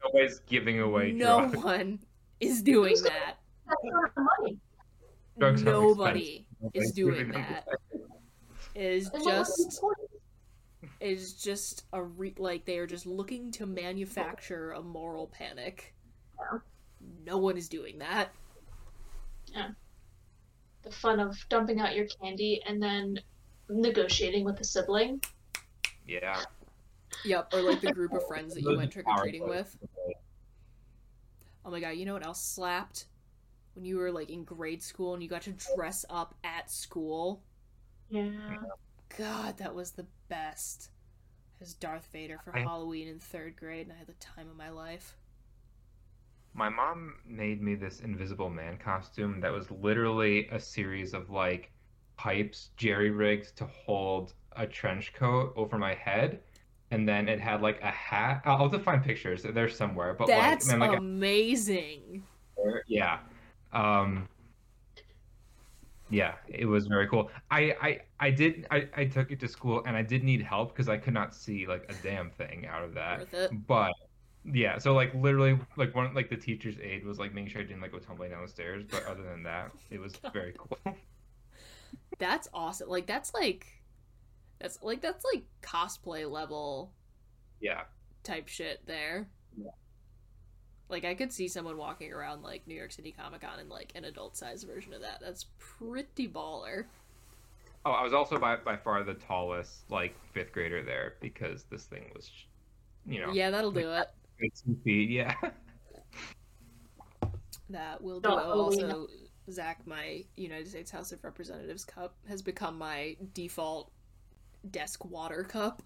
Nobody's 0.05 0.41
giving 0.41 0.81
away 0.81 1.13
no 1.13 1.39
drugs. 1.51 1.57
one 1.65 2.01
is 2.41 2.63
doing 2.63 2.91
Who's 2.91 3.03
gonna- 3.03 3.15
that. 3.15 3.37
That's 3.69 3.85
not 3.85 4.15
the 4.17 4.21
money. 4.41 4.59
Drugs 5.39 5.63
Nobody 5.63 6.21
expensive. 6.21 6.47
Is 6.75 6.93
doing 6.93 7.15
giving 7.15 7.33
them 7.33 7.43
that. 7.43 7.67
away. 7.69 8.05
It 8.75 8.83
is 8.95 9.09
And 9.11 9.23
what 9.23 9.39
was 9.39 9.57
the 9.57 9.65
just 9.65 9.85
is 11.01 11.35
just 11.35 11.85
a 11.93 12.03
re- 12.03 12.35
like 12.39 12.65
they 12.65 12.79
are 12.79 12.87
just 12.87 13.07
looking 13.07 13.51
to 13.53 13.67
manufacture 13.67 14.73
a 14.73 14.83
moral 14.83 15.27
panic. 15.29 15.95
Yeah. 16.39 16.59
No 17.25 17.39
one 17.39 17.57
is 17.57 17.69
doing 17.69 17.99
that. 17.99 18.33
Yeah. 19.53 19.69
The 20.83 20.91
fun 20.91 21.21
of 21.21 21.37
dumping 21.49 21.81
out 21.81 21.95
your 21.95 22.07
candy 22.21 22.61
and 22.67 22.83
then 22.83 23.19
negotiating 23.69 24.45
with 24.45 24.61
a 24.61 24.65
sibling. 24.65 25.23
Yeah. 26.07 26.41
Yep, 27.25 27.53
or 27.55 27.63
like 27.63 27.81
the 27.81 27.93
group 27.93 28.13
of 28.13 28.27
friends 28.29 28.55
that 28.55 28.63
you 28.63 28.77
went 28.77 28.93
trick 28.93 29.07
or 29.07 29.19
treating 29.23 29.49
with. 29.49 29.77
Oh 31.65 31.71
my 31.71 31.79
god, 31.81 31.91
you 31.91 32.05
know 32.07 32.15
what 32.15 32.27
else 32.27 32.43
slapped? 32.45 33.07
When 33.75 33.85
you 33.85 33.97
were 33.97 34.13
like 34.13 34.31
in 34.31 34.45
grade 34.45 34.83
school 34.83 35.15
and 35.15 35.23
you 35.23 35.29
got 35.29 35.43
to 35.43 35.55
dress 35.75 36.05
up 36.11 36.35
at 36.45 36.71
school. 36.71 37.43
Yeah. 38.11 38.31
God, 39.19 39.59
that 39.59 39.75
was 39.75 39.93
the 39.93 40.07
best. 40.29 40.91
I 41.59 41.65
was 41.65 41.75
Darth 41.75 42.09
Vader 42.13 42.39
for 42.45 42.57
I- 42.57 42.61
Halloween 42.63 43.09
in 43.09 43.19
third 43.19 43.57
grade 43.57 43.87
and 43.87 43.93
I 43.93 43.99
had 43.99 44.07
the 44.07 44.15
time 44.15 44.49
of 44.51 44.57
my 44.57 44.71
life. 44.71 45.17
My 46.55 46.69
mom 46.69 47.15
made 47.25 47.63
me 47.63 47.75
this 47.75 48.01
invisible 48.01 48.51
man 48.51 48.77
costume 48.77 49.41
that 49.41 49.53
was 49.53 49.71
literally 49.71 50.49
a 50.49 50.61
series 50.61 51.15
of 51.15 51.31
like 51.31 51.71
pipes 52.17 52.71
jerry 52.77 53.11
rigged 53.11 53.57
to 53.57 53.65
hold 53.65 54.35
a 54.57 54.67
trench 54.67 55.15
coat 55.15 55.55
over 55.57 55.79
my 55.79 55.95
head. 55.95 56.41
And 56.91 57.09
then 57.09 57.27
it 57.27 57.41
had 57.41 57.63
like 57.63 57.81
a 57.81 57.91
hat. 57.91 58.43
I'll 58.45 58.57
I'll 58.57 58.63
have 58.69 58.73
to 58.73 58.79
find 58.79 59.03
pictures. 59.03 59.43
They're 59.43 59.69
somewhere. 59.71 60.13
But 60.13 60.27
That's 60.27 60.67
like, 60.67 60.75
and 60.75 60.83
then, 60.83 60.91
like 60.91 60.99
amazing. 60.99 62.23
a, 62.59 62.81
yeah. 62.87 63.21
Um, 63.73 64.29
yeah, 66.11 66.35
it 66.47 66.67
was 66.67 66.87
very 66.87 67.09
cool. 67.09 67.31
I 67.51 67.75
I 67.81 68.01
I 68.21 68.31
did 68.31 68.67
I, 68.71 68.87
I 68.95 69.05
took 69.07 69.31
it 69.31 69.41
to 69.41 69.49
school 69.49 69.83
and 69.87 69.97
I 69.97 70.03
did 70.03 70.23
need 70.23 70.43
help 70.43 70.75
because 70.75 70.89
I 70.89 70.99
could 70.99 71.15
not 71.15 71.35
see 71.35 71.67
like 71.67 71.85
a 71.89 71.95
damn 72.03 72.31
thing 72.31 72.67
out 72.67 72.85
of 72.85 72.95
that. 72.95 73.21
Worth 73.21 73.35
it. 73.35 73.67
But 73.67 73.93
yeah, 74.45 74.79
so 74.79 74.93
like 74.93 75.15
literally 75.15 75.59
like 75.77 75.95
one 75.95 76.13
like 76.15 76.29
the 76.29 76.37
teacher's 76.37 76.77
aide 76.81 77.05
was 77.07 77.19
like 77.19 77.33
making 77.33 77.51
sure 77.51 77.63
I 77.63 77.65
didn't 77.65 77.81
like 77.81 77.93
go 77.93 77.99
tumbling 77.99 78.31
down 78.31 78.43
the 78.43 78.49
stairs. 78.49 78.85
But 78.89 79.07
other 79.07 79.23
than 79.23 79.43
that, 79.45 79.73
it 79.91 79.99
was 79.99 80.13
very 80.33 80.55
cool. 80.59 80.79
That's 82.19 82.49
awesome. 82.53 82.89
Like 82.89 83.07
that's 83.07 83.33
like 83.35 83.67
that's 84.59 84.83
like 84.83 85.01
that's 85.01 85.25
like 85.25 85.45
cosplay 85.63 86.31
level 86.31 86.93
yeah. 87.61 87.83
type 88.23 88.49
shit 88.49 88.81
there. 88.87 89.29
Yeah. 89.57 89.71
Like 90.89 91.05
I 91.05 91.15
could 91.15 91.33
see 91.33 91.49
someone 91.49 91.77
walking 91.79 92.13
around 92.13 92.43
like 92.43 92.67
New 92.67 92.75
York 92.75 92.93
City 92.93 93.13
Comic 93.19 93.41
Con 93.41 93.59
in 93.61 93.69
like 93.69 93.93
an 93.95 94.05
adult 94.05 94.37
size 94.37 94.63
version 94.63 94.93
of 94.93 95.01
that. 95.01 95.21
That's 95.21 95.47
pretty 95.59 96.29
baller. 96.29 96.85
Oh, 97.85 97.93
I 97.93 98.03
was 98.05 98.13
also 98.13 98.39
by 98.39 98.57
by 98.57 98.77
far 98.77 99.03
the 99.03 99.15
tallest 99.15 99.91
like 99.91 100.15
fifth 100.33 100.53
grader 100.53 100.83
there 100.83 101.15
because 101.21 101.65
this 101.65 101.85
thing 101.85 102.11
was, 102.15 102.31
you 103.07 103.21
know, 103.21 103.33
Yeah, 103.33 103.51
that'll 103.51 103.73
do 103.73 103.91
it. 103.91 104.07
good 104.41 104.51
two 104.65 104.77
feet. 104.85 105.11
Yeah. 105.11 105.35
That 107.71 108.03
will 108.03 108.21
do 108.21 108.29
No, 108.29 108.39
it. 108.39 108.43
oh, 108.47 108.69
we 108.71 108.83
Also, 108.83 109.07
Zach, 109.51 109.87
my 109.87 110.23
United 110.37 110.69
States 110.69 110.91
House 110.91 111.11
of 111.13 111.25
Representatives 111.25 111.85
cup 111.85 112.15
has 112.29 112.43
become 112.43 112.77
my 112.77 113.17
default 113.35 113.91
desk 114.71 115.05
water 115.07 115.43
cup. 115.43 115.83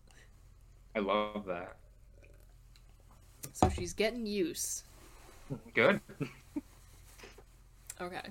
I 0.97 0.99
love 0.99 1.45
that. 1.47 1.77
So 3.53 3.69
she's 3.69 3.93
getting 3.93 4.27
use. 4.27 4.83
Good. 5.75 6.01
Okay. 8.01 8.23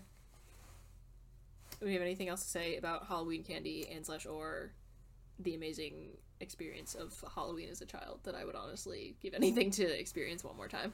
Do 1.79 1.85
we 1.85 1.93
have 1.93 2.01
anything 2.01 2.29
else 2.29 2.43
to 2.43 2.49
say 2.49 2.77
about 2.77 3.07
Halloween 3.07 3.43
candy 3.43 3.87
and 3.91 4.05
slash 4.05 4.25
or 4.25 4.71
the 5.39 5.55
amazing 5.55 6.09
experience 6.39 6.95
of 6.95 7.23
Halloween 7.33 7.69
as 7.69 7.81
a 7.81 7.85
child 7.85 8.19
that 8.23 8.35
I 8.35 8.45
would 8.45 8.55
honestly 8.55 9.15
give 9.21 9.33
anything 9.33 9.71
to 9.71 9.99
experience 9.99 10.43
one 10.43 10.55
more 10.55 10.67
time? 10.67 10.93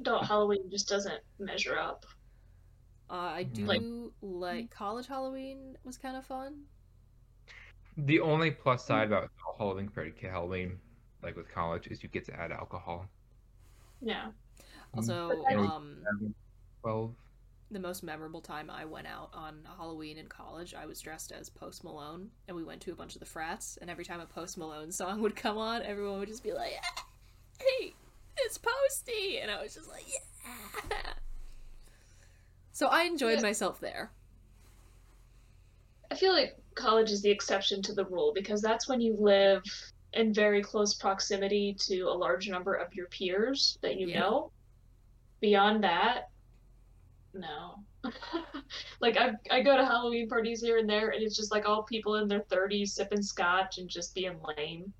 Adult 0.00 0.26
Halloween 0.26 0.70
just 0.70 0.88
doesn't 0.88 1.20
measure 1.38 1.78
up. 1.78 2.06
Uh, 3.10 3.14
I 3.14 3.42
do 3.42 3.64
Like- 3.66 3.82
like 4.22 4.70
college 4.70 5.06
Halloween 5.06 5.76
was 5.84 5.98
kind 5.98 6.16
of 6.16 6.24
fun. 6.26 6.66
The 7.96 8.20
only 8.20 8.50
plus 8.50 8.84
side 8.86 9.06
about 9.08 9.30
Halloween 9.58 9.86
compared 9.86 10.16
to 10.18 10.30
Halloween, 10.30 10.80
like 11.22 11.36
with 11.36 11.48
college, 11.50 11.86
is 11.88 12.02
you 12.02 12.08
get 12.08 12.24
to 12.26 12.34
add 12.34 12.52
alcohol. 12.52 13.06
Yeah. 14.00 14.32
Also, 14.94 15.44
Yeah, 15.50 15.56
um, 15.60 16.04
Twelve. 16.82 17.14
the 17.70 17.78
most 17.78 18.02
memorable 18.02 18.40
time 18.42 18.68
I 18.70 18.84
went 18.84 19.06
out 19.06 19.30
on 19.32 19.66
Halloween 19.76 20.18
in 20.18 20.26
college, 20.26 20.74
I 20.74 20.84
was 20.86 21.00
dressed 21.00 21.32
as 21.32 21.48
Post 21.48 21.82
Malone, 21.84 22.30
and 22.46 22.56
we 22.56 22.62
went 22.64 22.82
to 22.82 22.92
a 22.92 22.94
bunch 22.94 23.14
of 23.14 23.20
the 23.20 23.26
frats. 23.26 23.78
And 23.80 23.88
every 23.88 24.04
time 24.04 24.20
a 24.20 24.26
Post 24.26 24.58
Malone 24.58 24.92
song 24.92 25.20
would 25.22 25.34
come 25.36 25.56
on, 25.56 25.82
everyone 25.82 26.18
would 26.18 26.28
just 26.28 26.42
be 26.42 26.52
like, 26.52 26.72
"Hey, 27.58 27.94
it's 28.36 28.58
Posty," 28.58 29.38
and 29.38 29.50
I 29.50 29.62
was 29.62 29.74
just 29.74 29.88
like, 29.88 30.04
"Yeah." 30.08 31.12
So 32.72 32.86
I 32.88 33.02
enjoyed 33.04 33.36
Yeah. 33.36 33.42
myself 33.42 33.80
there. 33.80 34.12
I 36.10 36.14
feel 36.14 36.32
like 36.32 36.58
college 36.74 37.10
is 37.10 37.22
the 37.22 37.30
exception 37.30 37.80
to 37.82 37.94
the 37.94 38.04
rule 38.04 38.32
because 38.34 38.60
that's 38.60 38.88
when 38.88 39.00
you 39.00 39.14
live 39.18 39.62
in 40.14 40.34
very 40.34 40.62
close 40.62 40.94
proximity 40.94 41.74
to 41.80 42.02
a 42.02 42.12
large 42.12 42.48
number 42.48 42.74
of 42.74 42.92
your 42.94 43.06
peers 43.06 43.78
that 43.80 43.96
you 43.98 44.08
Yeah. 44.08 44.20
know. 44.20 44.52
Beyond 45.42 45.82
that, 45.82 46.28
no. 47.34 47.80
like 49.00 49.16
I 49.16 49.32
I 49.50 49.60
go 49.60 49.76
to 49.76 49.84
Halloween 49.84 50.28
parties 50.28 50.60
here 50.62 50.78
and 50.78 50.88
there 50.88 51.10
and 51.10 51.22
it's 51.22 51.36
just 51.36 51.50
like 51.52 51.68
all 51.68 51.82
people 51.82 52.16
in 52.16 52.28
their 52.28 52.42
30s 52.42 52.88
sipping 52.90 53.22
scotch 53.22 53.78
and 53.78 53.88
just 53.88 54.14
being 54.14 54.38
lame. 54.56 54.92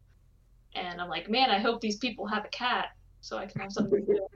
And 0.75 1.01
I'm 1.01 1.09
like, 1.09 1.31
man, 1.31 1.51
I 1.51 1.59
hope 1.61 1.81
these 1.81 1.97
people 1.97 2.27
have 2.27 2.45
a 2.45 2.49
cat 2.49 2.89
so 3.21 3.39
I 3.39 3.47
can 3.47 3.61
have 3.61 3.73
something 3.73 4.05
to 4.05 4.15
do. 4.15 4.27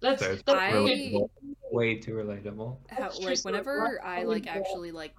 That's, 0.00 0.22
So 0.22 0.36
that's 0.46 0.48
I- 0.48 1.26
way 1.72 1.96
too 1.96 2.12
relatable. 2.12 2.76
How, 2.88 3.10
like 3.20 3.44
whenever 3.44 4.00
I 4.04 4.22
like 4.22 4.46
actually 4.46 4.92
like 4.92 5.14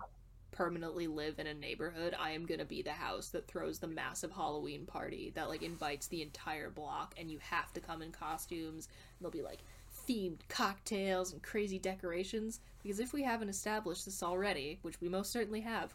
permanently 0.56 1.08
live 1.08 1.38
in 1.38 1.48
a 1.48 1.54
neighborhood, 1.54 2.16
I 2.18 2.32
am 2.32 2.46
gonna 2.46 2.66
be 2.66 2.82
the 2.82 2.92
house 2.92 3.30
that 3.30 3.48
throws 3.48 3.80
the 3.80 3.88
massive 3.88 4.32
Halloween 4.32 4.86
party 4.86 5.32
that 5.36 5.50
like 5.50 5.62
invites 5.62 6.08
the 6.08 6.22
entire 6.22 6.70
block, 6.70 7.14
and 7.18 7.30
you 7.30 7.40
have 7.40 7.74
to 7.74 7.82
come 7.82 8.02
in 8.02 8.12
costumes. 8.12 8.88
And 8.88 9.22
there'll 9.22 9.32
be 9.32 9.42
like 9.42 9.60
themed 10.08 10.40
cocktails 10.48 11.34
and 11.34 11.44
crazy 11.44 11.78
decorations. 11.78 12.62
Because 12.82 13.00
if 13.00 13.14
we 13.14 13.24
haven't 13.24 13.50
established 13.50 14.06
this 14.06 14.24
already, 14.24 14.80
which 14.82 15.02
we 15.02 15.10
most 15.10 15.32
certainly 15.32 15.62
have, 15.62 15.94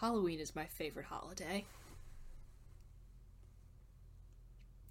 Halloween 0.00 0.40
is 0.40 0.56
my 0.56 0.64
favorite 0.66 1.06
holiday. 1.06 1.64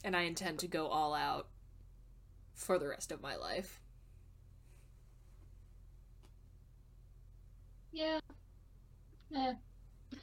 And 0.04 0.16
I 0.16 0.22
intend 0.22 0.60
to 0.60 0.68
go 0.68 0.88
all 0.88 1.14
out 1.14 1.48
for 2.54 2.78
the 2.78 2.88
rest 2.88 3.12
of 3.12 3.22
my 3.22 3.36
life. 3.36 3.82
Yeah. 7.92 8.20
Eh. 9.36 9.54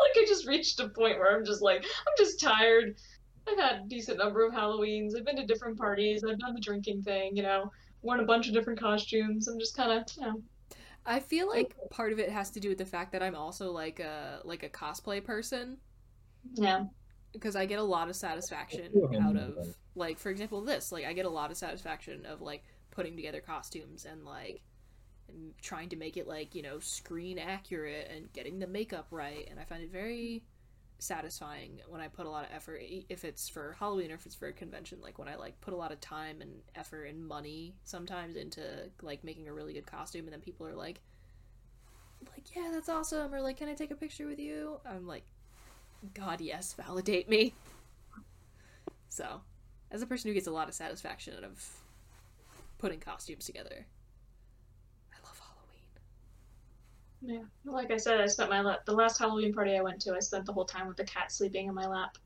like 0.00 0.16
I 0.16 0.24
just 0.26 0.46
reached 0.46 0.80
a 0.80 0.88
point 0.88 1.18
where 1.18 1.36
I'm 1.36 1.44
just 1.44 1.62
like, 1.62 1.82
I'm 1.82 2.14
just 2.16 2.40
tired. 2.40 2.96
I've 3.48 3.58
had 3.58 3.80
a 3.80 3.88
decent 3.88 4.18
number 4.18 4.46
of 4.46 4.52
Halloweens. 4.52 5.16
I've 5.16 5.24
been 5.24 5.36
to 5.36 5.46
different 5.46 5.78
parties. 5.78 6.24
I've 6.24 6.38
done 6.38 6.54
the 6.54 6.60
drinking 6.60 7.02
thing, 7.02 7.36
you 7.36 7.42
know, 7.42 7.70
worn 8.02 8.20
a 8.20 8.24
bunch 8.24 8.48
of 8.48 8.54
different 8.54 8.80
costumes. 8.80 9.48
I'm 9.48 9.58
just 9.58 9.76
kind 9.76 9.92
of, 9.92 10.04
you 10.16 10.26
know, 10.26 10.42
I 11.06 11.20
feel 11.20 11.48
like 11.48 11.74
part 11.90 12.12
of 12.12 12.18
it 12.18 12.30
has 12.30 12.50
to 12.50 12.60
do 12.60 12.68
with 12.68 12.78
the 12.78 12.86
fact 12.86 13.12
that 13.12 13.22
I'm 13.22 13.34
also 13.34 13.72
like 13.72 14.00
a 14.00 14.40
like 14.44 14.62
a 14.62 14.68
cosplay 14.68 15.24
person 15.24 15.78
yeah. 16.54 16.84
because 17.32 17.56
I 17.56 17.66
get 17.66 17.78
a 17.78 17.82
lot 17.84 18.08
of 18.08 18.16
satisfaction 18.16 18.92
out 19.20 19.36
of 19.36 19.74
like 19.94 20.18
for 20.18 20.30
example 20.30 20.60
this 20.60 20.92
like 20.92 21.06
I 21.06 21.12
get 21.12 21.24
a 21.24 21.30
lot 21.30 21.50
of 21.50 21.56
satisfaction 21.56 22.26
of 22.26 22.42
like 22.42 22.64
putting 22.90 23.16
together 23.16 23.40
costumes 23.40 24.04
and 24.04 24.24
like 24.24 24.60
and 25.34 25.52
trying 25.60 25.88
to 25.88 25.96
make 25.96 26.16
it 26.16 26.26
like 26.26 26.54
you 26.54 26.62
know 26.62 26.78
screen 26.78 27.38
accurate 27.38 28.10
and 28.14 28.32
getting 28.32 28.58
the 28.58 28.66
makeup 28.66 29.06
right 29.10 29.46
and 29.50 29.58
I 29.58 29.64
find 29.64 29.82
it 29.82 29.90
very 29.90 30.42
satisfying 30.98 31.80
when 31.88 32.00
I 32.00 32.08
put 32.08 32.26
a 32.26 32.30
lot 32.30 32.44
of 32.44 32.50
effort 32.54 32.82
if 33.08 33.24
it's 33.24 33.48
for 33.48 33.74
Halloween 33.78 34.10
or 34.10 34.14
if 34.14 34.26
it's 34.26 34.34
for 34.34 34.48
a 34.48 34.52
convention 34.52 34.98
like 35.02 35.18
when 35.18 35.28
I 35.28 35.36
like 35.36 35.58
put 35.60 35.72
a 35.72 35.76
lot 35.76 35.92
of 35.92 36.00
time 36.00 36.42
and 36.42 36.50
effort 36.74 37.04
and 37.04 37.26
money 37.26 37.74
sometimes 37.84 38.36
into 38.36 38.62
like 39.02 39.24
making 39.24 39.48
a 39.48 39.52
really 39.52 39.72
good 39.72 39.86
costume 39.86 40.24
and 40.24 40.32
then 40.32 40.40
people 40.40 40.66
are 40.66 40.74
like 40.74 41.00
like 42.34 42.54
yeah 42.54 42.68
that's 42.72 42.88
awesome 42.88 43.34
or 43.34 43.40
like 43.40 43.56
can 43.56 43.68
I 43.68 43.74
take 43.74 43.90
a 43.90 43.96
picture 43.96 44.26
with 44.26 44.38
you? 44.38 44.78
I'm 44.84 45.06
like 45.06 45.24
god 46.14 46.40
yes 46.40 46.74
validate 46.74 47.28
me. 47.28 47.54
So 49.08 49.40
as 49.90 50.02
a 50.02 50.06
person 50.06 50.28
who 50.28 50.34
gets 50.34 50.46
a 50.46 50.52
lot 50.52 50.68
of 50.68 50.74
satisfaction 50.74 51.34
out 51.36 51.44
of 51.44 51.66
putting 52.78 53.00
costumes 53.00 53.44
together 53.46 53.86
I 55.12 55.16
love 55.26 55.38
Halloween 55.38 55.88
Yeah. 57.22 57.42
Like 57.64 57.90
I 57.90 57.96
said, 57.98 58.20
I 58.20 58.26
spent 58.26 58.48
my 58.50 58.60
la- 58.62 58.76
the 58.86 58.92
last 58.92 59.18
Halloween 59.18 59.52
party 59.52 59.76
I 59.76 59.80
went 59.82 60.00
to. 60.02 60.14
I 60.14 60.20
spent 60.20 60.46
the 60.46 60.52
whole 60.52 60.64
time 60.64 60.88
with 60.88 60.96
the 60.96 61.04
cat 61.04 61.30
sleeping 61.30 61.66
in 61.68 61.74
my 61.74 61.86
lap. 61.86 62.16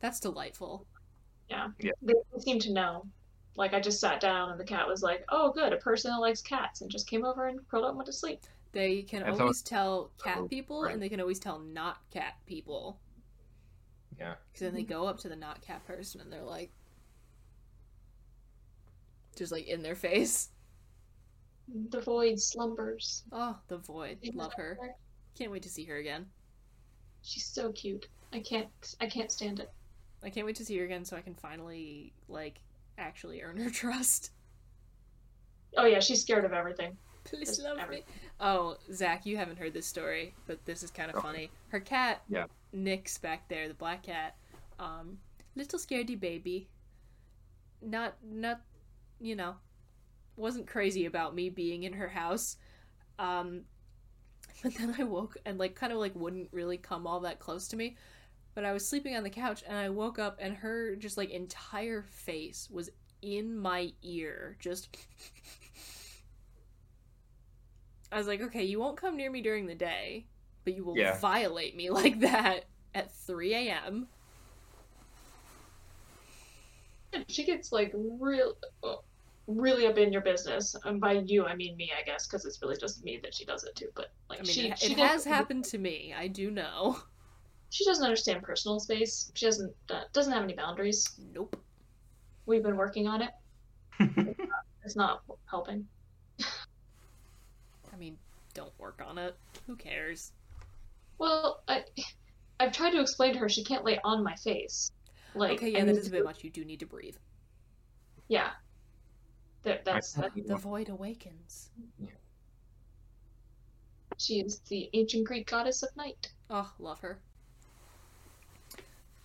that's 0.00 0.20
delightful 0.20 0.86
Yeah. 1.48 1.68
Yeah. 1.80 1.92
They, 2.02 2.14
they 2.32 2.40
seem 2.40 2.58
to 2.60 2.72
know. 2.72 3.06
Like 3.56 3.72
I 3.72 3.80
just 3.80 4.00
sat 4.00 4.20
down 4.20 4.50
and 4.50 4.58
the 4.60 4.64
cat 4.64 4.86
was 4.86 5.02
like, 5.02 5.24
"Oh, 5.28 5.52
good, 5.52 5.72
a 5.72 5.76
person 5.76 6.10
that 6.10 6.18
likes 6.18 6.42
cats," 6.42 6.80
and 6.80 6.90
just 6.90 7.06
came 7.08 7.24
over 7.24 7.46
and 7.46 7.60
curled 7.68 7.84
up 7.84 7.90
and 7.90 7.98
went 7.98 8.06
to 8.06 8.12
sleep. 8.12 8.40
They 8.72 9.02
can 9.02 9.20
That's 9.20 9.30
always 9.38 9.40
always- 9.40 9.62
tell 9.62 10.10
cat 10.22 10.38
Oh, 10.40 10.48
people, 10.48 10.82
right. 10.82 10.92
and 10.92 11.00
they 11.00 11.08
can 11.08 11.20
always 11.20 11.38
tell 11.38 11.60
not 11.60 11.98
cat 12.10 12.34
people. 12.46 12.98
Yeah. 14.18 14.34
Because 14.52 14.60
then 14.66 14.74
they 14.74 14.82
go 14.82 15.06
up 15.06 15.18
to 15.20 15.28
the 15.28 15.36
not 15.36 15.60
cat 15.62 15.86
person 15.86 16.20
and 16.20 16.32
they're 16.32 16.42
like, 16.42 16.72
just 19.36 19.52
like 19.52 19.66
in 19.68 19.82
their 19.82 19.94
face. 20.08 20.50
The 21.90 22.00
void 22.00 22.40
slumbers. 22.40 23.24
Oh, 23.32 23.58
the 23.68 23.78
void. 23.78 24.18
Love 24.34 24.52
her. 24.54 24.78
Can't 25.36 25.50
wait 25.50 25.62
to 25.62 25.68
see 25.68 25.84
her 25.84 25.96
again. 25.96 26.26
She's 27.22 27.44
so 27.46 27.72
cute. 27.72 28.08
I 28.32 28.40
can't. 28.40 28.68
I 29.00 29.06
can't 29.06 29.32
stand 29.32 29.60
it. 29.60 29.70
I 30.22 30.30
can't 30.30 30.46
wait 30.46 30.56
to 30.56 30.64
see 30.64 30.76
her 30.78 30.84
again 30.84 31.04
so 31.04 31.16
I 31.16 31.20
can 31.20 31.34
finally, 31.34 32.12
like, 32.28 32.60
actually 32.98 33.42
earn 33.42 33.56
her 33.58 33.70
trust. 33.82 34.30
Oh 35.76 35.86
yeah, 35.86 36.00
she's 36.00 36.20
scared 36.22 36.44
of 36.44 36.52
everything. 36.52 36.96
Please 37.24 37.48
Just 37.48 37.62
love 37.62 37.88
me. 37.88 38.02
Oh, 38.38 38.76
Zach, 38.92 39.24
you 39.24 39.36
haven't 39.36 39.58
heard 39.58 39.72
this 39.72 39.86
story, 39.86 40.34
but 40.46 40.64
this 40.66 40.82
is 40.82 40.90
kind 40.90 41.10
of 41.10 41.22
funny. 41.22 41.50
Her 41.68 41.80
cat, 41.80 42.22
Yeah. 42.28 42.46
Nick's 42.72 43.16
back 43.18 43.48
there, 43.48 43.66
the 43.66 43.74
black 43.74 44.02
cat, 44.02 44.36
um, 44.78 45.18
little 45.56 45.78
scaredy 45.78 46.18
baby. 46.20 46.68
Not, 47.80 48.14
not, 48.22 48.60
you 49.20 49.36
know, 49.36 49.54
wasn't 50.36 50.66
crazy 50.66 51.06
about 51.06 51.34
me 51.34 51.50
being 51.50 51.84
in 51.84 51.94
her 51.94 52.08
house. 52.08 52.56
Um, 53.18 53.62
but 54.62 54.74
then 54.74 54.94
I 54.98 55.04
woke 55.04 55.36
and 55.46 55.58
like 55.58 55.74
kind 55.74 55.92
of 55.92 55.98
like 55.98 56.14
wouldn't 56.14 56.48
really 56.52 56.78
come 56.78 57.06
all 57.06 57.20
that 57.20 57.40
close 57.40 57.68
to 57.68 57.76
me. 57.76 57.96
But 58.54 58.64
I 58.64 58.72
was 58.72 58.88
sleeping 58.88 59.16
on 59.16 59.24
the 59.24 59.30
couch 59.30 59.64
and 59.66 59.76
I 59.76 59.90
woke 59.90 60.18
up 60.18 60.38
and 60.40 60.56
her 60.56 60.96
just 60.96 61.16
like 61.18 61.30
entire 61.30 62.02
face 62.02 62.68
was 62.70 62.90
in 63.22 63.56
my 63.58 63.92
ear, 64.02 64.56
just. 64.60 64.96
I 68.10 68.16
was 68.16 68.26
like, 68.26 68.40
okay, 68.40 68.64
you 68.64 68.80
won't 68.80 68.96
come 68.96 69.16
near 69.16 69.30
me 69.30 69.42
during 69.42 69.66
the 69.66 69.74
day, 69.74 70.28
but 70.64 70.74
you 70.74 70.84
will 70.84 70.96
Yeah. 70.96 71.20
violate 71.20 71.76
me 71.76 71.90
like 71.90 72.20
that 72.20 72.68
at 72.94 73.14
3 73.14 73.70
a.m. 73.88 74.08
She 77.28 77.44
gets 77.44 77.72
like 77.72 77.92
real, 77.94 78.54
uh, 78.82 78.96
really 79.46 79.86
up 79.86 79.98
in 79.98 80.12
your 80.12 80.22
business. 80.22 80.74
And 80.84 81.00
by 81.00 81.12
you, 81.12 81.46
I 81.46 81.54
mean 81.54 81.76
me, 81.76 81.90
I 81.98 82.02
guess, 82.04 82.26
because 82.26 82.44
it's 82.44 82.60
really 82.62 82.76
just 82.76 83.04
me 83.04 83.18
that 83.22 83.34
she 83.34 83.44
does 83.44 83.64
it 83.64 83.74
to. 83.76 83.86
But 83.94 84.12
like 84.28 84.40
I 84.40 84.42
mean, 84.42 84.52
she, 84.52 84.68
it, 84.70 84.78
she 84.78 84.92
it 84.92 84.98
has 84.98 85.24
happened 85.24 85.64
to 85.66 85.78
me. 85.78 86.14
I 86.16 86.28
do 86.28 86.50
know. 86.50 86.98
She 87.70 87.84
doesn't 87.84 88.04
understand 88.04 88.42
personal 88.42 88.78
space. 88.78 89.32
She 89.34 89.46
doesn't 89.46 89.74
uh, 89.90 90.02
doesn't 90.12 90.32
have 90.32 90.44
any 90.44 90.54
boundaries. 90.54 91.18
Nope. 91.32 91.56
We've 92.46 92.62
been 92.62 92.76
working 92.76 93.08
on 93.08 93.22
it. 93.22 93.30
It's 94.84 94.96
not 94.96 95.22
helping. 95.50 95.86
I 96.40 97.96
mean, 97.98 98.18
don't 98.52 98.72
work 98.78 99.02
on 99.06 99.16
it. 99.18 99.34
Who 99.66 99.76
cares? 99.76 100.32
Well, 101.18 101.62
I, 101.68 101.84
I've 102.60 102.72
tried 102.72 102.90
to 102.90 103.00
explain 103.00 103.32
to 103.32 103.38
her 103.38 103.48
she 103.48 103.64
can't 103.64 103.84
lay 103.84 103.98
on 104.04 104.22
my 104.22 104.34
face. 104.36 104.90
Like, 105.34 105.52
okay, 105.52 105.70
yeah, 105.70 105.84
that 105.84 105.92
need 105.92 105.98
is 105.98 106.06
a 106.06 106.10
to- 106.10 106.16
bit 106.16 106.24
much. 106.24 106.44
You 106.44 106.50
do 106.50 106.64
need 106.64 106.80
to 106.80 106.86
breathe. 106.86 107.16
Yeah. 108.28 108.50
That, 109.64 109.84
that's 109.84 110.12
that, 110.12 110.32
The 110.34 110.56
void 110.56 110.88
awakens. 110.90 111.70
she 114.18 114.40
is 114.40 114.60
the 114.68 114.90
ancient 114.92 115.26
Greek 115.26 115.50
goddess 115.50 115.82
of 115.82 115.94
night. 115.96 116.30
Oh, 116.50 116.70
love 116.78 117.00
her. 117.00 117.18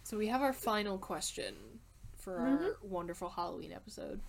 So 0.03 0.17
we 0.17 0.27
have 0.27 0.41
our 0.41 0.53
final 0.53 0.97
question 0.97 1.53
for 2.15 2.37
our 2.37 2.47
mm-hmm. 2.47 2.89
wonderful 2.89 3.29
Halloween 3.29 3.71
episode. 3.71 4.19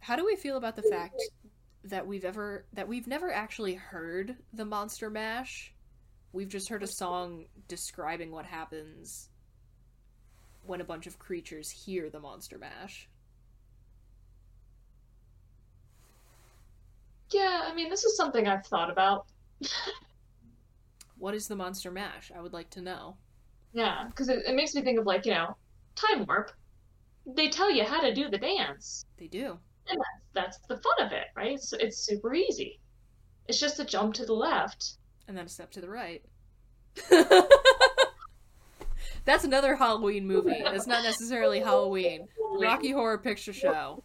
How 0.00 0.16
do 0.16 0.24
we 0.24 0.36
feel 0.36 0.56
about 0.56 0.76
the 0.76 0.82
fact 0.82 1.20
that 1.84 2.06
we've 2.06 2.24
ever 2.24 2.64
that 2.72 2.86
we've 2.86 3.06
never 3.06 3.32
actually 3.32 3.74
heard 3.74 4.36
the 4.52 4.64
Monster 4.64 5.10
Mash? 5.10 5.72
We've 6.32 6.48
just 6.48 6.68
heard 6.68 6.82
a 6.82 6.86
song 6.86 7.46
describing 7.68 8.30
what 8.30 8.44
happens 8.44 9.28
when 10.66 10.80
a 10.80 10.84
bunch 10.84 11.06
of 11.06 11.18
creatures 11.18 11.70
hear 11.70 12.10
the 12.10 12.20
Monster 12.20 12.58
Mash. 12.58 13.08
Yeah, 17.30 17.62
I 17.64 17.74
mean, 17.74 17.90
this 17.90 18.04
is 18.04 18.16
something 18.16 18.46
I've 18.46 18.66
thought 18.66 18.90
about. 18.90 19.26
What 21.18 21.34
is 21.34 21.48
the 21.48 21.56
Monster 21.56 21.90
Mash? 21.90 22.30
I 22.34 22.40
would 22.40 22.52
like 22.52 22.70
to 22.70 22.80
know. 22.80 23.16
Yeah, 23.72 24.04
because 24.06 24.28
it, 24.28 24.44
it 24.46 24.54
makes 24.54 24.74
me 24.74 24.82
think 24.82 25.00
of 25.00 25.06
like 25.06 25.26
you 25.26 25.32
know, 25.32 25.56
time 25.96 26.24
warp. 26.26 26.52
they 27.26 27.48
tell 27.48 27.70
you 27.70 27.84
how 27.84 28.00
to 28.00 28.14
do 28.14 28.28
the 28.30 28.38
dance. 28.38 29.04
They 29.18 29.26
do. 29.26 29.58
And 29.88 29.98
that's, 29.98 30.22
that's 30.32 30.58
the 30.68 30.76
fun 30.76 31.06
of 31.06 31.12
it, 31.12 31.26
right? 31.36 31.52
It's, 31.52 31.72
it's 31.72 31.98
super 31.98 32.34
easy. 32.34 32.78
It's 33.48 33.58
just 33.58 33.80
a 33.80 33.84
jump 33.84 34.14
to 34.14 34.26
the 34.26 34.32
left. 34.32 34.98
And 35.26 35.36
then 35.36 35.46
a 35.46 35.48
step 35.48 35.70
to 35.72 35.80
the 35.80 35.88
right. 35.88 36.22
That's 39.24 39.44
another 39.44 39.74
Halloween 39.76 40.26
movie. 40.26 40.52
It's 40.54 40.86
not 40.86 41.02
necessarily 41.04 41.60
Halloween. 41.60 42.28
Rocky 42.58 42.92
Horror 42.92 43.18
Picture 43.18 43.52
Show. 43.52 44.02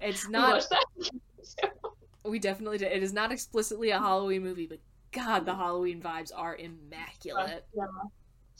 It's 0.00 0.28
not. 0.28 0.66
watched 2.24 2.30
that. 2.30 2.30
We 2.30 2.38
definitely 2.38 2.78
did. 2.78 2.92
It 2.92 3.02
is 3.02 3.12
not 3.12 3.32
explicitly 3.32 3.90
a 3.90 3.98
Halloween 3.98 4.42
movie, 4.42 4.66
but 4.66 4.78
God, 5.12 5.46
the 5.46 5.54
Halloween 5.54 6.00
vibes 6.00 6.30
are 6.34 6.56
immaculate. 6.56 7.64
Yeah. 7.76 7.86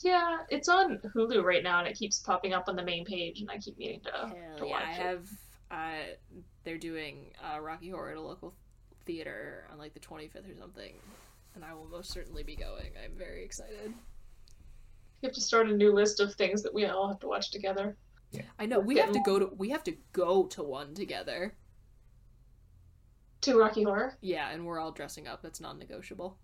Yeah, 0.03 0.39
it's 0.49 0.67
on 0.67 0.99
Hulu 1.15 1.41
right 1.43 1.63
now, 1.63 1.79
and 1.79 1.87
it 1.87 1.97
keeps 1.97 2.19
popping 2.19 2.53
up 2.53 2.65
on 2.67 2.75
the 2.75 2.83
main 2.83 3.05
page, 3.05 3.39
and 3.39 3.49
I 3.49 3.57
keep 3.57 3.77
meaning 3.77 4.01
to, 4.01 4.11
Hell 4.11 4.57
to 4.57 4.65
yeah, 4.65 4.71
watch 4.71 4.83
I 4.85 4.91
it. 4.91 4.95
have. 4.97 5.29
Uh, 5.71 6.37
they're 6.65 6.77
doing 6.77 7.31
uh, 7.41 7.61
Rocky 7.61 7.89
Horror 7.89 8.11
at 8.11 8.17
a 8.17 8.21
local 8.21 8.53
theater 9.05 9.67
on 9.71 9.77
like 9.77 9.93
the 9.93 10.01
25th 10.01 10.51
or 10.51 10.57
something, 10.59 10.95
and 11.55 11.63
I 11.63 11.73
will 11.73 11.87
most 11.87 12.11
certainly 12.11 12.43
be 12.43 12.57
going. 12.57 12.91
I'm 13.03 13.17
very 13.17 13.43
excited. 13.43 13.93
You 15.21 15.29
have 15.29 15.33
to 15.33 15.41
start 15.41 15.69
a 15.69 15.73
new 15.75 15.93
list 15.93 16.19
of 16.19 16.35
things 16.35 16.61
that 16.63 16.73
we 16.73 16.85
all 16.85 17.07
have 17.07 17.19
to 17.21 17.27
watch 17.27 17.51
together. 17.51 17.95
Yeah. 18.31 18.41
I 18.59 18.65
know 18.65 18.79
we 18.79 18.97
have 18.97 19.13
to 19.13 19.21
go 19.25 19.39
to 19.39 19.49
we 19.57 19.69
have 19.69 19.83
to 19.85 19.95
go 20.11 20.45
to 20.47 20.61
one 20.63 20.93
together. 20.93 21.55
To 23.45 23.59
Rocky 23.59 23.83
Horror. 23.83 24.17
Yeah, 24.21 24.49
and 24.51 24.65
we're 24.65 24.79
all 24.79 24.91
dressing 24.91 25.27
up. 25.27 25.41
That's 25.43 25.61
non-negotiable. 25.61 26.35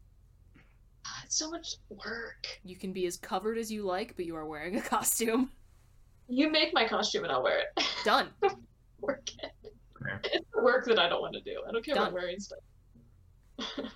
It's 1.23 1.36
so 1.38 1.49
much 1.49 1.76
work. 1.90 2.45
You 2.64 2.76
can 2.76 2.94
be 2.94 3.07
as 3.07 3.18
covered 3.18 3.57
as 3.57 3.72
you 3.72 3.84
like, 3.84 4.15
but 4.15 4.26
you 4.26 4.36
are 4.36 4.45
wearing 4.45 4.76
a 4.78 4.82
costume. 4.95 5.49
You 6.30 6.52
make 6.52 6.76
my 6.76 6.88
costume, 6.88 7.23
and 7.23 7.32
I'll 7.34 7.41
wear 7.41 7.60
it. 7.60 7.84
Done. 8.06 8.28
work 8.99 9.28
it. 9.41 9.52
Yeah. 10.06 10.18
It's 10.26 10.45
the 10.53 10.61
work 10.61 10.86
that 10.86 10.99
I 10.99 11.10
don't 11.10 11.22
want 11.22 11.34
to 11.34 11.41
do. 11.41 11.61
I 11.68 11.72
don't 11.72 11.84
care 11.84 11.95
Done. 11.95 12.03
about 12.10 12.14
wearing 12.14 12.40
stuff. 12.40 12.60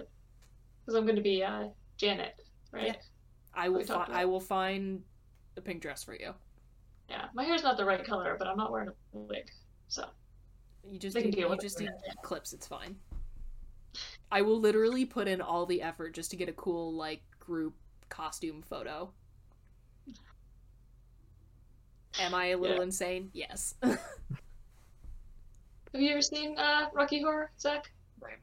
Because 0.86 0.99
I'm 0.99 1.06
going 1.06 1.15
to 1.15 1.22
be 1.23 1.44
uh, 1.44 1.69
Janet, 1.98 2.36
right? 2.72 2.86
Yeah. 2.86 2.94
I 3.56 3.69
will. 3.69 3.84
Fi- 3.84 4.07
I 4.11 4.26
will 4.26 4.40
find 4.40 5.02
a 5.57 5.61
pink 5.61 5.82
dress 5.82 6.03
for 6.03 6.14
you. 6.14 6.32
Yeah, 7.10 7.26
my 7.34 7.44
hair's 7.44 7.64
not 7.64 7.76
the 7.77 7.86
right 7.86 8.06
color, 8.06 8.36
but 8.38 8.48
I'm 8.48 8.56
not 8.56 8.72
wearing 8.72 8.90
a 8.90 8.94
wig, 9.14 9.49
so 9.88 10.06
You 10.90 10.99
just 10.99 11.16
need, 11.16 11.32
deal 11.32 11.45
you 11.45 11.49
with 11.49 11.62
just 11.62 11.82
it. 11.82 11.86
need 11.86 11.91
clips. 12.24 12.53
It's 12.53 12.68
fine. 12.68 12.95
I 14.32 14.41
will 14.41 14.60
literally 14.60 15.06
put 15.06 15.28
in 15.28 15.41
all 15.41 15.66
the 15.66 15.82
effort 15.82 16.14
just 16.14 16.32
to 16.32 16.38
get 16.38 16.49
a 16.49 16.53
cool 16.53 16.94
like 16.94 17.22
group 17.40 17.76
costume 18.10 18.62
photo. 18.62 19.12
Am 22.20 22.34
I 22.34 22.48
a 22.48 22.57
little 22.57 22.78
Yeah. 22.78 22.84
insane? 22.84 23.30
Yes. 23.34 23.76
Have 23.84 23.98
you 25.94 26.12
ever 26.12 26.22
seen 26.22 26.57
uh, 26.57 26.90
Rocky 26.94 27.22
Horror, 27.22 27.52
Zach? 27.60 27.91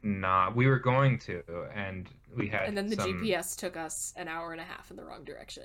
Nah, 0.03 0.51
we 0.55 0.67
were 0.67 0.79
going 0.79 1.19
to, 1.21 1.43
and 1.75 2.09
we 2.37 2.47
had. 2.49 2.65
and 2.65 2.77
then 2.77 2.87
the 2.87 2.97
some- 2.97 3.13
GPS 3.23 3.57
took 3.57 3.77
us 3.77 4.15
an 4.17 4.29
hour 4.29 4.53
and 4.53 4.61
a 4.61 4.65
half 4.65 4.91
in 4.91 4.97
the 4.97 5.05
wrong 5.05 5.25
direction. 5.25 5.65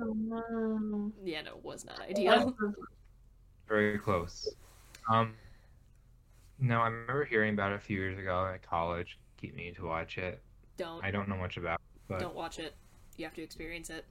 Oh, 0.00 0.14
no. 0.16 1.12
Yeah, 1.24 1.42
no, 1.42 1.52
it 1.56 1.64
was 1.64 1.84
not 1.84 2.00
ideal. 2.00 2.54
Very 3.68 3.98
close. 3.98 4.54
Um, 5.08 5.34
no, 6.62 6.80
I 6.80 6.86
remember 6.86 7.24
hearing 7.24 7.52
about 7.54 7.72
it 7.72 7.76
a 7.76 7.80
few 7.80 7.98
years 7.98 8.18
ago 8.18 8.50
at 8.54 8.62
college. 8.62 9.18
Keep 9.36 9.56
me 9.56 9.72
to 9.76 9.84
watch 9.84 10.16
it. 10.16 10.40
Don't 10.76 11.04
I 11.04 11.10
don't 11.10 11.28
know 11.28 11.36
much 11.36 11.56
about, 11.56 11.74
it, 11.74 12.00
but 12.08 12.20
don't 12.20 12.34
watch 12.34 12.58
it. 12.58 12.74
You 13.16 13.24
have 13.24 13.34
to 13.34 13.42
experience 13.42 13.90
it. 13.90 14.06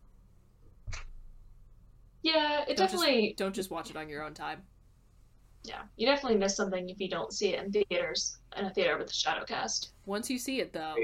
Yeah, 2.23 2.61
it 2.68 2.78
Don't 2.78 2.90
just- 2.90 2.94
definitely. 2.94 3.34
don't 3.38 3.56
just 3.56 3.72
watch 3.72 3.90
it 3.90 3.95
on 3.95 4.07
your 4.10 4.23
own 4.23 4.34
time. 4.34 4.61
Yeah, 5.64 5.84
you 5.95 6.06
definitely 6.07 6.38
miss 6.38 6.56
something 6.56 6.90
if 6.90 6.99
you 6.99 7.07
don't 7.10 7.32
see 7.34 7.53
it 7.56 7.64
in 7.64 7.72
theaters 7.72 8.38
in 8.57 8.65
a 8.65 8.73
theater 8.73 8.98
with 8.98 9.10
a 9.10 9.14
shadow 9.14 9.45
cast. 9.45 9.94
Once 10.06 10.30
you 10.30 10.38
see 10.38 10.60
it 10.60 10.73
though, 10.73 10.95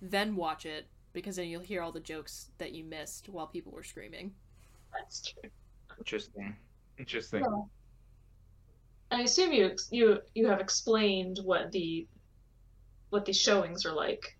then 0.00 0.36
watch 0.36 0.66
it 0.66 0.86
because 1.12 1.36
then 1.36 1.48
you'll 1.48 1.60
hear 1.60 1.80
all 1.82 1.92
the 1.92 2.00
jokes 2.00 2.50
that 2.58 2.72
you 2.72 2.84
missed 2.84 3.28
while 3.28 3.46
people 3.46 3.72
were 3.72 3.82
screaming. 3.84 4.32
That's 4.92 5.22
true. 5.22 5.50
interesting. 5.98 6.56
Interesting. 6.98 7.40
Well, 7.42 7.70
I 9.12 9.22
assume 9.22 9.52
you 9.52 9.76
you 9.90 10.20
you 10.34 10.48
have 10.48 10.60
explained 10.60 11.38
what 11.44 11.70
the 11.72 12.08
what 13.10 13.24
the 13.26 13.32
showings 13.32 13.84
are 13.86 13.92
like, 13.92 14.38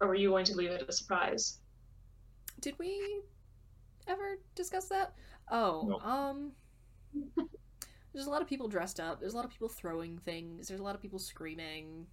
or 0.00 0.08
were 0.08 0.14
you 0.14 0.30
going 0.30 0.44
to 0.46 0.54
leave 0.54 0.70
it 0.70 0.84
a 0.88 0.92
surprise? 0.92 1.58
Did 2.60 2.78
we 2.78 3.22
ever 4.06 4.38
discuss 4.54 4.88
that? 4.88 5.14
Oh, 5.50 5.88
Nope. 5.88 6.06
um 6.06 6.52
there's 8.12 8.26
a 8.26 8.30
lot 8.30 8.42
of 8.42 8.48
people 8.48 8.68
dressed 8.68 9.00
up. 9.00 9.20
There's 9.20 9.32
a 9.34 9.36
lot 9.36 9.44
of 9.44 9.50
people 9.50 9.68
throwing 9.68 10.18
things. 10.18 10.68
There's 10.68 10.80
a 10.80 10.84
lot 10.84 10.94
of 10.94 11.00
people 11.02 11.18
screaming. 11.18 12.06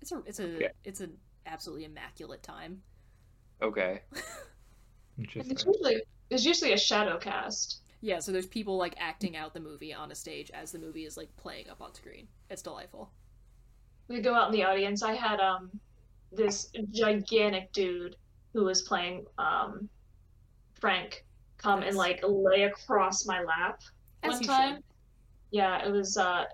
It's 0.00 0.12
a 0.12 0.22
it's 0.26 0.40
a 0.40 0.44
Okay. 0.56 0.68
it's 0.84 1.00
an 1.00 1.18
absolutely 1.46 1.84
immaculate 1.84 2.42
time. 2.42 2.82
Okay. 3.62 4.02
And 5.38 5.50
It's 5.50 5.64
usually 5.66 6.02
there's 6.28 6.46
usually 6.46 6.72
a 6.72 6.78
shadow 6.78 7.18
cast. 7.18 7.82
Yeah, 8.00 8.20
so 8.20 8.30
there's 8.32 8.46
people 8.46 8.76
like 8.76 8.94
acting 8.98 9.36
out 9.36 9.54
the 9.54 9.60
movie 9.60 9.92
on 9.92 10.12
a 10.12 10.14
stage 10.14 10.50
as 10.52 10.70
the 10.70 10.78
movie 10.78 11.04
is 11.04 11.16
like 11.16 11.34
playing 11.36 11.68
up 11.68 11.80
on 11.80 11.94
screen. 11.94 12.28
It's 12.48 12.62
delightful. 12.62 13.10
We 14.08 14.20
go 14.20 14.34
out 14.34 14.48
in 14.48 14.52
the 14.52 14.64
audience. 14.64 15.02
I 15.02 15.14
had 15.14 15.40
um 15.40 15.70
this 16.32 16.70
gigantic 16.92 17.72
dude 17.72 18.16
who 18.52 18.64
was 18.64 18.82
playing 18.82 19.24
um 19.38 19.88
Frank 20.80 21.24
come 21.56 21.82
and 21.82 21.96
like 21.96 22.20
lay 22.26 22.62
across 22.64 23.26
my 23.26 23.42
lap 23.42 23.80
As 24.22 24.34
one 24.34 24.42
time. 24.42 24.74
should. 24.76 24.84
Yeah, 25.50 25.84
it 25.84 25.90
was 25.90 26.16
uh 26.16 26.44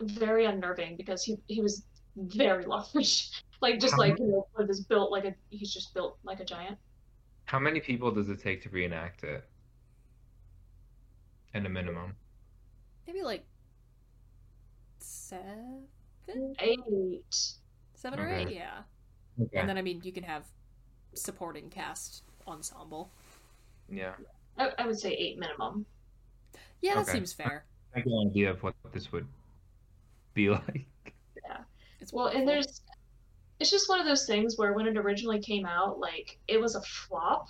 very 0.00 0.44
unnerving 0.44 0.96
because 0.96 1.24
he 1.24 1.36
he 1.48 1.60
was 1.60 1.84
very 2.16 2.64
large. 2.66 3.30
like 3.60 3.80
just 3.80 3.94
How 3.94 3.98
like 3.98 4.18
you 4.18 4.26
know, 4.26 4.46
with 4.56 4.88
built 4.88 5.10
like 5.10 5.24
a 5.24 5.34
he's 5.50 5.74
just 5.74 5.92
built 5.92 6.18
like 6.22 6.38
a 6.38 6.44
giant. 6.44 6.78
How 7.46 7.58
many 7.58 7.80
people 7.80 8.12
does 8.12 8.28
it 8.28 8.40
take 8.40 8.62
to 8.62 8.68
reenact 8.68 9.24
it? 9.24 9.44
At 11.54 11.64
a 11.66 11.68
minimum. 11.68 12.14
Maybe 13.06 13.22
like 13.22 13.44
seven, 14.98 15.86
eight, 16.28 16.44
seven 16.56 16.56
Eight. 16.60 17.34
seven 17.94 18.20
or 18.20 18.28
eight, 18.28 18.50
yeah. 18.50 18.80
Okay. 19.40 19.58
And 19.58 19.68
then 19.68 19.78
I 19.78 19.82
mean, 19.82 20.00
you 20.04 20.12
can 20.12 20.24
have 20.24 20.44
supporting 21.14 21.70
cast 21.70 22.22
ensemble. 22.46 23.10
Yeah. 23.88 24.12
I, 24.58 24.70
I 24.78 24.86
would 24.86 24.98
say 24.98 25.12
eight 25.12 25.38
minimum. 25.38 25.86
Yeah, 26.82 26.94
that 26.96 27.02
Okay. 27.02 27.12
seems 27.12 27.32
fair. 27.32 27.64
I 27.94 28.00
have 28.00 28.06
an 28.06 28.28
idea 28.30 28.50
of 28.50 28.62
what 28.62 28.74
this 28.92 29.10
would 29.12 29.26
be 30.34 30.50
like. 30.50 30.86
It's 32.00 32.12
Well, 32.12 32.28
and 32.28 32.46
there's 32.46 32.82
it's 33.58 33.70
just 33.72 33.88
one 33.88 33.98
of 33.98 34.06
those 34.06 34.24
things 34.26 34.56
where 34.56 34.72
when 34.72 34.86
it 34.86 34.96
originally 34.96 35.40
came 35.40 35.66
out, 35.66 35.98
like 35.98 36.38
it 36.46 36.60
was 36.60 36.76
a 36.76 36.82
flop. 36.82 37.48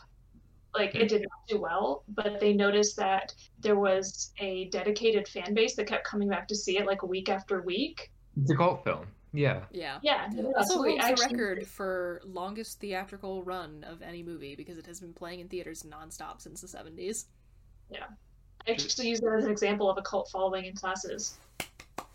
Like 0.74 0.95
it 0.95 1.09
did 1.09 1.23
not 1.23 1.47
do 1.49 1.61
well, 1.61 2.05
but 2.09 2.40
they 2.40 2.53
noticed 2.53 2.97
that 2.97 3.35
there 3.61 3.77
was 3.77 4.32
a 4.39 4.66
dedicated 4.66 5.27
fan 5.27 5.55
base 5.55 5.74
that 5.77 5.86
kept 5.86 6.05
coming 6.07 6.28
back 6.28 6.47
to 6.49 6.55
see 6.55 6.78
it 6.78 6.86
like 6.86 7.03
week 7.03 7.28
after 7.28 7.62
week. 7.62 8.11
It's 8.40 8.51
a 8.51 8.57
cult 8.57 8.85
film. 8.85 9.07
Yeah. 9.32 9.65
yeah. 9.73 9.99
Yeah, 10.03 10.28
Also 10.57 10.74
so 10.74 10.82
we 10.82 10.90
holds 10.90 11.05
the 11.05 11.11
actually- 11.11 11.36
record 11.36 11.66
for 11.66 12.20
longest 12.24 12.81
theatrical 12.81 13.43
run 13.43 13.85
of 13.85 14.01
any 14.03 14.23
movie 14.23 14.55
because 14.57 14.78
it 14.78 14.86
has 14.86 15.01
been 15.01 15.12
playing 15.12 15.40
in 15.40 15.49
theaters 15.49 15.82
nonstop 15.85 16.40
since 16.40 16.61
the 16.62 16.66
70s. 16.66 17.27
Yeah. 17.90 18.05
I 18.66 18.70
actually 18.73 19.09
use 19.09 19.20
that 19.20 19.35
as 19.36 19.45
an 19.45 19.51
example 19.51 19.90
of 19.90 19.99
a 19.99 20.03
cult 20.03 20.31
following 20.31 20.65
in 20.65 20.74
classes. 20.74 21.39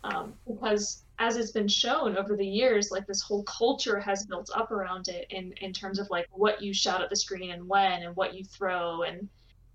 Um, 0.02 0.34
because 0.46 1.03
as 1.18 1.36
it's 1.36 1.52
been 1.52 1.68
shown 1.68 2.16
over 2.16 2.36
the 2.36 2.46
years, 2.46 2.90
like 2.90 3.06
this 3.06 3.22
whole 3.22 3.44
culture 3.44 4.00
has 4.00 4.26
built 4.26 4.50
up 4.54 4.70
around 4.72 5.08
it 5.08 5.26
in, 5.30 5.52
in 5.60 5.72
terms 5.72 5.98
of 5.98 6.10
like 6.10 6.26
what 6.32 6.60
you 6.60 6.74
shout 6.74 7.00
at 7.02 7.10
the 7.10 7.16
screen 7.16 7.52
and 7.52 7.68
when 7.68 8.02
and 8.02 8.16
what 8.16 8.34
you 8.34 8.44
throw. 8.44 9.02
And 9.02 9.28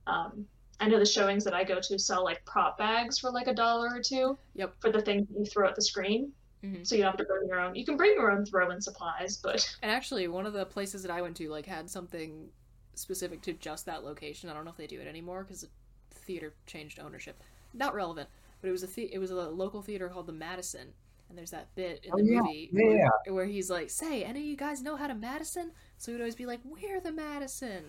um, 0.05 0.45
I 0.81 0.87
know 0.89 0.99
the 0.99 1.05
showings 1.05 1.43
that 1.45 1.53
I 1.53 1.63
go 1.63 1.79
to 1.81 1.97
sell 1.99 2.23
like 2.25 2.43
prop 2.45 2.77
bags 2.77 3.17
for 3.19 3.31
like 3.31 3.47
a 3.47 3.53
dollar 3.53 3.89
or 3.95 4.01
two 4.01 4.37
Yep. 4.55 4.75
for 4.81 4.91
the 4.91 5.01
things 5.01 5.27
that 5.29 5.39
you 5.39 5.45
throw 5.45 5.67
at 5.67 5.75
the 5.75 5.81
screen. 5.81 6.31
Mhm. 6.63 6.85
So 6.85 6.95
you 6.95 7.03
don't 7.03 7.11
have 7.11 7.17
to 7.19 7.23
bring 7.23 7.47
your 7.47 7.61
own. 7.61 7.73
You 7.73 7.85
can 7.85 7.95
bring 7.95 8.15
your 8.15 8.31
own 8.31 8.45
throw-in 8.45 8.81
supplies, 8.81 9.37
but 9.37 9.65
And 9.81 9.89
actually, 9.89 10.27
one 10.27 10.45
of 10.45 10.51
the 10.51 10.65
places 10.65 11.01
that 11.03 11.11
I 11.11 11.21
went 11.21 11.37
to 11.37 11.49
like 11.49 11.65
had 11.65 11.89
something 11.89 12.49
specific 12.95 13.41
to 13.43 13.53
just 13.53 13.85
that 13.85 14.03
location. 14.03 14.49
I 14.49 14.53
don't 14.53 14.65
know 14.65 14.71
if 14.71 14.75
they 14.77 14.87
do 14.87 14.99
it 14.99 15.07
anymore 15.07 15.43
because 15.43 15.61
the 15.61 15.69
theater 16.11 16.53
changed 16.65 16.99
ownership. 16.99 17.41
Not 17.73 17.95
relevant, 17.95 18.27
but 18.59 18.67
it 18.67 18.71
was 18.71 18.83
a 18.83 18.87
the- 18.87 19.13
it 19.13 19.19
was 19.19 19.31
a 19.31 19.35
local 19.35 19.81
theater 19.81 20.09
called 20.09 20.27
the 20.27 20.33
Madison. 20.33 20.91
And 21.29 21.37
there's 21.37 21.51
that 21.51 21.73
bit 21.75 22.03
in 22.03 22.11
oh, 22.11 22.17
the 22.17 22.23
Oh, 22.23 22.25
yeah. 22.25 22.41
movie 22.41 22.69
Yeah, 22.73 22.85
where, 22.85 22.97
yeah. 22.97 23.31
where 23.33 23.45
he's 23.45 23.69
like, 23.69 23.89
"Say, 23.91 24.23
any 24.23 24.39
of 24.39 24.45
you 24.45 24.57
guys 24.57 24.81
know 24.81 24.95
how 24.95 25.07
to 25.07 25.13
Madison?" 25.15 25.71
So 25.97 26.11
he'd 26.11 26.19
always 26.19 26.35
be 26.35 26.45
like, 26.47 26.59
"We're 26.63 26.99
the 26.99 27.11
Madison." 27.11 27.85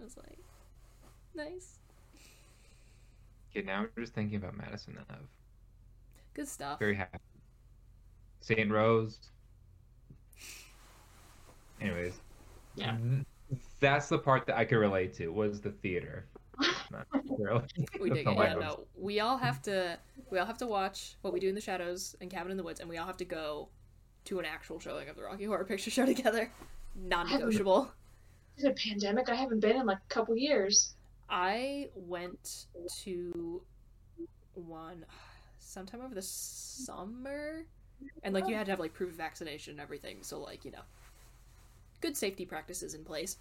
I 0.00 0.02
was 0.02 0.16
like, 0.16 0.38
"Nice, 1.34 1.78
Okay, 3.54 3.66
now 3.66 3.82
we're 3.94 4.02
just 4.02 4.14
thinking 4.14 4.36
about 4.36 4.56
Madison 4.56 4.98
Ave. 5.10 5.20
good 6.34 6.48
stuff." 6.48 6.78
Very 6.78 6.94
happy. 6.94 7.18
St. 8.40 8.70
Rose. 8.70 9.18
Anyways. 11.80 12.20
Yeah. 12.74 12.96
That's 13.80 14.08
the 14.08 14.18
part 14.18 14.46
that 14.46 14.56
I 14.56 14.64
could 14.64 14.78
relate 14.78 15.12
to 15.14 15.28
was 15.28 15.60
the 15.60 15.72
theater. 15.72 16.24
Not 16.90 17.06
really. 17.38 17.62
We 18.00 18.10
dig 18.10 18.26
Oh 18.26 18.32
it. 18.32 18.36
Yeah, 18.38 18.54
no. 18.54 18.86
We 18.96 19.20
all 19.20 19.38
have 19.38 19.62
to. 19.62 19.98
We 20.30 20.38
all 20.38 20.46
have 20.46 20.58
to 20.58 20.66
watch 20.66 21.16
what 21.22 21.32
we 21.32 21.40
do 21.40 21.48
in 21.48 21.54
the 21.54 21.60
shadows 21.60 22.16
and 22.20 22.30
Cabin 22.30 22.50
in 22.50 22.56
the 22.56 22.62
Woods, 22.62 22.80
and 22.80 22.88
we 22.88 22.98
all 22.98 23.06
have 23.06 23.16
to 23.18 23.24
go 23.24 23.68
to 24.24 24.38
an 24.38 24.44
actual 24.44 24.78
showing 24.78 25.08
of 25.08 25.16
the 25.16 25.22
Rocky 25.22 25.44
Horror 25.44 25.64
Picture 25.64 25.90
Show 25.90 26.06
together. 26.14 26.50
Non-negotiable. 26.94 27.90
It's 28.56 28.64
a 28.64 28.88
pandemic. 28.88 29.28
I 29.28 29.34
haven't 29.34 29.60
been 29.60 29.76
in 29.76 29.86
like 29.86 29.98
a 29.98 30.14
couple 30.14 30.36
years. 30.36 30.94
I 31.30 31.88
went 31.94 32.66
to 33.04 33.62
one 34.54 35.04
sometime 35.58 36.02
over 36.02 36.14
the 36.14 36.22
summer, 36.22 37.64
and 38.22 38.34
like 38.34 38.46
you 38.46 38.54
oh. 38.54 38.58
had 38.58 38.66
to 38.66 38.72
have 38.72 38.80
like 38.80 38.92
proof 38.92 39.10
of 39.10 39.16
vaccination 39.16 39.72
and 39.72 39.80
everything. 39.80 40.18
So 40.22 40.38
like 40.38 40.64
you 40.64 40.70
know, 40.70 40.82
good 42.00 42.16
safety 42.16 42.44
practices 42.44 42.94
in 42.94 43.04
place, 43.04 43.38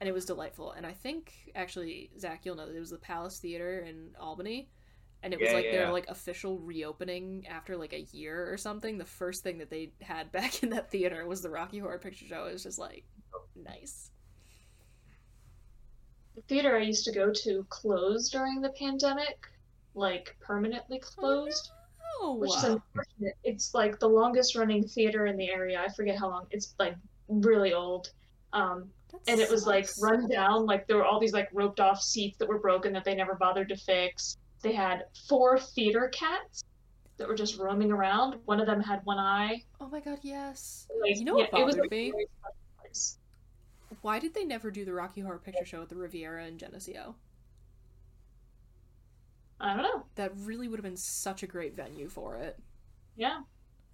and 0.00 0.08
it 0.08 0.12
was 0.12 0.24
delightful. 0.24 0.72
And 0.72 0.86
I 0.86 0.92
think 0.92 1.32
actually, 1.54 2.10
Zach, 2.18 2.44
you'll 2.44 2.56
know 2.56 2.66
that 2.66 2.76
it 2.76 2.80
was 2.80 2.90
the 2.90 2.98
Palace 2.98 3.38
Theater 3.38 3.80
in 3.80 4.10
Albany, 4.20 4.68
and 5.22 5.32
it 5.32 5.40
was 5.40 5.52
like 5.52 5.64
yeah, 5.64 5.72
their 5.72 5.82
yeah. 5.82 5.90
like 5.90 6.08
official 6.08 6.58
reopening 6.60 7.46
after 7.48 7.76
like 7.76 7.92
a 7.92 8.06
year 8.12 8.52
or 8.52 8.56
something. 8.56 8.98
The 8.98 9.04
first 9.04 9.42
thing 9.42 9.58
that 9.58 9.70
they 9.70 9.92
had 10.00 10.30
back 10.32 10.62
in 10.62 10.70
that 10.70 10.90
theater 10.90 11.26
was 11.26 11.42
the 11.42 11.50
Rocky 11.50 11.78
Horror 11.78 11.98
Picture 11.98 12.26
Show. 12.26 12.44
It 12.44 12.52
was 12.52 12.62
just 12.62 12.78
like 12.78 13.04
nice. 13.56 14.10
The 16.36 16.42
theater 16.42 16.76
I 16.76 16.82
used 16.82 17.04
to 17.04 17.12
go 17.12 17.32
to 17.32 17.66
closed 17.68 18.30
during 18.30 18.60
the 18.60 18.70
pandemic, 18.70 19.48
like 19.94 20.36
permanently 20.40 21.00
closed, 21.00 21.72
Oh, 22.20 22.34
which 22.34 22.54
is 22.56 22.64
unfortunate. 22.64 23.36
It's 23.44 23.74
like 23.74 23.98
the 23.98 24.08
longest 24.08 24.56
running 24.56 24.86
theater 24.86 25.26
in 25.26 25.36
the 25.36 25.50
area. 25.50 25.80
I 25.80 25.92
forget 25.92 26.18
how 26.18 26.28
long. 26.28 26.46
It's 26.50 26.74
like 26.78 26.96
really 27.28 27.72
old. 27.72 28.10
Um, 28.52 28.90
That 29.10 29.20
and 29.26 29.40
it 29.40 29.50
was 29.50 29.66
like 29.66 29.88
run 30.00 30.28
down. 30.28 30.66
Like 30.66 30.86
there 30.86 30.96
were 30.96 31.04
all 31.04 31.20
these 31.20 31.32
like 31.32 31.48
roped 31.52 31.80
off 31.80 32.02
seats 32.02 32.38
that 32.38 32.48
were 32.48 32.58
broken 32.58 32.92
that 32.92 33.04
they 33.04 33.14
never 33.14 33.34
bothered 33.34 33.68
to 33.70 33.76
fix. 33.76 34.36
They 34.62 34.72
had 34.72 35.04
four 35.28 35.58
theater 35.58 36.10
cats 36.12 36.64
that 37.16 37.28
were 37.28 37.34
just 37.34 37.58
roaming 37.58 37.92
around. 37.92 38.36
One 38.44 38.60
of 38.60 38.66
them 38.66 38.80
had 38.80 39.00
one 39.04 39.18
eye. 39.18 39.62
Oh 39.80 39.88
my 39.88 40.00
god, 40.00 40.18
yes. 40.22 40.86
Like, 41.00 41.16
you 41.18 41.24
know 41.24 41.34
what 41.34 41.50
yeah, 41.52 41.60
it 41.60 41.64
was 41.64 41.76
bothered 41.76 41.92
a 41.92 41.94
me? 41.94 42.12
Why 44.02 44.18
did 44.18 44.34
they 44.34 44.44
never 44.44 44.70
do 44.70 44.84
the 44.84 44.92
Rocky 44.92 45.20
Horror 45.20 45.38
Picture 45.38 45.64
Show 45.64 45.82
at 45.82 45.88
the 45.88 45.96
Riviera 45.96 46.46
in 46.46 46.58
Geneseo? 46.58 47.14
I 49.60 49.74
don't 49.74 49.82
know. 49.82 50.04
That 50.14 50.32
really 50.36 50.68
would 50.68 50.78
have 50.78 50.84
been 50.84 50.96
such 50.96 51.42
a 51.42 51.46
great 51.46 51.74
venue 51.74 52.08
for 52.08 52.36
it. 52.36 52.58
Yeah. 53.16 53.40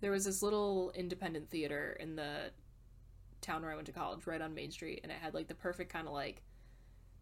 There 0.01 0.11
was 0.11 0.25
this 0.25 0.43
little 0.43 0.93
independent 0.95 1.49
theater 1.49 1.97
in 2.01 2.17
the 2.17 2.51
town 3.45 3.63
where 3.63 3.73
I 3.73 3.75
went 3.75 3.87
to 3.87 3.93
college, 3.93 4.27
right 4.27 4.41
on 4.41 4.55
Main 4.55 4.71
Street, 4.71 5.01
and 5.03 5.13
it 5.13 5.19
had 5.21 5.35
like 5.35 5.49
the 5.49 5.55
perfect 5.55 5.93
kind 5.93 6.07
of 6.07 6.15
like. 6.15 6.43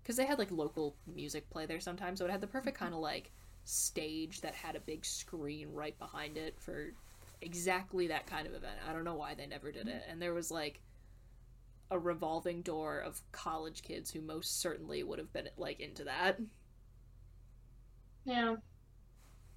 Because 0.03 0.17
they 0.17 0.27
had 0.27 0.39
like 0.39 0.51
local 0.51 0.97
music 1.07 1.49
play 1.51 1.67
there 1.67 1.81
sometimes, 1.81 2.19
so 2.19 2.25
it 2.25 2.31
had 2.31 2.41
the 2.41 2.47
perfect 2.47 2.77
mm-hmm. 2.77 2.87
kind 2.87 2.95
of 2.95 3.01
like 3.01 3.31
stage 3.65 4.41
that 4.41 4.55
had 4.55 4.75
a 4.75 4.81
big 4.81 5.05
screen 5.05 5.69
right 5.73 5.97
behind 5.99 6.37
it 6.37 6.57
for 6.59 6.93
exactly 7.41 8.09
that 8.09 8.27
kind 8.27 8.47
of 8.47 8.55
event. 8.55 8.77
I 8.89 8.93
don't 8.93 9.05
know 9.05 9.15
why 9.15 9.35
they 9.35 9.47
never 9.47 9.71
did 9.71 9.89
it. 9.89 10.03
Mm-hmm. 10.03 10.11
And 10.11 10.23
there 10.23 10.35
was 10.35 10.51
like 10.51 10.81
a 11.91 11.99
revolving 11.99 12.63
door 12.63 13.01
of 13.01 13.21
college 13.33 13.83
kids 13.83 14.11
who 14.11 14.21
most 14.21 14.61
certainly 14.61 15.03
would 15.03 15.19
have 15.19 15.33
been 15.33 15.49
like 15.57 15.81
into 15.81 16.05
that. 16.05 16.39
Yeah. 18.25 18.57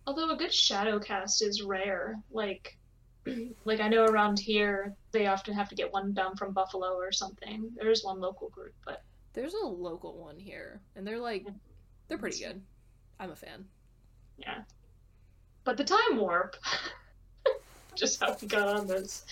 Although 0.06 0.32
a 0.32 0.38
good 0.38 0.54
shadow 0.54 1.00
cast 1.00 1.42
is 1.42 1.64
rare. 1.64 2.20
Like 2.32 2.78
like 3.65 3.80
I 3.80 3.88
know 3.88 4.06
around 4.06 4.39
here 4.39 4.95
they 5.11 5.27
often 5.27 5.53
have 5.53 5.69
to 5.69 5.76
get 5.76 5.91
one 5.91 6.14
down 6.14 6.35
from 6.35 6.53
Buffalo 6.53 6.93
or 6.95 7.11
something. 7.11 7.72
There 7.76 7.89
is 7.89 8.03
one 8.03 8.19
local 8.19 8.49
group, 8.49 8.73
but 8.85 9.03
There's 9.34 9.53
a 9.53 9.65
local 9.65 10.18
one 10.18 10.38
here, 10.39 10.81
and 10.95 11.06
they're 11.06 11.19
like, 11.19 11.45
they're 12.07 12.18
pretty 12.18 12.39
good. 12.43 12.61
I'm 13.19 13.31
a 13.31 13.35
fan. 13.35 13.65
yeah. 14.38 14.61
But 15.64 15.77
the 15.77 15.84
time 15.84 16.18
warp 16.18 16.56
just 17.95 18.19
how 18.19 18.35
we 18.41 18.47
got 18.47 18.68
on 18.68 18.88
this. 18.88 19.26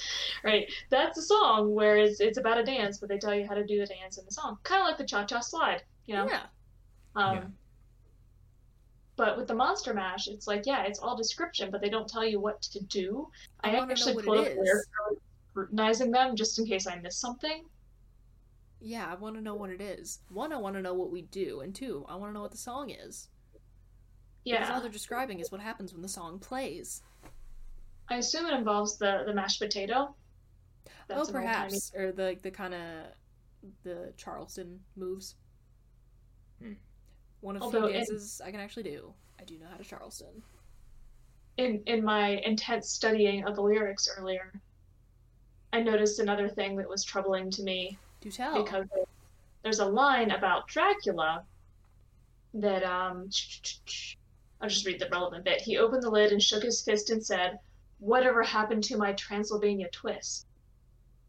Right. 0.43 0.71
That's 0.89 1.17
a 1.17 1.21
song 1.21 1.73
where 1.75 1.97
it's 1.97 2.19
it's 2.21 2.37
about 2.37 2.57
a 2.57 2.63
dance, 2.63 2.97
but 2.97 3.09
they 3.09 3.17
tell 3.19 3.35
you 3.35 3.45
how 3.47 3.53
to 3.53 3.65
do 3.65 3.77
the 3.79 3.85
dance 3.85 4.17
in 4.17 4.25
the 4.25 4.31
song. 4.31 4.57
Kinda 4.63 4.83
like 4.85 4.97
the 4.97 5.05
cha 5.05 5.25
cha 5.25 5.41
slide, 5.41 5.83
you 6.05 6.15
know? 6.15 6.27
Yeah. 6.27 6.43
Um, 7.15 7.35
Yeah. 7.35 7.43
But 9.15 9.37
with 9.37 9.47
the 9.47 9.53
Monster 9.53 9.93
Mash, 9.93 10.27
it's 10.27 10.47
like, 10.47 10.65
yeah, 10.65 10.83
it's 10.83 10.99
all 10.99 11.15
description, 11.15 11.69
but 11.69 11.81
they 11.81 11.89
don't 11.89 12.09
tell 12.09 12.25
you 12.25 12.39
what 12.39 12.61
to 12.63 12.83
do. 12.83 13.27
I 13.63 13.75
I, 13.75 13.91
actually 13.91 14.23
pulled 14.23 14.47
it 14.47 14.53
up 14.53 14.57
lyrics, 14.57 14.89
scrutinizing 15.51 16.11
them 16.11 16.35
just 16.35 16.57
in 16.57 16.65
case 16.65 16.87
I 16.87 16.95
missed 16.95 17.21
something. 17.21 17.65
Yeah, 18.81 19.07
I 19.09 19.15
want 19.15 19.35
to 19.35 19.41
know 19.41 19.55
what 19.55 19.69
it 19.69 19.81
is. 19.81 20.19
One, 20.29 20.51
I 20.51 20.57
want 20.57 20.75
to 20.75 20.81
know 20.81 20.93
what 20.93 21.11
we 21.11 21.21
do, 21.23 21.61
and 21.61 21.73
two, 21.73 22.05
I 22.09 22.15
want 22.15 22.31
to 22.31 22.33
know 22.33 22.41
what 22.41 22.51
the 22.51 22.57
song 22.57 22.89
is. 22.89 23.29
Because 24.59 24.69
all 24.69 24.81
they're 24.81 24.89
describing 24.89 25.39
is 25.39 25.51
what 25.51 25.61
happens 25.61 25.93
when 25.93 26.01
the 26.01 26.09
song 26.09 26.39
plays. 26.39 27.01
I 28.09 28.17
assume 28.17 28.45
it 28.47 28.53
involves 28.53 28.97
the 28.97 29.23
the 29.25 29.33
mashed 29.33 29.59
potato. 29.59 30.15
oh, 31.09 31.25
perhaps, 31.31 31.93
or 31.95 32.11
the 32.11 32.37
the 32.41 32.51
kind 32.51 32.73
of 32.73 32.81
the 33.83 34.11
Charleston 34.17 34.81
moves. 34.97 35.35
Hmm. 36.61 36.73
One 37.43 37.57
of 37.57 37.59
the 37.59 37.65
Although 37.65 37.87
it- 37.87 37.93
dances 37.93 38.39
I 38.39 38.51
can 38.51 38.61
actually 38.61 38.83
do. 38.83 39.13
I 39.37 39.43
do 39.43 39.57
know 39.59 39.67
how 39.69 39.75
to 39.75 39.83
Charleston. 39.83 40.41
In 41.57 41.83
in 41.85 42.03
my 42.03 42.29
intense 42.37 42.89
studying 42.89 43.45
of 43.45 43.55
the 43.55 43.61
lyrics 43.61 44.07
earlier, 44.17 44.53
I 45.73 45.81
noticed 45.81 46.19
another 46.19 46.47
thing 46.47 46.77
that 46.77 46.87
was 46.87 47.03
troubling 47.03 47.51
to 47.51 47.63
me 47.63 47.97
Do 48.21 48.31
tell. 48.31 48.63
because 48.63 48.87
there's 49.61 49.79
a 49.79 49.85
line 49.85 50.31
about 50.31 50.67
Dracula 50.69 51.43
that 52.53 52.83
um 52.83 53.29
I'll 54.61 54.69
just 54.69 54.85
read 54.85 54.99
the 54.99 55.09
relevant 55.11 55.43
bit. 55.43 55.59
He 55.61 55.77
opened 55.77 56.03
the 56.03 56.09
lid 56.09 56.31
and 56.31 56.41
shook 56.41 56.63
his 56.63 56.81
fist 56.81 57.09
and 57.09 57.23
said, 57.23 57.59
"Whatever 57.99 58.41
happened 58.41 58.85
to 58.85 58.97
my 58.97 59.11
Transylvania 59.13 59.89
twist?" 59.91 60.47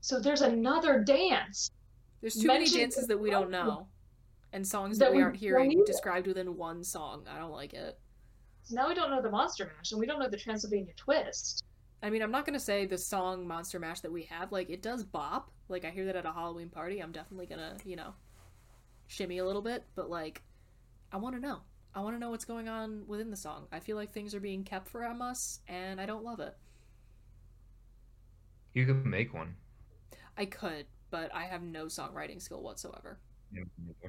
So 0.00 0.20
there's 0.20 0.42
another 0.42 1.00
dance. 1.02 1.72
There's 2.20 2.36
too 2.36 2.46
many 2.46 2.68
dances 2.70 3.08
that 3.08 3.18
we 3.18 3.30
don't 3.30 3.50
know, 3.50 3.88
and 4.54 4.66
songs 4.66 4.98
That 4.98 5.06
that 5.06 5.10
we 5.12 5.18
we 5.18 5.22
aren't 5.24 5.36
hearing 5.36 5.72
either. 5.72 5.84
described 5.84 6.26
within 6.26 6.56
one 6.56 6.82
song. 6.82 7.26
I 7.28 7.38
don't 7.38 7.50
like 7.50 7.74
it. 7.74 7.98
So 8.62 8.76
now 8.76 8.88
we 8.88 8.94
don't 8.94 9.10
know 9.10 9.20
the 9.20 9.30
Monster 9.30 9.70
Mash 9.76 9.90
and 9.92 10.00
we 10.00 10.06
don't 10.06 10.18
know 10.18 10.28
the 10.28 10.38
Transylvania 10.38 10.94
twist. 10.96 11.62
I 12.02 12.08
mean, 12.10 12.22
I'm 12.22 12.30
not 12.30 12.46
gonna 12.46 12.60
say 12.60 12.86
the 12.86 12.96
song 12.96 13.46
Monster 13.46 13.78
Mash 13.78 14.00
that 14.00 14.12
we 14.12 14.22
have, 14.24 14.52
like, 14.52 14.70
it 14.70 14.80
does 14.80 15.04
bop. 15.04 15.50
Like, 15.68 15.84
I 15.84 15.90
hear 15.90 16.04
that 16.06 16.16
at 16.16 16.24
a 16.26 16.32
Halloween 16.32 16.68
party. 16.70 17.00
I'm 17.00 17.12
definitely 17.12 17.46
gonna, 17.46 17.76
you 17.84 17.96
know, 17.96 18.14
shimmy 19.06 19.38
a 19.38 19.44
little 19.44 19.62
bit, 19.62 19.84
but, 19.94 20.08
like, 20.08 20.42
I 21.12 21.16
wanna 21.16 21.40
know. 21.40 21.60
I 21.94 22.00
wanna 22.00 22.18
know 22.18 22.30
what's 22.30 22.44
going 22.44 22.68
on 22.68 23.06
within 23.06 23.30
the 23.30 23.36
song. 23.36 23.66
I 23.72 23.80
feel 23.80 23.96
like 23.96 24.12
things 24.12 24.34
are 24.34 24.40
being 24.40 24.64
kept 24.64 24.88
from 24.88 25.20
us, 25.22 25.60
and 25.68 26.00
I 26.00 26.06
don't 26.06 26.24
love 26.24 26.40
it. 26.40 26.56
You 28.72 28.86
could 28.86 29.04
make 29.06 29.32
one. 29.34 29.56
I 30.36 30.46
could, 30.46 30.86
but 31.10 31.34
I 31.34 31.44
have 31.44 31.62
no 31.62 31.86
songwriting 31.86 32.40
skill 32.42 32.62
whatsoever. 32.62 33.18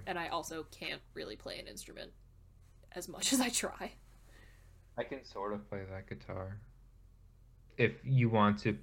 And 0.08 0.18
I 0.20 0.28
also 0.28 0.66
can't 0.72 1.02
really 1.14 1.36
play 1.36 1.60
an 1.60 1.68
instrument 1.68 2.12
as 2.94 3.08
much 3.08 3.34
as 3.34 3.40
I 3.42 3.50
try. 3.50 3.92
I 4.98 5.04
can 5.04 5.24
sort 5.26 5.54
of 5.54 5.68
play 5.70 5.82
that 5.92 6.08
guitar. 6.08 6.58
If 7.78 7.92
you 8.04 8.30
want 8.30 8.60
to 8.60 8.78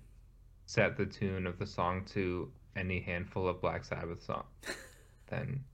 set 0.66 0.96
the 0.96 1.06
tune 1.06 1.46
of 1.46 1.58
the 1.58 1.66
song 1.66 2.04
to 2.12 2.50
any 2.76 3.00
handful 3.00 3.48
of 3.48 3.60
Black 3.60 3.84
Sabbath 3.84 4.22
song, 4.22 4.44
then 5.28 5.64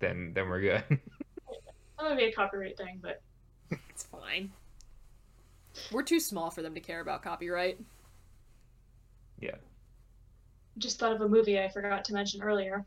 then 0.00 0.32
then 0.34 0.48
we're 0.48 0.60
good. 0.60 0.84
That 1.96 2.10
might 2.10 2.18
be 2.18 2.24
a 2.24 2.32
copyright 2.32 2.76
thing, 2.76 2.98
but 3.00 3.22
It's 3.88 4.02
fine. 4.02 4.50
We're 5.92 6.02
too 6.02 6.20
small 6.20 6.50
for 6.50 6.60
them 6.60 6.74
to 6.74 6.80
care 6.80 7.00
about 7.00 7.22
copyright. 7.22 7.78
yeah. 9.40 9.54
just 10.76 10.98
thought 10.98 11.12
of 11.12 11.20
a 11.20 11.28
movie 11.28 11.58
I 11.58 11.68
forgot 11.68 12.04
to 12.06 12.12
mention 12.12 12.42
earlier. 12.42 12.84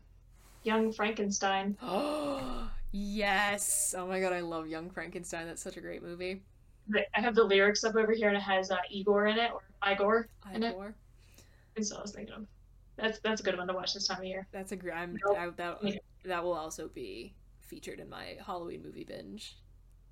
Young 0.64 0.92
Frankenstein. 0.92 1.76
Oh, 1.82 2.70
yes. 2.92 3.94
Oh 3.96 4.06
my 4.06 4.20
god, 4.20 4.32
I 4.32 4.40
love 4.40 4.66
Young 4.68 4.90
Frankenstein. 4.90 5.46
That's 5.46 5.62
such 5.62 5.76
a 5.76 5.80
great 5.80 6.02
movie. 6.02 6.42
I 7.14 7.20
have 7.20 7.34
the 7.34 7.44
lyrics 7.44 7.84
up 7.84 7.96
over 7.96 8.12
here 8.12 8.28
and 8.28 8.36
it 8.36 8.42
has 8.42 8.70
uh, 8.70 8.78
Igor 8.90 9.26
in 9.26 9.38
it 9.38 9.50
or 9.52 9.60
Igor 9.90 10.28
in 10.54 10.62
it. 10.62 10.74
And 11.76 11.86
so 11.86 11.98
I 11.98 12.02
was 12.02 12.12
thinking 12.12 12.34
of 12.34 12.46
that's 12.96 13.18
that's 13.20 13.40
a 13.42 13.44
good 13.44 13.58
one 13.58 13.68
to 13.68 13.74
watch 13.74 13.92
this 13.94 14.06
time 14.06 14.18
of 14.18 14.24
year. 14.24 14.46
That's 14.52 14.72
a 14.72 14.76
great. 14.76 14.94
Nope. 15.26 15.36
I, 15.38 15.48
that 15.50 15.78
Yeah. 15.82 15.92
that 16.24 16.42
will 16.42 16.54
also 16.54 16.88
be 16.88 17.34
featured 17.60 18.00
in 18.00 18.08
my 18.08 18.36
Halloween 18.44 18.82
movie 18.82 19.04
binge. 19.04 19.58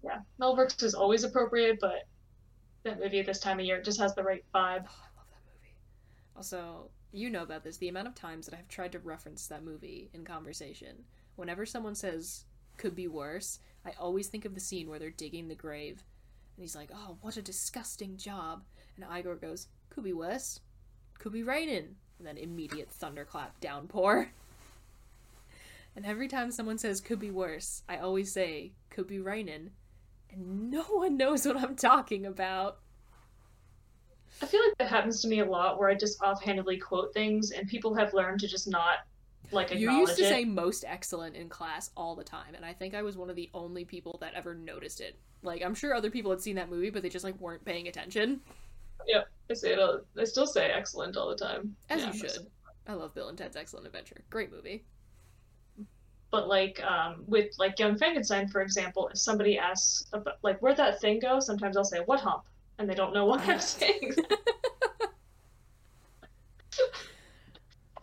Yeah, 0.05 0.19
Mel 0.39 0.55
Brooks 0.55 0.83
is 0.83 0.95
always 0.95 1.25
appropriate, 1.25 1.79
but 1.81 2.07
that 2.85 3.01
movie 3.01 3.19
at 3.21 3.27
this 3.27 3.41
time 3.41 3.59
of 3.59 3.65
year 3.65 3.79
it 3.79 3.85
just 3.85 3.99
has 3.99 4.15
the 4.15 4.23
right 4.23 4.45
vibe. 4.55 4.85
Oh, 4.87 5.01
I 5.01 5.19
love 5.19 5.27
that 5.31 5.41
movie. 5.47 5.75
Also, 6.37 6.91
you 7.17 7.31
know 7.31 7.43
about 7.43 7.65
this. 7.65 7.79
The 7.79 7.89
amount 7.89 8.09
of 8.09 8.15
times 8.15 8.47
that 8.47 8.57
I've 8.57 8.69
tried 8.69 8.93
to 8.93 8.99
reference 8.99 9.47
that 9.47 9.65
movie 9.65 10.11
in 10.13 10.25
conversation. 10.25 11.05
Whenever 11.37 11.65
someone 11.65 11.95
says 11.95 12.45
"could 12.77 12.95
be 12.95 13.09
worse," 13.09 13.61
I 13.85 13.93
always 13.93 14.29
think 14.29 14.45
of 14.45 14.55
the 14.55 14.61
scene 14.61 14.89
where 14.89 14.99
they're 14.99 15.11
digging 15.11 15.49
the 15.49 15.55
grave, 15.55 16.05
and 16.57 16.63
he's 16.63 16.77
like, 16.77 16.91
"Oh, 16.93 17.19
what 17.23 17.37
a 17.37 17.43
disgusting 17.43 18.17
job," 18.17 18.65
and 18.97 19.05
Igor 19.19 19.37
goes, 19.37 19.69
"Could 19.91 20.05
be 20.05 20.13
worse. 20.13 20.61
Could 21.19 21.33
be 21.33 21.43
raining," 21.43 21.97
and 22.19 22.27
then 22.27 22.37
immediate 22.37 22.91
thunderclap 22.91 23.61
downpour. 23.61 24.33
And 25.95 26.05
every 26.05 26.29
time 26.29 26.51
someone 26.51 26.77
says 26.77 27.01
could 27.01 27.19
be 27.19 27.31
worse, 27.31 27.83
I 27.89 27.97
always 27.97 28.31
say 28.31 28.75
could 28.91 29.07
be 29.07 29.19
raining. 29.19 29.71
And 30.31 30.71
no 30.71 30.83
one 30.83 31.17
knows 31.17 31.47
what 31.47 31.57
I'm 31.57 31.77
talking 31.77 32.27
about. 32.27 32.81
I 34.43 34.47
feel 34.47 34.61
like 34.67 34.77
that 34.79 34.89
happens 34.89 35.23
to 35.23 35.29
me 35.29 35.41
a 35.41 35.45
lot 35.45 35.79
where 35.79 35.89
I 35.89 35.95
just 35.95 36.21
offhandedly 36.21 36.77
quote 36.79 37.15
things 37.15 37.53
and 37.53 37.67
people 37.69 37.95
have 37.95 38.13
learned 38.13 38.41
to 38.41 38.49
just 38.49 38.69
not 38.69 39.07
like 39.53 39.73
You 39.73 39.91
used 39.93 40.17
to 40.17 40.25
it. 40.25 40.29
say 40.29 40.45
most 40.45 40.85
excellent 40.87 41.37
in 41.37 41.49
class 41.49 41.91
all 41.97 42.17
the 42.17 42.25
time, 42.25 42.55
and 42.55 42.65
I 42.65 42.73
think 42.73 42.95
I 42.95 43.03
was 43.03 43.17
one 43.17 43.31
of 43.31 43.37
the 43.37 43.49
only 43.55 43.85
people 43.85 44.19
that 44.21 44.35
ever 44.35 44.55
noticed 44.55 45.01
it. 45.01 45.17
Like, 45.43 45.63
I'm 45.63 45.75
sure 45.75 45.95
other 45.95 46.11
people 46.11 46.31
had 46.31 46.41
seen 46.41 46.57
that 46.57 46.69
movie, 46.69 46.91
but 46.91 47.03
they 47.03 47.09
just 47.09 47.25
like 47.25 47.39
weren't 47.41 47.65
paying 47.65 47.89
attention. 47.89 48.41
Yeah, 49.07 49.23
I 49.51 49.55
say 49.55 49.73
it. 49.73 49.79
All, 49.79 50.01
I 50.19 50.25
still 50.25 50.47
say 50.47 50.67
excellent 50.71 51.17
all 51.17 51.29
the 51.29 51.37
time. 51.37 51.77
As 51.89 52.01
Yeah, 52.03 52.13
you 52.13 52.19
should. 52.19 52.47
I 52.89 52.95
love 52.95 53.15
Bill 53.15 53.29
and 53.29 53.39
Ted's 53.39 53.57
Excellent 53.57 53.87
Adventure. 53.87 54.23
Great 54.31 54.53
movie. 54.53 54.85
But 56.31 56.49
like 56.49 56.83
um, 56.83 57.23
with 57.27 57.55
like 57.59 57.79
Young 57.79 57.97
Frankenstein, 57.97 58.49
for 58.49 58.61
example, 58.61 59.09
if 59.09 59.19
somebody 59.19 59.59
asks 59.59 60.07
about 60.13 60.39
like 60.43 60.59
where'd 60.61 60.77
that 60.77 61.01
thing 61.01 61.21
go, 61.21 61.39
sometimes 61.41 61.77
I'll 61.77 61.85
say 61.85 61.99
what 62.07 62.21
hump, 62.21 62.43
and 62.79 62.89
they 62.89 62.95
don't 62.95 63.15
know 63.15 63.25
what 63.25 63.47
I'm 63.49 63.61
saying. 63.61 64.15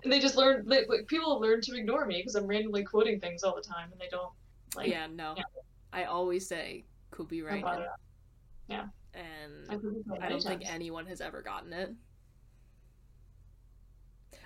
and 0.03 0.11
they 0.11 0.19
just 0.19 0.35
learn. 0.35 0.63
Like, 0.65 0.87
like, 0.89 1.07
people 1.07 1.39
learn 1.39 1.61
to 1.61 1.75
ignore 1.77 2.05
me 2.05 2.17
because 2.17 2.35
I'm 2.35 2.47
randomly 2.47 2.83
quoting 2.83 3.19
things 3.19 3.43
all 3.43 3.55
the 3.55 3.61
time, 3.61 3.91
and 3.91 3.99
they 3.99 4.09
don't 4.09 4.31
like. 4.75 4.89
yeah, 4.89 5.07
no. 5.07 5.33
yeah. 5.37 5.43
I 5.91 6.05
always 6.05 6.47
say 6.47 6.85
could 7.11 7.27
be 7.27 7.41
bother. 7.41 7.87
Yeah. 8.67 8.85
And 9.13 9.69
I 9.69 10.25
I 10.25 10.29
don't 10.29 10.41
think 10.41 10.61
times. 10.61 10.73
anyone 10.73 11.05
has 11.05 11.21
ever 11.21 11.41
gotten 11.43 11.71
it. 11.71 11.91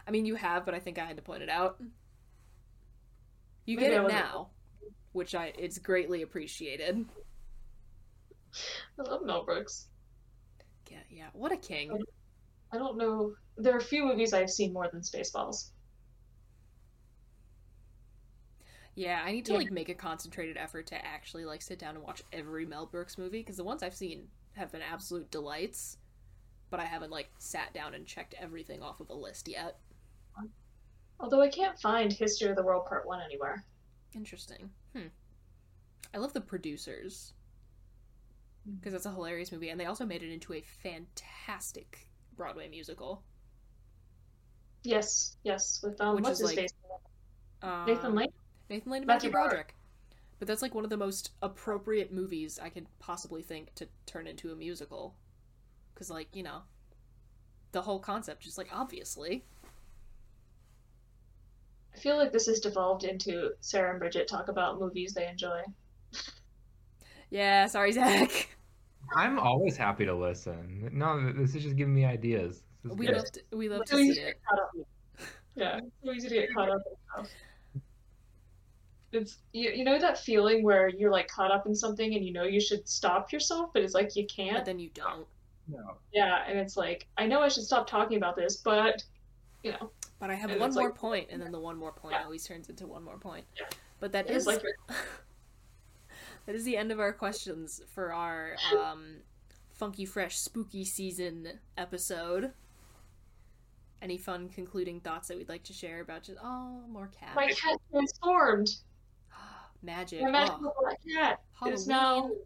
I 0.06 0.12
mean, 0.12 0.26
you 0.26 0.36
have, 0.36 0.66
but 0.66 0.74
I 0.74 0.80
think 0.80 1.00
I 1.00 1.06
had 1.06 1.16
to 1.18 1.22
point 1.22 1.44
it 1.44 1.50
out. 1.50 1.78
You 3.66 3.78
Maybe 3.78 3.90
get 3.90 4.04
it 4.04 4.08
now, 4.08 4.50
which 5.14 5.36
I 5.36 5.54
it's 5.58 5.78
greatly 5.78 6.22
appreciated. 6.22 7.06
I 9.00 9.10
love 9.10 9.24
Mel 9.24 9.46
Brooks. 9.46 9.88
Yeah, 10.90 10.98
yeah. 11.10 11.28
What 11.34 11.52
a 11.52 11.58
king. 11.58 11.92
I 12.72 12.78
don't 12.78 12.98
know. 12.98 13.34
There 13.58 13.74
are 13.74 13.78
a 13.78 13.84
few 13.84 14.06
movies 14.06 14.34
I've 14.34 14.50
seen 14.50 14.74
more 14.74 14.90
than 14.92 15.02
Spaceballs. 15.02 15.70
Yeah, 18.96 19.22
I 19.24 19.32
need 19.32 19.46
to 19.46 19.52
Yeah. 19.54 19.60
like 19.60 19.72
make 19.72 19.90
a 19.90 19.94
concentrated 19.94 20.58
effort 20.58 20.88
to 20.88 21.06
actually 21.06 21.46
like 21.46 21.62
sit 21.62 21.78
down 21.80 21.96
and 21.96 22.04
watch 22.04 22.24
every 22.34 22.66
Mel 22.66 22.86
Brooks 22.88 23.18
movie 23.18 23.40
because 23.40 23.58
the 23.58 23.64
ones 23.64 23.84
I've 23.84 23.96
seen 23.96 24.28
have 24.54 24.72
been 24.72 24.82
absolute 24.82 25.30
delights, 25.30 25.98
but 26.72 26.80
I 26.80 26.86
haven't 26.86 27.12
like 27.12 27.30
sat 27.38 27.74
down 27.74 27.94
and 27.94 28.08
checked 28.08 28.34
everything 28.40 28.82
off 28.82 29.00
of 29.00 29.10
a 29.10 29.14
list 29.14 29.48
yet. 29.48 29.80
Although 31.20 31.42
I 31.42 31.50
can't 31.50 31.80
find 31.80 32.12
History 32.12 32.50
of 32.50 32.56
the 32.56 32.64
World 32.64 32.86
Part 32.88 33.06
1 33.08 33.22
anywhere. 33.22 33.66
Interesting. 34.14 34.72
Hmm. 34.96 35.08
I 36.14 36.18
love 36.18 36.34
the 36.34 36.42
producers 36.42 37.34
because 38.76 38.94
it's 38.94 39.06
a 39.06 39.12
hilarious 39.12 39.52
movie, 39.52 39.70
and 39.70 39.80
they 39.80 39.86
also 39.86 40.06
made 40.06 40.24
it 40.24 40.32
into 40.32 40.54
a 40.54 40.62
fantastic 40.62 42.08
Broadway 42.36 42.68
musical. 42.68 43.24
Yes, 44.84 45.36
yes, 45.44 45.82
with 45.84 46.00
um, 46.02 46.16
Which 46.16 46.24
what's 46.24 46.40
his 46.40 46.48
like- 46.50 46.58
face? 46.58 46.74
Uh, 47.62 47.86
Nathan 47.86 48.14
Lane. 48.14 48.32
Nathan 48.70 48.92
Lane 48.92 49.02
and 49.02 49.08
Matthew 49.08 49.30
Matthew 49.30 49.32
Broderick. 49.32 49.74
But 50.40 50.48
that's 50.48 50.62
like 50.62 50.76
one 50.76 50.84
of 50.84 50.90
the 50.92 50.98
most 50.98 51.32
appropriate 51.42 52.14
movies 52.14 52.60
I 52.62 52.70
could 52.70 52.86
possibly 53.00 53.42
think 53.42 53.74
to 53.76 53.88
turn 54.06 54.28
into 54.28 54.52
a 54.52 54.56
musical. 54.56 55.16
Because, 55.94 56.12
like, 56.12 56.36
you 56.36 56.44
know, 56.44 56.62
the 57.72 57.82
whole 57.82 58.00
concept, 58.00 58.44
just 58.44 58.58
like, 58.58 58.70
obviously. 58.72 59.44
I 61.96 61.98
feel 61.98 62.18
like 62.18 62.32
this 62.32 62.46
has 62.46 62.60
devolved 62.60 63.04
into 63.04 63.54
Sarah 63.62 63.90
and 63.90 64.00
Bridget 64.00 64.28
talk 64.28 64.50
about 64.50 64.80
movies 64.80 65.14
they 65.14 65.28
enjoy. 65.28 65.62
Yeah, 67.32 67.66
sorry, 67.66 67.92
Zach. 67.94 68.50
I'm 69.16 69.40
always 69.40 69.78
happy 69.78 70.06
to 70.06 70.14
listen. 70.16 70.90
No, 70.94 71.32
this 71.34 71.56
is 71.56 71.64
just 71.64 71.76
giving 71.76 71.94
me 71.94 72.06
ideas. 72.06 72.64
This 72.84 72.92
is 72.94 72.98
We 72.98 73.08
love 73.08 73.32
to, 73.32 73.42
we 73.54 73.70
love 73.70 73.82
It's 73.82 73.92
to 73.92 73.98
so 73.98 74.02
easy 74.02 74.14
see 74.16 74.22
to 74.22 74.28
it. 74.28 74.34
get 74.34 74.44
caught. 74.46 74.88
Yeah, 75.56 75.78
it's 75.78 75.88
so 76.04 76.12
easy 76.12 76.30
to 76.30 76.36
get 76.36 76.54
caught 76.54 76.70
up 76.70 76.82
in 76.86 76.96
stuff. 77.26 77.30
It's 79.14 79.38
you, 79.54 79.70
you 79.72 79.84
know 79.86 79.98
that 80.00 80.18
feeling 80.20 80.64
where 80.64 80.90
you're 80.90 81.12
like 81.12 81.28
caught 81.30 81.50
up 81.52 81.66
in 81.66 81.74
something 81.74 82.14
and 82.14 82.26
you 82.26 82.34
know 82.34 82.44
you 82.44 82.60
should 82.60 82.88
stop 82.88 83.32
yourself, 83.32 83.72
but 83.74 83.82
it's 83.82 83.94
like 83.94 84.16
you 84.16 84.26
can't. 84.28 84.58
But 84.58 84.66
then 84.66 84.80
you 84.80 84.90
don't. 84.94 85.26
No. 85.70 85.96
Yeah, 86.14 86.44
and 86.48 86.60
it's 86.60 86.76
like 86.78 87.08
I 87.18 87.26
know 87.26 87.42
I 87.42 87.48
should 87.48 87.64
stop 87.64 87.88
talking 87.88 88.18
about 88.18 88.36
this, 88.36 88.58
but 88.58 89.02
you 89.64 89.72
know, 89.72 89.92
But 90.20 90.30
I 90.30 90.36
have 90.36 90.52
And 90.52 90.60
one 90.60 90.74
more 90.74 90.84
like- 90.86 90.96
point, 90.96 91.30
and 91.32 91.42
then 91.42 91.52
the 91.52 91.60
one 91.60 91.78
more 91.78 91.92
point 91.94 92.16
Yeah. 92.18 92.24
always 92.26 92.46
turns 92.46 92.70
into 92.70 92.86
one 92.86 93.04
more 93.04 93.18
point. 93.18 93.46
Yeah. 93.58 93.66
But 94.00 94.12
that 94.12 94.28
it's 94.28 94.40
is 94.40 94.48
like 94.48 94.62
that 96.48 96.56
is 96.56 96.64
the 96.64 96.78
end 96.78 96.92
of 96.92 97.00
our 97.00 97.12
questions 97.12 97.82
for 97.94 98.14
our 98.14 98.56
um, 98.74 99.18
funky 99.74 100.06
fresh 100.06 100.38
spooky 100.38 100.86
season 100.86 101.60
episode. 101.78 102.54
Any 104.02 104.18
fun 104.18 104.48
concluding 104.50 105.02
thoughts 105.02 105.28
that 105.28 105.38
we'd 105.38 105.50
like 105.50 105.64
to 105.66 105.74
share 105.74 106.02
about 106.02 106.24
just 106.24 106.40
oh 106.42 106.82
more 106.90 107.10
cats 107.20 107.36
my 107.36 107.48
cat 107.48 107.78
transformed. 107.92 108.70
magic 109.84 110.22
My 110.22 110.30
oh, 110.30 110.32
magical 110.32 110.74
black 110.80 111.00
cat 111.14 111.42
is 111.68 111.86
now 111.86 112.14
Halloween. 112.14 112.38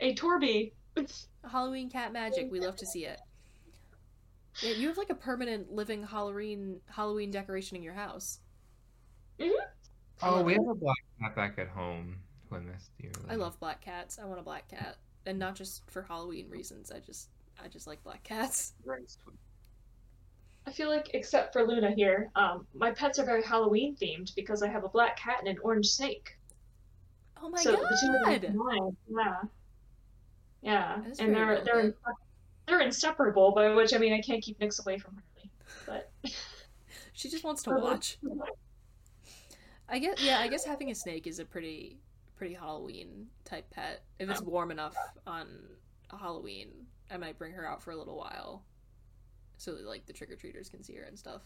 a 0.00 0.14
Torby. 0.14 0.72
Halloween 1.50 1.90
cat 1.90 2.12
magic. 2.12 2.50
We 2.50 2.60
love 2.60 2.76
to 2.76 2.86
see 2.86 3.04
it. 3.04 3.20
Yeah, 4.62 4.72
you 4.72 4.88
have 4.88 4.96
like 4.96 5.10
a 5.10 5.14
permanent 5.14 5.70
living 5.70 6.02
Halloween 6.02 6.80
Halloween 6.86 7.30
decoration 7.30 7.76
in 7.76 7.82
your 7.82 7.94
house. 7.94 8.40
Oh, 10.22 10.42
we 10.42 10.54
have 10.54 10.66
a 10.66 10.74
black 10.74 10.96
cat 11.20 11.36
back 11.36 11.58
at 11.58 11.68
home 11.68 12.16
who 12.48 12.56
I 12.56 12.60
missed 12.60 12.90
dearly. 13.00 13.28
I 13.28 13.34
love 13.36 13.58
black 13.60 13.80
cats. 13.80 14.18
I 14.20 14.24
want 14.24 14.40
a 14.40 14.42
black 14.42 14.68
cat, 14.68 14.96
and 15.26 15.38
not 15.38 15.54
just 15.54 15.88
for 15.90 16.02
Halloween 16.02 16.48
reasons. 16.48 16.90
I 16.90 17.00
just 17.00 17.28
I 17.62 17.68
just 17.68 17.86
like 17.86 18.02
black 18.04 18.22
cats. 18.24 18.74
I 20.66 20.70
feel 20.70 20.90
like, 20.90 21.10
except 21.14 21.54
for 21.54 21.66
Luna 21.66 21.92
here, 21.92 22.30
um, 22.36 22.66
my 22.74 22.90
pets 22.90 23.18
are 23.18 23.24
very 23.24 23.42
Halloween 23.42 23.96
themed 23.96 24.34
because 24.34 24.62
I 24.62 24.68
have 24.68 24.84
a 24.84 24.88
black 24.88 25.16
cat 25.18 25.36
and 25.40 25.48
an 25.48 25.56
orange 25.62 25.86
snake. 25.86 26.36
Oh 27.42 27.48
my 27.48 27.58
so 27.58 27.70
the 27.72 27.76
two 27.76 27.82
of 27.84 28.22
them 28.22 28.22
god! 28.24 28.40
combined, 28.42 28.96
yeah, 29.08 29.36
yeah, 30.60 30.96
That 31.02 31.10
is 31.12 31.18
and 31.20 31.34
they're 31.34 31.62
they're 31.64 31.74
relevant. 31.74 31.96
they're 32.66 32.80
inseparable. 32.80 33.52
By 33.52 33.72
which 33.74 33.94
I 33.94 33.98
mean 33.98 34.12
I 34.12 34.20
can't 34.20 34.42
keep 34.42 34.60
Nix 34.60 34.78
away 34.80 34.98
from 34.98 35.14
Harley, 35.14 35.50
but 35.86 36.10
She 37.12 37.28
just 37.30 37.44
wants 37.44 37.62
to 37.64 37.70
watch. 37.74 38.18
I 39.88 39.98
guess 39.98 40.20
yeah, 40.20 40.40
I 40.40 40.48
guess 40.48 40.64
having 40.64 40.90
a 40.90 40.94
snake 40.94 41.26
is 41.26 41.38
a 41.38 41.44
pretty 41.44 41.98
pretty 42.38 42.54
Halloween 42.54 43.26
type 43.44 43.68
pet. 43.70 44.04
If 44.18 44.30
it's 44.30 44.40
warm 44.40 44.70
enough 44.70 44.96
on 45.26 45.48
a 46.10 46.16
Halloween, 46.16 46.68
I 47.10 47.16
might 47.16 47.36
bring 47.36 47.52
her 47.52 47.68
out 47.68 47.82
for 47.82 47.90
a 47.90 47.96
little 47.96 48.16
while, 48.16 48.64
so 49.56 49.74
that 49.74 49.84
like 49.84 50.06
the 50.06 50.12
trick 50.12 50.30
or 50.30 50.36
treaters 50.36 50.68
can 50.68 50.82
see 50.82 50.94
her 50.94 51.02
and 51.02 51.18
stuff. 51.18 51.42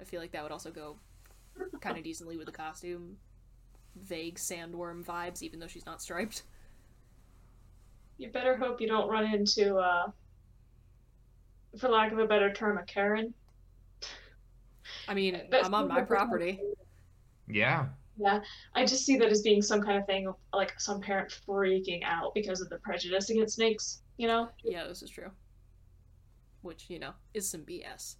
I 0.00 0.04
feel 0.04 0.20
like 0.20 0.32
that 0.32 0.42
would 0.42 0.52
also 0.52 0.70
go 0.70 0.98
kind 1.80 1.96
of 1.96 2.04
decently 2.10 2.36
with 2.36 2.46
the 2.46 2.52
costume. 2.52 3.16
Vague 4.02 4.36
sandworm 4.36 5.04
vibes, 5.04 5.42
even 5.42 5.60
though 5.60 5.66
she's 5.66 5.86
not 5.86 6.02
striped. 6.02 6.42
you 8.18 8.28
better 8.30 8.56
hope 8.56 8.80
you 8.80 8.88
don't 8.88 9.08
run 9.08 9.26
into, 9.32 9.76
uh, 9.76 10.10
for 11.78 11.88
lack 11.88 12.10
of 12.10 12.18
a 12.18 12.26
better 12.26 12.52
term, 12.52 12.78
a 12.78 12.82
Karen. 12.84 13.32
I 15.08 15.14
mean, 15.14 15.42
That's 15.50 15.66
I'm 15.66 15.74
on 15.74 15.88
my 15.88 16.02
property. 16.02 16.60
Yeah. 17.48 17.86
Yeah, 18.22 18.40
I 18.74 18.84
just 18.84 19.04
see 19.04 19.16
that 19.18 19.30
as 19.30 19.42
being 19.42 19.62
some 19.62 19.82
kind 19.82 19.98
of 19.98 20.06
thing, 20.06 20.28
of, 20.28 20.36
like 20.52 20.78
some 20.78 21.00
parent 21.00 21.36
freaking 21.46 22.02
out 22.04 22.34
because 22.34 22.60
of 22.60 22.68
the 22.68 22.78
prejudice 22.78 23.30
against 23.30 23.56
snakes. 23.56 24.02
You 24.16 24.28
know? 24.28 24.48
Yeah, 24.62 24.86
this 24.86 25.02
is 25.02 25.10
true. 25.10 25.30
Which 26.60 26.88
you 26.88 26.98
know 26.98 27.12
is 27.34 27.48
some 27.48 27.62
BS. 27.62 28.16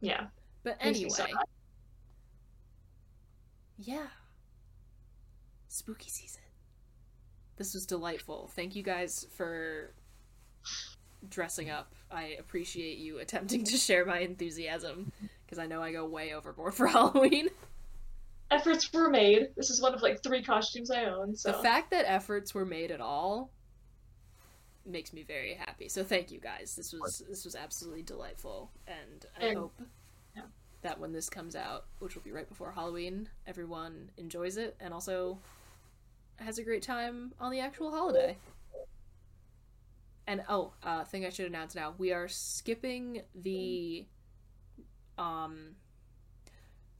Yeah. 0.00 0.26
But 0.64 0.76
anyway, 0.80 1.10
so 1.10 1.26
yeah. 3.78 4.06
Spooky 5.68 6.10
season. 6.10 6.42
This 7.56 7.74
was 7.74 7.86
delightful. 7.86 8.50
Thank 8.54 8.74
you 8.74 8.82
guys 8.82 9.26
for 9.36 9.94
dressing 11.28 11.70
up. 11.70 11.94
I 12.10 12.36
appreciate 12.38 12.98
you 12.98 13.18
attempting 13.18 13.64
to 13.64 13.76
share 13.76 14.04
my 14.04 14.18
enthusiasm 14.20 15.12
because 15.44 15.58
I 15.58 15.66
know 15.66 15.82
I 15.82 15.92
go 15.92 16.04
way 16.06 16.34
overboard 16.34 16.74
for 16.74 16.86
Halloween. 16.88 17.50
Efforts 18.50 18.92
were 18.92 19.08
made. 19.08 19.48
This 19.56 19.70
is 19.70 19.80
one 19.80 19.94
of 19.94 20.02
like 20.02 20.22
three 20.22 20.42
costumes 20.42 20.90
I 20.90 21.04
own. 21.04 21.36
So 21.36 21.52
The 21.52 21.58
fact 21.58 21.90
that 21.92 22.04
efforts 22.10 22.52
were 22.54 22.64
made 22.66 22.90
at 22.90 23.00
all 23.00 23.50
makes 24.84 25.12
me 25.12 25.22
very 25.22 25.54
happy. 25.54 25.88
So 25.88 26.02
thank 26.02 26.30
you 26.32 26.40
guys. 26.40 26.74
This 26.74 26.92
was 26.92 27.22
this 27.28 27.44
was 27.44 27.54
absolutely 27.54 28.02
delightful 28.02 28.70
and 28.88 29.26
I 29.40 29.46
And- 29.46 29.58
hope 29.58 29.80
yeah. 30.34 30.42
that 30.82 30.98
when 30.98 31.12
this 31.12 31.28
comes 31.28 31.54
out, 31.54 31.84
which 32.00 32.14
will 32.16 32.22
be 32.22 32.32
right 32.32 32.48
before 32.48 32.72
Halloween, 32.72 33.28
everyone 33.46 34.10
enjoys 34.16 34.56
it 34.56 34.76
and 34.80 34.92
also 34.92 35.38
has 36.36 36.58
a 36.58 36.64
great 36.64 36.82
time 36.82 37.32
on 37.38 37.52
the 37.52 37.60
actual 37.60 37.90
holiday. 37.90 38.36
And 40.26 40.42
oh, 40.48 40.72
uh 40.82 41.04
thing 41.04 41.24
I 41.24 41.30
should 41.30 41.46
announce 41.46 41.74
now, 41.76 41.94
we 41.98 42.12
are 42.12 42.26
skipping 42.26 43.22
the 43.34 44.06
um 45.18 45.76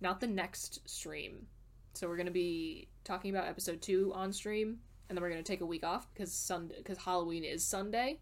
not 0.01 0.21
the 0.21 0.27
next 0.27 0.89
stream, 0.89 1.47
So 1.93 2.09
we're 2.09 2.17
gonna 2.17 2.31
be 2.31 2.89
talking 3.05 3.31
about 3.35 3.49
episode 3.49 3.83
two 3.83 4.13
on 4.15 4.33
stream, 4.33 4.79
and 5.09 5.17
then 5.17 5.23
we're 5.23 5.31
gonna 5.31 5.43
take 5.43 5.61
a 5.61 5.67
week 5.67 5.85
off 5.85 6.13
because 6.13 6.33
Sunday 6.33 6.77
because 6.79 6.99
Halloween 6.99 7.45
is 7.45 7.65
Sunday, 7.65 8.21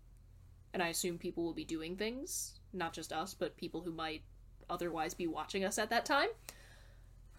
and 0.73 0.83
I 0.83 0.89
assume 0.89 1.19
people 1.19 1.45
will 1.45 1.55
be 1.55 1.65
doing 1.65 1.97
things, 1.97 2.59
not 2.73 2.93
just 2.93 3.13
us, 3.13 3.35
but 3.35 3.57
people 3.57 3.83
who 3.83 3.93
might 3.93 4.23
otherwise 4.71 5.15
be 5.15 5.27
watching 5.27 5.65
us 5.65 5.79
at 5.79 5.91
that 5.91 6.05
time. 6.07 6.29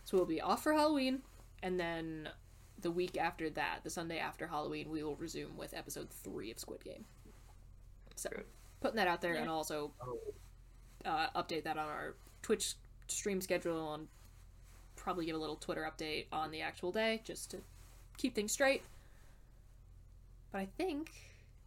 So 0.05 0.17
we'll 0.17 0.25
be 0.25 0.41
off 0.41 0.63
for 0.63 0.73
Halloween, 0.73 1.23
and 1.63 1.79
then 1.79 2.29
the 2.79 2.91
week 2.91 3.17
after 3.17 3.49
that, 3.51 3.79
the 3.83 3.89
Sunday 3.89 4.19
after 4.19 4.47
Halloween, 4.47 4.89
we 4.89 5.03
will 5.03 5.15
resume 5.15 5.57
with 5.57 5.73
episode 5.73 6.09
three 6.09 6.51
of 6.51 6.59
Squid 6.59 6.83
Game. 6.83 7.05
So 8.15 8.29
putting 8.81 8.97
that 8.97 9.07
out 9.07 9.21
there, 9.21 9.33
and 9.33 9.49
also 9.49 9.91
uh, 11.05 11.27
update 11.35 11.63
that 11.65 11.77
on 11.77 11.87
our 11.87 12.15
Twitch 12.41 12.75
stream 13.07 13.41
schedule, 13.41 13.93
and 13.95 14.07
probably 15.03 15.25
give 15.25 15.35
a 15.35 15.39
little 15.39 15.55
Twitter 15.55 15.89
update 15.89 16.25
on 16.31 16.51
the 16.51 16.61
actual 16.61 16.91
day, 16.91 17.21
just 17.23 17.51
to 17.51 17.57
keep 18.17 18.35
things 18.35 18.51
straight. 18.51 18.83
But 20.51 20.59
I 20.59 20.67
think 20.77 21.11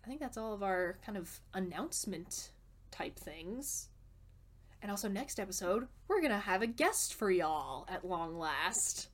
I 0.04 0.08
think 0.08 0.20
that's 0.20 0.36
all 0.36 0.52
of 0.52 0.62
our 0.62 0.98
kind 1.04 1.16
of 1.16 1.40
announcement 1.54 2.50
type 2.90 3.16
things. 3.18 3.88
And 4.82 4.90
also 4.90 5.08
next 5.08 5.38
episode, 5.38 5.86
we're 6.08 6.20
gonna 6.20 6.40
have 6.40 6.62
a 6.62 6.66
guest 6.66 7.14
for 7.14 7.30
y'all 7.30 7.86
at 7.88 8.04
long 8.04 8.38
last. 8.38 9.08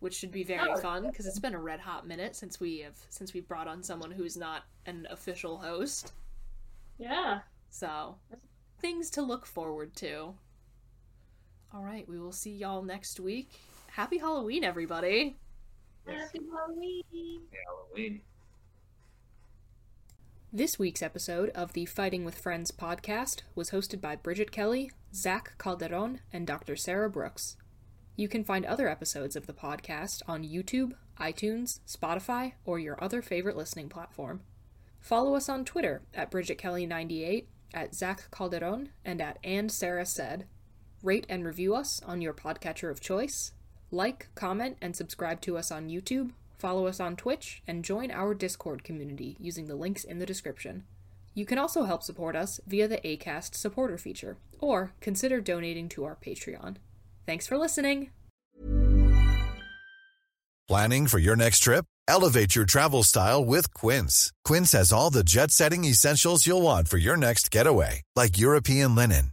Which 0.00 0.14
should 0.14 0.32
be 0.32 0.44
very 0.44 0.70
oh. 0.70 0.76
fun 0.76 1.06
because 1.06 1.26
it's 1.26 1.38
been 1.38 1.54
a 1.54 1.60
red 1.60 1.80
hot 1.80 2.06
minute 2.06 2.36
since 2.36 2.60
we 2.60 2.80
have 2.80 2.96
since 3.08 3.32
we 3.32 3.40
brought 3.40 3.68
on 3.68 3.82
someone 3.82 4.10
who's 4.10 4.36
not 4.36 4.64
an 4.86 5.06
official 5.10 5.58
host. 5.58 6.12
Yeah. 6.98 7.40
So 7.70 8.16
things 8.80 9.10
to 9.10 9.22
look 9.22 9.46
forward 9.46 9.94
to. 9.96 10.34
All 11.74 11.82
right, 11.82 12.06
we 12.06 12.18
will 12.18 12.32
see 12.32 12.50
y'all 12.50 12.82
next 12.82 13.18
week. 13.18 13.48
Happy 13.92 14.18
Halloween, 14.18 14.62
everybody. 14.62 15.36
Happy 16.06 16.40
Halloween. 16.52 17.02
Happy 17.10 17.64
Halloween. 17.66 18.20
This 20.52 20.78
week's 20.78 21.00
episode 21.00 21.48
of 21.54 21.72
the 21.72 21.86
Fighting 21.86 22.26
with 22.26 22.36
Friends 22.36 22.72
podcast 22.72 23.40
was 23.54 23.70
hosted 23.70 24.02
by 24.02 24.16
Bridget 24.16 24.52
Kelley, 24.52 24.90
Zach 25.14 25.56
Calderon, 25.56 26.20
and 26.30 26.46
Dr. 26.46 26.76
Sarah 26.76 27.08
Brooks. 27.08 27.56
You 28.16 28.28
can 28.28 28.44
find 28.44 28.66
other 28.66 28.86
episodes 28.86 29.34
of 29.34 29.46
the 29.46 29.54
podcast 29.54 30.20
on 30.28 30.44
YouTube, 30.44 30.92
iTunes, 31.18 31.80
Spotify, 31.88 32.52
or 32.66 32.78
your 32.78 33.02
other 33.02 33.22
favorite 33.22 33.56
listening 33.56 33.88
platform. 33.88 34.42
Follow 35.00 35.34
us 35.36 35.48
on 35.48 35.64
Twitter 35.64 36.02
at 36.12 36.30
Bridget 36.30 36.58
Kelley98, 36.58 37.46
at 37.72 37.94
Zach 37.94 38.30
Calderon, 38.30 38.90
and 39.06 39.22
at 39.22 39.38
And 39.42 39.72
Sarah 39.72 40.04
Said. 40.04 40.44
Rate 41.02 41.26
and 41.28 41.44
review 41.44 41.74
us 41.74 42.00
on 42.06 42.20
your 42.20 42.32
podcatcher 42.32 42.90
of 42.90 43.00
choice. 43.00 43.52
Like, 43.90 44.28
comment, 44.34 44.76
and 44.80 44.94
subscribe 44.94 45.40
to 45.42 45.58
us 45.58 45.72
on 45.72 45.88
YouTube. 45.88 46.30
Follow 46.58 46.86
us 46.86 47.00
on 47.00 47.16
Twitch 47.16 47.60
and 47.66 47.84
join 47.84 48.12
our 48.12 48.34
Discord 48.34 48.84
community 48.84 49.36
using 49.40 49.66
the 49.66 49.74
links 49.74 50.04
in 50.04 50.20
the 50.20 50.26
description. 50.26 50.84
You 51.34 51.44
can 51.44 51.58
also 51.58 51.84
help 51.84 52.04
support 52.04 52.36
us 52.36 52.60
via 52.66 52.86
the 52.86 52.98
ACAST 52.98 53.56
supporter 53.56 53.98
feature, 53.98 54.36
or 54.60 54.92
consider 55.00 55.40
donating 55.40 55.88
to 55.90 56.04
our 56.04 56.16
Patreon. 56.16 56.76
Thanks 57.26 57.46
for 57.48 57.58
listening! 57.58 58.10
Planning 60.68 61.08
for 61.08 61.18
your 61.18 61.34
next 61.36 61.58
trip? 61.60 61.84
Elevate 62.06 62.54
your 62.54 62.64
travel 62.64 63.02
style 63.02 63.44
with 63.44 63.74
Quince. 63.74 64.32
Quince 64.44 64.72
has 64.72 64.92
all 64.92 65.10
the 65.10 65.24
jet 65.24 65.50
setting 65.50 65.84
essentials 65.84 66.46
you'll 66.46 66.62
want 66.62 66.88
for 66.88 66.98
your 66.98 67.16
next 67.16 67.50
getaway, 67.50 68.02
like 68.14 68.38
European 68.38 68.94
linen, 68.94 69.32